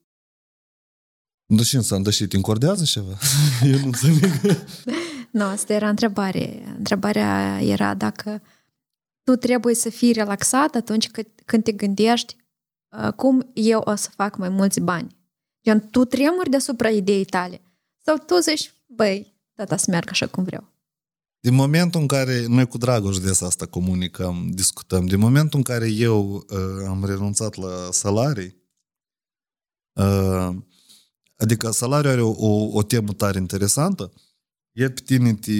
Da 1.45 1.63
ce 1.63 1.77
înseamnă? 1.77 2.05
Da 2.05 2.11
și 2.11 2.27
te 2.27 2.36
încordează 2.36 2.84
ceva? 2.84 3.17
Eu 3.71 3.79
nu 3.79 3.86
înțeleg. 3.86 4.32
Nu, 5.32 5.43
asta 5.43 5.73
era 5.73 5.89
întrebare. 5.89 6.73
Întrebarea 6.77 7.59
era 7.61 7.93
dacă 7.93 8.41
tu 9.24 9.36
trebuie 9.36 9.76
să 9.76 9.89
fii 9.89 10.11
relaxat 10.11 10.76
atunci 10.76 11.09
când, 11.09 11.28
când 11.45 11.63
te 11.63 11.72
gândești 11.72 12.36
uh, 12.97 13.13
cum 13.13 13.51
eu 13.53 13.82
o 13.86 13.95
să 13.95 14.09
fac 14.15 14.38
mai 14.38 14.49
mulți 14.49 14.80
bani. 14.80 15.19
Gen, 15.63 15.89
tu 15.89 16.05
tremuri 16.05 16.49
deasupra 16.49 16.89
ideii 16.89 17.26
tale. 17.26 17.61
Sau 18.05 18.17
tu 18.17 18.39
zici, 18.39 18.74
băi, 18.86 19.34
tata 19.53 19.78
să 19.78 19.86
meargă 19.89 20.09
așa 20.11 20.28
cum 20.28 20.43
vreau. 20.43 20.69
Din 21.39 21.53
momentul 21.53 22.01
în 22.01 22.07
care, 22.07 22.45
noi 22.47 22.67
cu 22.67 22.78
Dragoș 22.78 23.17
des 23.17 23.41
asta 23.41 23.65
comunicăm, 23.65 24.49
discutăm, 24.49 25.05
din 25.05 25.19
momentul 25.19 25.57
în 25.57 25.63
care 25.63 25.88
eu 25.88 26.34
uh, 26.36 26.86
am 26.88 27.05
renunțat 27.05 27.55
la 27.55 27.89
salarii, 27.91 28.55
uh, 29.93 30.55
adică 31.36 31.72
salariul 31.72 32.11
are 32.11 32.22
o, 32.22 32.30
o, 32.30 32.78
o 32.78 32.84
temă 32.84 33.13
tare 33.13 33.39
interesantă, 33.39 34.13
el 34.72 34.91
pe 34.91 35.01
tine 35.01 35.34
te, 35.34 35.51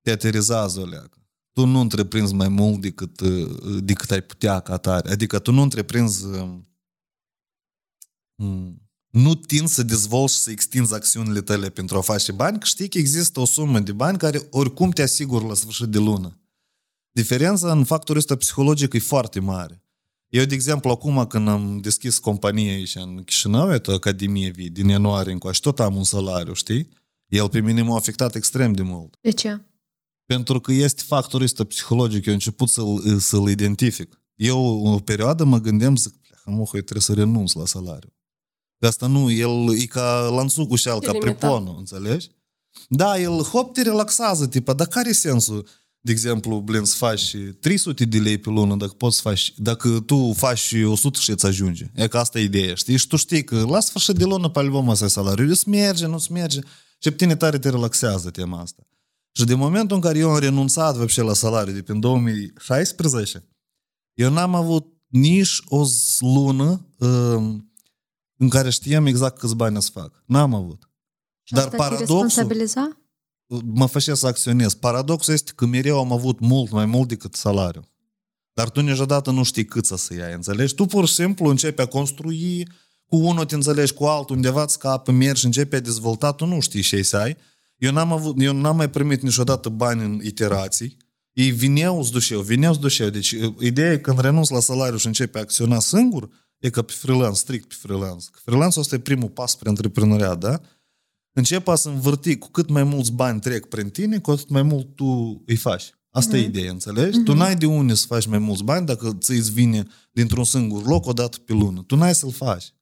te 0.00 0.10
aterizează 0.10 0.80
o 0.80 0.84
leacă. 0.84 1.19
Tu 1.52 1.64
nu 1.64 1.80
întreprinzi 1.80 2.34
mai 2.34 2.48
mult 2.48 2.80
decât, 2.80 3.20
uh, 3.20 3.82
decât 3.82 4.10
ai 4.10 4.22
putea 4.22 4.60
ca 4.60 4.76
tare. 4.76 5.10
Adică 5.10 5.38
tu 5.38 5.52
nu 5.52 5.62
întreprinzi 5.62 6.24
uh, 6.24 6.58
mm, 8.34 8.90
nu 9.10 9.34
tinzi 9.34 9.74
să 9.74 9.82
dezvolți 9.82 10.34
și 10.34 10.40
să 10.40 10.50
extinzi 10.50 10.94
acțiunile 10.94 11.40
tale 11.40 11.70
pentru 11.70 11.96
a 11.96 12.00
face 12.00 12.32
bani, 12.32 12.58
că 12.58 12.66
știi 12.66 12.88
că 12.88 12.98
există 12.98 13.40
o 13.40 13.44
sumă 13.44 13.80
de 13.80 13.92
bani 13.92 14.18
care 14.18 14.46
oricum 14.50 14.90
te 14.90 15.02
asigură 15.02 15.46
la 15.46 15.54
sfârșit 15.54 15.86
de 15.86 15.98
lună. 15.98 16.40
Diferența 17.12 17.72
în 17.72 17.84
factorul 17.84 18.20
ăsta 18.20 18.36
psihologic 18.36 18.92
e 18.92 18.98
foarte 18.98 19.40
mare. 19.40 19.84
Eu, 20.28 20.44
de 20.44 20.54
exemplu, 20.54 20.90
acum 20.90 21.26
când 21.26 21.48
am 21.48 21.78
deschis 21.80 22.18
compania 22.18 22.72
aici 22.72 22.94
în 22.94 23.22
Chișinău, 23.24 23.72
e 23.72 23.80
o 23.86 23.92
academie 23.92 24.50
vie, 24.50 24.68
din 24.68 24.88
ianuarie 24.88 25.32
încoace, 25.32 25.60
tot 25.60 25.80
am 25.80 25.96
un 25.96 26.04
salariu, 26.04 26.52
știi? 26.52 26.88
El 27.26 27.48
pe 27.48 27.60
mine 27.60 27.82
m-a 27.82 27.96
afectat 27.96 28.34
extrem 28.34 28.72
de 28.72 28.82
mult. 28.82 29.16
De 29.20 29.30
ce? 29.30 29.60
Pentru 30.34 30.60
că 30.60 30.72
este 30.72 31.02
factorul 31.06 31.46
ăsta 31.46 31.64
psihologic, 31.64 32.26
eu 32.26 32.32
am 32.32 32.38
început 32.42 32.68
să-l, 32.68 33.18
să-l 33.18 33.48
identific. 33.48 34.20
Eu, 34.34 34.86
o 34.86 34.98
perioadă, 34.98 35.44
mă 35.44 35.58
gândeam, 35.58 35.96
zic, 35.96 36.14
mă, 36.44 36.56
eu 36.56 36.64
trebuie 36.64 37.00
să 37.00 37.14
renunț 37.14 37.52
la 37.52 37.66
salariu. 37.66 38.12
De 38.78 38.86
asta 38.86 39.06
nu, 39.06 39.30
el 39.30 39.80
e 39.80 39.84
ca 39.84 40.28
lanțucul 40.34 40.76
și 40.76 40.82
șal, 40.82 41.00
ca 41.00 41.12
limitat. 41.12 41.38
preponul, 41.38 41.74
înțelegi? 41.78 42.30
Da, 42.88 43.20
el, 43.20 43.42
hop, 43.42 43.72
te 43.72 43.82
relaxează, 43.82 44.46
tipa, 44.46 44.72
dar 44.72 44.86
care 44.86 45.08
e 45.08 45.12
sensul? 45.12 45.68
De 46.00 46.12
exemplu, 46.12 46.60
blin, 46.60 46.84
să 46.84 46.96
faci 46.96 47.36
300 47.60 48.04
de 48.04 48.18
lei 48.18 48.38
pe 48.38 48.50
lună, 48.50 48.76
dacă 48.76 48.92
poți 48.92 49.16
să 49.16 49.22
faci, 49.22 49.52
dacă 49.56 50.00
tu 50.06 50.32
faci 50.32 50.74
100 50.84 51.18
și 51.20 51.30
îți 51.30 51.46
ajunge. 51.46 51.90
E 51.94 52.08
că 52.08 52.18
asta 52.18 52.38
e 52.38 52.42
ideea, 52.42 52.74
știi? 52.74 52.96
Și 52.96 53.06
tu 53.06 53.16
știi 53.16 53.44
că 53.44 53.64
la 53.64 53.80
sfârșit 53.80 54.14
de 54.14 54.24
lună, 54.24 54.48
pe 54.48 54.58
album 54.58 54.88
ăsta 54.88 55.04
e 55.04 55.08
salariul, 55.08 55.48
îți 55.50 55.68
merge, 55.68 56.06
nu-ți 56.06 56.32
merge. 56.32 56.60
Și 56.98 57.10
pe 57.10 57.16
tine 57.16 57.36
tare 57.36 57.58
te 57.58 57.70
relaxează 57.70 58.30
tema 58.30 58.60
asta. 58.60 58.82
Și 59.32 59.44
de 59.44 59.54
momentul 59.54 59.96
în 59.96 60.02
care 60.02 60.18
eu 60.18 60.30
am 60.30 60.38
renunțat 60.38 60.96
văbșe 60.96 61.22
la 61.22 61.32
salariu 61.32 61.72
de 61.72 61.82
prin 61.82 62.00
2016, 62.00 63.48
eu 64.14 64.30
n-am 64.32 64.54
avut 64.54 64.86
nici 65.06 65.62
o 65.68 65.84
z- 65.84 66.18
lună 66.20 66.86
um, 66.98 67.72
în 68.36 68.48
care 68.48 68.70
știam 68.70 69.06
exact 69.06 69.38
câți 69.38 69.56
bani 69.56 69.82
să 69.82 69.90
fac. 69.92 70.22
N-am 70.26 70.54
avut. 70.54 70.90
Și 71.42 71.52
Dar 71.54 71.64
asta 71.64 71.76
te 71.76 71.82
paradoxul- 71.82 72.22
responsabiliza? 72.22 72.94
Mă 73.64 73.86
făcea 73.86 74.14
să 74.14 74.26
acționez. 74.26 74.74
Paradoxul 74.74 75.34
este 75.34 75.52
că 75.54 75.66
mereu 75.66 75.98
am 75.98 76.12
avut 76.12 76.40
mult 76.40 76.70
mai 76.70 76.86
mult 76.86 77.08
decât 77.08 77.34
salariu. 77.34 77.88
Dar 78.52 78.70
tu 78.70 78.80
niciodată 78.80 79.30
nu 79.30 79.42
știi 79.42 79.64
cât 79.64 79.86
să 79.86 79.96
se 79.96 80.14
ia, 80.14 80.34
înțelegi? 80.34 80.74
Tu 80.74 80.86
pur 80.86 81.06
și 81.06 81.14
simplu 81.14 81.48
începi 81.48 81.80
a 81.80 81.86
construi, 81.86 82.68
cu 83.06 83.16
unul 83.16 83.44
te 83.44 83.54
înțelegi 83.54 83.92
cu 83.92 84.04
altul, 84.04 84.36
undeva 84.36 84.62
îți 84.62 84.72
scapă, 84.72 85.12
mergi, 85.12 85.44
începi 85.44 85.74
a 85.74 85.80
dezvolta, 85.80 86.32
tu 86.32 86.44
nu 86.46 86.60
știi 86.60 86.82
ce 86.82 87.02
să 87.02 87.16
ai. 87.16 87.36
Eu 87.80 87.92
n-am, 87.92 88.12
avut, 88.12 88.36
eu 88.40 88.52
n-am 88.52 88.76
mai 88.76 88.90
primit 88.90 89.22
niciodată 89.22 89.68
bani 89.68 90.04
în 90.04 90.20
iterații. 90.22 90.96
Ei 91.32 91.50
vineau, 91.50 91.98
îți 91.98 92.12
dușeau, 92.12 92.40
vineau, 92.40 92.72
îți 92.72 92.80
dușeau. 92.80 93.08
Deci 93.08 93.34
ideea 93.58 93.92
e 93.92 93.98
când 93.98 94.18
renunți 94.18 94.52
la 94.52 94.60
salariu 94.60 94.98
și 94.98 95.06
începi 95.06 95.36
a 95.36 95.40
acționa 95.40 95.78
singur, 95.78 96.28
e 96.58 96.70
ca 96.70 96.82
pe 96.82 96.92
freelance, 96.96 97.38
strict 97.38 97.68
pe 97.68 97.74
freelance. 97.78 98.26
Freelance 98.44 98.80
ăsta 98.80 98.94
e 98.94 98.98
primul 98.98 99.28
pas 99.28 99.50
spre 99.50 99.68
antreprenoriat, 99.68 100.38
da? 100.38 100.60
Începe 101.32 101.76
să 101.76 101.88
învârti 101.88 102.36
cu 102.36 102.50
cât 102.50 102.68
mai 102.68 102.82
mulți 102.82 103.12
bani 103.12 103.40
trec 103.40 103.66
prin 103.66 103.88
tine, 103.88 104.18
cu 104.18 104.30
atât 104.30 104.48
mai 104.48 104.62
mult 104.62 104.96
tu 104.96 105.42
îi 105.46 105.56
faci. 105.56 105.94
Asta 106.10 106.36
mm-hmm. 106.36 106.40
e 106.40 106.44
ideea, 106.44 106.70
înțelegi? 106.70 107.18
Mm-hmm. 107.18 107.24
Tu 107.24 107.34
n-ai 107.34 107.56
de 107.56 107.66
unde 107.66 107.94
să 107.94 108.06
faci 108.06 108.26
mai 108.26 108.38
mulți 108.38 108.64
bani 108.64 108.86
dacă 108.86 109.16
ți-ți 109.20 109.52
vine 109.52 109.86
dintr-un 110.12 110.44
singur 110.44 110.86
loc 110.86 111.06
o 111.06 111.12
dată 111.12 111.38
pe 111.38 111.52
lună. 111.52 111.82
Tu 111.82 111.96
n-ai 111.96 112.14
să-l 112.14 112.32
faci. 112.32 112.74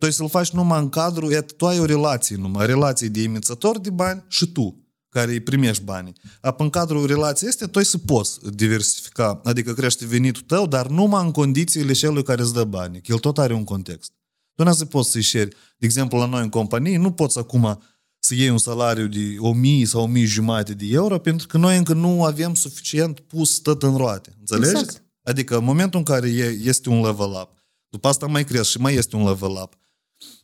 Tu 0.00 0.06
ai 0.06 0.12
să-l 0.12 0.28
faci 0.28 0.50
numai 0.50 0.80
în 0.80 0.88
cadrul, 0.88 1.30
iată, 1.30 1.54
tu 1.56 1.66
ai 1.66 1.78
o 1.78 1.84
relație 1.84 2.36
numai, 2.36 2.66
relație 2.66 3.08
de 3.08 3.22
emițător 3.22 3.78
de 3.78 3.90
bani 3.90 4.24
și 4.28 4.46
tu, 4.46 4.86
care 5.08 5.32
îi 5.32 5.40
primești 5.40 5.82
banii. 5.82 6.14
Apă 6.40 6.62
în 6.62 6.70
cadrul 6.70 7.06
relației 7.06 7.48
este, 7.48 7.66
tu 7.66 7.78
ai 7.78 7.84
să 7.84 7.98
poți 7.98 8.38
diversifica, 8.50 9.40
adică 9.44 9.72
crește 9.72 10.06
venitul 10.06 10.42
tău, 10.42 10.66
dar 10.66 10.86
numai 10.86 11.24
în 11.24 11.30
condițiile 11.30 11.92
celui 11.92 12.22
care 12.22 12.42
îți 12.42 12.52
dă 12.52 12.64
bani. 12.64 13.00
El 13.04 13.18
tot 13.18 13.38
are 13.38 13.54
un 13.54 13.64
context. 13.64 14.12
Tu 14.54 14.64
nu 14.64 14.72
să 14.72 14.84
poți 14.84 15.10
să-i 15.10 15.22
share. 15.22 15.48
De 15.78 15.86
exemplu, 15.86 16.18
la 16.18 16.26
noi 16.26 16.42
în 16.42 16.48
companie, 16.48 16.98
nu 16.98 17.12
poți 17.12 17.38
acum 17.38 17.82
să 18.18 18.34
iei 18.34 18.50
un 18.50 18.58
salariu 18.58 19.06
de 19.06 19.36
1000 19.38 19.84
sau 19.84 20.02
1000 20.02 20.24
jumate 20.24 20.74
de 20.74 20.86
euro, 20.88 21.18
pentru 21.18 21.46
că 21.46 21.58
noi 21.58 21.76
încă 21.76 21.92
nu 21.92 22.24
avem 22.24 22.54
suficient 22.54 23.20
pus 23.20 23.58
tot 23.58 23.82
în 23.82 23.96
roate. 23.96 24.34
Înțelegi? 24.38 24.70
Exact. 24.70 25.04
Adică 25.22 25.56
în 25.56 25.64
momentul 25.64 25.98
în 25.98 26.04
care 26.04 26.28
este 26.62 26.88
un 26.88 27.04
level 27.04 27.30
up, 27.42 27.50
după 27.88 28.08
asta 28.08 28.26
mai 28.26 28.44
crezi 28.44 28.70
și 28.70 28.78
mai 28.80 28.94
este 28.94 29.16
un 29.16 29.26
level 29.26 29.50
up. 29.50 29.78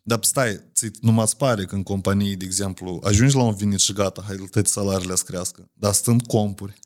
Dar 0.09 0.19
stai, 0.23 0.61
ți 0.75 0.91
nu 1.01 1.13
mă 1.13 1.29
pare 1.39 1.65
că 1.65 1.75
în 1.75 1.83
companie, 1.83 2.35
de 2.35 2.45
exemplu, 2.45 3.01
ajungi 3.05 3.37
la 3.37 3.43
un 3.43 3.55
venit 3.55 3.79
și 3.79 3.93
gata, 3.93 4.25
hai, 4.27 4.37
toate 4.51 4.69
salariile 4.69 5.15
să 5.15 5.23
crească. 5.27 5.71
Dar 5.73 5.93
stând 5.93 6.23
compuri. 6.27 6.79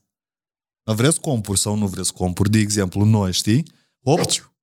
Vreți 0.83 1.21
compuri 1.21 1.59
sau 1.59 1.77
nu 1.77 1.87
vreți 1.87 2.13
compuri? 2.13 2.51
De 2.51 2.59
exemplu, 2.59 3.05
noi, 3.05 3.33
știi? 3.33 3.73
Hop, 4.05 4.21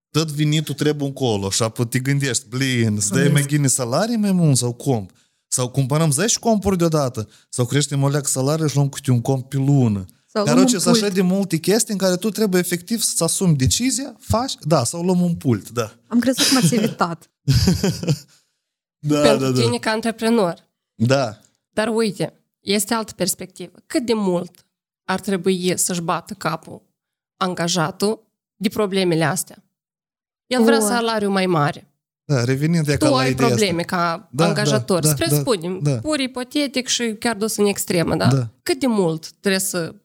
tot 0.09 0.31
venitul 0.31 0.73
trebuie 0.73 1.07
încolo 1.07 1.49
și 1.49 1.63
apoi 1.63 1.87
te 1.87 1.99
gândești, 1.99 2.47
blin, 2.47 2.99
să 2.99 3.13
dai 3.13 3.27
mai 3.27 3.45
gine 3.45 3.67
salarii 3.67 4.15
mai 4.15 4.31
mult 4.31 4.57
sau 4.57 4.73
comp. 4.73 5.11
Sau 5.47 5.69
cumpărăm 5.69 6.11
10 6.11 6.39
compuri 6.39 6.77
deodată, 6.77 7.29
sau 7.49 7.65
creștem 7.65 8.03
o 8.03 8.09
leac 8.09 8.27
salariu 8.27 8.67
și 8.67 8.75
luăm 8.75 8.89
câte 8.89 9.11
un 9.11 9.21
comp 9.21 9.49
pe 9.49 9.57
lună. 9.57 10.05
Sau 10.27 10.43
Caroce, 10.43 10.77
sunt 10.77 10.95
așa 10.95 11.09
de 11.09 11.21
multe 11.21 11.57
chestii 11.57 11.93
în 11.93 11.99
care 11.99 12.15
tu 12.15 12.29
trebuie 12.29 12.59
efectiv 12.61 13.01
să-ți 13.01 13.23
asumi 13.23 13.55
decizia, 13.55 14.15
faci, 14.19 14.53
da, 14.61 14.83
sau 14.83 15.03
luăm 15.03 15.21
un 15.21 15.35
pult, 15.35 15.69
da. 15.69 15.93
Am 16.07 16.19
crezut 16.19 16.47
că 16.47 16.53
m-ați 16.53 16.75
evitat. 16.75 17.31
da, 18.99 19.21
Pentru 19.21 19.45
da, 19.45 19.51
da. 19.51 19.59
tine 19.61 19.77
ca 19.77 19.91
antreprenor. 19.91 20.67
Da. 20.95 21.37
Dar 21.69 21.87
uite, 21.87 22.33
este 22.59 22.93
altă 22.93 23.13
perspectivă. 23.15 23.77
Cât 23.85 24.05
de 24.05 24.13
mult 24.13 24.65
ar 25.03 25.19
trebui 25.19 25.77
să-și 25.77 26.01
bată 26.01 26.33
capul 26.33 26.81
angajatul 27.37 28.27
de 28.55 28.69
problemele 28.69 29.23
astea? 29.23 29.63
El 30.47 30.63
vrea 30.63 30.79
salariu 30.79 31.29
mai 31.29 31.45
mare. 31.45 31.91
Da, 32.23 32.43
revenind 32.43 32.85
tu 32.85 32.97
ca 32.97 33.09
la 33.09 33.17
ai 33.17 33.31
ideea 33.31 33.47
probleme 33.47 33.81
asta. 33.81 33.95
ca 33.95 34.29
da, 34.31 34.45
angajator. 34.45 34.99
Da, 34.99 35.07
da, 35.07 35.13
Spre 35.13 35.25
da, 35.29 35.35
spunem, 35.35 35.79
da. 35.79 35.97
pur 35.97 36.19
ipotetic 36.19 36.87
și 36.87 37.15
chiar 37.19 37.35
dus 37.35 37.57
în 37.57 37.65
extremă, 37.65 38.15
da? 38.15 38.27
da? 38.27 38.47
Cât 38.63 38.79
de 38.79 38.87
mult 38.87 39.31
trebuie 39.31 39.61
să 39.61 39.95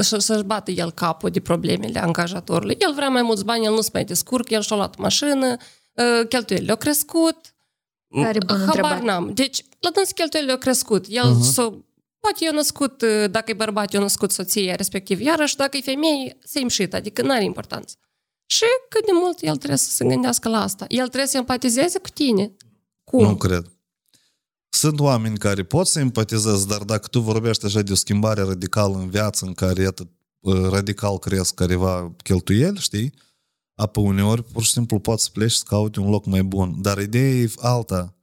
să-și 0.00 0.42
bată 0.44 0.70
el 0.70 0.90
capul 0.92 1.30
de 1.30 1.40
problemele 1.40 1.98
angajatorului. 2.02 2.76
El 2.78 2.94
vrea 2.94 3.08
mai 3.08 3.22
mulți 3.22 3.44
bani, 3.44 3.64
el 3.64 3.72
nu 3.72 3.80
se 3.80 3.90
mai 3.92 4.04
descurc, 4.04 4.50
el 4.50 4.60
și-a 4.60 4.76
luat 4.76 4.96
mașină, 4.96 5.56
ă, 5.98 6.24
cheltuielile 6.24 6.70
au 6.70 6.76
crescut. 6.76 7.53
Care 8.22 8.38
bună 8.46 8.64
Habar 8.66 9.00
n-am. 9.00 9.30
Deci, 9.34 9.64
la 9.78 9.90
dâns 9.90 10.10
cheltuielile 10.10 10.52
au 10.52 10.58
crescut. 10.58 11.04
El 11.08 11.36
uh-huh. 11.36 11.52
s-o, 11.52 11.70
poate 12.20 12.38
eu 12.38 12.52
născut, 12.52 13.02
ă, 13.02 13.26
dacă 13.26 13.50
e 13.50 13.54
bărbat, 13.54 13.94
eu 13.94 14.00
născut 14.00 14.32
soția, 14.32 14.74
respectiv 14.74 15.20
iarăși, 15.20 15.56
dacă 15.56 15.76
e 15.76 15.80
femeie, 15.80 16.38
same 16.44 16.68
shit, 16.68 16.94
adică 16.94 17.22
nu 17.22 17.30
are 17.32 17.44
importanță. 17.44 17.94
Și 18.46 18.64
cât 18.88 19.04
de 19.04 19.12
mult 19.14 19.40
el 19.40 19.56
trebuie 19.56 19.78
să 19.78 19.90
se 19.90 20.04
gândească 20.04 20.48
la 20.48 20.62
asta? 20.62 20.84
El 20.88 21.06
trebuie 21.06 21.26
să 21.26 21.36
empatizeze 21.36 21.98
cu 21.98 22.08
tine? 22.08 22.56
Cum? 23.04 23.24
Nu 23.24 23.36
cred. 23.36 23.72
Sunt 24.68 25.00
oameni 25.00 25.38
care 25.38 25.62
pot 25.62 25.86
să 25.86 25.98
empatizeze, 25.98 26.66
dar 26.66 26.82
dacă 26.82 27.06
tu 27.08 27.20
vorbești 27.20 27.64
așa 27.64 27.80
de 27.80 27.92
o 27.92 27.94
schimbare 27.94 28.42
radicală 28.42 28.96
în 28.96 29.10
viață, 29.10 29.44
în 29.44 29.52
care 29.52 29.86
atât 29.86 30.08
radical 30.70 31.18
cresc 31.18 31.54
careva 31.54 32.14
cheltuieli, 32.22 32.78
știi? 32.78 33.12
Apoi 33.74 34.04
uneori, 34.04 34.44
pur 34.44 34.62
și 34.62 34.70
simplu, 34.70 34.98
poți 34.98 35.24
să 35.24 35.30
pleci 35.32 35.52
să 35.52 35.64
cauti 35.66 35.98
un 35.98 36.10
loc 36.10 36.26
mai 36.26 36.42
bun. 36.42 36.82
Dar 36.82 36.98
ideea 36.98 37.30
e 37.30 37.52
alta. 37.56 38.16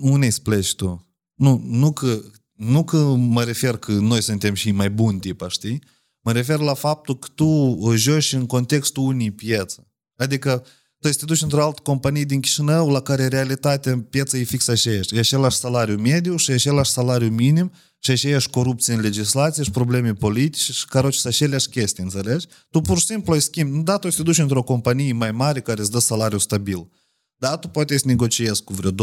Unei 0.00 0.30
să 0.30 0.40
pleci 0.40 0.74
tu? 0.74 1.06
Nu, 1.34 1.62
nu, 1.64 1.92
că, 1.92 2.20
nu 2.52 2.84
că 2.84 2.96
mă 3.14 3.44
refer 3.44 3.76
că 3.76 3.92
noi 3.92 4.22
suntem 4.22 4.54
și 4.54 4.70
mai 4.70 4.90
buni 4.90 5.20
tipa, 5.20 5.48
știi? 5.48 5.82
Mă 6.20 6.32
refer 6.32 6.58
la 6.58 6.74
faptul 6.74 7.18
că 7.18 7.28
tu 7.34 7.78
joci 7.94 8.32
în 8.32 8.46
contextul 8.46 9.02
unei 9.02 9.30
piețe. 9.30 9.92
Adică 10.16 10.64
tu 11.00 11.08
te 11.08 11.24
duci 11.24 11.42
într-o 11.42 11.64
altă 11.64 11.80
companie 11.82 12.24
din 12.24 12.40
Chișinău 12.40 12.90
la 12.90 13.00
care 13.00 13.26
realitatea 13.26 13.92
în 13.92 14.00
piață 14.00 14.36
e 14.36 14.42
fix 14.42 14.68
aceeași. 14.68 15.16
E 15.16 15.18
același 15.18 15.56
salariu 15.56 15.96
mediu 15.96 16.36
și 16.36 16.50
e 16.50 16.54
același 16.54 16.90
salariu 16.90 17.28
minim 17.28 17.72
și 17.98 18.10
aceeași 18.10 18.50
corupție 18.50 18.94
în 18.94 19.00
legislație 19.00 19.62
și 19.62 19.70
probleme 19.70 20.12
politice 20.12 20.72
și 20.72 20.86
care 20.86 21.10
sunt 21.10 21.34
aceleași 21.34 21.68
chestii, 21.68 22.02
înțelegi? 22.02 22.46
Tu 22.70 22.80
pur 22.80 22.98
și 22.98 23.04
simplu 23.04 23.32
ai 23.32 23.40
schimb. 23.40 23.84
Da, 23.84 23.96
tu 23.96 24.08
te 24.08 24.22
duci 24.22 24.38
într-o 24.38 24.62
companie 24.62 25.12
mai 25.12 25.32
mare 25.32 25.60
care 25.60 25.80
îți 25.80 25.90
dă 25.90 25.98
salariu 25.98 26.38
stabil. 26.38 26.88
Da, 27.36 27.56
tu 27.56 27.68
poate 27.68 27.98
să 27.98 28.06
negociezi 28.06 28.62
cu 28.62 28.72
vreo 28.72 28.90
20-30% 28.90 28.94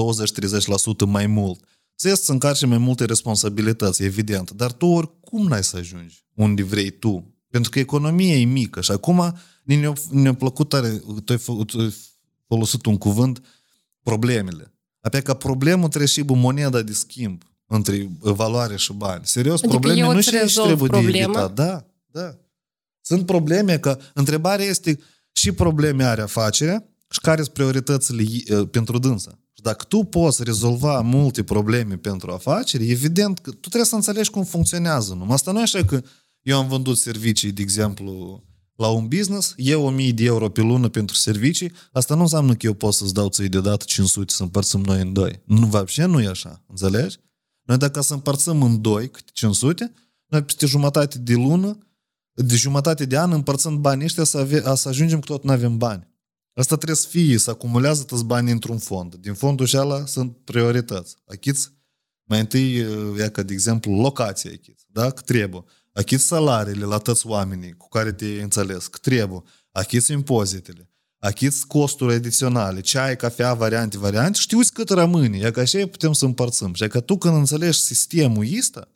mai 1.05 1.27
mult. 1.27 1.63
Ți 1.97 2.23
să 2.23 2.31
încarci 2.31 2.65
mai 2.65 2.77
multe 2.77 3.05
responsabilități, 3.05 4.03
evident, 4.03 4.51
dar 4.51 4.71
tu 4.71 4.85
oricum 4.85 5.47
n-ai 5.47 5.63
să 5.63 5.77
ajungi 5.77 6.25
unde 6.33 6.63
vrei 6.63 6.89
tu. 6.89 7.35
Pentru 7.49 7.69
că 7.69 7.79
economia 7.79 8.35
e 8.35 8.45
mică 8.45 8.81
și 8.81 8.91
acum 8.91 9.37
ne-a, 9.65 9.93
ne-a 10.09 10.33
plăcut 10.33 10.69
tare, 10.69 11.01
tu 11.25 11.33
ai 11.33 11.93
folosit 12.47 12.85
un 12.85 12.97
cuvânt, 12.97 13.41
problemele. 14.03 14.73
Apoi 15.01 15.21
ca 15.21 15.33
problemul 15.33 15.87
trebuie 15.87 16.07
și 16.07 16.21
moneda 16.21 16.81
de 16.81 16.93
schimb 16.93 17.43
între 17.65 18.09
valoare 18.19 18.75
și 18.75 18.93
bani. 18.93 19.25
Serios, 19.25 19.59
adică 19.59 19.79
probleme 19.79 20.13
nu 20.13 20.21
și 20.21 20.29
trebuie 20.29 20.75
problema. 20.75 21.11
de 21.11 21.17
evitat. 21.17 21.53
Da, 21.53 21.85
da. 22.11 22.37
Sunt 23.01 23.25
probleme 23.25 23.77
că 23.77 23.99
întrebarea 24.13 24.65
este 24.65 24.99
și 25.31 25.51
probleme 25.51 26.03
are 26.03 26.21
afacerea 26.21 26.89
și 27.09 27.19
care 27.19 27.41
sunt 27.41 27.53
prioritățile 27.53 28.23
pentru 28.71 28.99
dânsa. 28.99 29.39
Și 29.53 29.61
dacă 29.61 29.85
tu 29.87 30.03
poți 30.03 30.43
rezolva 30.43 31.01
multe 31.01 31.43
probleme 31.43 31.97
pentru 31.97 32.31
afaceri, 32.31 32.89
evident 32.89 33.39
că 33.39 33.51
tu 33.51 33.57
trebuie 33.59 33.85
să 33.85 33.95
înțelegi 33.95 34.29
cum 34.29 34.43
funcționează. 34.43 35.13
Nu? 35.13 35.31
Asta 35.31 35.51
nu 35.51 35.59
e 35.59 35.61
așa 35.61 35.85
că 35.85 36.01
eu 36.41 36.57
am 36.57 36.67
vândut 36.67 36.97
servicii, 36.97 37.51
de 37.51 37.61
exemplu, 37.61 38.43
la 38.80 38.88
un 38.88 39.08
business, 39.08 39.54
eu 39.56 39.84
1000 39.84 40.12
de 40.12 40.24
euro 40.24 40.48
pe 40.48 40.60
lună 40.60 40.88
pentru 40.88 41.16
servicii, 41.16 41.72
asta 41.92 42.14
nu 42.14 42.20
înseamnă 42.20 42.54
că 42.54 42.66
eu 42.66 42.74
pot 42.74 42.94
să-ți 42.94 43.14
dau 43.14 43.28
ție 43.28 43.46
deodată 43.46 43.84
500 43.84 44.32
să 44.32 44.42
împărțim 44.42 44.80
noi 44.80 45.00
în 45.00 45.12
doi. 45.12 45.42
Nu, 45.44 45.66
вообще 45.66 46.04
nu 46.04 46.20
e 46.20 46.26
așa, 46.26 46.64
înțelegi? 46.68 47.18
Noi 47.62 47.76
dacă 47.76 48.00
să 48.00 48.14
împărțim 48.14 48.62
în 48.62 48.80
doi 48.80 49.10
câte 49.10 49.30
500, 49.32 49.92
noi 50.26 50.42
peste 50.42 50.66
jumătate 50.66 51.18
de 51.18 51.34
lună, 51.34 51.78
de 52.32 52.56
jumătate 52.56 53.04
de 53.04 53.18
an 53.18 53.32
împărțând 53.32 53.78
banii 53.78 54.04
ăștia 54.04 54.24
să, 54.24 54.38
ave, 54.38 54.74
să 54.74 54.88
ajungem 54.88 55.20
că 55.20 55.26
tot 55.26 55.44
nu 55.44 55.52
avem 55.52 55.78
bani. 55.78 56.08
Asta 56.54 56.76
trebuie 56.76 56.96
să 56.96 57.08
fie, 57.08 57.38
să 57.38 57.50
acumulează 57.50 58.02
toți 58.02 58.24
banii 58.24 58.52
într-un 58.52 58.78
fond. 58.78 59.14
Din 59.14 59.34
fondul 59.34 59.68
ăla 59.74 60.06
sunt 60.06 60.36
priorități. 60.44 61.16
Achiți 61.26 61.72
mai 62.24 62.40
întâi, 62.40 62.74
ia 63.18 63.30
ca 63.30 63.42
de 63.42 63.52
exemplu, 63.52 64.00
locația 64.00 64.50
achiți, 64.54 64.84
da? 64.88 65.10
Că 65.10 65.22
trebuie 65.22 65.64
achiți 65.95 66.23
salariile 66.23 66.85
la 66.85 66.97
toți 66.97 67.27
oamenii 67.27 67.73
cu 67.73 67.89
care 67.89 68.11
te 68.11 68.25
înțeles, 68.25 68.87
că 68.87 68.97
trebuie, 69.01 69.43
achiți 69.71 70.11
impozitele, 70.11 70.89
achiți 71.19 71.67
costuri 71.67 72.13
adiționale, 72.13 72.81
ceai, 72.81 73.15
cafea, 73.15 73.53
variante, 73.53 73.97
variante, 73.97 74.39
știuți 74.39 74.73
cât 74.73 74.89
rămâne, 74.89 75.37
e 75.37 75.51
că 75.51 75.59
așa 75.59 75.87
putem 75.87 76.13
să 76.13 76.25
împărțim. 76.25 76.73
Și 76.73 76.87
că 76.87 76.99
tu 76.99 77.17
când 77.17 77.35
înțelegi 77.35 77.79
sistemul 77.79 78.47
ăsta, 78.59 78.87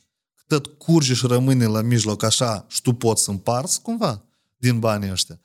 tot 0.48 0.66
curge 0.66 1.14
și 1.14 1.28
rămâne 1.28 1.66
la 1.66 1.82
mijloc 1.82 2.24
așa 2.24 2.66
și 2.70 2.82
tu 2.82 2.94
poți 2.94 3.24
să 3.24 3.30
împarți 3.30 3.82
cumva 3.82 4.24
din 4.58 4.80
banii 4.80 5.12
ăștia. 5.12 5.40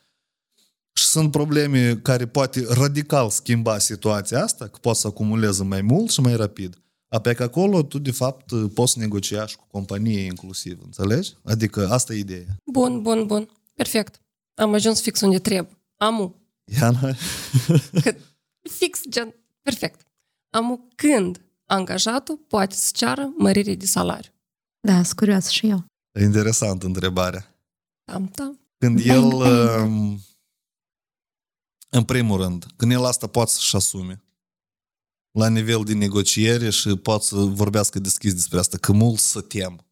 Și 0.92 1.04
sunt 1.04 1.30
probleme 1.30 1.96
care 1.96 2.26
poate 2.26 2.64
radical 2.68 3.30
schimba 3.30 3.78
situația 3.78 4.42
asta, 4.42 4.66
că 4.68 4.78
poți 4.80 5.00
să 5.00 5.06
acumulezi 5.06 5.62
mai 5.62 5.82
mult 5.82 6.10
și 6.10 6.20
mai 6.20 6.36
rapid. 6.36 6.83
Apoi 7.08 7.34
că 7.34 7.42
acolo 7.42 7.82
tu, 7.82 7.98
de 7.98 8.10
fapt, 8.10 8.72
poți 8.74 8.98
negocia 8.98 9.46
și 9.46 9.56
cu 9.56 9.66
companie 9.66 10.20
inclusiv, 10.20 10.78
înțelegi? 10.82 11.34
Adică 11.44 11.88
asta 11.88 12.14
e 12.14 12.18
ideea. 12.18 12.56
Bun, 12.64 13.02
bun, 13.02 13.26
bun. 13.26 13.48
Perfect. 13.74 14.20
Am 14.54 14.72
ajuns 14.72 15.00
fix 15.00 15.20
unde 15.20 15.38
trebuie. 15.38 15.78
Amu. 15.96 16.34
Iana? 16.64 17.00
Că, 18.02 18.14
fix, 18.70 19.00
gen, 19.08 19.34
perfect. 19.62 20.06
Amu, 20.50 20.88
când 20.94 21.44
angajatul 21.66 22.36
poate 22.36 22.74
să 22.74 22.90
ceară 22.94 23.32
mărire 23.38 23.74
de 23.74 23.86
salariu? 23.86 24.30
Da, 24.80 25.02
sunt 25.02 25.18
curioasă 25.18 25.50
și 25.50 25.68
eu. 25.68 25.84
E 26.12 26.22
interesant 26.22 26.82
întrebarea. 26.82 27.54
Tam, 28.04 28.28
tam. 28.28 28.58
Când 28.78 29.00
el, 29.04 29.22
um, 29.22 30.20
în 31.90 32.04
primul 32.04 32.40
rând, 32.40 32.66
când 32.76 32.92
el 32.92 33.04
asta 33.04 33.26
poate 33.26 33.50
să-și 33.50 33.76
asume, 33.76 34.23
la 35.34 35.48
nivel 35.48 35.82
de 35.84 35.94
negociere 35.94 36.70
și 36.70 36.96
pot 36.96 37.22
să 37.22 37.36
vorbească 37.36 37.98
deschis 37.98 38.34
despre 38.34 38.58
asta, 38.58 38.76
că 38.78 38.92
mulți 38.92 39.30
să 39.30 39.40
tem. 39.40 39.84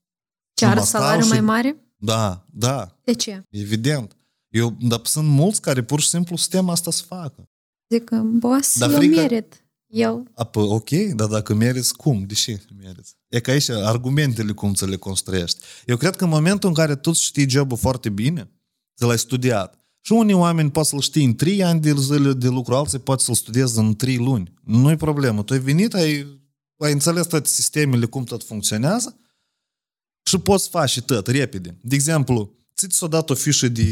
Ce 0.54 0.64
are 0.64 0.74
Numai 0.74 0.86
stau 0.88 1.00
salariu 1.00 1.24
și- 1.24 1.30
mai 1.30 1.40
mare? 1.40 1.76
Da, 1.96 2.46
da, 2.50 2.98
De 3.04 3.12
ce? 3.14 3.44
evident. 3.50 4.16
Eu, 4.48 4.76
dar 4.80 5.00
sunt 5.04 5.28
mulți 5.28 5.60
care 5.60 5.82
pur 5.82 6.00
și 6.00 6.08
simplu 6.08 6.36
să 6.36 6.46
tem 6.50 6.68
asta 6.68 6.90
să 6.90 7.02
facă. 7.06 7.48
Zic 7.92 8.04
că, 8.04 8.16
boss, 8.16 8.78
Dar 8.78 8.90
eu 8.90 8.96
frică- 8.96 9.20
merit. 9.20 9.56
Eu, 9.86 10.26
A, 10.34 10.44
pă, 10.44 10.60
ok, 10.60 10.90
dar 10.90 11.28
dacă 11.28 11.54
meriți, 11.54 11.96
cum? 11.96 12.24
De 12.26 12.34
ce 12.34 12.62
meriți? 12.82 13.14
E 13.28 13.40
că 13.40 13.50
aici 13.50 13.68
argumentele 13.68 14.52
cum 14.52 14.74
să 14.74 14.86
le 14.86 14.96
construiești. 14.96 15.58
Eu 15.86 15.96
cred 15.96 16.16
că 16.16 16.24
în 16.24 16.30
momentul 16.30 16.68
în 16.68 16.74
care 16.74 16.96
tu 16.96 17.12
știi 17.12 17.48
jobul 17.48 17.76
foarte 17.76 18.08
bine, 18.08 18.50
ți 18.98 19.04
l-ai 19.04 19.18
studiat, 19.18 19.81
și 20.04 20.12
unii 20.12 20.34
oameni 20.34 20.70
pot 20.70 20.86
să-l 20.86 21.00
știi 21.00 21.24
în 21.24 21.34
3 21.34 21.64
ani 21.64 21.80
de 21.80 21.94
zile 21.98 22.32
de 22.32 22.48
lucru, 22.48 22.74
alții 22.74 22.98
pot 22.98 23.20
să-l 23.20 23.34
studiezi 23.34 23.78
în 23.78 23.96
3 23.96 24.16
luni. 24.16 24.52
Nu-i 24.64 24.96
problemă. 24.96 25.42
Tu 25.42 25.52
ai 25.52 25.58
venit, 25.58 25.94
ai, 25.94 26.26
ai 26.78 26.92
înțeles 26.92 27.26
toate 27.26 27.48
sistemele, 27.48 28.06
cum 28.06 28.24
tot 28.24 28.44
funcționează 28.44 29.16
și 30.22 30.38
poți 30.38 30.68
face 30.68 30.92
și 30.92 31.02
tot, 31.02 31.26
repede. 31.26 31.76
De 31.82 31.94
exemplu, 31.94 32.54
ți 32.76 32.96
s-a 32.96 33.06
dat 33.06 33.30
o 33.30 33.34
fișă 33.34 33.68
de 33.68 33.84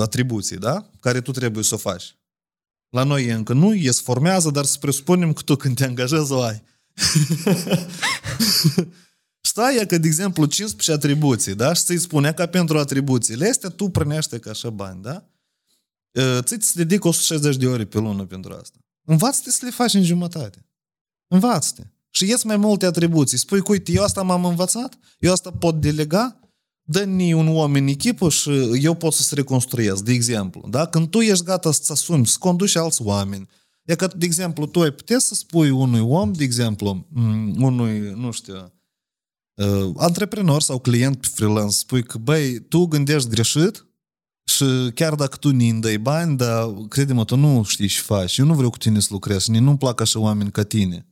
atribuții, 0.00 0.56
da? 0.56 0.90
Care 1.00 1.20
tu 1.20 1.30
trebuie 1.30 1.64
să 1.64 1.74
o 1.74 1.78
faci. 1.78 2.14
La 2.88 3.02
noi 3.02 3.28
încă 3.28 3.52
nu, 3.52 3.74
e 3.74 3.90
se 3.90 4.00
formează, 4.04 4.50
dar 4.50 4.64
să 4.64 4.78
presupunem 4.78 5.32
că 5.32 5.42
tu 5.42 5.56
când 5.56 5.76
te 5.76 5.84
angajezi 5.84 6.32
o 6.32 6.42
ai. 6.42 6.62
Stai 9.50 9.76
e 9.76 9.86
că, 9.86 9.98
de 9.98 10.06
exemplu, 10.06 10.44
15 10.44 10.92
atribuții, 10.92 11.54
da? 11.54 11.72
Și 11.72 11.84
ți-i 11.84 11.98
spune 11.98 12.32
că 12.32 12.46
pentru 12.46 12.78
atribuțiile 12.78 13.48
astea 13.48 13.68
tu 13.68 13.88
primește 13.88 14.38
ca 14.38 14.50
așa 14.50 14.70
bani, 14.70 15.02
da? 15.02 15.24
E, 16.10 16.40
Ți-ți 16.42 16.76
dedic 16.76 17.04
160 17.04 17.56
de 17.56 17.66
ore 17.66 17.84
pe 17.84 17.98
lună 17.98 18.24
pentru 18.24 18.52
asta. 18.60 18.78
Învață-te 19.04 19.50
să 19.50 19.64
le 19.64 19.70
faci 19.70 19.94
în 19.94 20.04
jumătate. 20.04 20.66
Învață-te. 21.26 21.82
Și 22.10 22.28
ies 22.28 22.42
mai 22.42 22.56
multe 22.56 22.86
atribuții. 22.86 23.38
Spui, 23.38 23.62
că, 23.62 23.70
uite, 23.70 23.92
eu 23.92 24.02
asta 24.02 24.22
m-am 24.22 24.44
învățat, 24.44 24.98
eu 25.18 25.32
asta 25.32 25.50
pot 25.50 25.80
delega, 25.80 26.40
dă-ni 26.82 27.32
un 27.32 27.48
om 27.48 27.74
în 27.74 27.86
echipă 27.86 28.28
și 28.28 28.50
eu 28.82 28.94
pot 28.94 29.12
să-ți 29.12 29.34
reconstruiesc, 29.34 30.02
de 30.02 30.12
exemplu. 30.12 30.68
Da? 30.68 30.86
Când 30.86 31.08
tu 31.08 31.20
ești 31.20 31.44
gata 31.44 31.72
să-ți 31.72 31.92
asumi, 31.92 32.26
să 32.26 32.36
conduci 32.38 32.76
alți 32.76 33.02
oameni, 33.02 33.48
e 33.84 33.94
că, 33.94 34.10
de 34.16 34.24
exemplu, 34.24 34.66
tu 34.66 34.80
ai 34.80 34.90
putea 34.90 35.18
să 35.18 35.34
spui 35.34 35.70
unui 35.70 36.00
om, 36.00 36.32
de 36.32 36.44
exemplu, 36.44 37.06
m, 37.08 37.62
unui, 37.62 37.98
nu 38.16 38.30
știu, 38.30 38.72
uh, 39.64 39.92
antreprenor 39.96 40.60
sau 40.62 40.78
client 40.78 41.20
pe 41.20 41.26
freelance, 41.34 41.76
spui 41.76 42.02
că, 42.02 42.18
băi, 42.18 42.58
tu 42.60 42.86
gândești 42.86 43.28
greșit 43.28 43.84
și 44.44 44.64
chiar 44.94 45.14
dacă 45.14 45.36
tu 45.36 45.50
ne 45.50 45.72
dai 45.72 45.98
bani, 45.98 46.36
dar 46.36 46.66
crede-mă, 46.88 47.24
tu 47.24 47.36
nu 47.36 47.62
știi 47.62 47.88
ce 47.88 48.00
faci. 48.00 48.36
Eu 48.38 48.46
nu 48.46 48.54
vreau 48.54 48.70
cu 48.70 48.78
tine 48.78 49.00
să 49.00 49.08
lucrez 49.10 49.42
și 49.42 49.50
nici 49.50 49.60
nu-mi 49.60 49.78
plac 49.78 50.00
așa 50.00 50.18
oameni 50.20 50.50
ca 50.50 50.62
tine. 50.62 51.06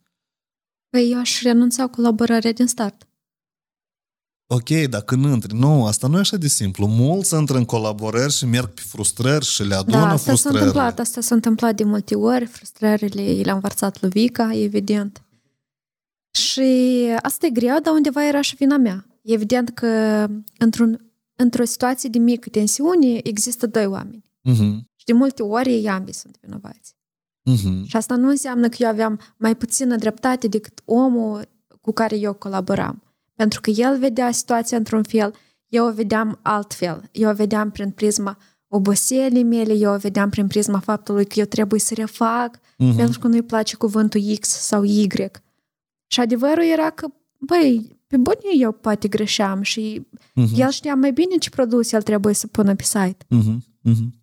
păi 0.91 1.11
eu 1.11 1.19
aș 1.19 1.43
renunța 1.43 1.87
colaborarea 1.87 2.53
din 2.53 2.67
start. 2.67 3.03
Ok, 4.51 4.69
dar 4.69 5.01
când 5.03 5.25
intri, 5.25 5.55
nu, 5.55 5.87
asta 5.87 6.07
nu 6.07 6.17
e 6.17 6.21
așa 6.21 6.37
de 6.37 6.49
simplu. 6.49 6.87
Mulți 6.87 7.35
intră 7.35 7.57
în 7.57 7.65
colaborări 7.65 8.33
și 8.33 8.45
merg 8.47 8.69
pe 8.69 8.81
frustrări 8.85 9.45
și 9.45 9.63
le 9.63 9.75
adună 9.75 9.97
Da, 9.97 10.03
asta 10.05 10.17
s-a 10.17 10.25
frustrările. 10.25 10.61
întâmplat, 10.61 10.99
asta 10.99 11.21
s-a 11.21 11.35
întâmplat 11.35 11.75
de 11.75 11.85
multe 11.85 12.15
ori, 12.15 12.47
frustrările 12.47 13.23
i 13.23 13.43
le-a 13.45 13.55
învățat 13.55 14.03
Luvica, 14.03 14.51
evident. 14.55 15.23
Și 16.39 17.07
asta 17.23 17.47
e 17.47 17.51
greu, 17.51 17.79
dar 17.83 17.93
undeva 17.95 18.27
era 18.27 18.41
și 18.41 18.55
vina 18.57 18.77
mea. 18.77 19.07
E 19.23 19.33
evident 19.33 19.69
că 19.71 20.27
într-un, 20.59 21.11
într-o 21.37 21.65
situație 21.65 22.09
de 22.09 22.19
mică 22.19 22.49
tensiune 22.49 23.21
există 23.23 23.67
doi 23.67 23.87
oameni. 23.87 24.25
Mhm, 24.43 24.89
Și 24.97 25.05
de 25.05 25.13
multe 25.13 25.43
ori 25.43 25.73
ei 25.73 25.89
ambii 25.89 26.15
sunt 26.15 26.37
vinovați. 26.41 26.97
mhm. 27.43 27.85
Și 27.85 27.97
asta 27.97 28.17
nu 28.17 28.29
înseamnă 28.29 28.69
că 28.69 28.77
eu 28.79 28.89
aveam 28.89 29.21
mai 29.37 29.57
puțină 29.57 29.97
dreptate 29.97 30.49
decât 30.49 30.81
omul 30.85 31.49
cu 31.81 31.93
care 31.93 32.17
eu 32.17 32.33
colaboram. 32.33 33.03
Pentru 33.35 33.61
că 33.61 33.71
el 33.71 33.99
vedea 33.99 34.31
situația 34.31 34.77
într-un 34.77 35.03
fel, 35.03 35.35
eu 35.69 35.87
o 35.87 35.93
vedeam 35.93 36.39
altfel. 36.43 37.09
Eu 37.13 37.31
o 37.31 37.35
vedeam 37.35 37.71
prin 37.71 37.91
prisma 37.91 38.39
oboselii 38.69 39.43
mele, 39.43 39.73
eu 39.75 39.93
o 39.93 39.97
vedeam 39.97 40.29
prin 40.31 40.47
prisma 40.47 40.79
faptului 40.79 41.25
că 41.27 41.39
eu 41.39 41.45
trebuie 41.45 41.81
să 41.81 41.95
refac, 41.95 42.59
Mhm. 42.79 42.97
pentru 42.97 43.19
că 43.19 43.27
nu-i 43.29 43.43
place 43.43 43.77
cuvântul 43.77 44.21
X 44.41 44.49
sau 44.49 44.83
Y. 44.85 45.07
Și 46.11 46.21
adevărul 46.21 46.65
era 46.65 46.91
că, 46.91 47.09
băi, 47.39 48.01
pe 48.07 48.17
bune 48.17 48.37
eu 48.59 48.73
poate 48.73 49.09
greșeam 49.09 49.63
și 49.63 50.07
Mhm. 50.35 50.61
el 50.61 50.71
știa 50.71 50.95
mai 50.95 51.13
bine 51.13 51.37
ce 51.37 51.51
produs 51.51 51.93
el 51.93 52.03
trebuie 52.03 52.35
să 52.35 52.47
pună 52.47 52.75
pe 52.75 52.83
site. 52.83 53.17
Mhm, 53.29 53.65
mhm. 53.83 54.15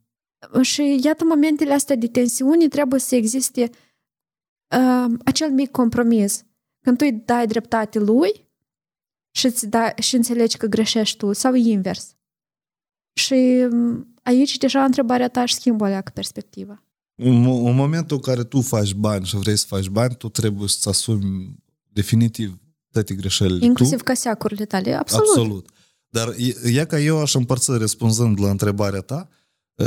Și 0.61 0.99
iată, 1.03 1.23
în 1.23 1.29
momentele 1.29 1.73
astea 1.73 1.95
de 1.95 2.07
tensiune 2.07 2.67
trebuie 2.67 2.99
să 2.99 3.15
existe 3.15 3.69
uh, 4.77 5.13
acel 5.25 5.51
mic 5.51 5.71
compromis. 5.71 6.45
Când 6.81 6.97
tu 6.97 7.05
îi 7.09 7.21
dai 7.25 7.47
dreptate 7.47 7.99
lui 7.99 8.49
și, 9.35 9.45
îți 9.45 9.67
dai, 9.67 9.93
și 9.99 10.15
înțelegi 10.15 10.57
că 10.57 10.67
greșești 10.67 11.17
tu, 11.17 11.33
sau 11.33 11.53
invers. 11.53 12.15
Și 13.13 13.33
um, 13.71 14.13
aici 14.23 14.57
deja 14.57 14.83
întrebarea 14.83 15.27
ta 15.29 15.41
își 15.41 15.53
schimbă 15.53 15.83
o 15.83 15.87
leacă 15.87 16.11
perspectiva. 16.13 16.83
În, 17.15 17.41
mo- 17.41 17.69
în 17.69 17.75
momentul 17.75 18.15
în 18.15 18.21
care 18.21 18.43
tu 18.43 18.61
faci 18.61 18.93
bani 18.93 19.25
și 19.25 19.35
vrei 19.37 19.57
să 19.57 19.65
faci 19.67 19.87
bani, 19.87 20.15
tu 20.15 20.29
trebuie 20.29 20.67
să-ți 20.67 20.87
asumi 20.87 21.55
definitiv 21.95 22.57
toate 22.91 23.13
greșelile. 23.13 23.65
Inclusiv 23.65 23.97
tu, 23.97 24.03
caseacurile 24.03 24.65
tale, 24.65 24.93
absolut. 24.93 25.27
Absolut. 25.27 25.69
Dar 26.09 26.33
e, 26.37 26.79
e 26.79 26.85
ca 26.85 26.99
eu 26.99 27.21
aș 27.21 27.33
împărți 27.33 27.71
răspunzând 27.71 28.41
la 28.41 28.49
întrebarea 28.49 28.99
ta, 29.01 29.29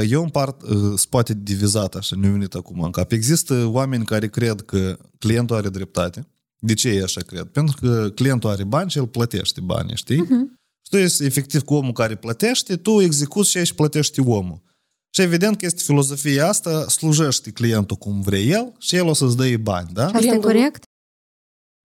eu 0.08 0.22
împart, 0.22 0.62
uh, 0.62 0.92
spate 0.96 1.34
divizat 1.34 1.94
așa, 1.94 2.16
ne-a 2.16 2.30
venit 2.30 2.54
acum 2.54 2.80
în 2.80 2.90
cap. 2.90 3.12
Există 3.12 3.64
oameni 3.66 4.04
care 4.04 4.28
cred 4.28 4.60
că 4.60 4.98
clientul 5.18 5.56
are 5.56 5.68
dreptate. 5.68 6.26
De 6.58 6.74
ce 6.74 6.88
ei 6.88 7.02
așa 7.02 7.20
cred? 7.20 7.42
Pentru 7.44 7.76
că 7.80 8.10
clientul 8.14 8.50
are 8.50 8.64
bani 8.64 8.90
și 8.90 8.98
el 8.98 9.06
plătește 9.06 9.60
banii, 9.60 9.96
știi? 9.96 10.20
Mhm. 10.20 10.58
Și 10.82 10.90
tu 10.90 10.96
ești 10.96 11.24
efectiv 11.24 11.62
cu 11.62 11.74
omul 11.74 11.92
care 11.92 12.14
plătește, 12.14 12.76
tu 12.76 13.00
execuți 13.00 13.50
și 13.50 13.58
aici 13.58 13.72
plătești 13.72 14.20
omul. 14.20 14.62
Și 15.10 15.20
evident 15.22 15.56
că 15.56 15.66
este 15.66 15.82
filozofia 15.82 16.48
asta, 16.48 16.88
slujește 16.88 17.50
clientul 17.50 17.96
cum 17.96 18.20
vrei 18.20 18.48
el 18.50 18.72
și 18.78 18.96
el 18.96 19.06
o 19.06 19.12
să-ți 19.14 19.36
dă 19.36 19.56
bani, 19.56 19.88
da? 19.92 20.00
Și 20.00 20.06
asta 20.06 20.18
e 20.18 20.20
Clientul- 20.20 20.50
corect? 20.50 20.82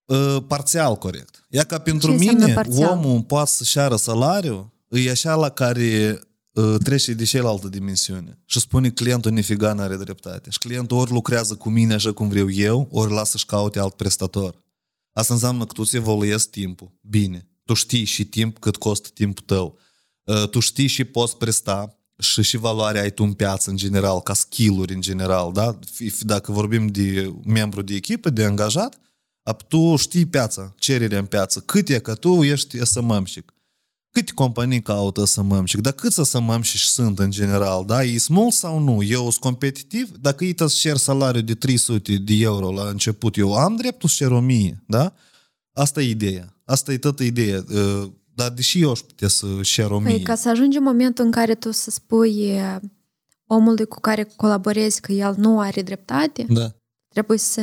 Uh, 0.05 0.37
parțial 0.47 0.95
corect. 0.95 1.45
Ia 1.49 1.63
ca 1.63 1.77
pentru 1.79 2.07
Ce 2.07 2.13
înseamnă 2.13 2.41
mine, 2.43 2.53
parțial? 2.53 2.89
omul 2.91 3.21
poate 3.21 3.49
să-și 3.49 3.79
ară 3.79 3.95
salariu, 3.95 4.73
e 4.89 5.09
așa 5.11 5.35
la 5.35 5.49
care 5.49 6.19
uh, 6.51 6.75
trece 6.83 7.13
de 7.13 7.23
cealaltă 7.23 7.67
dimensiune 7.67 8.39
și 8.45 8.59
spune 8.59 8.89
clientul 8.89 9.31
nifiga 9.31 9.73
n-are 9.73 9.95
dreptate. 9.95 10.49
Și 10.49 10.57
clientul 10.57 10.97
ori 10.97 11.11
lucrează 11.11 11.55
cu 11.55 11.69
mine 11.69 11.93
așa 11.93 12.11
cum 12.11 12.27
vreau 12.29 12.51
eu, 12.51 12.87
ori 12.91 13.11
lasă 13.13 13.37
și 13.37 13.45
caute 13.45 13.79
alt 13.79 13.93
prestator. 13.93 14.55
Asta 15.13 15.33
înseamnă 15.33 15.65
că 15.65 15.73
tu 15.73 15.81
îți 15.81 15.95
evoluezi 15.95 16.49
timpul. 16.49 16.91
Bine. 17.01 17.47
Tu 17.65 17.73
știi 17.73 18.03
și 18.03 18.25
timp 18.25 18.59
cât 18.59 18.75
costă 18.75 19.09
timpul 19.13 19.43
tău. 19.47 19.77
Uh, 20.23 20.49
Tu 20.49 20.59
știi 20.59 20.87
și 20.87 21.03
poți 21.03 21.37
presta 21.37 21.97
și 22.19 22.41
și 22.43 22.57
valoare 22.57 22.99
ai 22.99 23.11
tu 23.11 23.23
în 23.23 23.33
piață 23.33 23.69
în 23.69 23.75
general, 23.75 24.21
ca 24.21 24.33
skill-uri 24.33 24.93
în 24.93 25.01
general, 25.01 25.51
da? 25.53 25.79
Fi- 25.91 26.09
fi- 26.09 26.25
Dacă 26.25 26.51
vorbim 26.51 26.87
de 26.87 27.33
membru 27.45 27.81
de 27.81 27.95
echipă, 27.95 28.29
de 28.29 28.43
angajat, 28.43 28.95
ap- 28.95 29.02
tu 29.51 29.95
știi 29.95 30.25
piața, 30.25 30.73
cererea 30.77 31.19
în 31.19 31.25
piață, 31.25 31.59
cât 31.59 31.89
e 31.89 31.99
că 31.99 32.15
tu 32.15 32.43
ești 32.43 32.85
SMM-șic. 32.85 33.53
Câte 34.09 34.31
companii 34.33 34.81
caută 34.81 35.25
SMM-șic, 35.25 35.81
dar 35.81 35.93
câți 35.93 36.29
SMM-șic 36.29 36.79
sunt 36.79 37.19
în 37.19 37.31
general, 37.31 37.85
da? 37.85 38.03
E 38.03 38.17
mulți 38.27 38.57
sau 38.57 38.79
nu? 38.79 39.03
Eu 39.03 39.21
sunt 39.21 39.35
competitiv? 39.35 40.17
Dacă 40.17 40.45
îți 40.45 40.73
să 40.73 40.79
cer 40.79 40.97
salariu 40.97 41.41
de 41.41 41.53
300 41.55 42.15
de 42.15 42.33
euro 42.33 42.71
la 42.71 42.89
început, 42.89 43.37
eu 43.37 43.53
am 43.53 43.75
dreptul 43.75 44.09
să 44.09 44.15
cer 44.17 44.31
1000, 44.31 44.83
da? 44.87 45.13
Asta 45.73 46.01
e 46.01 46.09
ideea. 46.09 46.57
Asta 46.65 46.91
e 46.91 46.97
toată 46.97 47.23
ideea. 47.23 47.63
Uh, 47.69 48.11
Dar 48.35 48.49
deși 48.49 48.81
eu 48.81 48.91
aș 48.91 48.99
putea 48.99 49.27
să 49.27 49.47
cer 49.63 49.91
1000. 49.91 50.11
Păi, 50.11 50.23
ca 50.23 50.35
să 50.35 50.49
ajungi 50.49 50.77
în 50.77 50.83
momentul 50.83 51.25
în 51.25 51.31
care 51.31 51.55
tu 51.55 51.71
să 51.71 51.89
spui 51.89 52.39
e, 52.39 52.79
omului 53.47 53.85
cu 53.85 53.99
care 53.99 54.23
colaborezi 54.35 55.01
că 55.01 55.11
el 55.11 55.33
nu 55.37 55.59
are 55.59 55.81
dreptate, 55.81 56.45
Da, 56.49 56.71
trebuie 57.13 57.37
să, 57.37 57.61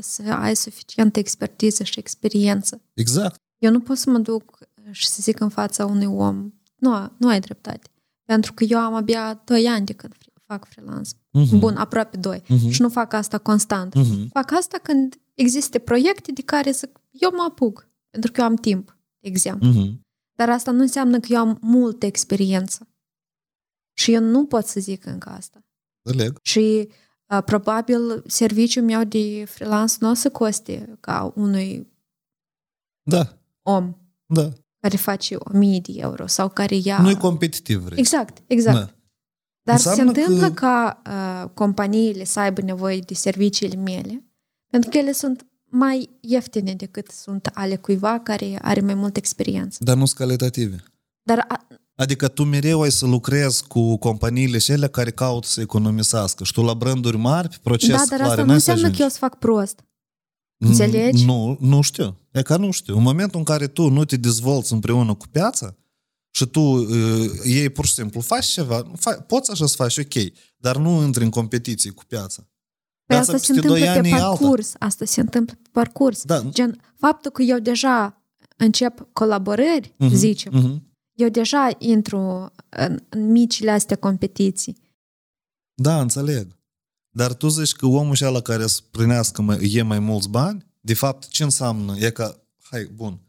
să 0.00 0.22
ai 0.22 0.56
suficientă 0.56 1.18
expertiză 1.18 1.82
și 1.82 1.98
experiență. 1.98 2.82
exact. 2.94 3.40
Eu 3.58 3.70
nu 3.70 3.80
pot 3.80 3.96
să 3.96 4.10
mă 4.10 4.18
duc 4.18 4.58
și 4.90 5.06
să 5.08 5.18
zic 5.22 5.40
în 5.40 5.48
fața 5.48 5.86
unui 5.86 6.06
om, 6.06 6.52
nu, 6.76 7.12
nu 7.16 7.28
ai 7.28 7.40
dreptate. 7.40 7.90
Pentru 8.24 8.52
că 8.52 8.64
eu 8.64 8.78
am 8.78 8.94
abia 8.94 9.42
2 9.44 9.66
ani 9.66 9.86
de 9.86 9.92
când 9.92 10.14
fac 10.46 10.66
freelance. 10.68 11.10
Mhm. 11.30 11.58
Bun, 11.58 11.76
aproape 11.76 12.16
2. 12.16 12.42
Mhm. 12.48 12.68
Și 12.68 12.80
nu 12.80 12.88
fac 12.88 13.12
asta 13.12 13.38
constant. 13.38 13.94
Mhm. 13.94 14.28
Fac 14.28 14.52
asta 14.52 14.78
când 14.78 15.20
există 15.34 15.78
proiecte 15.78 16.32
de 16.32 16.42
care 16.42 16.72
să, 16.72 16.90
eu 17.10 17.30
mă 17.30 17.46
apuc. 17.48 17.88
Pentru 18.10 18.32
că 18.32 18.40
eu 18.40 18.46
am 18.46 18.54
timp, 18.54 18.98
de 19.18 19.28
exemplu. 19.28 19.68
Mhm. 19.68 20.06
Dar 20.34 20.50
asta 20.50 20.70
nu 20.70 20.80
înseamnă 20.80 21.20
că 21.20 21.26
eu 21.30 21.38
am 21.38 21.58
multă 21.60 22.06
experiență. 22.06 22.88
Și 23.92 24.12
eu 24.12 24.22
nu 24.22 24.46
pot 24.46 24.66
să 24.66 24.80
zic 24.80 25.06
încă 25.06 25.28
asta. 25.28 25.64
Înțeleg. 26.02 26.38
Și 26.42 26.88
uh, 26.88 26.94
probabil 27.44 28.22
serviciul 28.26 28.82
meu 28.84 29.04
de 29.04 29.44
freelance 29.48 29.94
nu 30.00 30.10
o 30.10 30.14
să 30.14 30.30
coste 30.30 30.96
ca 31.00 31.32
unui 31.36 31.88
Da, 33.02 33.38
om 33.62 33.96
da. 34.26 34.48
care 34.80 34.96
face 34.96 35.36
1000 35.38 35.80
de 35.80 35.92
euro 35.96 36.26
sau 36.26 36.48
care 36.48 36.74
ia... 36.82 36.98
Nu 37.02 37.10
e 37.10 37.14
competitiv, 37.14 37.78
vrei. 37.80 37.98
Exact, 37.98 38.42
exact. 38.46 38.76
Da. 38.78 38.94
Dar 39.62 39.74
Înseamnă 39.74 40.12
se 40.12 40.20
întâmplă 40.20 40.46
că- 40.46 40.52
ca 40.54 41.02
uh, 41.44 41.50
companiile 41.54 42.24
să 42.24 42.40
aibă 42.40 42.60
nevoie 42.60 42.98
de 42.98 43.14
serviciile 43.14 43.76
mele, 43.76 44.24
pentru 44.70 44.90
că 44.90 44.98
ele 44.98 45.12
sunt 45.12 45.46
mai 45.64 46.10
ieftine 46.20 46.74
decât 46.74 47.08
sunt 47.10 47.46
ale 47.46 47.76
cuiva 47.76 48.20
care 48.20 48.58
are 48.62 48.80
mai 48.80 48.94
multă 48.94 49.18
experiență. 49.18 49.84
Dar 49.84 49.96
nu 49.96 50.04
sunt 50.04 50.18
calitative. 50.18 50.82
Dar 51.22 51.44
a, 51.48 51.66
Adică 52.00 52.28
tu 52.28 52.44
mereu 52.44 52.80
ai 52.80 52.90
să 52.92 53.06
lucrezi 53.06 53.66
cu 53.66 53.96
companiile 53.96 54.58
și 54.58 54.70
ele 54.72 54.88
care 54.88 55.10
caută 55.10 55.46
să 55.46 55.60
economisească. 55.60 56.44
Și 56.44 56.52
tu 56.52 56.62
la 56.62 56.74
branduri 56.74 57.16
mari, 57.16 57.48
pe 57.48 57.56
proces 57.62 57.88
da, 57.88 57.96
dar 57.96 58.06
clare, 58.06 58.22
asta 58.22 58.40
nu 58.40 58.46
n-ai 58.46 58.60
să 58.60 58.70
înseamnă 58.70 58.80
că 58.80 58.86
ajungi. 58.86 59.02
eu 59.02 59.08
să 59.08 59.16
fac 59.18 59.38
prost. 59.38 59.84
Înțelegi? 60.58 61.24
Nu, 61.24 61.56
nu 61.60 61.80
știu. 61.80 62.18
E 62.30 62.42
ca 62.42 62.56
nu 62.56 62.70
știu. 62.70 62.96
În 62.96 63.02
momentul 63.02 63.38
în 63.38 63.44
care 63.44 63.66
tu 63.66 63.88
nu 63.88 64.04
te 64.04 64.16
dezvolți 64.16 64.72
împreună 64.72 65.14
cu 65.14 65.26
piața 65.30 65.76
și 66.30 66.46
tu 66.46 66.60
uh, 66.60 67.30
ei 67.44 67.68
pur 67.70 67.86
și 67.86 67.92
simplu 67.92 68.20
faci 68.20 68.46
ceva, 68.46 68.82
fa- 68.92 69.26
poți 69.26 69.50
așa 69.50 69.66
să 69.66 69.74
faci, 69.76 69.98
ok, 69.98 70.32
dar 70.56 70.76
nu 70.76 71.02
intri 71.02 71.24
în 71.24 71.30
competiție 71.30 71.90
cu 71.90 72.04
piața. 72.04 72.42
Păi 72.42 73.16
Piața 73.16 73.32
asta 73.32 73.46
se 73.46 73.52
peste 73.52 73.68
doi 73.68 73.78
întâmplă 73.80 74.00
pe 74.02 74.08
ani 74.08 74.18
e 74.18 74.24
alta. 74.24 74.36
parcurs. 74.38 74.72
Asta 74.78 75.04
se 75.04 75.20
întâmplă 75.20 75.54
pe 75.62 75.68
parcurs. 75.72 76.22
Da. 76.24 76.42
Gen, 76.48 76.80
faptul 76.98 77.30
că 77.30 77.42
eu 77.42 77.58
deja 77.58 78.22
încep 78.56 79.08
colaborări, 79.12 79.94
Mhm, 79.98 80.14
zicem, 80.14 80.52
mhm. 80.54 80.88
Eu 81.20 81.28
deja 81.28 81.68
intru 81.78 82.52
în, 82.68 82.98
în 83.08 83.30
micile 83.30 83.70
astea 83.70 83.96
competiții. 83.96 84.76
Da, 85.74 86.00
înțeleg. 86.00 86.58
Dar 87.10 87.34
tu 87.34 87.48
zici 87.48 87.72
că 87.72 87.86
omul 87.86 88.14
și 88.14 88.24
ăla 88.24 88.40
care 88.40 88.66
să 88.66 88.80
primească 88.90 89.42
mai, 89.42 89.72
e 89.72 89.82
mai 89.82 89.98
mulți 89.98 90.28
bani, 90.28 90.66
de 90.80 90.94
fapt, 90.94 91.28
ce 91.28 91.42
înseamnă? 91.42 91.96
E 91.98 92.10
ca, 92.10 92.40
hai, 92.62 92.84
bun, 92.94 93.20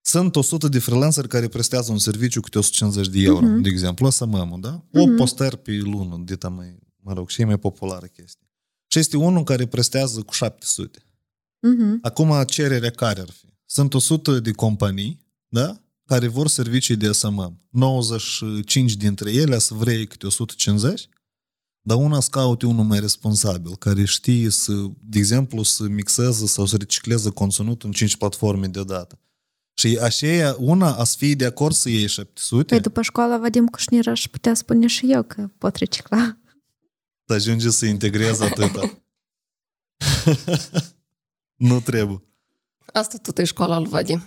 sunt 0.00 0.36
100 0.36 0.68
de 0.68 0.78
freelanceri 0.78 1.28
care 1.28 1.48
prestează 1.48 1.92
un 1.92 1.98
serviciu 1.98 2.40
cu 2.40 2.48
150 2.58 3.08
de 3.08 3.20
euro, 3.20 3.46
Mhm. 3.46 3.60
de 3.60 3.68
exemplu, 3.68 4.06
ăsta 4.06 4.24
mămă, 4.24 4.56
da? 4.60 4.84
O 4.92 5.06
postări 5.16 5.58
pe 5.58 5.72
lună, 5.72 6.22
de 6.24 6.48
mai, 6.48 6.78
mă 6.96 7.12
rog, 7.12 7.28
și 7.28 7.40
e 7.40 7.44
mai 7.44 7.58
populară 7.58 8.06
chestie. 8.06 8.48
Și 8.88 8.98
este 8.98 9.16
unul 9.16 9.42
care 9.42 9.66
prestează 9.66 10.22
cu 10.22 10.32
700. 10.32 11.02
Mhm. 11.60 11.98
Acum, 12.02 12.42
cererea 12.46 12.90
care 12.90 13.20
ar 13.20 13.30
fi? 13.30 13.46
Sunt 13.66 13.94
100 13.94 14.40
de 14.40 14.50
companii, 14.50 15.26
da? 15.48 15.82
Care 16.06 16.26
vor 16.26 16.48
servicii 16.48 16.96
de 16.96 17.12
SMM. 17.12 17.60
95 17.70 18.94
dintre 18.94 19.32
ele 19.32 19.58
să 19.58 19.74
vrei 19.74 20.06
câte 20.06 20.26
150, 20.26 21.08
dar 21.80 21.96
una 21.96 22.20
să 22.20 22.28
caute 22.30 22.66
unul 22.66 22.84
mai 22.84 23.00
responsabil, 23.00 23.76
care 23.76 24.04
știe 24.04 24.50
să, 24.50 24.72
de 25.00 25.18
exemplu, 25.18 25.62
să 25.62 25.82
mixeze 25.82 26.46
sau 26.46 26.66
să 26.66 26.76
recicleze 26.76 27.30
conținutul 27.30 27.88
în 27.88 27.94
5 27.94 28.16
platforme 28.16 28.66
de 28.66 28.84
dată. 28.84 29.18
Și 29.76 29.98
așa, 30.02 30.56
una 30.58 30.94
a 30.94 31.04
să 31.04 31.14
fie 31.18 31.34
de 31.34 31.44
acord 31.44 31.74
să 31.74 31.88
iei 31.88 32.08
700, 32.08 32.64
Păi 32.64 32.80
după 32.80 33.02
școala 33.02 33.38
Vadim 33.38 33.66
Cușnir 33.66 34.08
aș 34.08 34.28
putea 34.28 34.54
spune 34.54 34.86
și 34.86 35.12
eu 35.12 35.22
că 35.22 35.48
pot 35.58 35.76
recicla. 35.76 36.38
să 37.26 37.32
ajunge 37.34 37.70
să 37.70 37.86
integreze 37.86 38.44
atâta. 38.44 38.80
nu 41.68 41.80
trebuie. 41.80 42.22
Asta 42.92 43.18
tot 43.22 43.38
e 43.38 43.44
școala 43.44 43.78
lui 43.78 43.88
Vadim. 43.88 44.22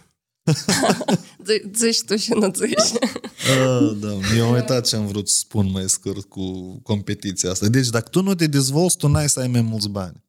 Zi- 1.46 1.72
Zici 1.76 2.02
tu 2.06 2.16
și 2.16 2.32
nu 2.34 2.52
zici. 2.56 3.00
Ah, 3.50 3.92
da, 4.00 4.36
eu 4.38 4.46
am 4.48 4.54
uitat 4.54 4.88
ce 4.88 4.96
am 4.96 5.08
vrut 5.08 5.30
să 5.30 5.38
spun 5.38 5.72
mai 5.72 5.90
scurt 5.90 6.24
cu 6.30 6.80
competiția 6.84 7.52
asta. 7.52 7.68
Deci, 7.68 7.88
dacă 7.90 8.10
tu 8.10 8.22
nu 8.22 8.36
te 8.36 8.48
dezvolți, 8.48 8.98
tu 8.98 9.08
n-ai 9.08 9.30
să 9.30 9.40
ai 9.40 9.48
mai 9.48 9.62
mulți 9.62 9.90
bani. 9.90 10.24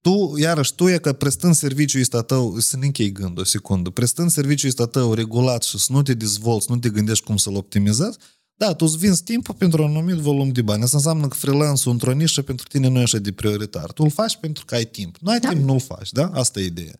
Tu, 0.00 0.34
iarăși, 0.38 0.74
tu 0.74 0.88
e 0.88 0.98
că 0.98 1.12
prestând 1.12 1.54
serviciul 1.54 2.00
ăsta 2.00 2.22
tău, 2.22 2.58
să 2.58 2.76
ne 2.76 2.84
închei 2.86 3.12
gând 3.12 3.38
o 3.38 3.44
secundă, 3.44 3.90
prestând 3.90 4.30
serviciul 4.30 4.68
ăsta 4.68 4.86
tău 4.86 5.14
regulat 5.14 5.62
și 5.62 5.78
să 5.78 5.92
nu 5.92 6.02
te 6.02 6.14
dezvolți, 6.14 6.70
nu 6.70 6.76
te 6.78 6.88
gândești 6.88 7.24
cum 7.24 7.36
să-l 7.36 7.54
optimizezi, 7.56 8.18
da, 8.54 8.72
tu 8.74 8.84
îți 8.84 8.96
vinzi 8.98 9.22
timpul 9.22 9.54
pentru 9.54 9.82
un 9.82 9.88
anumit 9.88 10.14
volum 10.16 10.48
de 10.48 10.62
bani. 10.62 10.82
Asta 10.82 10.96
înseamnă 10.96 11.28
că 11.28 11.34
freelance-ul 11.36 11.92
într-o 11.92 12.12
nișă 12.12 12.42
pentru 12.42 12.66
tine 12.68 12.88
nu 12.88 12.98
e 12.98 13.02
așa 13.02 13.18
de 13.18 13.32
prioritar. 13.32 13.92
Tu 13.92 14.02
îl 14.02 14.10
faci 14.10 14.36
pentru 14.36 14.64
că 14.64 14.74
ai 14.74 14.84
timp. 14.84 15.16
Nu 15.20 15.30
ai 15.30 15.38
Da. 15.40 15.48
timp, 15.48 15.64
nu-l 15.64 15.80
faci, 15.80 16.12
da? 16.12 16.30
Asta 16.34 16.60
e 16.60 16.64
ideea. 16.64 16.94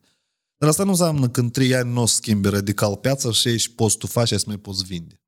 Dar 0.62 0.68
asta 0.68 0.84
nu 0.84 0.90
înseamnă 0.90 1.28
că 1.28 1.40
în 1.40 1.50
trei 1.50 1.74
ani 1.74 1.92
nu 1.92 2.02
o 2.02 2.06
să 2.06 2.14
schimbi 2.14 2.48
radical 2.48 2.96
piața 2.96 3.30
și 3.32 3.48
aici 3.48 3.68
poți 3.74 3.96
tu 3.96 4.06
faci 4.06 4.26
și 4.28 4.38
să 4.38 4.44
mai 4.46 4.56
poți 4.56 4.84
vinde. 4.84 5.20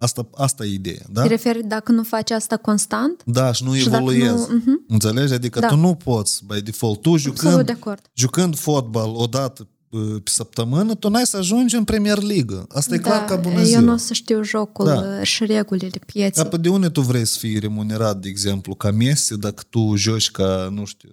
Asta, 0.00 0.28
asta 0.34 0.64
e 0.64 0.72
ideea, 0.72 1.04
da? 1.10 1.22
Te 1.22 1.28
referi 1.28 1.62
dacă 1.66 1.92
nu 1.92 2.02
faci 2.02 2.30
asta 2.30 2.56
constant? 2.56 3.22
Da, 3.26 3.52
și 3.52 3.64
nu 3.64 3.74
Și 3.74 3.84
dacă 3.88 3.96
evoluezi. 3.96 4.50
nu- 4.50 4.56
mhm. 4.56 4.84
Înțelegi? 4.88 5.32
Adică 5.32 5.60
Da. 5.60 5.66
tu 5.66 5.76
nu 5.76 5.94
poți, 5.94 6.44
by 6.46 6.60
default. 6.62 7.02
Tu 7.02 7.10
Absolut 7.10 7.36
de 7.36 7.48
jucând, 7.48 7.70
acord. 7.70 8.10
jucând 8.14 8.56
fotbal 8.58 9.14
odată 9.14 9.68
uh, 9.90 10.00
pe 10.22 10.30
săptămână, 10.30 10.94
tu 10.94 11.08
n-ai 11.08 11.26
să 11.26 11.36
ajungi 11.36 11.76
în 11.76 11.84
Premier 11.84 12.22
League. 12.22 12.62
Asta 12.68 12.94
e 12.94 12.98
clar 12.98 13.24
ca 13.24 13.36
bună 13.36 13.54
Da, 13.54 13.60
eu 13.60 13.66
ziua. 13.66 13.80
nu 13.80 13.92
o 13.92 13.96
să 13.96 14.12
știu 14.12 14.42
jocul 14.42 14.84
Da. 14.86 15.00
da. 15.00 15.22
și 15.22 15.44
regulile 15.44 15.98
pieței. 16.06 16.42
Dar 16.42 16.48
pe 16.52 16.56
de 16.56 16.68
unde 16.68 16.88
tu 16.88 17.00
vrei 17.00 17.24
să 17.24 17.38
fii 17.38 17.58
remunerat, 17.58 18.20
de 18.20 18.28
exemplu, 18.28 18.74
ca 18.74 18.90
Messi, 18.90 19.38
dacă 19.38 19.62
tu 19.70 19.94
joci 19.96 20.30
ca, 20.30 20.68
nu 20.72 20.84
știu, 20.84 21.10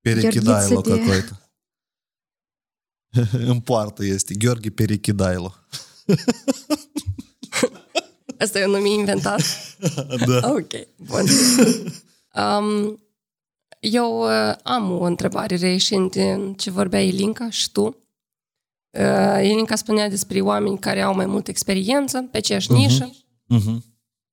Perichidailo 0.00 0.80
Gheorghiță 0.80 0.94
de- 0.94 1.00
какой-то. 1.00 1.43
în 3.51 3.59
poartă 3.59 4.05
este, 4.05 4.33
Gheorghe 4.33 4.69
Perichidailo. 4.69 5.53
Asta 8.39 8.59
e 8.59 8.65
un 8.65 8.71
nume 8.71 8.89
inventat. 8.89 9.41
da. 10.27 10.49
Ok, 10.51 10.71
bun. 10.97 11.25
Um, 12.35 12.99
eu 13.79 14.21
uh, 14.21 14.55
am 14.63 14.91
o 14.91 15.03
întrebare 15.03 15.55
reieșind 15.55 16.11
din 16.11 16.53
ce 16.53 16.71
vorbea 16.71 17.01
Ilinca 17.03 17.49
și 17.49 17.71
tu. 17.71 17.83
Uh, 18.99 19.39
Ilinca 19.43 19.75
spunea 19.75 20.09
despre 20.09 20.41
oameni 20.41 20.79
care 20.79 21.01
au 21.01 21.15
mai 21.15 21.25
multă 21.25 21.49
experiență 21.49 22.21
pe 22.31 22.37
aceeași 22.37 22.71
Mhm. 22.71 22.79
nișă. 22.81 23.09
Uh-huh. 23.55 23.77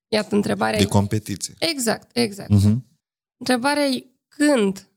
Iată 0.08 0.34
întrebarea. 0.34 0.78
De 0.78 0.86
competiție. 0.86 1.54
Exact, 1.58 2.16
exact. 2.16 2.50
Uh-huh. 2.54 2.76
Întrebarea 3.36 3.84
e 3.86 4.04
când 4.28 4.88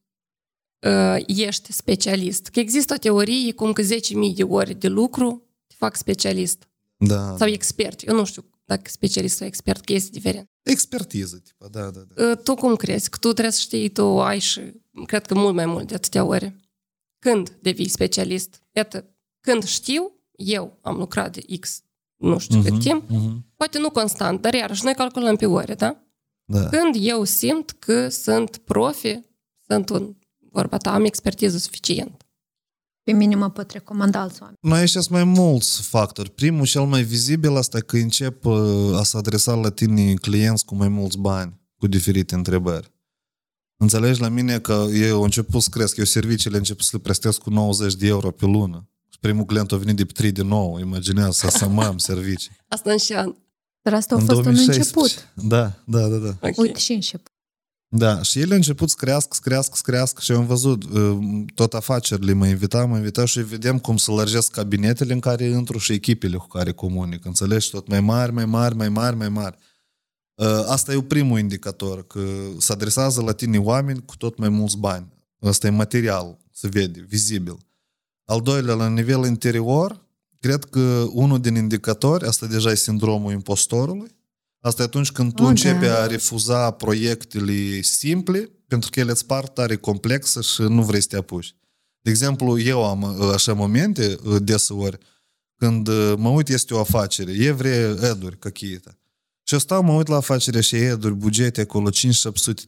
uh, 0.86 1.24
ești 1.28 1.72
specialist? 1.74 2.48
Că 2.48 2.60
există 2.60 2.94
o 2.94 2.98
teorie 2.98 3.54
cum 3.54 3.74
că 3.74 3.82
10.000 3.82 3.88
de 4.36 4.44
ore 4.44 4.74
de 4.74 4.88
lucru 4.88 5.44
te 5.68 5.76
fac 5.78 5.96
specialist 5.96 6.68
Da. 6.98 7.36
sau 7.38 7.48
expert. 7.48 8.08
Eu 8.08 8.16
nu 8.16 8.26
știu 8.26 8.46
dacă 8.66 8.82
specialist 8.90 9.36
sau 9.38 9.48
expert, 9.48 9.86
că 9.86 9.94
este 9.94 10.10
diferent. 10.12 10.50
Expertiză, 10.64 11.38
tipa, 11.44 11.68
da, 11.68 11.90
da, 11.90 12.00
da. 12.16 12.30
Uh, 12.30 12.38
Tu 12.44 12.56
cum 12.56 12.76
crezi? 12.76 13.10
Că 13.10 13.18
tu 13.22 13.32
trebuie 13.32 13.52
să 13.54 13.60
știi, 13.60 13.90
tu 13.90 14.22
ai 14.22 14.40
și, 14.40 14.62
cred 15.06 15.26
că 15.26 15.34
mult 15.36 15.54
mai 15.56 15.66
mult 15.66 15.88
de 15.88 15.96
atâtea 15.96 16.24
ore. 16.24 16.60
Când 17.20 17.58
devii 17.62 17.88
specialist? 17.88 18.62
Iată, 18.72 19.06
când 19.42 19.64
știu, 19.64 20.12
eu 20.36 20.78
am 20.82 20.98
lucrat 20.98 21.34
de 21.34 21.58
X, 21.60 21.82
nu 22.16 22.38
știu 22.40 22.62
cât 22.62 22.80
timp, 22.80 23.04
Uh-huh. 23.06 23.56
poate 23.56 23.80
nu 23.80 23.90
constant, 23.90 24.42
dar 24.42 24.54
iarăși 24.54 24.84
noi 24.84 24.94
calculăm 24.96 25.36
pe 25.36 25.46
ore, 25.46 25.74
da? 25.76 26.04
Da. 26.46 26.68
Când 26.70 26.96
eu 27.00 27.24
simt 27.24 27.72
că 27.72 28.10
sunt 28.10 28.58
profi, 28.58 29.20
sunt 29.68 29.90
un, 29.90 30.16
vorba 30.56 30.78
ta, 30.78 30.94
am 30.94 31.06
expertiză 31.06 31.58
suficient. 31.58 32.26
Pe 33.04 33.12
mine 33.12 33.36
mă 33.36 33.50
pot 33.50 33.72
recomanda 33.72 34.20
alți 34.20 34.42
oameni. 34.42 34.58
Noi 34.62 34.80
aici 34.80 34.90
sunt 34.90 35.10
mai 35.10 35.24
mulți 35.24 35.82
factori. 35.82 36.30
Primul, 36.32 36.66
cel 36.66 36.84
mai 36.86 37.04
vizibil, 37.04 37.56
asta 37.56 37.80
că 37.80 37.98
încep 37.98 38.46
uh, 38.46 38.98
a 38.98 39.04
se 39.04 39.18
adresa 39.18 39.54
la 39.54 39.70
tine 39.70 40.14
clienți 40.14 40.66
cu 40.66 40.76
mai 40.76 40.88
mulți 40.88 41.18
bani, 41.18 41.60
cu 41.78 41.88
diferite 41.88 42.36
întrebări. 42.36 42.94
Înțelegi 43.78 44.22
la 44.22 44.28
mine 44.28 44.60
că 44.60 44.86
eu 44.94 45.18
am 45.18 45.24
început 45.24 45.62
să 45.62 45.70
cresc, 45.70 45.98
eu 45.98 46.04
serviciile 46.06 46.58
încep 46.58 46.80
să 46.80 46.90
le 46.94 47.00
prestez 47.00 47.36
cu 47.38 47.50
90 47.50 47.96
de 47.96 48.08
euro 48.08 48.32
pe 48.32 48.46
lună. 48.46 48.90
Și 49.10 49.20
primul 49.20 49.46
client 49.46 49.72
a 49.72 49.78
venit 49.78 49.96
de 49.96 50.06
pe 50.06 50.12
3 50.12 50.32
de 50.32 50.42
nou, 50.42 50.80
imaginează 50.80 51.48
să 51.50 51.66
am 51.66 51.98
servicii. 52.12 52.52
Asta 52.68 52.92
în 52.92 52.98
și 52.98 53.14
an. 53.14 53.36
Dar 53.82 53.94
asta 53.94 54.16
a 54.16 54.18
În 54.18 54.26
fost 54.26 54.38
un 54.38 54.44
2016. 54.44 55.00
început. 55.02 55.34
Da, 55.50 55.74
da, 55.86 56.08
da, 56.08 56.18
da. 56.18 56.48
Ok. 56.48 56.58
Uite 56.58 56.80
și 56.80 56.94
început. 56.94 57.32
Da, 57.88 58.22
și 58.22 58.40
ele 58.40 58.52
au 58.52 58.56
început 58.56 58.90
să 58.90 58.96
crească, 59.00 59.34
să 59.34 59.40
crească, 59.44 59.76
să 59.76 59.82
crească 59.86 60.22
și 60.22 60.32
am 60.32 60.46
văzut 60.46 60.84
uh, 60.84 61.18
tot 61.54 61.74
afacerile 61.74 62.34
mă 62.34 62.48
invita, 62.48 62.86
mă 62.86 62.98
invita 62.98 63.26
și 63.26 63.40
vedem 63.40 63.80
cum 63.80 63.98
să 63.98 64.12
lărgesc 64.12 64.52
cabinetele 64.52 65.14
în 65.14 65.20
care 65.20 65.44
intru 65.44 65.78
și 65.78 65.94
echipele 65.94 66.38
cu 66.38 66.48
care 66.48 66.72
comunic, 66.72 67.26
înțelegi? 67.26 67.70
Tot 67.70 67.88
mai 67.88 68.02
mari, 68.02 68.32
mai 68.32 68.46
mari, 68.46 68.76
mai 68.76 68.90
mari, 68.90 69.16
mai 69.16 69.30
mari. 69.30 69.58
Uh, 70.36 70.64
Asta 70.68 70.94
e 70.94 71.02
primul 71.02 71.40
indicator, 71.40 72.08
că 72.08 72.20
se 72.58 72.72
adresează 72.72 73.22
la 73.22 73.32
tine 73.32 73.58
oameni 73.58 74.06
cu 74.06 74.18
tot 74.18 74.38
mai 74.38 74.50
mulți 74.50 74.78
bani. 74.78 75.14
Asta 75.40 75.68
e 75.68 75.70
material, 75.70 76.38
se 76.52 76.68
vede, 76.68 77.06
vizibil. 77.08 77.58
Al 78.26 78.42
doilea, 78.42 78.74
la 78.74 78.90
nivel 78.90 79.26
interior, 79.26 80.06
cred 80.40 80.64
că 80.64 81.06
unul 81.12 81.40
din 81.40 81.56
indicatori, 81.56 82.26
asta 82.26 82.46
deja 82.46 82.70
e 82.70 82.76
sindromul 82.76 83.32
impostorului, 83.32 84.15
Asta 84.65 84.83
e 84.83 84.85
atunci 84.85 85.11
când 85.11 85.35
tu 85.35 85.43
Oh, 85.43 85.49
începi 85.49 85.85
da. 85.85 86.03
a 86.03 86.07
refuza 86.07 86.71
proiectele 86.71 87.81
simple, 87.83 88.51
pentru 88.69 88.91
că 88.91 89.01
ele 89.01 89.11
îți 89.11 89.27
par 89.27 89.49
tare 89.49 89.77
complexe 89.77 90.41
și 90.41 90.63
nu 90.63 90.83
vrei 90.83 91.01
să 91.01 91.09
te 91.09 91.17
apuci. 91.17 91.55
De 92.01 92.11
exemplu, 92.11 92.59
eu 92.59 92.85
am 92.85 93.03
uh, 93.03 93.31
așa 93.35 93.53
momente 93.53 94.19
uh, 94.25 94.37
deseori 94.43 94.99
când 95.55 95.89
uh, 95.89 96.15
mă 96.17 96.29
uit, 96.29 96.49
este 96.49 96.75
o 96.75 96.79
afacere, 96.79 97.33
e 97.33 97.51
vre 97.51 97.97
eduri, 98.03 98.39
какие-то. 98.39 98.91
Și 99.43 99.53
eu 99.57 99.59
stau, 99.59 99.83
mă 99.83 99.93
uit 99.93 100.07
la 100.07 100.17
afacerea 100.17 100.61
și 100.61 100.77
eduri, 100.77 101.15
bugete 101.15 101.61
acolo, 101.61 101.91
5-700 101.91 101.95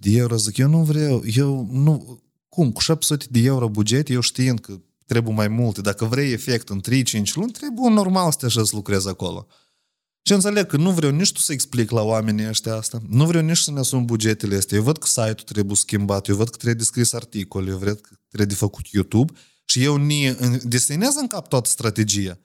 de 0.00 0.10
euro, 0.10 0.36
zic, 0.36 0.56
eu 0.56 0.68
nu 0.68 0.82
vreau, 0.82 1.22
eu 1.34 1.68
nu, 1.70 2.22
cum, 2.48 2.72
cu 2.72 2.80
700 2.80 3.26
de 3.30 3.40
euro 3.40 3.68
buget, 3.68 4.08
eu 4.10 4.20
știind 4.20 4.60
că 4.60 4.80
trebuie 5.06 5.34
mai 5.34 5.48
multe, 5.48 5.80
dacă 5.80 6.04
vrei 6.04 6.32
efect 6.32 6.68
în 6.68 6.80
3-5 6.90 7.32
luni, 7.34 7.50
trebuie 7.50 7.86
un 7.86 7.92
normal 7.92 8.30
să 8.30 8.36
te 8.38 8.46
așa 8.46 8.64
să 8.64 8.70
lucrezi 8.74 9.08
acolo. 9.08 9.46
Și 10.21 10.33
înțeleg 10.33 10.65
că 10.65 10.77
nu 10.77 10.91
vreau 10.91 11.11
nici 11.11 11.31
tu 11.31 11.39
să 11.39 11.51
explic 11.51 11.89
la 11.89 12.01
oamenii 12.01 12.47
ăștia 12.47 12.75
asta, 12.75 13.01
nu 13.09 13.25
vreau 13.25 13.43
nici 13.43 13.57
să 13.57 13.71
ne 13.71 13.79
asum 13.79 14.05
bugetele 14.05 14.55
astea. 14.55 14.77
Eu 14.77 14.83
văd 14.83 14.97
că 14.97 15.07
site-ul 15.07 15.33
trebuie 15.33 15.75
schimbat, 15.75 16.27
eu 16.27 16.35
văd 16.35 16.49
că 16.49 16.57
trebuie 16.57 16.85
scris 16.85 17.13
articole, 17.13 17.69
eu 17.69 17.77
văd 17.77 17.99
că 17.99 18.15
trebuie 18.27 18.47
de 18.47 18.53
făcut 18.53 18.87
YouTube 18.87 19.33
și 19.65 19.83
eu 19.83 19.95
ni 19.95 20.37
desenez 20.63 21.15
în 21.15 21.27
cap 21.27 21.47
toată 21.47 21.69
strategia. 21.69 22.39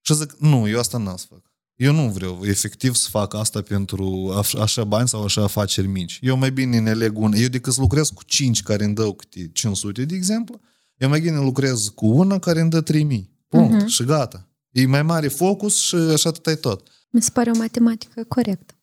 Și 0.00 0.14
zic, 0.14 0.36
nu, 0.38 0.68
eu 0.68 0.78
asta 0.78 0.98
n-am 0.98 1.16
să 1.16 1.26
fac. 1.28 1.52
Eu 1.74 1.92
nu 1.92 2.08
vreau 2.08 2.40
efectiv 2.42 2.94
să 2.94 3.08
fac 3.10 3.34
asta 3.34 3.62
pentru 3.62 4.34
așa 4.60 4.84
bani 4.84 5.08
sau 5.08 5.24
așa 5.24 5.42
afaceri 5.42 5.86
mici. 5.86 6.18
Eu 6.22 6.36
mai 6.36 6.52
bine 6.52 6.78
ne 6.78 6.94
leg 6.94 7.18
un... 7.18 7.32
Eu 7.32 7.48
decât 7.48 7.72
să 7.72 7.80
lucrez 7.80 8.08
cu 8.08 8.24
5 8.24 8.62
care 8.62 8.84
îmi 8.84 8.94
dau 8.94 9.12
câte 9.12 9.50
500, 9.52 10.04
de 10.04 10.14
exemplu, 10.14 10.60
eu 10.96 11.08
mai 11.08 11.20
bine 11.20 11.36
lucrez 11.36 11.88
cu 11.88 12.06
una 12.06 12.38
care 12.38 12.60
îmi 12.60 12.70
dă 12.70 12.80
3000. 12.80 13.30
Punct. 13.48 13.82
Uh-huh. 13.82 13.86
Și 13.86 14.04
gata. 14.04 14.48
E 14.70 14.86
mai 14.86 15.02
mare 15.02 15.28
focus 15.28 15.80
și 15.80 15.94
așa 15.94 16.30
tot 16.30 16.60
tot. 16.60 16.88
Mi 17.12 17.22
se 17.22 17.30
pare 17.32 17.50
o 17.50 17.56
matematică 17.56 18.24
corectă 18.28 18.74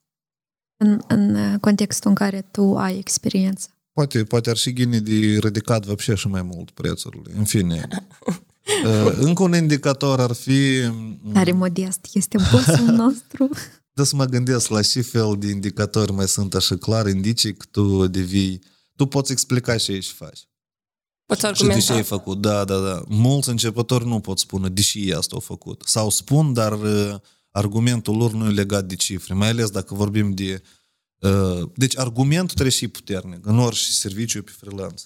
în, 0.78 1.02
în 1.08 1.58
contextul 1.60 2.10
în 2.10 2.16
care 2.16 2.48
tu 2.52 2.78
ai 2.78 2.98
experiență. 2.98 3.68
Poate, 3.94 4.24
poate 4.24 4.50
ar 4.50 4.58
și 4.58 4.74
ghine 4.74 5.00
de 5.00 5.38
ridicat 5.40 5.86
văpșe 5.86 6.16
și 6.16 6.28
mai 6.28 6.42
mult 6.42 6.72
prețurile. 6.72 7.34
În 7.38 7.44
fine. 7.44 7.88
Uh, 8.86 9.14
încă 9.18 9.44
un 9.44 9.56
indicator 9.56 10.20
ar 10.20 10.32
fi... 10.32 10.60
Mm, 10.92 11.32
Tare 11.34 11.52
modest 11.52 12.08
este 12.14 12.38
bossul 12.52 12.86
nostru. 13.06 13.50
Da 13.94 14.04
să 14.04 14.16
mă 14.16 14.26
gândesc 14.26 14.70
la 14.70 14.82
ce 14.82 15.02
fel 15.02 15.36
de 15.40 15.48
indicatori 15.48 16.12
mai 16.12 16.28
sunt 16.28 16.56
așa 16.56 16.78
clar, 16.78 17.08
indicii 17.08 17.54
că 17.54 17.66
tu 17.72 18.08
devii... 18.08 18.62
Tu 18.96 19.06
poți 19.06 19.32
explica 19.32 19.78
ce 19.78 19.92
ești 19.92 20.14
faci. 20.14 20.48
Poți 21.26 21.46
argumenta. 21.46 21.80
Și 21.80 21.88
de 21.88 21.92
ce 21.94 21.98
ai 21.98 22.04
făcut. 22.04 22.42
Da, 22.42 22.64
da, 22.64 22.80
da. 22.80 23.04
Mulți 23.08 23.50
începători 23.50 24.06
nu 24.06 24.20
pot 24.20 24.40
spune 24.40 24.70
de 24.70 24.82
ce 24.82 25.16
asta 25.16 25.36
au 25.36 25.42
făcut. 25.42 25.84
Sau 25.86 26.10
spun, 26.10 26.54
dar 26.54 26.74
uh, 26.82 27.16
argumentul 27.60 28.18
lor 28.18 28.32
nu 28.32 28.46
e 28.46 28.52
legat 28.52 28.86
de 28.86 28.96
cifre. 28.96 29.34
Mai 29.34 29.50
ales 29.50 29.70
dacă 29.70 29.94
vorbim 29.94 30.32
de... 30.32 30.62
Uh, 31.20 31.70
deci 31.76 31.98
argumentul 31.98 32.54
trebuie 32.54 32.70
și 32.70 32.88
puternic 32.88 33.46
în 33.46 33.60
orice 33.60 33.92
serviciu 33.92 34.44
pe 34.44 34.52
freelance. 34.58 35.04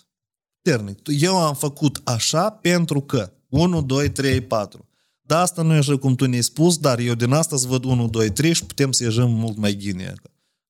Puternic. 0.61 0.99
Eu 1.05 1.37
am 1.37 1.55
făcut 1.55 2.01
așa 2.03 2.49
pentru 2.49 3.01
că 3.01 3.33
1, 3.49 3.81
2, 3.81 4.09
3, 4.09 4.41
4. 4.41 4.87
Da, 5.21 5.39
asta 5.39 5.61
nu 5.61 5.73
e 5.73 5.77
așa 5.77 5.97
cum 5.97 6.15
tu 6.15 6.25
ne-ai 6.25 6.43
spus, 6.43 6.77
dar 6.77 6.99
eu 6.99 7.13
din 7.13 7.31
asta 7.31 7.57
să 7.57 7.67
văd 7.67 7.83
1, 7.83 8.07
2, 8.07 8.31
3 8.31 8.53
și 8.53 8.65
putem 8.65 8.91
să 8.91 9.03
ieșim 9.03 9.29
mult 9.29 9.57
mai 9.57 9.75
ghine. 9.75 10.13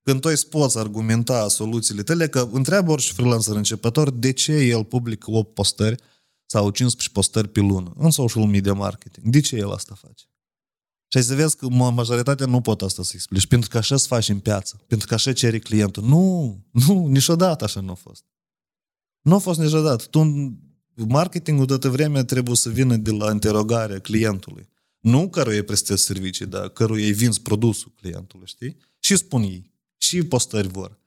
Când 0.03 0.21
tu 0.21 0.29
îți 0.31 0.49
poți 0.49 0.77
argumenta 0.77 1.47
soluțiile 1.47 2.03
tale, 2.03 2.27
că 2.27 2.49
întreabă 2.51 2.91
orice 2.91 3.13
freelancer 3.13 3.55
începător 3.55 4.11
de 4.11 4.31
ce 4.31 4.51
el 4.53 4.83
publică 4.83 5.31
8 5.31 5.53
postări 5.53 6.01
sau 6.45 6.69
15 6.69 7.09
postări 7.09 7.47
pe 7.47 7.59
lună 7.59 7.93
în 7.97 8.11
social 8.11 8.45
media 8.45 8.73
marketing. 8.73 9.27
De 9.27 9.39
ce 9.39 9.55
el 9.55 9.71
asta 9.71 9.95
face? 9.95 10.25
Și 11.13 11.19
ai 11.19 11.25
să 11.25 11.35
vezi 11.35 11.55
că 11.55 11.69
majoritatea 11.69 12.45
nu 12.45 12.61
pot 12.61 12.81
asta 12.81 13.03
să 13.03 13.11
explici, 13.13 13.45
pentru 13.45 13.69
că 13.69 13.77
așa 13.77 13.97
se 13.97 14.05
faci 14.07 14.29
în 14.29 14.39
piață, 14.39 14.81
pentru 14.87 15.07
că 15.07 15.13
așa 15.13 15.33
cere 15.33 15.59
clientul. 15.59 16.03
Nu, 16.03 16.57
nu, 16.71 17.07
niciodată 17.07 17.63
așa 17.63 17.79
nu 17.79 17.91
a 17.91 17.93
fost. 17.93 18.23
Nu 19.21 19.35
a 19.35 19.37
fost 19.37 19.59
niciodată. 19.59 20.03
Tu 20.03 20.53
marketingul 21.07 21.65
toată 21.65 21.89
vremea 21.89 22.23
trebuie 22.23 22.55
să 22.55 22.69
vină 22.69 22.95
de 22.95 23.11
la 23.11 23.31
interogarea 23.31 23.99
clientului. 23.99 24.69
Nu 24.99 25.29
căruia 25.29 25.57
îi 25.57 25.63
prestezi 25.63 26.03
servicii, 26.03 26.45
dar 26.45 26.69
căruia 26.69 27.05
îi 27.05 27.13
vinzi 27.13 27.41
produsul 27.41 27.91
clientului, 28.01 28.47
știi? 28.47 28.77
Și 28.99 29.15
spun 29.15 29.41
ei. 29.41 29.71
Și 29.97 30.23
postări 30.23 30.67
vor. 30.67 30.99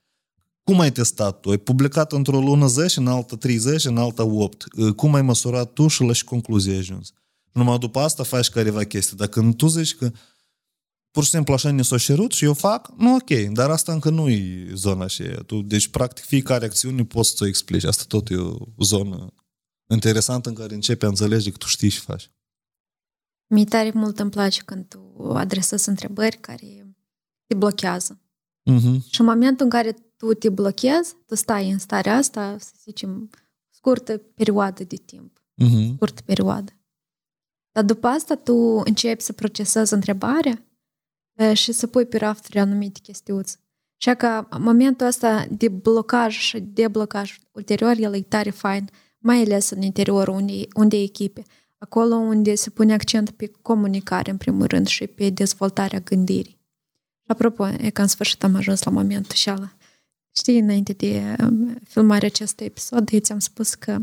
Cum 0.63 0.81
ai 0.81 0.93
testat 0.93 1.41
tu? 1.41 1.51
Ai 1.51 1.59
publicat 1.59 2.13
într-o 2.13 2.41
lună 2.41 2.67
10, 2.67 3.01
în 3.01 3.07
alta 3.07 3.37
30, 3.37 3.85
în 3.85 3.97
alta 3.97 4.25
8. 4.25 4.67
Cum 4.97 5.15
ai 5.15 5.23
măsurat 5.23 5.73
tu 5.73 5.89
și 5.89 6.03
la 6.03 6.13
și 6.13 6.25
concluzie 6.25 6.73
ai 6.73 6.79
ajuns? 6.79 7.13
Numai 7.57 7.79
după 7.79 7.99
asta 7.99 8.23
faci 8.23 8.49
careva 8.49 8.85
chestii. 8.85 9.17
Dacă 9.17 9.41
când 9.41 9.57
tu 9.57 9.67
zici 9.67 9.95
că 9.95 10.11
pur 11.11 11.25
și 11.25 11.31
simplu 11.31 11.55
așa 11.55 11.71
ne 11.71 11.83
s-o 11.83 11.97
cerut 11.97 12.33
și 12.33 12.45
eu 12.45 12.55
fac, 12.55 12.93
nu 12.97 13.15
ok, 13.15 13.31
dar 13.31 13.71
asta 13.71 13.93
încă 13.93 14.11
nu 14.11 14.29
e 14.29 14.71
zona 14.75 15.05
așa. 15.05 15.43
Tu, 15.47 15.63
deci, 15.63 15.89
practic, 15.89 16.25
fiecare 16.25 16.65
acțiune 16.65 17.05
poți 17.05 17.31
să 17.31 17.45
o 17.45 17.47
explici. 17.47 17.85
Asta 17.85 18.05
tot 18.09 18.31
e 18.31 18.37
o 18.37 18.83
zonă 18.83 19.33
interesant 19.89 20.47
în 20.47 20.55
care 20.55 20.75
începi 20.75 21.05
a 21.05 21.09
înțelege 21.09 21.51
că 21.51 21.57
tu 21.57 21.67
știi 21.67 21.89
și 21.89 22.01
faci. 22.01 22.31
Mi 23.47 23.65
tare 23.65 23.91
mult 23.95 24.19
îmi 24.19 24.31
place 24.31 24.63
când 24.63 24.89
tu 24.89 25.33
adresezi 25.35 25.89
întrebări 25.89 26.37
care 26.37 26.95
te 27.47 27.55
blochează. 27.55 28.21
Uh-huh. 28.71 29.11
Și 29.11 29.21
în 29.21 29.27
momentul 29.27 29.65
în 29.65 29.71
care 29.71 29.93
tu 30.17 30.33
te 30.33 30.49
blochezi, 30.49 31.15
tu 31.27 31.35
stai 31.35 31.71
în 31.71 31.79
starea 31.79 32.17
asta, 32.17 32.57
să 32.59 32.73
zicem, 32.83 33.31
scurtă 33.71 34.19
perioadă 34.19 34.85
de 34.85 34.97
timp. 34.97 35.39
Uh-huh. 35.39 35.95
Scurtă 35.95 36.23
perioadă. 36.23 36.76
Dar 37.77 37.85
după 37.85 38.07
asta 38.07 38.35
tu 38.35 38.55
începi 38.85 39.23
să 39.23 39.33
procesezi 39.33 39.93
întrebarea 39.93 40.65
și 41.53 41.73
să 41.73 41.87
pui 41.87 42.07
pe 42.07 42.17
rafturi 42.17 42.59
anumite 42.59 43.01
chestiuți. 43.03 43.59
Și 43.97 44.15
că 44.15 44.47
momentul 44.59 45.07
ăsta 45.07 45.47
de 45.51 45.69
blocaj 45.69 46.39
și 46.39 46.61
deblocaj 46.61 47.39
ulterior, 47.53 47.97
el 47.99 48.15
e 48.15 48.21
tare 48.21 48.51
fain 48.51 48.91
mai 49.19 49.41
ales 49.41 49.71
în 49.71 49.83
interiorul 49.83 50.35
unei, 50.35 50.69
unei 50.75 51.03
echipe, 51.03 51.43
acolo 51.79 52.15
unde 52.15 52.55
se 52.55 52.71
pune 52.71 52.93
accent 52.93 53.31
pe 53.31 53.51
comunicare, 53.63 54.31
în 54.31 54.37
primul 54.37 54.67
rând, 54.67 54.87
și 54.87 55.07
pe 55.07 55.31
dezvoltarea 55.31 56.01
gândirii. 56.01 56.59
Și 57.23 57.27
apropo, 57.27 57.69
e 57.69 57.91
că 57.91 58.01
în 58.01 58.09
sfârșit 58.09 58.45
am 58.45 58.55
ajuns 58.55 58.83
la 58.83 58.91
momentul 58.91 59.35
și 59.35 59.49
ala. 59.49 59.73
Știi, 60.35 60.59
înainte 60.59 60.93
de 60.93 61.37
um, 61.41 61.79
filmarea 61.85 62.29
acestui 62.29 62.67
episod, 62.67 63.09
eu 63.13 63.19
ți-am 63.19 63.39
spus 63.39 63.75
că 63.75 63.99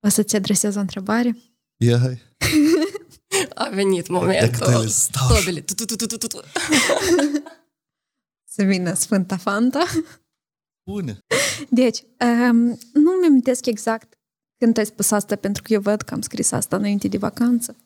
o 0.00 0.08
să-ți 0.08 0.36
adresez 0.36 0.76
o 0.76 0.80
întrebare. 0.80 1.36
Ia, 1.82 1.98
hai. 1.98 2.18
A 3.54 3.68
venit 3.68 4.08
momentul. 4.08 4.66
Tobele. 5.28 5.64
Să 8.44 8.62
vină 8.62 8.94
Sfânta 8.94 9.36
Fanta. 9.36 9.84
Bune. 10.90 11.18
Deci, 11.70 11.98
um, 12.00 12.78
nu 12.92 13.10
mi 13.20 13.26
amintesc 13.26 13.66
exact 13.66 14.18
când 14.58 14.78
ai 14.78 14.86
spus 14.86 15.10
asta, 15.10 15.36
pentru 15.36 15.62
că 15.62 15.72
eu 15.72 15.80
văd 15.80 16.02
că 16.02 16.14
am 16.14 16.20
scris 16.20 16.52
asta 16.52 16.76
înainte 16.76 17.08
de 17.08 17.18
vacanță. 17.18 17.76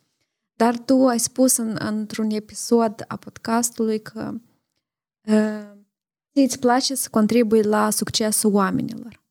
Dar 0.57 0.79
tu 0.79 1.07
ai 1.07 1.21
spus 1.21 1.57
în, 1.57 1.77
într-un 1.81 2.31
episod 2.31 3.05
a 3.09 3.17
podcastului 3.17 4.03
că 4.03 4.35
uh, 5.29 5.71
îți 6.33 6.59
place 6.59 6.95
să 6.95 7.09
contribui 7.11 7.63
la 7.63 7.91
succesul 7.91 8.53
oamenilor. 8.53 9.23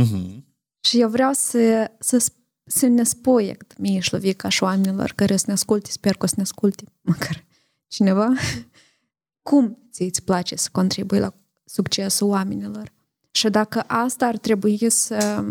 Uh-huh. 0.00 0.44
Și 0.80 1.00
eu 1.00 1.08
vreau 1.08 1.32
să, 1.32 1.90
să, 1.98 2.18
să 2.18 2.30
ne 2.80 3.02
spui 3.02 3.56
mie 3.78 4.00
și 4.00 4.32
ca 4.36 4.48
și 4.48 4.62
oamenilor 4.62 5.12
care 5.12 5.36
să 5.36 5.44
ne 5.46 5.52
asculte, 5.52 5.90
sper 5.90 6.16
că 6.16 6.24
o 6.24 6.26
să 6.26 6.34
ne 6.36 6.42
asculte 6.42 6.84
măcar 7.00 7.44
cineva, 7.86 8.32
cum 9.42 9.78
ți 9.90 10.02
îți 10.02 10.22
place 10.22 10.56
să 10.56 10.68
contribui 10.72 11.18
la 11.18 11.34
succesul 11.64 12.28
oamenilor. 12.28 12.92
Și 13.30 13.48
dacă 13.48 13.80
asta 13.80 14.26
ar 14.26 14.36
trebui 14.36 14.90
să, 14.90 15.44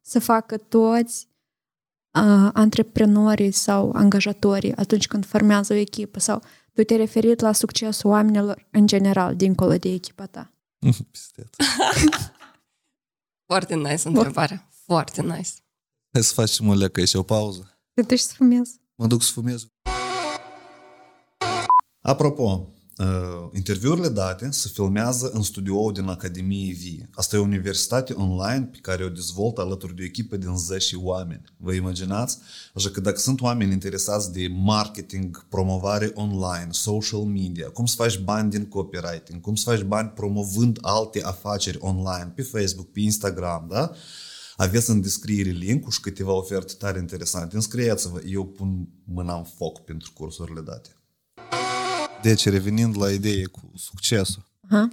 să 0.00 0.18
facă 0.18 0.56
toți 0.56 1.28
uh, 2.10 2.50
antreprenorii 2.52 3.50
sau 3.50 3.92
angajatorii 3.92 4.76
atunci 4.76 5.06
când 5.06 5.26
formează 5.26 5.72
o 5.72 5.76
echipă 5.76 6.20
sau 6.20 6.42
tu 6.72 6.82
te 6.82 6.96
referit 6.96 7.40
la 7.40 7.52
succesul 7.52 8.10
oamenilor 8.10 8.68
în 8.70 8.86
general, 8.86 9.36
dincolo 9.36 9.76
de 9.76 9.92
echipa 9.92 10.26
ta? 10.26 10.52
Foarte 13.46 13.74
nice 13.74 14.08
întrebare. 14.08 14.68
Foarte 14.84 15.22
nice. 15.22 15.50
Hai 16.12 16.22
să 16.22 16.32
facem 16.32 16.68
o 16.68 16.74
lecă 16.74 17.04
și 17.04 17.16
o 17.16 17.22
pauză. 17.22 17.78
Te 17.94 18.02
duci 18.02 18.18
să 18.18 18.32
fumezi. 18.36 18.80
Mă 18.94 19.06
duc 19.06 19.22
să 19.22 19.32
fumez. 19.32 19.66
Apropo, 22.00 22.74
Uh, 23.00 23.48
interviurile 23.54 24.08
date 24.08 24.50
se 24.50 24.70
filmează 24.72 25.30
în 25.32 25.42
studioul 25.42 25.92
din 25.92 26.08
Academiei 26.08 26.72
Vie. 26.72 27.10
Asta 27.14 27.36
e 27.36 27.38
o 27.38 27.42
universitate 27.42 28.12
online 28.12 28.68
pe 28.72 28.78
care 28.80 29.04
o 29.04 29.08
dezvoltă 29.08 29.60
alături 29.60 29.94
de 29.94 30.02
o 30.02 30.04
echipă 30.04 30.36
din 30.36 30.56
10 30.56 30.96
oameni. 30.96 31.42
Vă 31.56 31.72
imaginați? 31.72 32.38
Așa 32.74 32.90
că 32.90 33.00
dacă 33.00 33.18
sunt 33.18 33.40
oameni 33.40 33.72
interesați 33.72 34.32
de 34.32 34.48
marketing, 34.50 35.46
promovare 35.48 36.10
online, 36.14 36.68
social 36.70 37.20
media, 37.20 37.68
cum 37.68 37.86
să 37.86 37.94
faci 37.96 38.18
bani 38.18 38.50
din 38.50 38.68
copywriting, 38.68 39.40
cum 39.40 39.54
să 39.54 39.70
faci 39.70 39.82
bani 39.82 40.08
promovând 40.08 40.78
alte 40.80 41.22
afaceri 41.22 41.78
online, 41.80 42.32
pe 42.34 42.42
Facebook, 42.42 42.90
pe 42.90 43.00
Instagram, 43.00 43.66
da? 43.68 43.90
Aveți 44.60 44.90
în 44.90 45.00
descriere 45.00 45.50
link-ul 45.50 45.90
și 45.90 46.00
câteva 46.00 46.32
oferte 46.32 46.72
tare 46.78 46.98
interesante. 46.98 47.54
Înscrieți-vă, 47.56 48.20
eu 48.26 48.46
pun 48.46 48.88
mâna 49.04 49.36
în 49.36 49.44
foc 49.44 49.84
pentru 49.84 50.12
cursurile 50.14 50.60
date. 50.60 50.90
Deci, 52.22 52.48
revenind 52.48 52.96
la 52.96 53.10
idee 53.10 53.46
cu 53.46 53.70
succesul. 53.74 54.42
Uh-huh. 54.42 54.88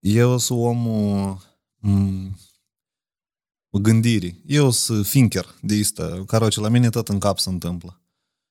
Eu 0.00 0.38
sunt 0.38 0.58
omul 0.58 1.38
m- 1.86 2.34
gândirii. 3.70 4.42
Eu 4.46 4.70
sunt 4.70 5.06
thinker 5.06 5.54
de 5.60 5.80
asta, 5.82 6.24
care 6.26 6.46
la 6.54 6.68
mine 6.68 6.90
tot 6.90 7.08
în 7.08 7.18
cap 7.18 7.38
se 7.38 7.48
întâmplă. 7.48 8.00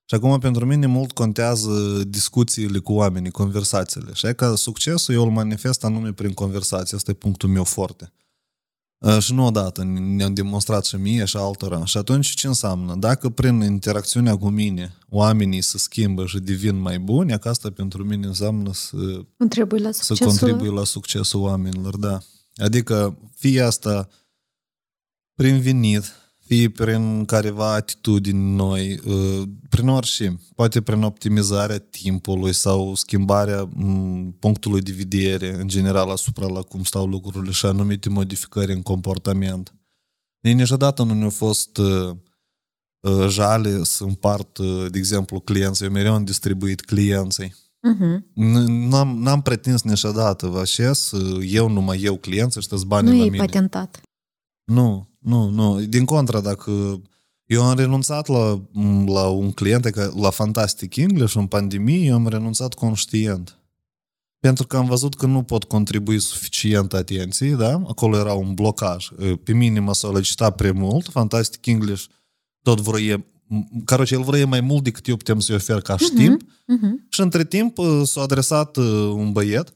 Și 0.06 0.16
acum 0.16 0.40
pentru 0.40 0.66
mine 0.66 0.86
mult 0.86 1.12
contează 1.12 2.04
discuțiile 2.04 2.80
cu 2.80 2.94
oamenii, 2.94 3.32
conversațiile. 3.32 4.14
Și 4.14 4.34
că 4.36 4.56
succesul 4.56 5.14
eu 5.14 5.24
îl 5.24 5.32
manifest 5.32 5.84
anume 5.84 6.14
prin 6.14 6.34
conversații. 6.34 6.98
Asta 6.98 7.12
e 7.12 7.14
punctul 7.14 7.50
meu 7.50 7.64
foarte. 7.64 8.14
Uh, 9.02 9.20
Și 9.20 9.34
nu 9.34 9.46
odată 9.46 9.84
ne-au 9.84 10.30
demonstrat 10.30 10.86
și 10.86 10.96
mie 10.96 11.26
și 11.26 11.38
altora. 11.38 11.86
Și 11.86 11.98
atunci 11.98 12.30
ce 12.34 12.48
înseamnă? 12.48 12.96
Dacă 12.96 13.30
prin 13.30 13.62
interacțiunea 13.62 14.38
cu 14.38 14.50
mine 14.50 14.94
oamenii 15.10 15.62
se 15.62 15.78
schimbă 15.78 16.26
și 16.26 16.40
devin 16.40 16.76
mai 16.76 17.00
buni, 17.00 17.40
că 17.40 17.50
asta 17.50 17.72
pentru 17.72 18.04
mine 18.04 18.28
înseamnă 18.28 18.74
să, 18.74 18.96
Contribui 19.38 19.80
la 19.80 19.92
să 19.92 20.04
succesul. 20.04 20.38
contribui 20.38 20.76
la 20.76 20.84
succesul 20.84 21.40
oamenilor, 21.42 21.98
da. 21.98 22.20
Adică 22.56 23.18
fie 23.36 23.62
asta 23.62 24.10
prin 25.34 25.62
venit, 25.62 26.04
fie 26.56 26.70
prin 26.70 27.26
careva 27.26 27.74
atitudini 27.74 28.56
noi, 28.56 29.00
uh, 29.06 29.48
prin 29.70 29.88
orice, 29.88 30.40
poate 30.56 30.82
prin 30.82 31.02
optimizarea 31.04 31.78
timpului 31.80 32.54
sau 32.54 32.96
schimbarea 32.96 33.64
m, 33.64 34.36
punctului 34.40 34.82
de 34.82 34.92
vedere 34.92 35.54
în 35.62 35.68
general 35.68 36.10
asupra 36.10 36.46
la 36.48 36.62
cum 36.62 36.84
stau 36.84 37.06
lucrurile 37.06 37.52
și 37.52 37.66
anumite 37.66 38.10
modificări 38.10 38.72
în 38.74 38.82
comportament. 38.82 39.74
Ei 40.42 40.54
niciodată 40.54 41.04
nu 41.04 41.14
ne-a 41.14 41.30
fost 41.30 41.78
uh, 41.78 42.10
uh, 43.00 43.28
jale 43.30 43.84
să 43.84 44.04
împart, 44.04 44.58
uh, 44.58 44.86
de 44.90 44.98
exemplu, 44.98 45.40
clienții. 45.40 45.86
Eu 45.86 45.92
mereu 45.92 46.14
am 46.14 46.24
distribuit 46.24 46.82
clienții. 46.82 47.56
Mhm. 47.82 48.26
N- 48.34 48.90
N-am, 48.90 49.18
n-am 49.22 49.42
pretins 49.42 49.82
niciodată, 49.82 50.48
vă 50.48 50.60
așez, 50.60 51.12
eu 51.42 51.70
numai 51.70 52.02
eu 52.02 52.18
clienți 52.18 52.60
și 52.60 52.68
toți 52.68 52.86
banii 52.86 53.12
Nu 53.12 53.18
la 53.18 53.26
e 53.26 53.30
mine. 53.30 53.46
patentat. 53.46 54.02
Nu, 54.64 55.10
nu, 55.22 55.50
nu. 55.50 55.82
Din 55.82 56.06
contra, 56.06 56.42
dacă 56.42 57.02
eu 57.46 57.64
am 57.64 57.78
renunțat 57.78 58.28
la, 58.28 58.62
la 59.06 59.28
un 59.28 59.52
client, 59.52 59.86
adică 59.86 60.14
la 60.16 60.30
Fantastic 60.30 60.96
English 60.96 61.36
în 61.36 61.48
pandemie, 61.48 62.06
eu 62.06 62.16
am 62.16 62.28
renunțat 62.28 62.74
conștient. 62.74 63.56
Pentru 64.40 64.68
că 64.68 64.78
am 64.78 64.86
văzut 64.86 65.16
că 65.16 65.26
nu 65.26 65.44
pot 65.44 65.64
contribui 65.64 66.20
suficient 66.20 66.94
atenției, 66.94 67.56
da? 67.56 67.82
Acolo 67.88 68.18
era 68.18 68.34
un 68.34 68.54
blocaj. 68.54 69.08
Pe 69.44 69.54
mine 69.54 69.80
mă 69.80 69.94
solicita 69.94 70.50
prea 70.50 70.74
mult, 70.74 71.08
Fantastic 71.08 71.66
English 71.66 72.04
tot 72.62 72.80
vroie, 72.80 73.26
caroce, 73.86 74.14
el 74.14 74.22
vroie 74.22 74.44
mai 74.44 74.62
mult 74.62 74.84
decât 74.84 75.08
eu 75.08 75.16
putem 75.16 75.40
să-i 75.40 75.56
ofer 75.56 75.82
ca 75.82 75.98
și 75.98 76.06
știmp. 76.06 76.42
Mhm. 76.66 77.06
Și 77.10 77.22
între 77.22 77.46
timp 77.46 77.78
uh, 77.78 78.02
s-a 78.04 78.22
adresat 78.22 78.78
uh, 78.78 78.86
un 79.14 79.32
băiet, 79.32 79.68
uh, 79.68 79.74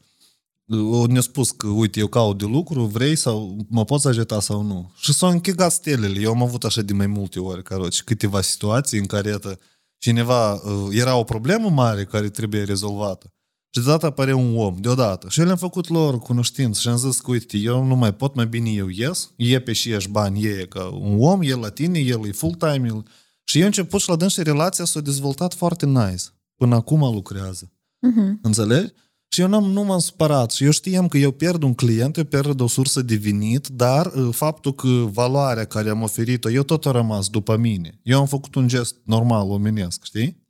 ne-a 1.07 1.21
spus 1.21 1.51
că, 1.51 1.67
uite, 1.67 1.99
eu 1.99 2.07
caut 2.07 2.37
de 2.37 2.45
lucru, 2.45 2.85
vrei 2.85 3.15
sau 3.15 3.65
mă 3.69 3.85
poți 3.85 4.07
ajuta 4.07 4.39
sau 4.39 4.61
nu? 4.61 4.91
Și 4.95 5.13
s-au 5.13 5.29
închegat 5.29 5.71
stelele. 5.71 6.19
Eu 6.19 6.31
am 6.31 6.43
avut 6.43 6.63
așa 6.63 6.81
de 6.81 6.93
mai 6.93 7.07
multe 7.07 7.39
ori, 7.39 7.63
caroci, 7.63 8.03
câteva 8.03 8.41
situații 8.41 8.99
în 8.99 9.05
care 9.05 9.29
iată, 9.29 9.59
cineva, 9.97 10.53
uh, 10.53 10.87
era 10.91 11.15
o 11.15 11.23
problemă 11.23 11.69
mare 11.69 12.05
care 12.05 12.29
trebuie 12.29 12.63
rezolvată. 12.63 13.29
Și 13.69 13.81
deodată 13.81 14.05
apare 14.05 14.33
un 14.33 14.57
om, 14.57 14.75
deodată. 14.79 15.29
Și 15.29 15.39
eu 15.39 15.45
le-am 15.45 15.57
făcut 15.57 15.89
lor 15.89 16.19
cunoștință 16.19 16.79
și 16.79 16.87
am 16.87 16.97
zis 16.97 17.19
că, 17.19 17.31
uite, 17.31 17.57
eu 17.57 17.83
nu 17.83 17.95
mai 17.95 18.13
pot, 18.13 18.35
mai 18.35 18.47
bine 18.47 18.69
eu 18.69 18.87
ies, 18.87 19.31
e 19.35 19.59
pe 19.59 19.73
și 19.73 19.91
ești 19.91 20.09
bani, 20.09 20.43
e 20.43 20.65
ca 20.69 20.83
un 20.83 21.17
om, 21.19 21.41
el 21.41 21.59
la 21.59 21.69
tine, 21.69 21.99
el 21.99 22.27
e 22.27 22.31
full-time, 22.31 22.87
el... 22.87 23.05
și 23.43 23.57
eu 23.57 23.61
am 23.61 23.67
început 23.67 24.01
și 24.01 24.09
la 24.09 24.15
dâns 24.15 24.33
și 24.33 24.43
relația 24.43 24.85
s-a 24.85 24.99
dezvoltat 24.99 25.53
foarte 25.53 25.85
nice. 25.85 26.23
Până 26.55 26.75
acum 26.75 26.99
lucrează. 26.99 27.71
Mhm. 27.99 28.39
Înțelegi? 28.41 28.93
Și 29.35 29.41
eu 29.41 29.47
n-am, 29.47 29.63
nu 29.63 29.83
m-am 29.83 29.99
supărat 29.99 30.51
și 30.51 30.63
eu 30.63 30.71
știam 30.71 31.07
că 31.07 31.17
eu 31.17 31.31
pierd 31.31 31.63
un 31.63 31.73
client, 31.73 32.17
eu 32.17 32.23
pierd 32.23 32.59
o 32.59 32.67
sursă 32.67 33.01
de 33.01 33.15
venit, 33.15 33.67
dar 33.67 34.05
uh, 34.05 34.29
faptul 34.31 34.73
că 34.73 34.87
valoarea 34.87 35.65
care 35.65 35.89
am 35.89 36.01
oferit-o, 36.01 36.49
eu 36.49 36.63
tot 36.63 36.85
a 36.85 36.91
rămas 36.91 37.29
după 37.29 37.57
mine. 37.57 37.99
Eu 38.03 38.19
am 38.19 38.25
făcut 38.25 38.55
un 38.55 38.67
gest 38.67 38.95
normal, 39.03 39.49
omenesc, 39.49 40.03
știi? 40.03 40.43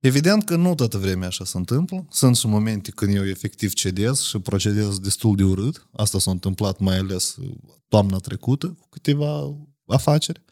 Evident 0.00 0.44
că 0.44 0.56
nu 0.56 0.74
toată 0.74 0.98
vremea 0.98 1.26
așa 1.26 1.44
se 1.44 1.56
întâmplă. 1.56 2.06
Sunt 2.10 2.36
și 2.36 2.46
momente 2.46 2.90
când 2.90 3.14
eu 3.14 3.26
efectiv 3.26 3.72
cedez 3.72 4.20
și 4.20 4.38
procedez 4.38 4.98
destul 4.98 5.36
de 5.36 5.44
urât. 5.44 5.88
Asta 5.92 6.18
s-a 6.18 6.30
întâmplat 6.30 6.78
mai 6.78 6.98
ales 6.98 7.36
uh, 7.36 7.54
toamna 7.88 8.18
trecută 8.18 8.66
cu 8.66 8.88
câteva 8.88 9.56
afaceri. 9.86 10.44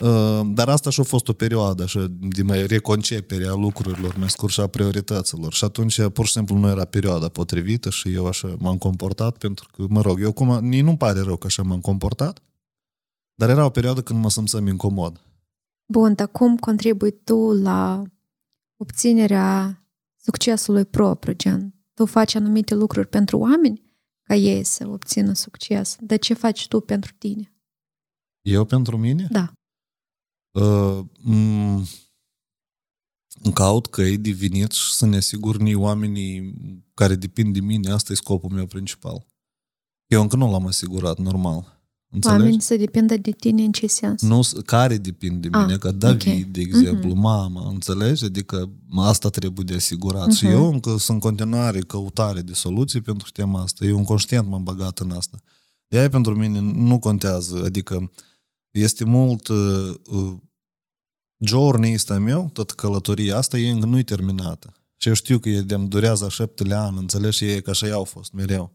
Uh, 0.00 0.40
Dar 0.54 0.68
asta 0.68 0.90
și-a 0.90 1.02
fost 1.02 1.28
o 1.28 1.32
perioadă 1.32 1.82
așa, 1.82 2.06
de 2.20 2.42
mai 2.42 2.66
reconcepere 2.66 3.46
a 3.46 3.54
lucrurilor, 3.54 4.16
mai 4.16 4.30
scurt 4.30 4.52
și 4.52 4.60
a 4.60 4.66
priorităților. 4.66 5.52
Și 5.52 5.64
atunci, 5.64 6.08
pur 6.08 6.26
și 6.26 6.32
simplu, 6.32 6.56
nu 6.56 6.68
era 6.68 6.84
perioada 6.84 7.28
potrivită 7.28 7.90
și 7.90 8.12
eu 8.12 8.26
așa 8.26 8.56
m-am 8.58 8.78
comportat 8.78 9.38
pentru 9.38 9.68
că, 9.72 9.84
mă 9.88 10.00
rog, 10.00 10.20
eu 10.20 10.32
cum, 10.32 10.58
nici 10.58 10.82
nu-mi 10.82 10.96
pare 10.96 11.20
rău 11.20 11.36
că 11.36 11.46
așa 11.46 11.62
m-am 11.62 11.80
comportat, 11.80 12.42
dar 13.34 13.48
era 13.48 13.64
o 13.64 13.70
perioadă 13.70 14.02
când 14.02 14.22
mă 14.22 14.30
simțeam 14.30 14.66
incomod. 14.66 15.20
Bun, 15.92 16.14
dar 16.14 16.28
cum 16.28 16.56
contribui 16.56 17.10
tu 17.24 17.52
la 17.52 18.02
obținerea 18.76 19.84
succesului 20.16 20.84
propriu, 20.84 21.32
gen? 21.32 21.74
Tu 21.94 22.06
faci 22.06 22.34
anumite 22.34 22.74
lucruri 22.74 23.08
pentru 23.08 23.38
oameni 23.38 23.82
ca 24.22 24.34
ei 24.34 24.64
să 24.64 24.88
obțină 24.88 25.32
succes. 25.32 25.96
Dar 26.00 26.18
ce 26.18 26.34
faci 26.34 26.68
tu 26.68 26.80
pentru 26.80 27.12
tine? 27.18 27.54
Eu 28.40 28.64
pentru 28.64 28.96
mine? 28.96 29.28
Da. 29.30 29.52
Uh, 30.52 30.98
m- 31.24 31.82
îmi 33.42 33.54
caut 33.54 33.86
căi 33.86 34.16
de 34.18 34.30
venit 34.30 34.70
și 34.72 34.92
să 34.92 35.06
ne 35.06 35.16
asigur 35.16 35.56
ni 35.56 35.74
oamenii 35.74 36.54
care 36.94 37.14
depind 37.14 37.52
de 37.54 37.60
mine. 37.60 37.90
Asta 37.90 38.12
e 38.12 38.16
scopul 38.16 38.50
meu 38.50 38.66
principal. 38.66 39.26
Eu 40.06 40.20
încă 40.22 40.36
nu 40.36 40.50
l-am 40.50 40.66
asigurat, 40.66 41.18
normal. 41.18 41.78
Înțelegi? 42.12 42.40
Oamenii 42.40 42.60
să 42.60 42.76
depindă 42.76 43.16
de 43.16 43.30
tine 43.30 43.62
în 43.62 43.72
ce 43.72 43.86
sens? 43.86 44.22
Nu, 44.22 44.40
care 44.64 44.96
depind 44.96 45.42
de 45.42 45.48
mine, 45.48 45.72
Ah, 45.72 45.78
ca 45.78 45.90
David, 45.90 46.44
ok. 46.46 46.52
de 46.52 46.60
exemplu, 46.60 47.08
Mhm. 47.10 47.18
mama, 47.18 47.68
înțelegi? 47.68 48.24
Adică 48.24 48.70
asta 48.96 49.28
trebuie 49.28 49.64
de 49.64 49.74
asigurat. 49.74 50.32
Și 50.32 50.44
Mhm. 50.44 50.52
eu 50.54 50.72
încă 50.72 50.90
sunt 50.90 51.02
în 51.08 51.18
continuare 51.18 51.80
căutare 51.80 52.40
de 52.40 52.52
soluții 52.52 53.00
pentru 53.00 53.30
tema 53.30 53.60
asta. 53.62 53.84
Eu 53.84 54.02
conștient 54.04 54.48
m-am 54.48 54.62
băgat 54.62 54.98
în 54.98 55.10
asta. 55.10 55.38
De 55.88 55.98
aia 55.98 56.08
pentru 56.08 56.34
mine 56.34 56.60
nu 56.60 56.98
contează, 56.98 57.62
adică 57.64 58.10
este 58.70 59.04
mult 59.04 59.48
uh, 59.48 59.94
uh, 60.04 60.32
journey 61.38 61.94
ăsta 61.94 62.18
meu, 62.18 62.50
tot 62.52 62.70
călătoria 62.70 63.36
asta, 63.36 63.58
e 63.58 63.70
încă 63.70 63.86
nu-i 63.86 64.04
terminată. 64.04 64.74
Și 64.96 65.08
eu 65.08 65.14
știu 65.14 65.38
că 65.38 65.48
e 65.48 65.60
de 65.60 65.76
durează 65.76 66.24
a 66.24 66.28
șaptele 66.28 66.74
ani, 66.74 66.98
înțelegi? 66.98 67.36
Și 67.36 67.44
e 67.44 67.60
că 67.60 67.70
așa 67.70 67.92
au 67.92 68.04
fost 68.04 68.32
mereu. 68.32 68.72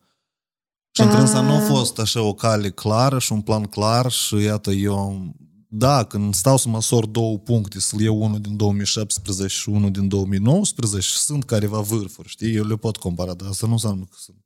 Și 0.92 1.02
Da. 1.02 1.10
într-însă 1.10 1.40
nu 1.40 1.56
a 1.56 1.60
fost 1.60 2.00
așa 2.00 2.22
o 2.22 2.34
cale 2.34 2.70
clară 2.70 3.20
și 3.20 3.32
un 3.32 3.42
plan 3.42 3.64
clar 3.64 4.12
și 4.12 4.36
iată 4.36 4.72
eu 4.72 5.34
da, 5.68 6.04
când 6.04 6.34
stau 6.34 6.58
să 6.58 6.70
măsor 6.70 7.06
două 7.06 7.38
puncte, 7.38 7.80
să 7.80 7.96
iau 8.00 8.22
unul 8.22 8.40
din 8.40 8.58
2017 8.58 9.58
și 9.58 9.70
unul 9.70 9.92
din 9.92 10.08
2019, 10.08 11.12
sunt 11.12 11.44
careva 11.44 11.80
vârfuri, 11.80 12.28
știi? 12.28 12.56
Eu 12.56 12.64
le 12.64 12.76
pot 12.76 12.98
compara, 12.98 13.34
dar 13.34 13.48
asta 13.48 13.66
nu 13.66 13.72
înseamnă 13.72 14.04
că 14.04 14.16
sunt. 14.18 14.46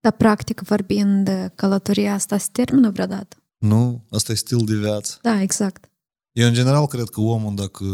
Dar 0.00 0.12
practic 0.12 0.60
vorbind, 0.60 1.52
călătoria 1.54 2.14
asta 2.14 2.38
se 2.38 2.48
termină 2.52 2.90
vreodată? 2.90 3.43
Nu, 3.66 4.04
asta 4.10 4.32
e 4.32 4.34
stil 4.34 4.64
de 4.64 4.74
viață. 4.74 5.18
Da, 5.22 5.40
exact. 5.40 5.90
Eu, 6.32 6.46
în 6.48 6.54
general, 6.54 6.86
cred 6.86 7.08
că 7.08 7.20
omul, 7.20 7.54
dacă 7.54 7.84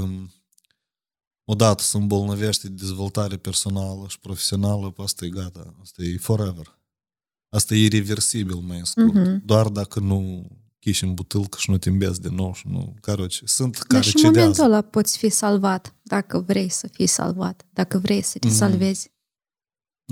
odată 1.45 1.83
se 1.83 1.97
îmbolnăvește 1.97 2.69
de 2.69 2.75
dezvoltare 2.75 3.37
personală 3.37 4.07
și 4.09 4.21
profesională, 4.21 4.91
pe 4.91 5.03
asta 5.03 5.25
e 5.25 5.29
gata. 5.29 5.75
Asta 5.81 6.03
e 6.03 6.17
forever. 6.17 6.79
Asta 7.49 7.75
e 7.75 7.85
irreversibil, 7.85 8.55
mai 8.55 8.79
în 8.79 8.85
scurt. 8.85 9.15
Mhm. 9.15 9.43
Doar 9.47 9.69
dacă 9.69 10.01
nu 10.01 10.49
chiși 10.79 11.05
în 11.05 11.15
butâlcă 11.15 11.57
și 11.61 11.71
nu 11.71 11.79
te 11.79 11.89
îmbezi 11.89 12.21
din 12.21 12.35
nou 12.35 12.55
și 12.55 12.69
nu... 12.69 12.95
Caroce, 13.01 13.47
sunt 13.47 13.73
Dar 13.77 13.85
care 13.87 14.03
și 14.03 14.17
în 14.17 14.23
momentul 14.23 14.53
cedează. 14.53 14.73
ăla 14.73 14.83
poți 14.83 15.19
fi 15.19 15.29
salvat, 15.29 15.95
dacă 16.03 16.39
vrei 16.39 16.69
să 16.69 16.87
fii 16.87 17.07
salvat, 17.07 17.67
dacă 17.73 17.99
vrei 17.99 18.23
să 18.23 18.39
te 18.39 18.47
Mhm. 18.47 18.57
salvezi. 18.57 19.11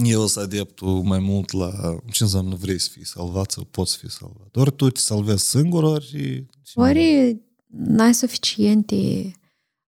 Eu 0.05 0.27
sunt 0.27 0.45
adeptul 0.45 1.03
mai 1.03 1.19
mult 1.19 1.53
la 1.53 1.99
ce 2.11 2.23
înseamnă 2.23 2.55
vrei 2.55 2.79
să 2.79 2.89
fii 2.93 3.07
salvat 3.07 3.51
sau 3.51 3.65
poți 3.65 3.97
fi 3.97 4.11
salvat. 4.11 4.57
Ori 4.57 4.77
tu 4.77 4.91
te 4.91 5.01
salvezi 5.01 5.49
singur, 5.49 5.83
ori... 5.83 6.47
Ori 6.75 7.37
n-ai 7.67 8.15
suficiente 8.15 9.33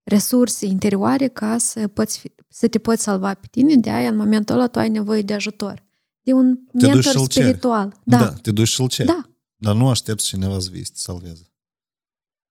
resurse 0.03 0.65
interioare 0.65 1.27
ca 1.27 1.57
să, 1.57 1.87
poți 1.87 2.19
fi, 2.19 2.31
să 2.47 2.67
te 2.67 2.79
poți 2.79 3.03
salva 3.03 3.33
pe 3.33 3.47
tine, 3.51 3.75
de 3.75 3.89
aia 3.89 4.09
în 4.09 4.15
momentul 4.15 4.55
ăla 4.55 4.67
tu 4.67 4.79
ai 4.79 4.89
nevoie 4.89 5.21
de 5.21 5.33
ajutor. 5.33 5.83
De 6.21 6.33
un 6.33 6.59
duci 6.71 6.81
mentor 6.81 7.03
și-l 7.03 7.27
ceri. 7.27 7.45
spiritual. 7.45 7.99
Da. 8.03 8.17
Da, 8.17 8.23
da, 8.23 8.33
te 8.33 8.51
duci 8.51 8.67
și-l 8.67 8.87
ceri. 8.87 9.07
da. 9.07 9.25
Dar 9.55 9.75
nu 9.75 9.89
aștepți 9.89 10.25
cineva 10.25 10.59
să 10.59 10.69
vii 10.71 10.85
să 10.85 10.91
te 10.93 10.99
salveze. 10.99 11.53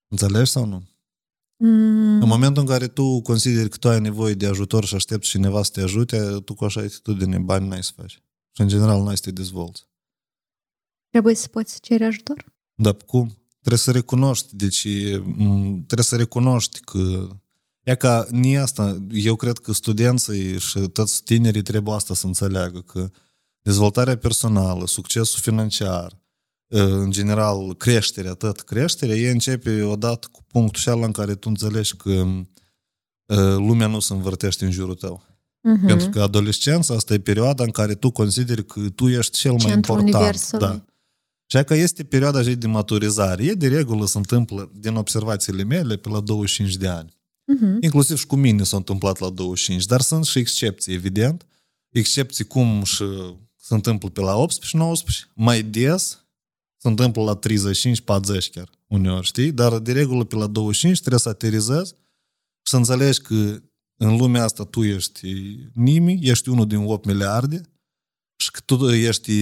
Înțelegi 0.08 0.50
sau 0.50 0.64
nu? 0.64 0.82
Mm, 1.62 2.20
În 2.22 2.28
momentul 2.28 2.62
în 2.62 2.68
care 2.68 2.88
tu 2.88 3.20
consideri 3.20 3.68
că 3.68 3.76
tu 3.76 3.88
ai 3.88 4.00
nevoie 4.00 4.34
de 4.34 4.46
ajutor 4.46 4.84
și 4.84 4.94
aștepți 4.94 5.28
cineva 5.28 5.62
să 5.62 5.70
te 5.72 5.80
ajute, 5.80 6.40
tu 6.44 6.54
cu 6.54 6.64
așa 6.64 6.80
atitudine 6.80 7.38
bani 7.38 7.68
n-ai 7.68 7.82
să 7.82 7.90
faci. 7.96 8.22
Și 8.52 8.60
în 8.60 8.68
general 8.68 9.02
n-ai 9.02 9.16
să 9.16 9.22
te 9.22 9.30
dezvolți. 9.30 9.88
trebuie 11.10 11.34
să 11.34 11.48
poți 11.48 11.80
cere 11.80 12.04
ajutor. 12.04 12.44
Dar 12.74 12.96
cum? 13.06 13.26
Trebuie 13.58 13.78
să 13.78 13.90
recunoști. 13.90 14.56
Deci 14.56 14.86
m, 15.22 15.72
trebuie 15.72 16.04
să 16.04 16.16
recunoști 16.16 16.80
că 16.80 17.28
E 17.82 17.94
ca 17.94 18.26
ni 18.30 18.58
asta, 18.58 18.98
eu 19.12 19.36
cred 19.36 19.58
că 19.58 19.72
studenții 19.72 20.58
și 20.58 20.78
toți 20.80 21.22
tinerii 21.22 21.62
trebuie 21.62 21.94
asta 21.94 22.14
să 22.14 22.26
înțeleagă, 22.26 22.80
că 22.80 23.10
dezvoltarea 23.62 24.16
personală, 24.18 24.86
succesul 24.86 25.40
financiar, 25.40 26.19
în 26.72 27.10
general 27.10 27.74
creșterea, 27.74 28.32
tot 28.32 28.60
creșterea, 28.60 29.16
e 29.16 29.30
începe 29.30 29.82
odată 29.82 30.28
cu 30.32 30.40
punctul 30.46 30.92
ăla 30.92 31.06
în 31.06 31.12
care 31.12 31.34
tu 31.34 31.48
înțelegi 31.48 31.96
că 31.96 32.26
lumea 33.56 33.86
nu 33.86 34.00
se 34.00 34.12
învârtește 34.12 34.64
în 34.64 34.70
jurul 34.70 34.94
tău. 34.94 35.22
Mhm. 35.62 35.86
Pentru 35.86 36.08
că 36.10 36.22
adolescența 36.22 36.94
asta 36.94 37.14
e 37.14 37.18
perioada 37.18 37.64
în 37.64 37.70
care 37.70 37.94
tu 37.94 38.10
consideri 38.10 38.66
că 38.66 38.80
tu 38.94 39.08
ești 39.08 39.38
cel 39.38 39.50
mai 39.50 39.60
Centrul 39.60 39.98
important. 39.98 40.14
universului. 40.14 40.66
Da. 40.66 40.84
Și 41.46 41.64
că 41.64 41.74
este 41.74 42.04
perioada 42.04 42.38
așa 42.38 42.50
de 42.50 42.66
maturizare. 42.66 43.44
E 43.44 43.52
de 43.52 43.68
regulă 43.68 44.06
se 44.06 44.18
întâmplă, 44.18 44.70
din 44.74 44.94
observațiile 44.94 45.62
mele, 45.62 45.96
pe 45.96 46.08
la 46.08 46.20
25 46.20 46.76
de 46.76 46.88
ani. 46.88 47.18
Mhm. 47.44 47.76
Inclusiv 47.80 48.18
și 48.18 48.26
cu 48.26 48.36
mine 48.36 48.62
s-a 48.62 48.76
întâmplat 48.76 49.18
la 49.18 49.30
25, 49.30 49.84
dar 49.84 50.00
sunt 50.00 50.24
și 50.24 50.38
excepții, 50.38 50.94
evident. 50.94 51.46
Excepții 51.88 52.44
cum 52.44 52.82
și 52.84 53.04
se 53.56 53.74
întâmplă 53.74 54.08
pe 54.08 54.20
la 54.20 54.36
18-19, 54.36 55.30
mai 55.34 55.62
des 55.62 56.24
se 56.82 56.88
întâmplă 56.88 57.22
la 57.22 57.38
35-40 57.38 58.50
chiar 58.50 58.68
uneori, 58.86 59.26
știi? 59.26 59.52
Dar 59.52 59.78
de 59.78 59.92
regulă 59.92 60.24
pe 60.24 60.34
la 60.36 60.46
25 60.46 60.98
trebuie 60.98 61.20
să 61.20 61.28
aterizezi 61.28 61.90
și 62.62 62.70
să 62.70 62.76
înțelegi 62.76 63.20
că 63.20 63.62
în 63.96 64.16
lumea 64.16 64.44
asta 64.44 64.64
tu 64.64 64.82
ești 64.84 65.28
nimic, 65.74 66.26
ești 66.26 66.48
unul 66.48 66.66
din 66.66 66.76
8 66.78 67.04
miliarde 67.04 67.60
și 68.36 68.50
că 68.50 68.60
tu 68.64 68.88
ești 68.90 69.32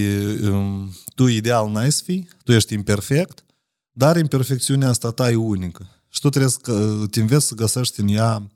um, 0.42 0.92
tu 1.14 1.26
ideal 1.26 1.70
n-ai 1.70 1.92
să 1.92 2.02
fii, 2.04 2.28
tu 2.44 2.52
ești 2.52 2.74
imperfect, 2.74 3.44
dar 3.90 4.16
imperfecțiunea 4.16 4.88
asta 4.88 5.10
ta 5.10 5.30
e 5.30 5.34
unică. 5.34 5.86
Și 6.08 6.20
tu 6.20 6.28
trebuie 6.28 6.50
să 6.50 7.06
te 7.10 7.20
înveți 7.20 7.46
să 7.46 7.54
găsești 7.54 8.00
în 8.00 8.08
ea 8.08 8.50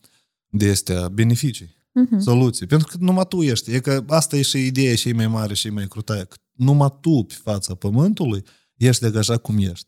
de 0.48 0.70
astea 0.70 1.08
beneficii, 1.08 1.80
Mhm. 1.94 2.18
soluții. 2.18 2.66
Pentru 2.66 2.88
că 2.88 2.96
numai 3.00 3.26
tu 3.28 3.42
ești. 3.42 3.70
E 3.72 3.80
că 3.80 4.04
asta 4.08 4.36
e 4.36 4.42
și 4.42 4.66
ideea 4.66 4.94
și 4.94 5.12
mai 5.12 5.26
mare 5.26 5.54
și 5.54 5.68
mai 5.70 5.86
crutaie. 5.88 6.24
Că 6.24 6.36
numai 6.52 6.98
tu 7.00 7.22
pe 7.28 7.34
fața 7.42 7.74
pământului 7.74 8.44
ești 8.86 9.10
de 9.10 9.18
așa 9.18 9.36
cum 9.36 9.58
ești. 9.58 9.86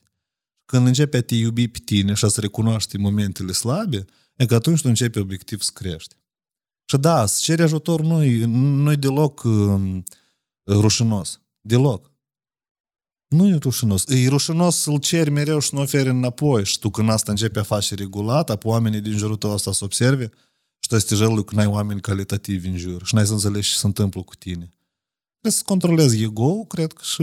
Când 0.64 0.86
începi 0.86 1.16
a 1.16 1.22
te 1.22 1.34
iubi 1.34 1.68
pe 1.68 1.78
tine 1.84 2.14
și 2.14 2.24
a-ți 2.24 2.40
recunoaște 2.40 2.98
momentele 2.98 3.52
slabe, 3.52 4.04
e 4.36 4.46
că 4.46 4.54
atunci 4.54 4.80
tu 4.80 4.88
începi 4.88 5.18
obiectiv 5.18 5.60
să 5.60 5.70
crești. 5.74 6.14
Și 6.84 6.96
da, 6.96 7.26
să 7.26 7.40
ceri 7.42 7.62
ajutor 7.62 8.00
nu-i, 8.00 8.44
nu-i 8.46 8.96
deloc 8.96 9.42
um, 9.42 10.04
rușinos. 10.66 11.40
Deloc. 11.60 12.12
Nu 13.28 13.48
e 13.48 13.54
rușinos. 13.54 14.08
E 14.08 14.28
rușinos 14.28 14.76
să-l 14.76 14.98
ceri 14.98 15.30
mereu 15.30 15.58
și 15.58 15.74
nu 15.74 15.80
oferi 15.80 16.08
înapoi. 16.08 16.64
Și 16.64 16.78
tu 16.78 16.90
când 16.90 17.10
asta 17.10 17.30
începi 17.30 17.58
a 17.58 17.62
face 17.62 17.94
regulat, 17.94 18.50
apoi 18.50 18.72
oamenii 18.72 19.00
din 19.00 19.16
jurul 19.16 19.36
tău 19.36 19.52
asta 19.52 19.72
să 19.72 19.84
observe 19.84 20.30
și 20.78 20.88
tu 20.88 20.94
este 20.94 21.14
jelul 21.14 21.44
că 21.44 21.54
n-ai 21.54 21.66
oameni 21.66 22.00
calitativi 22.00 22.68
în 22.68 22.76
jur 22.76 23.06
și 23.06 23.14
n-ai 23.14 23.26
să 23.26 23.32
înțelegi 23.32 23.70
ce 23.70 23.76
se 23.76 23.86
întâmplă 23.86 24.22
cu 24.22 24.34
tine. 24.34 24.73
Trebuie 25.44 25.62
să 25.62 25.68
controlezi 25.72 26.22
ego 26.22 26.64
cred 26.64 26.92
că 26.92 27.02
și 27.02 27.22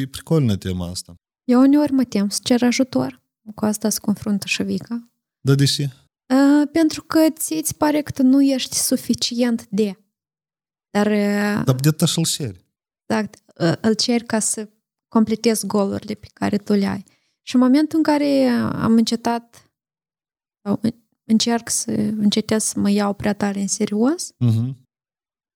e 0.00 0.06
pricolnă 0.06 0.56
tema 0.56 0.88
asta. 0.88 1.14
Eu 1.44 1.60
uneori 1.60 1.92
mă 1.92 2.04
tem 2.04 2.28
să 2.28 2.40
cer 2.42 2.62
ajutor. 2.62 3.22
Cu 3.54 3.64
asta 3.64 3.88
se 3.88 3.98
confruntă 4.00 4.46
și 4.46 4.62
Vica. 4.62 5.10
Dar 5.40 5.54
deși? 5.54 5.82
Uh, 5.82 6.68
pentru 6.72 7.02
că 7.02 7.18
ți 7.30 7.52
îți 7.52 7.76
pare 7.76 8.02
că 8.02 8.10
tu 8.10 8.22
nu 8.22 8.42
ești 8.42 8.76
suficient 8.76 9.66
de. 9.68 9.98
Dar, 10.90 11.06
uh, 11.06 11.64
Dar 11.64 11.74
de 11.74 12.04
și-l 12.06 12.24
ceri. 12.24 12.64
exact, 13.06 13.42
uh, 13.60 13.72
îl 13.80 13.94
ceri 13.94 14.24
ca 14.24 14.38
să 14.38 14.68
completezi 15.08 15.66
golurile 15.66 16.14
pe 16.14 16.28
care 16.32 16.56
tu 16.58 16.72
le 16.72 16.86
ai. 16.86 17.04
Și 17.42 17.54
în 17.54 17.60
momentul 17.60 17.96
în 17.98 18.04
care 18.04 18.46
am 18.72 18.92
încetat 18.92 19.70
sau 20.62 20.78
în- 20.82 20.94
încerc 21.24 21.68
să 21.68 21.90
încetez 22.16 22.62
să 22.64 22.78
mă 22.78 22.90
iau 22.90 23.14
prea 23.14 23.32
tare 23.34 23.60
în 23.60 23.68
serios, 23.68 24.32
Uh-huh. 24.32 24.74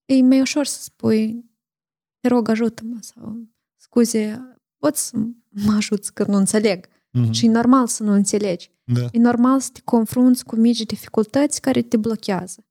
e 0.05 0.23
mai 0.23 0.41
ușor 0.41 0.67
să 0.67 0.83
spui 0.83 1.53
te 2.29 2.31
rog, 2.35 2.49
ajută-mă 2.49 2.97
sau 3.01 3.47
scuze, 3.77 4.41
poți 4.79 5.07
să 5.07 5.17
mă 5.67 5.73
ajuți 5.77 6.15
că 6.15 6.25
nu 6.29 6.37
înțeleg. 6.37 6.87
Uh-huh. 6.87 7.31
Și 7.31 7.47
e 7.47 7.51
normal 7.51 7.87
să 7.87 8.03
nu 8.03 8.13
înțelegi. 8.13 8.71
Da. 8.85 9.01
E 9.13 9.19
normal 9.19 9.61
să 9.61 9.69
te 9.73 9.81
confrunți 9.85 10.45
cu 10.45 10.57
mici 10.57 10.81
dificultăți 10.83 11.61
care 11.61 11.83
te 11.83 11.97
blochează. 11.97 12.67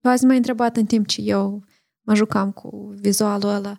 Tu 0.00 0.08
azi 0.08 0.24
m-ai 0.24 0.36
întrebat 0.36 0.76
în 0.76 0.84
timp 0.86 1.06
ce 1.06 1.20
eu 1.20 1.64
mă 2.06 2.14
jucam 2.14 2.50
cu 2.50 2.94
vizualul 3.00 3.48
ăla 3.48 3.76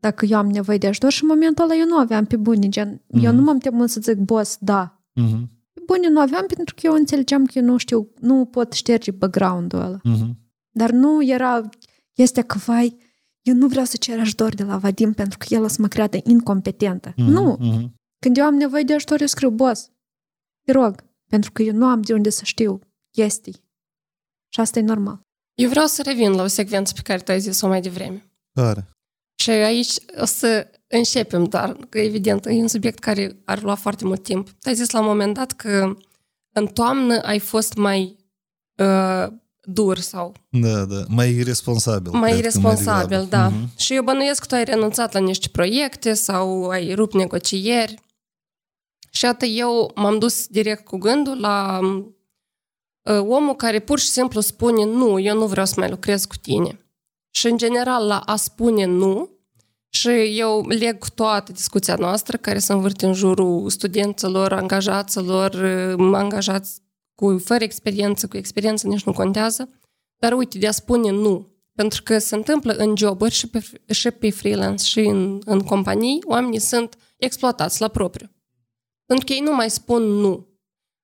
dacă 0.00 0.24
eu 0.24 0.38
am 0.38 0.46
nevoie 0.50 0.78
de 0.78 0.86
ajutor 0.86 1.10
și 1.10 1.22
în 1.22 1.28
momentul 1.28 1.64
ăla 1.64 1.74
eu 1.74 1.86
nu 1.86 1.96
aveam 1.96 2.24
pe 2.24 2.36
bune, 2.36 2.68
gen, 2.68 3.02
eu 3.06 3.20
Mhm. 3.30 3.34
nu 3.34 3.42
m-am 3.42 3.58
temut 3.58 3.90
să 3.90 4.00
zic, 4.00 4.16
boss, 4.16 4.56
da. 4.60 5.02
Uh-huh. 5.20 5.40
Pe 5.72 5.80
bune 5.86 6.08
nu 6.08 6.20
aveam 6.20 6.46
pentru 6.46 6.74
că 6.74 6.80
eu 6.84 6.92
înțelegeam 6.92 7.44
că 7.44 7.52
eu 7.58 7.64
nu 7.64 7.76
știu, 7.76 8.08
nu 8.20 8.44
pot 8.44 8.72
șterge 8.72 9.10
background-ul 9.10 9.80
ăla. 9.80 9.98
Uh-huh. 9.98 10.30
Dar 10.70 10.90
nu 10.90 11.24
era 11.24 11.68
chestia 12.12 12.42
că, 12.42 12.58
vai, 12.58 12.96
eu 13.42 13.54
nu 13.54 13.66
vreau 13.66 13.84
să 13.84 13.96
cer 13.96 14.18
ajutor 14.18 14.54
de 14.54 14.62
la 14.62 14.78
Vadim 14.78 15.12
pentru 15.12 15.38
că 15.38 15.46
el 15.48 15.62
o 15.62 15.68
să 15.68 15.76
mă 15.80 15.88
creadă 15.88 16.18
incompetentă. 16.24 17.10
Uh-huh. 17.10 17.14
Nu, 17.16 17.56
Uh-huh. 17.60 17.90
când 18.18 18.36
eu 18.36 18.44
am 18.44 18.54
nevoie 18.54 18.82
de 18.82 18.94
ajutor, 18.94 19.20
eu 19.20 19.26
scriu, 19.26 19.50
boss, 19.50 19.90
te 20.66 20.72
rog, 20.72 21.04
pentru 21.30 21.52
că 21.52 21.62
eu 21.62 21.74
nu 21.74 21.86
am 21.86 22.02
de 22.02 22.12
unde 22.12 22.30
să 22.30 22.44
știu 22.44 22.80
chestii. 23.10 23.64
Și 24.52 24.60
asta 24.60 24.78
e 24.78 24.82
normal. 24.82 25.20
Eu 25.54 25.68
vreau 25.68 25.86
să 25.86 26.02
revin 26.02 26.32
la 26.32 26.42
o 26.42 26.46
secvență 26.46 26.92
pe 26.94 27.00
care 27.02 27.18
tu 27.22 27.30
ai 27.30 27.40
zis-o 27.40 27.68
mai 27.68 27.80
devreme. 27.80 28.30
Care? 28.52 28.88
Și 29.42 29.50
aici 29.50 29.94
o 30.20 30.24
să 30.24 30.70
începem, 30.86 31.44
dar 31.44 31.72
că 31.72 31.98
evident 31.98 32.46
e 32.46 32.50
un 32.50 32.68
subiect 32.68 32.98
care 32.98 33.40
ar 33.44 33.62
lua 33.62 33.74
foarte 33.74 34.04
mult 34.04 34.22
timp. 34.22 34.48
Tu 34.48 34.68
ai 34.68 34.74
zis 34.74 34.90
la 34.90 35.00
un 35.00 35.06
moment 35.06 35.34
dat 35.34 35.52
că 35.52 35.96
în 36.54 36.66
toamnă 36.66 37.20
ai 37.22 37.38
fost 37.38 37.74
mai 37.74 38.16
uh, 38.82 39.26
dur 39.62 39.98
sau 39.98 40.34
Da, 40.48 40.84
da. 40.84 41.02
Mai 41.08 41.30
irresponsabil. 41.32 42.10
mai 42.12 42.20
cred 42.22 42.32
că 42.32 42.38
irresponsabil, 42.38 43.08
degrabă. 43.08 43.28
da. 43.30 43.48
Mhm. 43.48 43.70
Și 43.76 43.94
eu 43.94 44.02
bănuiesc 44.02 44.40
că 44.40 44.46
tu 44.46 44.54
ai 44.54 44.64
renunțat 44.64 45.12
la 45.12 45.20
niște 45.20 45.48
proiecte 45.48 46.14
sau 46.14 46.68
ai 46.68 46.94
rupt 46.94 47.14
negocieri. 47.14 47.94
Și 49.10 49.26
atât 49.26 49.48
eu 49.52 49.90
m-am 49.94 50.18
dus 50.18 50.46
direct 50.46 50.84
cu 50.84 50.96
gândul 50.98 51.40
la 51.40 51.78
uh, 51.82 53.18
omul 53.18 53.54
care 53.56 53.78
pur 53.78 53.98
și 53.98 54.08
simplu 54.08 54.40
spune 54.40 54.84
nu, 54.84 55.18
eu 55.18 55.36
nu 55.36 55.46
vreau 55.46 55.66
să 55.66 55.74
mai 55.76 55.90
lucrez 55.90 56.24
cu 56.24 56.36
tine. 56.36 56.80
Și 57.30 57.46
în 57.46 57.56
general 57.56 58.06
la 58.06 58.18
a 58.18 58.36
spune 58.36 58.84
nu, 58.84 59.30
și 59.92 60.08
eu 60.38 60.66
leg 60.68 60.98
cu 60.98 61.10
toată 61.10 61.52
discuția 61.52 61.94
noastră 61.94 62.36
care 62.36 62.58
se 62.58 62.72
învârte 62.72 63.06
în 63.06 63.12
jurul 63.12 63.70
studenților, 63.70 64.52
angajaților, 64.52 65.54
uh, 65.98 66.10
angajați 66.14 66.80
cu 67.20 67.38
fără 67.38 67.64
experiență, 67.64 68.26
cu 68.26 68.36
experiență 68.36 68.86
nici 68.86 69.04
nu 69.04 69.12
contează. 69.12 69.68
Dar 70.16 70.32
uite, 70.32 70.58
de 70.58 70.66
a 70.66 70.70
spune 70.70 71.10
nu. 71.10 71.48
Pentru 71.74 72.02
că 72.02 72.18
se 72.18 72.34
întâmplă 72.34 72.72
în 72.72 72.96
joburi 72.96 73.32
și 73.32 73.46
pe, 73.46 73.62
și 73.92 74.10
pe 74.10 74.30
freelance 74.30 74.84
și 74.84 75.00
în, 75.00 75.40
în 75.44 75.60
companii, 75.60 76.22
oamenii 76.26 76.58
sunt 76.58 76.96
exploatați 77.16 77.80
la 77.80 77.88
propriu. 77.88 78.30
Pentru 79.06 79.26
că 79.26 79.32
ei 79.32 79.40
nu 79.40 79.54
mai 79.54 79.70
spun 79.70 80.02
nu. 80.02 80.48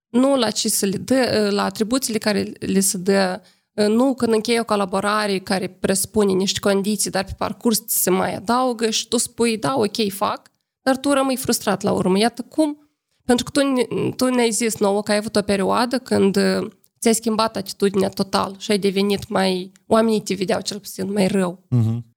Nu 0.08 0.36
la 0.36 0.50
ce 0.50 0.68
să 0.68 0.86
le 0.86 0.96
dă, 0.96 1.48
la 1.52 1.64
atribuțiile 1.64 2.18
care 2.18 2.52
le 2.58 2.80
se 2.80 2.98
dă, 2.98 3.42
nu 3.72 4.14
când 4.14 4.32
încheie 4.32 4.60
o 4.60 4.64
colaborare 4.64 5.38
care 5.38 5.68
presupune 5.68 6.32
niște 6.32 6.60
condiții, 6.60 7.10
dar 7.10 7.24
pe 7.24 7.34
parcurs 7.38 7.86
ți 7.86 8.02
se 8.02 8.10
mai 8.10 8.34
adaugă 8.34 8.90
și 8.90 9.08
tu 9.08 9.16
spui, 9.16 9.58
da, 9.58 9.74
ok, 9.76 10.12
fac, 10.12 10.50
dar 10.82 10.96
tu 10.96 11.12
rămâi 11.12 11.36
frustrat 11.36 11.82
la 11.82 11.92
urmă. 11.92 12.18
Iată 12.18 12.42
cum? 12.42 12.85
Pentru 13.26 13.44
că 13.44 13.50
tu, 13.50 13.66
ne- 13.72 14.10
tu 14.10 14.24
ne-ai 14.28 14.50
zis 14.50 14.76
nouă 14.78 15.02
că 15.02 15.10
ai 15.10 15.16
avut 15.16 15.36
o 15.36 15.42
perioadă 15.42 15.98
când 15.98 16.36
uh, 16.36 16.70
ți-ai 17.00 17.14
schimbat 17.14 17.56
atitudinea 17.56 18.08
total 18.08 18.58
și 18.58 18.70
ai 18.70 18.78
devenit 18.78 19.28
mai... 19.28 19.72
Oamenii 19.86 20.20
te 20.22 20.34
vedeau 20.34 20.60
cel 20.60 20.80
puțin 20.80 21.12
mai 21.12 21.26
rău. 21.26 21.66
Mhm. 21.68 22.14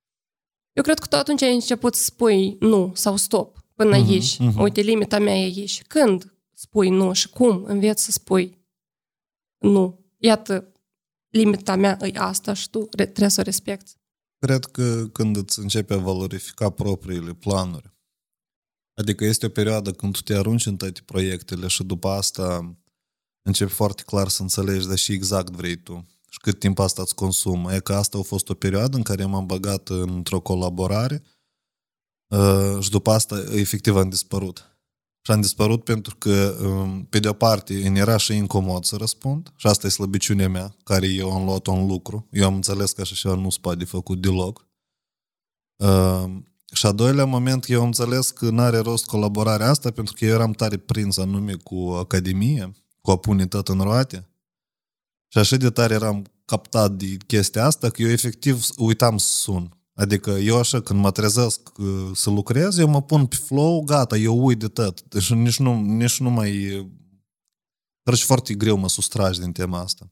Eu 0.73 0.83
cred 0.83 0.99
că 0.99 1.05
tu 1.07 1.15
atunci 1.15 1.41
ai 1.41 1.53
început 1.53 1.95
să 1.95 2.03
spui 2.03 2.57
nu 2.59 2.91
sau 2.95 3.15
stop 3.15 3.57
până 3.75 3.97
Mhm, 3.97 4.09
aici. 4.09 4.37
mhm. 4.39 4.59
Uite, 4.61 4.81
limita 4.81 5.19
mea 5.19 5.35
e 5.37 5.43
aici. 5.43 5.83
Când 5.83 6.33
spui 6.53 6.89
nu 6.89 7.13
și 7.13 7.29
cum 7.29 7.63
înveți 7.65 8.03
să 8.03 8.11
spui 8.11 8.57
nu? 9.57 9.99
Iată, 10.17 10.71
limita 11.29 11.75
mea 11.75 11.97
e 12.01 12.11
asta 12.15 12.53
și 12.53 12.69
tu 12.69 12.79
re- 12.91 13.03
trebuie 13.05 13.29
să 13.29 13.39
o 13.39 13.43
respecti. 13.43 13.91
Cred 14.45 14.65
că 14.65 15.07
când 15.07 15.35
îți 15.37 15.59
începe 15.59 15.93
a 15.93 15.97
valorifica 15.97 16.69
propriile 16.69 17.33
planuri, 17.33 17.93
adică 18.99 19.25
este 19.25 19.45
o 19.45 19.49
perioadă 19.49 19.91
când 19.91 20.13
tu 20.13 20.21
te 20.21 20.33
arunci 20.33 20.65
în 20.65 20.77
toate 20.77 21.01
proiectele 21.05 21.67
și 21.67 21.83
după 21.83 22.07
asta 22.07 22.75
începi 23.41 23.71
foarte 23.71 24.03
clar 24.05 24.27
să 24.27 24.41
înțelegi, 24.41 24.87
dar 24.87 24.97
și 24.97 25.11
exact 25.11 25.53
vrei 25.53 25.75
tu 25.75 26.05
și 26.29 26.39
cât 26.39 26.59
timp 26.59 26.79
asta 26.79 27.01
îți 27.01 27.15
consumă. 27.15 27.73
E 27.73 27.79
că 27.79 27.93
asta 27.93 28.17
a 28.17 28.21
fost 28.21 28.49
o 28.49 28.53
perioadă 28.53 28.97
în 28.97 29.03
care 29.03 29.25
m-am 29.25 29.45
băgat 29.45 29.89
într-o 29.89 30.39
colaborare 30.39 31.23
uh, 32.27 32.77
și 32.79 32.89
după 32.89 33.11
asta 33.11 33.43
efectiv 33.51 33.95
am 33.95 34.09
dispărut. 34.09 34.63
Și 35.21 35.31
am 35.31 35.41
dispărut 35.41 35.83
pentru 35.83 36.15
că, 36.15 36.57
um, 36.61 37.05
pe 37.05 37.19
de-o 37.19 37.33
parte, 37.33 37.87
îmi 37.87 37.99
era 37.99 38.17
și 38.17 38.35
incomod 38.35 38.83
să 38.83 38.95
răspund 38.95 39.53
și 39.55 39.67
asta 39.67 39.87
e 39.87 39.89
slăbiciunea 39.89 40.49
mea, 40.49 40.75
care 40.83 41.07
eu 41.07 41.31
am 41.31 41.45
luat-o 41.45 41.71
în 41.71 41.87
lucru. 41.87 42.27
Eu 42.31 42.45
am 42.45 42.55
înțeles 42.55 42.91
că 42.91 43.01
așa 43.01 43.15
ceva 43.15 43.35
nu 43.35 43.49
se 43.49 43.57
poate 43.61 43.85
făcut 43.85 44.21
deloc. 44.21 44.67
Uh, 45.83 46.31
și 46.73 46.85
a 46.85 46.91
doilea 46.91 47.25
moment, 47.25 47.69
eu 47.69 47.79
am 47.79 47.85
înțeles 47.85 48.29
că 48.29 48.49
n-are 48.49 48.77
rost 48.77 49.05
colaborarea 49.05 49.69
asta 49.69 49.91
pentru 49.91 50.13
că 50.17 50.25
eu 50.25 50.33
eram 50.33 50.51
tare 50.51 50.77
prins 50.77 51.17
anume 51.17 51.53
cu 51.53 51.95
Academie, 51.99 52.71
cu 53.01 53.11
a 53.11 53.17
pune 53.17 53.47
tot 53.47 53.67
în 53.67 53.79
roate. 53.79 54.29
Și 55.27 55.37
așa 55.37 55.55
de 55.55 55.69
tare 55.69 55.93
eram 55.93 56.25
captat 56.45 56.91
de 56.91 57.17
chestia 57.27 57.65
asta 57.65 57.89
că 57.89 58.01
eu 58.01 58.09
efectiv 58.09 58.65
uitam 58.77 59.17
să 59.17 59.27
sun. 59.27 59.77
Adică 59.93 60.29
eu 60.29 60.57
așa, 60.57 60.81
când 60.81 60.99
mă 60.99 61.11
trezesc 61.11 61.77
uh, 61.77 62.09
să 62.13 62.29
lucrez, 62.29 62.77
eu 62.77 62.87
mă 62.87 63.01
pun 63.01 63.25
pe 63.25 63.35
flow, 63.35 63.83
gata, 63.83 64.17
eu 64.17 64.45
uit 64.45 64.59
de 64.59 64.67
tot. 64.67 65.01
Deci 65.01 65.33
nici 65.33 65.59
nu, 65.59 65.81
nici 65.81 66.19
nu 66.19 66.29
mai... 66.29 66.51
Deci 68.03 68.23
foarte 68.23 68.53
greu 68.53 68.77
mă 68.77 68.89
sustragi 68.89 69.39
din 69.39 69.51
tema 69.51 69.79
asta. 69.79 70.11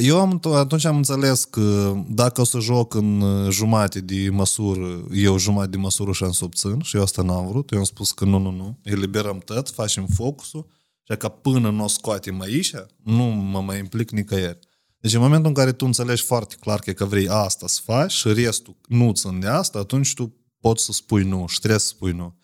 Eu 0.00 0.20
am, 0.20 0.40
atunci 0.52 0.84
am 0.84 0.96
înțeles 0.96 1.44
că 1.44 1.94
dacă 2.08 2.40
o 2.40 2.44
să 2.44 2.58
joc 2.58 2.94
în 2.94 3.20
uh, 3.20 3.50
jumate 3.50 4.00
de 4.00 4.28
măsură, 4.30 5.06
eu 5.12 5.38
jumate 5.38 5.68
de 5.68 5.76
măsură 5.76 6.12
și 6.12 6.24
am 6.24 6.32
subțin 6.32 6.80
și 6.80 6.96
eu 6.96 7.02
asta 7.02 7.22
n-am 7.22 7.46
vrut. 7.46 7.70
Eu 7.70 7.78
am 7.78 7.84
spus 7.84 8.12
că 8.12 8.24
nu, 8.24 8.38
nu, 8.38 8.50
nu, 8.50 8.78
eliberăm 8.82 9.38
tot, 9.38 9.68
facem 9.68 10.06
focusul 10.06 10.66
și 11.02 11.16
că 11.16 11.28
până 11.28 11.70
nu 11.70 11.84
o 11.84 11.88
scoatem 11.88 12.40
aici, 12.40 12.72
nu 13.02 13.22
mă 13.24 13.60
mai 13.60 13.78
implic 13.78 14.10
nicăieri. 14.10 14.58
Deci 15.00 15.14
în 15.14 15.20
momentul 15.20 15.48
în 15.48 15.54
care 15.54 15.72
tu 15.72 15.86
înțelegi 15.86 16.22
foarte 16.22 16.56
clar 16.60 16.80
că 16.80 17.04
vrei 17.04 17.28
asta 17.28 17.66
să 17.66 17.80
faci 17.84 18.12
și 18.12 18.32
restul 18.32 18.76
nu 18.86 19.12
țin 19.12 19.40
de 19.40 19.46
asta, 19.46 19.78
atunci 19.78 20.14
tu 20.14 20.34
poți 20.60 20.84
să 20.84 20.92
spui 20.92 21.22
nu 21.22 21.46
și 21.46 21.58
trebuie 21.58 21.80
să 21.80 21.86
spui 21.86 22.12
nu. 22.12 22.36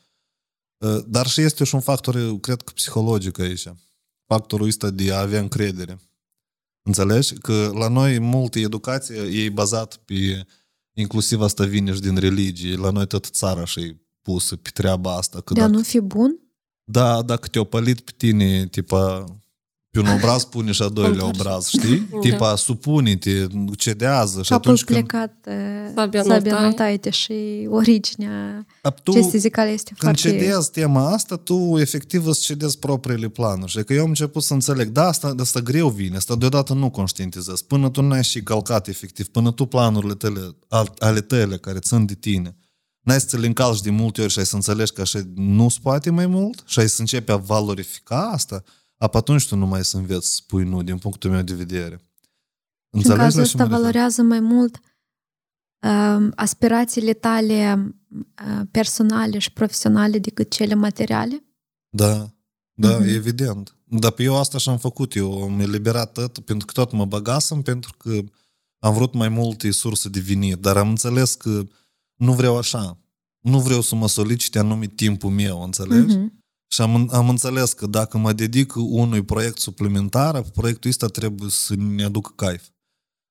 Uh, 0.79 1.05
dar 1.07 1.27
și 1.27 1.41
este 1.41 1.65
și 1.65 1.75
un 1.75 1.81
factor, 1.81 2.41
cred 2.41 2.63
că 2.63 2.73
psihologic 2.75 3.39
aici. 3.39 3.73
Factorul 4.27 4.67
ăsta 4.67 4.91
de 4.91 5.13
a 5.13 5.21
avea 5.21 5.41
încredere. 5.41 5.99
Înțelegi? 6.87 7.35
Că 7.35 7.71
la 7.75 7.89
noi 7.89 8.19
multă 8.19 8.59
educație 8.59 9.45
e 9.45 9.51
bazat 9.51 9.97
pe 9.97 10.47
inclusiv 10.93 11.41
asta 11.41 11.65
vine 11.65 11.93
și 11.93 12.01
din 12.01 12.17
religie. 12.17 12.77
La 12.77 12.91
noi 12.91 13.07
tot 13.07 13.25
țara 13.25 13.65
și 13.65 13.81
e 13.81 14.01
pusă 14.23 14.57
pe 14.57 14.71
treaba 14.73 15.17
asta. 15.17 15.41
Că 15.41 15.55
De 15.55 15.61
a 15.61 15.63
dacă, 15.63 15.77
nu 15.77 15.83
fi 15.83 16.01
bun? 16.01 16.39
Da, 16.85 17.23
dacă 17.23 17.49
te-o 17.49 17.65
pălit 17.65 18.01
pe 18.01 18.13
tine, 18.17 18.67
tipa, 18.67 19.25
pe 19.95 20.01
un 20.01 20.09
obraz 20.09 20.45
pune 20.45 20.73
și 20.73 20.83
a 20.83 20.89
doilea 20.89 21.27
obraz, 21.27 21.67
știi? 21.67 22.09
Da. 22.11 22.19
Tipa, 22.19 22.57
supune-te, 22.57 23.47
cedează 23.77 24.43
și 24.43 24.49
Capul 24.49 24.71
atunci 24.71 24.85
când... 24.85 24.99
plecat, 24.99 25.35
uh, 25.49 25.55
Sabia 25.95 26.23
sabia 26.23 26.37
Noltai. 26.37 26.63
Noltaite 26.63 27.11
și 27.11 27.67
originea 27.71 28.67
Tu, 29.03 29.13
chestii 29.13 29.39
zicale 29.39 29.71
este 29.71 29.93
când 29.99 30.19
foarte... 30.19 30.39
cedezi 30.39 30.71
tema 30.71 31.13
asta, 31.13 31.37
tu 31.37 31.75
efectiv 31.79 32.27
îți 32.27 32.41
cedezi 32.41 32.79
propriile 32.79 33.29
planuri. 33.29 33.71
Și 33.71 33.83
că 33.85 33.93
eu 33.93 34.03
am 34.03 34.09
început 34.09 34.43
să 34.43 34.53
înțeleg, 34.53 34.89
da, 34.89 35.07
asta, 35.07 35.35
asta 35.39 35.61
greu 35.61 35.89
vine, 35.89 36.17
asta 36.17 36.37
deodată 36.37 36.73
nu 36.73 36.91
conștientizezi. 36.91 37.65
Până 37.65 37.91
tu 37.91 38.03
n-ai 38.03 38.25
și 38.25 38.43
calcat 38.43 38.89
efectiv, 38.89 39.29
până 39.29 39.53
tu 39.53 39.67
planurile 39.67 40.15
tale, 40.15 40.41
al- 40.69 40.95
ale 40.99 41.21
tale 41.21 41.57
care 41.57 41.79
țin 41.79 42.07
de 42.07 42.15
tine, 42.15 42.57
n-ai 43.01 43.21
să 43.21 43.27
ți 43.27 43.39
le 43.39 43.47
încalci 43.47 43.81
de 43.81 43.91
multe 43.91 44.21
ori 44.23 44.33
și 44.33 44.39
ai 44.39 44.47
să 44.47 44.55
înțelegi 44.55 44.93
că 44.93 45.01
așa 45.01 45.21
nu 45.35 45.69
se 45.69 45.79
poate 45.83 46.11
mai 46.11 46.27
mult 46.27 46.63
și 46.67 46.79
ai 46.79 46.89
să 46.89 47.01
începi 47.01 47.31
a 47.31 47.37
valorifica 47.37 48.31
asta, 48.33 48.63
apă 49.05 49.17
atunci 49.17 49.49
tu 49.49 49.57
nu 49.57 49.67
mai 49.67 49.85
să 49.85 49.97
înveți 49.97 50.27
să 50.29 50.35
spui 50.35 50.65
nu, 50.65 50.83
din 50.83 50.99
punctul 50.99 51.31
meu 51.31 51.43
de 51.43 51.55
vedere. 51.55 51.97
Și 51.97 52.01
în 52.91 52.99
Înțelegi 52.99 53.23
cazul 53.23 53.41
la 53.41 53.47
ce 53.47 53.57
mă 53.57 53.63
ăsta 53.63 53.63
refer? 53.63 53.79
valorează 53.79 54.23
mai 54.23 54.41
mult 54.41 54.79
um, 55.87 56.33
aspirațiile 56.35 57.13
tale 57.13 57.95
uh, 58.11 58.61
personale 58.71 59.39
și 59.39 59.53
profesionale 59.53 60.19
decât 60.19 60.51
cele 60.51 60.75
materiale? 60.75 61.45
Da, 61.89 62.31
da, 62.73 62.99
Mhm. 62.99 63.09
evident. 63.09 63.77
Dar 63.85 64.11
pe 64.11 64.23
eu 64.23 64.37
asta 64.39 64.59
și-am 64.59 64.79
făcut. 64.79 65.15
Eu 65.15 65.43
am 65.43 65.61
eliberat 65.61 66.13
tot, 66.13 66.39
pentru 66.39 66.67
că 66.67 66.73
tot 66.73 66.93
mă 66.93 67.05
băgasem, 67.05 67.63
pentru 67.63 67.95
că 67.99 68.19
am 68.79 68.95
vrut 68.95 69.15
mai 69.15 69.29
multe 69.29 69.71
surse 69.71 70.09
de 70.09 70.21
venit, 70.21 70.57
dar 70.57 70.77
am 70.77 70.89
înțeles 70.89 71.35
că 71.35 71.63
nu 72.15 72.33
vreau 72.33 72.57
așa. 72.59 72.99
Nu 73.41 73.61
vreau 73.61 73.81
să 73.81 73.95
mă 73.95 74.09
solicite 74.09 74.59
anumit 74.59 74.97
timpul 74.97 75.31
meu, 75.31 75.63
înțelegi? 75.63 76.17
Mhm. 76.17 76.44
Și 76.75 76.81
am, 76.81 77.09
am 77.13 77.29
înțeles 77.29 77.73
că 77.73 77.87
dacă 77.87 78.19
mă 78.19 78.33
dedic 78.33 78.73
unui 78.77 79.25
proiect 79.25 79.59
suplimentar, 79.59 80.43
proiectul 80.43 80.91
ăsta 80.91 81.07
trebuie 81.07 81.51
să 81.51 81.75
ne 81.77 82.05
aducă 82.05 82.33
caif. 82.37 82.69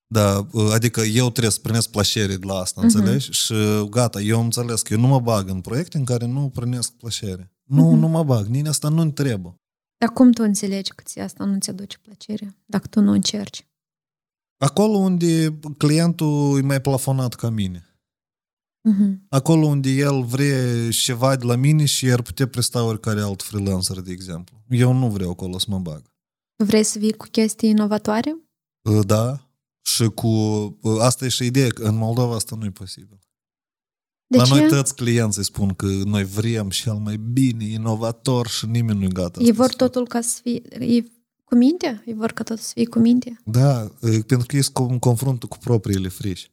Da, 0.08 0.48
adică 0.74 1.02
eu 1.02 1.30
trebuie 1.30 1.52
să 1.52 1.60
primesc 1.60 1.90
plăcere 1.90 2.36
de 2.36 2.46
la 2.46 2.54
asta, 2.54 2.82
Mhm. 2.82 2.96
înțelegi? 2.96 3.32
Și 3.32 3.54
gata, 3.90 4.22
eu 4.22 4.38
am 4.38 4.44
înțeles 4.44 4.82
că 4.82 4.94
eu 4.94 5.00
nu 5.00 5.08
mă 5.08 5.20
bag 5.20 5.50
în 5.50 5.62
proiecte 5.62 5.98
în 5.98 6.06
care 6.06 6.26
nu 6.26 6.50
primesc 6.50 6.92
plăcere. 6.92 7.54
Nu, 7.64 7.90
Mhm. 7.90 8.00
nu 8.00 8.08
mă 8.08 8.24
bag, 8.24 8.46
nici 8.46 8.68
asta 8.68 8.90
nu-mi 8.90 9.12
trebuie. 9.14 9.56
Dar 9.98 10.10
cum 10.10 10.32
tu 10.32 10.44
înțelegi 10.44 10.92
că 10.92 11.04
ți 11.06 11.20
asta 11.20 11.44
nu 11.44 11.58
ți 11.60 11.70
aduce 11.70 11.98
plăcere 11.98 12.56
dacă 12.66 12.88
tu 12.88 13.02
nu 13.02 13.12
încerci? 13.12 13.68
Acolo 14.58 14.98
unde 14.98 15.60
clientul 15.78 16.58
e 16.58 16.62
mai 16.62 16.82
plafonat 16.82 17.34
ca 17.34 17.50
mine. 17.50 17.93
Mhm. 18.84 19.26
Acolo 19.30 19.66
unde 19.66 19.90
el 19.90 20.24
vrea 20.24 20.90
ceva 20.90 21.36
de 21.36 21.46
la 21.46 21.56
mine 21.56 21.86
și 21.86 22.12
ar 22.12 22.22
putea 22.22 22.48
presta 22.48 22.84
oricare 22.84 23.22
alt 23.22 23.42
freelancer, 23.42 24.00
de 24.02 24.12
exemplu. 24.12 24.64
Eu 24.70 24.94
nu 24.94 25.10
vreau 25.10 25.30
acolo 25.30 25.58
să 25.60 25.66
mă 25.70 25.80
bag. 25.80 26.02
Tu 26.56 26.66
vrei 26.66 26.84
să 26.84 27.00
vii 27.00 27.14
cu 27.14 27.26
chestii 27.32 27.70
inovatoare? 27.70 28.38
Uh, 28.90 29.06
Da, 29.06 29.50
și 29.82 30.06
cu... 30.08 30.28
uh, 30.82 31.00
Asta 31.00 31.26
e 31.26 31.30
și 31.30 31.46
ideea, 31.46 31.70
că 31.70 31.84
în 31.84 31.96
Moldova 31.96 32.36
asta 32.36 32.56
nu 32.56 32.66
e 32.66 32.70
posibil. 32.70 33.20
De 34.28 34.38
la 34.38 34.44
ce? 34.44 34.54
noi 34.54 34.68
toți 34.68 34.96
clienții 34.96 35.44
spun 35.44 35.74
că 35.74 35.86
noi 35.86 36.24
vrem 36.24 36.70
cel 36.70 36.94
mai 36.94 37.18
bine, 37.18 37.66
inovator 37.66 38.48
și 38.48 38.66
nimeni 38.66 39.00
nu-i 39.00 39.08
gata. 39.14 39.40
Ei 39.40 39.46
să 39.46 39.54
vor 39.54 39.72
spun. 39.72 39.88
totul 39.88 40.08
ca 40.08 40.22
să 40.22 40.40
fie... 40.42 40.62
Ei 40.80 41.12
cu 41.44 41.56
minte? 41.56 42.04
Ei 42.06 42.14
vor 42.14 42.32
ca 42.32 42.44
totul 42.44 42.64
să 42.64 42.72
fie 42.74 42.86
cu 42.86 43.00
minte? 43.00 43.42
Da, 43.46 43.82
uh, 44.02 44.20
pentru 44.28 44.48
că 44.48 44.58
ești 44.58 44.72
în 44.74 45.00
confruntul 45.00 45.50
cu 45.50 45.58
propriile 45.58 46.08
frici. 46.08 46.52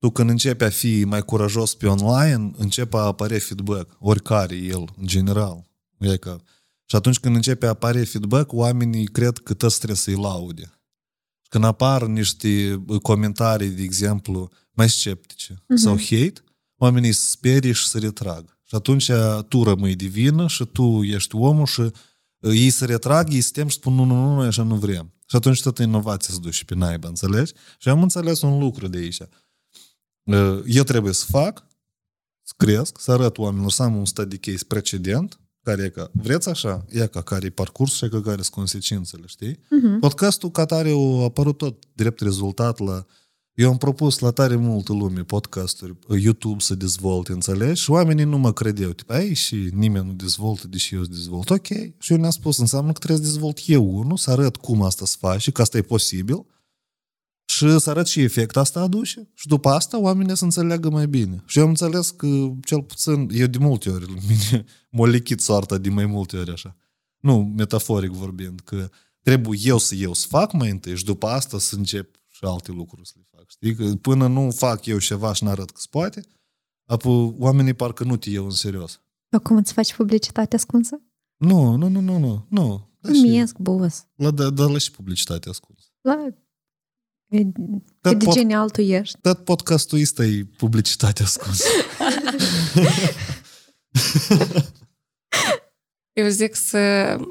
Tu 0.00 0.10
când 0.10 0.30
începi 0.30 0.64
a 0.64 0.68
fi 0.68 1.04
mai 1.04 1.22
curajos 1.22 1.74
pe 1.74 1.86
online, 1.86 2.50
începe 2.56 2.96
a 2.96 3.00
apare 3.00 3.38
feedback, 3.38 3.96
oricare 3.98 4.56
el, 4.56 4.84
în 4.96 5.06
general. 5.06 5.66
E 5.98 6.16
că... 6.16 6.40
Și 6.84 6.96
atunci 6.96 7.18
când 7.18 7.34
începe 7.34 7.66
a 7.66 7.68
apare 7.68 8.04
feedback, 8.04 8.52
oamenii 8.52 9.06
cred 9.06 9.38
că 9.38 9.54
toți 9.54 9.76
trebuie 9.76 9.96
să-i 9.96 10.14
laude. 10.14 10.72
Când 11.48 11.64
apar 11.64 12.02
niște 12.06 12.82
comentarii, 13.02 13.68
de 13.68 13.82
exemplu, 13.82 14.50
mai 14.72 14.88
sceptice 14.90 15.62
Mhm. 15.68 15.78
sau 15.78 15.92
hate, 15.98 16.42
oamenii 16.76 17.12
se 17.12 17.26
sperie 17.30 17.72
și 17.72 17.86
se 17.88 17.98
retrag. 17.98 18.58
Și 18.64 18.74
atunci 18.74 19.10
tu 19.48 19.62
rămâi 19.62 19.94
de 19.96 20.06
vină 20.06 20.46
și 20.48 20.64
tu 20.64 21.02
ești 21.02 21.34
omul 21.36 21.66
și 21.66 21.80
uh, 21.80 21.90
ei 22.40 22.70
se 22.70 22.84
retrag, 22.84 23.32
ei 23.32 23.40
se 23.40 23.50
tem 23.52 23.68
și 23.68 23.76
spun 23.76 23.94
nu, 23.94 24.04
nu, 24.04 24.14
nu, 24.14 24.34
noi 24.34 24.46
așa 24.46 24.62
nu 24.62 24.74
vrem. 24.74 25.12
Și 25.26 25.36
atunci 25.36 25.62
toată 25.62 25.82
inovația 25.82 26.34
se 26.34 26.40
duce 26.40 26.64
pe 26.64 26.74
naiba, 26.74 27.08
înțelegi? 27.08 27.52
Și 27.78 27.88
am 27.88 28.02
înțeles 28.02 28.40
un 28.40 28.58
lucru 28.58 28.88
de 28.88 28.98
aici. 28.98 29.18
Uh, 30.32 30.62
Eu 30.66 30.82
trebuie 30.82 31.12
să 31.12 31.24
fac, 31.28 31.66
să 32.42 32.54
cresc, 32.56 33.00
să 33.00 33.12
arăt 33.12 33.38
oamenilor, 33.38 33.70
să 33.70 33.82
am 33.82 33.96
un 33.96 34.04
study 34.04 34.38
case 34.38 34.64
precedent, 34.68 35.40
care 35.62 35.82
e 35.82 35.88
că 35.88 36.10
vreți 36.12 36.48
așa, 36.48 36.84
e 36.88 37.06
ca 37.06 37.22
care 37.22 37.46
e 37.46 37.50
parcurs 37.50 37.94
și 37.94 38.04
e 38.04 38.08
ca 38.08 38.20
care 38.20 38.42
sunt 38.42 38.54
consecințele, 38.54 39.22
știi? 39.26 39.58
Mhm. 39.70 39.98
Podcastul 39.98 40.50
ca 40.50 40.64
tare 40.64 40.90
a 40.90 41.22
apărut 41.22 41.56
tot 41.56 41.84
drept 41.92 42.20
rezultat 42.20 42.78
la... 42.78 43.06
Eu 43.54 43.70
am 43.70 43.76
propus 43.76 44.18
la 44.18 44.30
tare 44.30 44.56
multă 44.56 44.92
lume 44.92 45.20
podcasturi, 45.20 45.98
YouTube 46.20 46.60
să 46.62 46.74
dezvolte, 46.74 47.32
înțelegi? 47.32 47.82
Și 47.82 47.90
oamenii 47.90 48.24
nu 48.24 48.38
mă 48.38 48.52
credeau. 48.52 48.90
Tipo, 48.90 49.12
ai 49.12 49.34
și 49.34 49.70
nimeni 49.72 50.06
nu 50.06 50.12
dezvoltă, 50.12 50.68
deși 50.68 50.94
eu 50.94 51.02
să 51.02 51.10
dezvolt. 51.10 51.50
Ok. 51.50 51.66
Și 51.98 52.12
eu 52.12 52.18
ne-am 52.18 52.30
spus, 52.30 52.58
înseamnă 52.58 52.92
că 52.92 52.98
trebuie 52.98 53.26
să 53.26 53.32
dezvolt 53.32 53.60
eu 53.66 53.98
unul, 53.98 54.16
să 54.16 54.30
arăt 54.30 54.56
cum 54.56 54.82
asta 54.82 55.04
se 55.04 55.16
face 55.18 55.38
și 55.38 55.52
că 55.52 55.62
asta 55.62 55.76
e 55.76 55.82
posibil 55.82 56.46
și 57.68 57.78
să 57.78 57.90
arăt 57.90 58.06
și 58.06 58.20
efect 58.20 58.56
asta 58.56 58.80
aduce. 58.80 59.28
Și 59.34 59.46
după 59.46 59.68
asta 59.68 59.98
oamenii 59.98 60.36
să 60.36 60.44
înțeleagă 60.44 60.90
mai 60.90 61.06
bine. 61.06 61.42
Și 61.46 61.58
eu 61.58 61.64
am 61.64 61.70
înțeles 61.70 62.10
că, 62.10 62.26
cel 62.64 62.82
puțin, 62.82 63.28
eu 63.32 63.46
de 63.46 63.58
multe 63.58 63.90
ori, 63.90 64.12
mine 64.28 64.64
m-a 64.90 65.06
lichit 65.06 65.40
soarta 65.40 65.78
de 65.78 65.88
mai 65.88 66.06
multe 66.06 66.36
ori 66.36 66.50
așa. 66.50 66.76
Nu, 67.20 67.52
metaforic 67.56 68.10
vorbind, 68.10 68.60
că 68.60 68.90
trebuie 69.22 69.58
eu 69.62 69.78
să 69.78 69.94
eu 69.94 70.12
să 70.12 70.26
fac 70.28 70.52
mai 70.52 70.70
întâi 70.70 70.96
și 70.96 71.04
după 71.04 71.26
asta 71.26 71.58
să 71.58 71.76
încep 71.76 72.20
și 72.28 72.44
alte 72.44 72.72
lucruri 72.72 73.08
să 73.08 73.14
le 73.16 73.26
fac. 73.36 73.44
Știi? 73.50 73.74
Că 73.74 73.94
până 74.00 74.26
nu 74.26 74.50
fac 74.50 74.86
eu 74.86 74.98
ceva 74.98 75.32
și 75.32 75.44
n-arăt 75.44 75.70
că 75.70 75.80
se 75.80 75.86
poate, 75.90 76.22
apoi 76.86 77.34
oamenii 77.38 77.74
parcă 77.74 78.04
nu 78.04 78.16
te 78.16 78.30
iau 78.30 78.44
în 78.44 78.50
serios. 78.50 79.00
Acum 79.30 79.56
îți 79.56 79.72
faci 79.72 79.94
publicitate 79.94 80.56
ascunsă? 80.56 81.00
Nu, 81.36 81.76
nu, 81.76 81.88
nu, 81.88 82.00
nu, 82.00 82.18
nu. 82.18 82.46
nu. 82.48 82.88
Da 83.00 83.12
și, 83.12 83.20
Miesc, 83.20 83.58
boss. 83.58 84.06
la, 84.14 84.30
da, 84.30 84.50
da, 84.50 84.64
la 84.64 84.78
și 84.78 84.90
publicitate 84.90 85.48
ascuns. 85.48 85.92
La... 86.00 86.26
Cât 87.30 87.46
Tot, 88.00 88.18
de 88.18 88.24
pot, 88.24 88.34
genial 88.34 88.70
tu 88.70 88.80
ești. 88.80 89.18
tot 89.20 89.44
podcastul 89.44 90.00
ăsta 90.00 90.24
e 90.24 90.44
publicitate 90.56 91.22
ascunsă. 91.22 91.64
Eu 96.12 96.28
zic 96.28 96.54
să, 96.54 96.78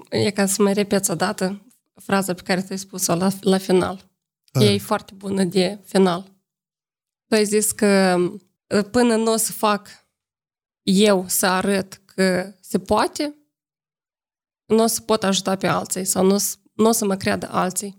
e 0.09 0.31
ca 0.31 0.45
să 0.45 0.61
mai 0.61 0.73
repeți 0.73 1.11
o 1.11 1.15
dată 1.15 1.65
fraza 1.95 2.33
pe 2.33 2.41
care 2.41 2.61
tu 2.61 2.67
ai 2.69 2.77
spus-o 2.77 3.15
la, 3.15 3.29
la 3.41 3.57
final. 3.57 4.09
Ah. 4.51 4.63
E 4.73 4.77
foarte 4.77 5.13
bună 5.15 5.43
de 5.43 5.79
final. 5.85 6.21
Tu 7.27 7.35
ai 7.35 7.45
zis 7.45 7.71
că 7.71 8.17
până 8.91 9.15
nu 9.15 9.31
o 9.31 9.35
să 9.35 9.51
fac 9.51 9.87
eu 10.83 11.27
să 11.27 11.45
arăt 11.45 12.01
că 12.05 12.53
se 12.61 12.79
poate, 12.79 13.35
nu 14.65 14.83
o 14.83 14.87
să 14.87 15.01
pot 15.01 15.23
ajuta 15.23 15.55
pe 15.55 15.67
alții 15.67 16.05
sau 16.05 16.25
nu, 16.25 16.33
o 16.33 16.37
să- 16.37 16.55
nu 16.73 16.87
o 16.87 16.91
să 16.91 17.05
mă 17.05 17.15
creadă 17.15 17.49
alții. 17.49 17.98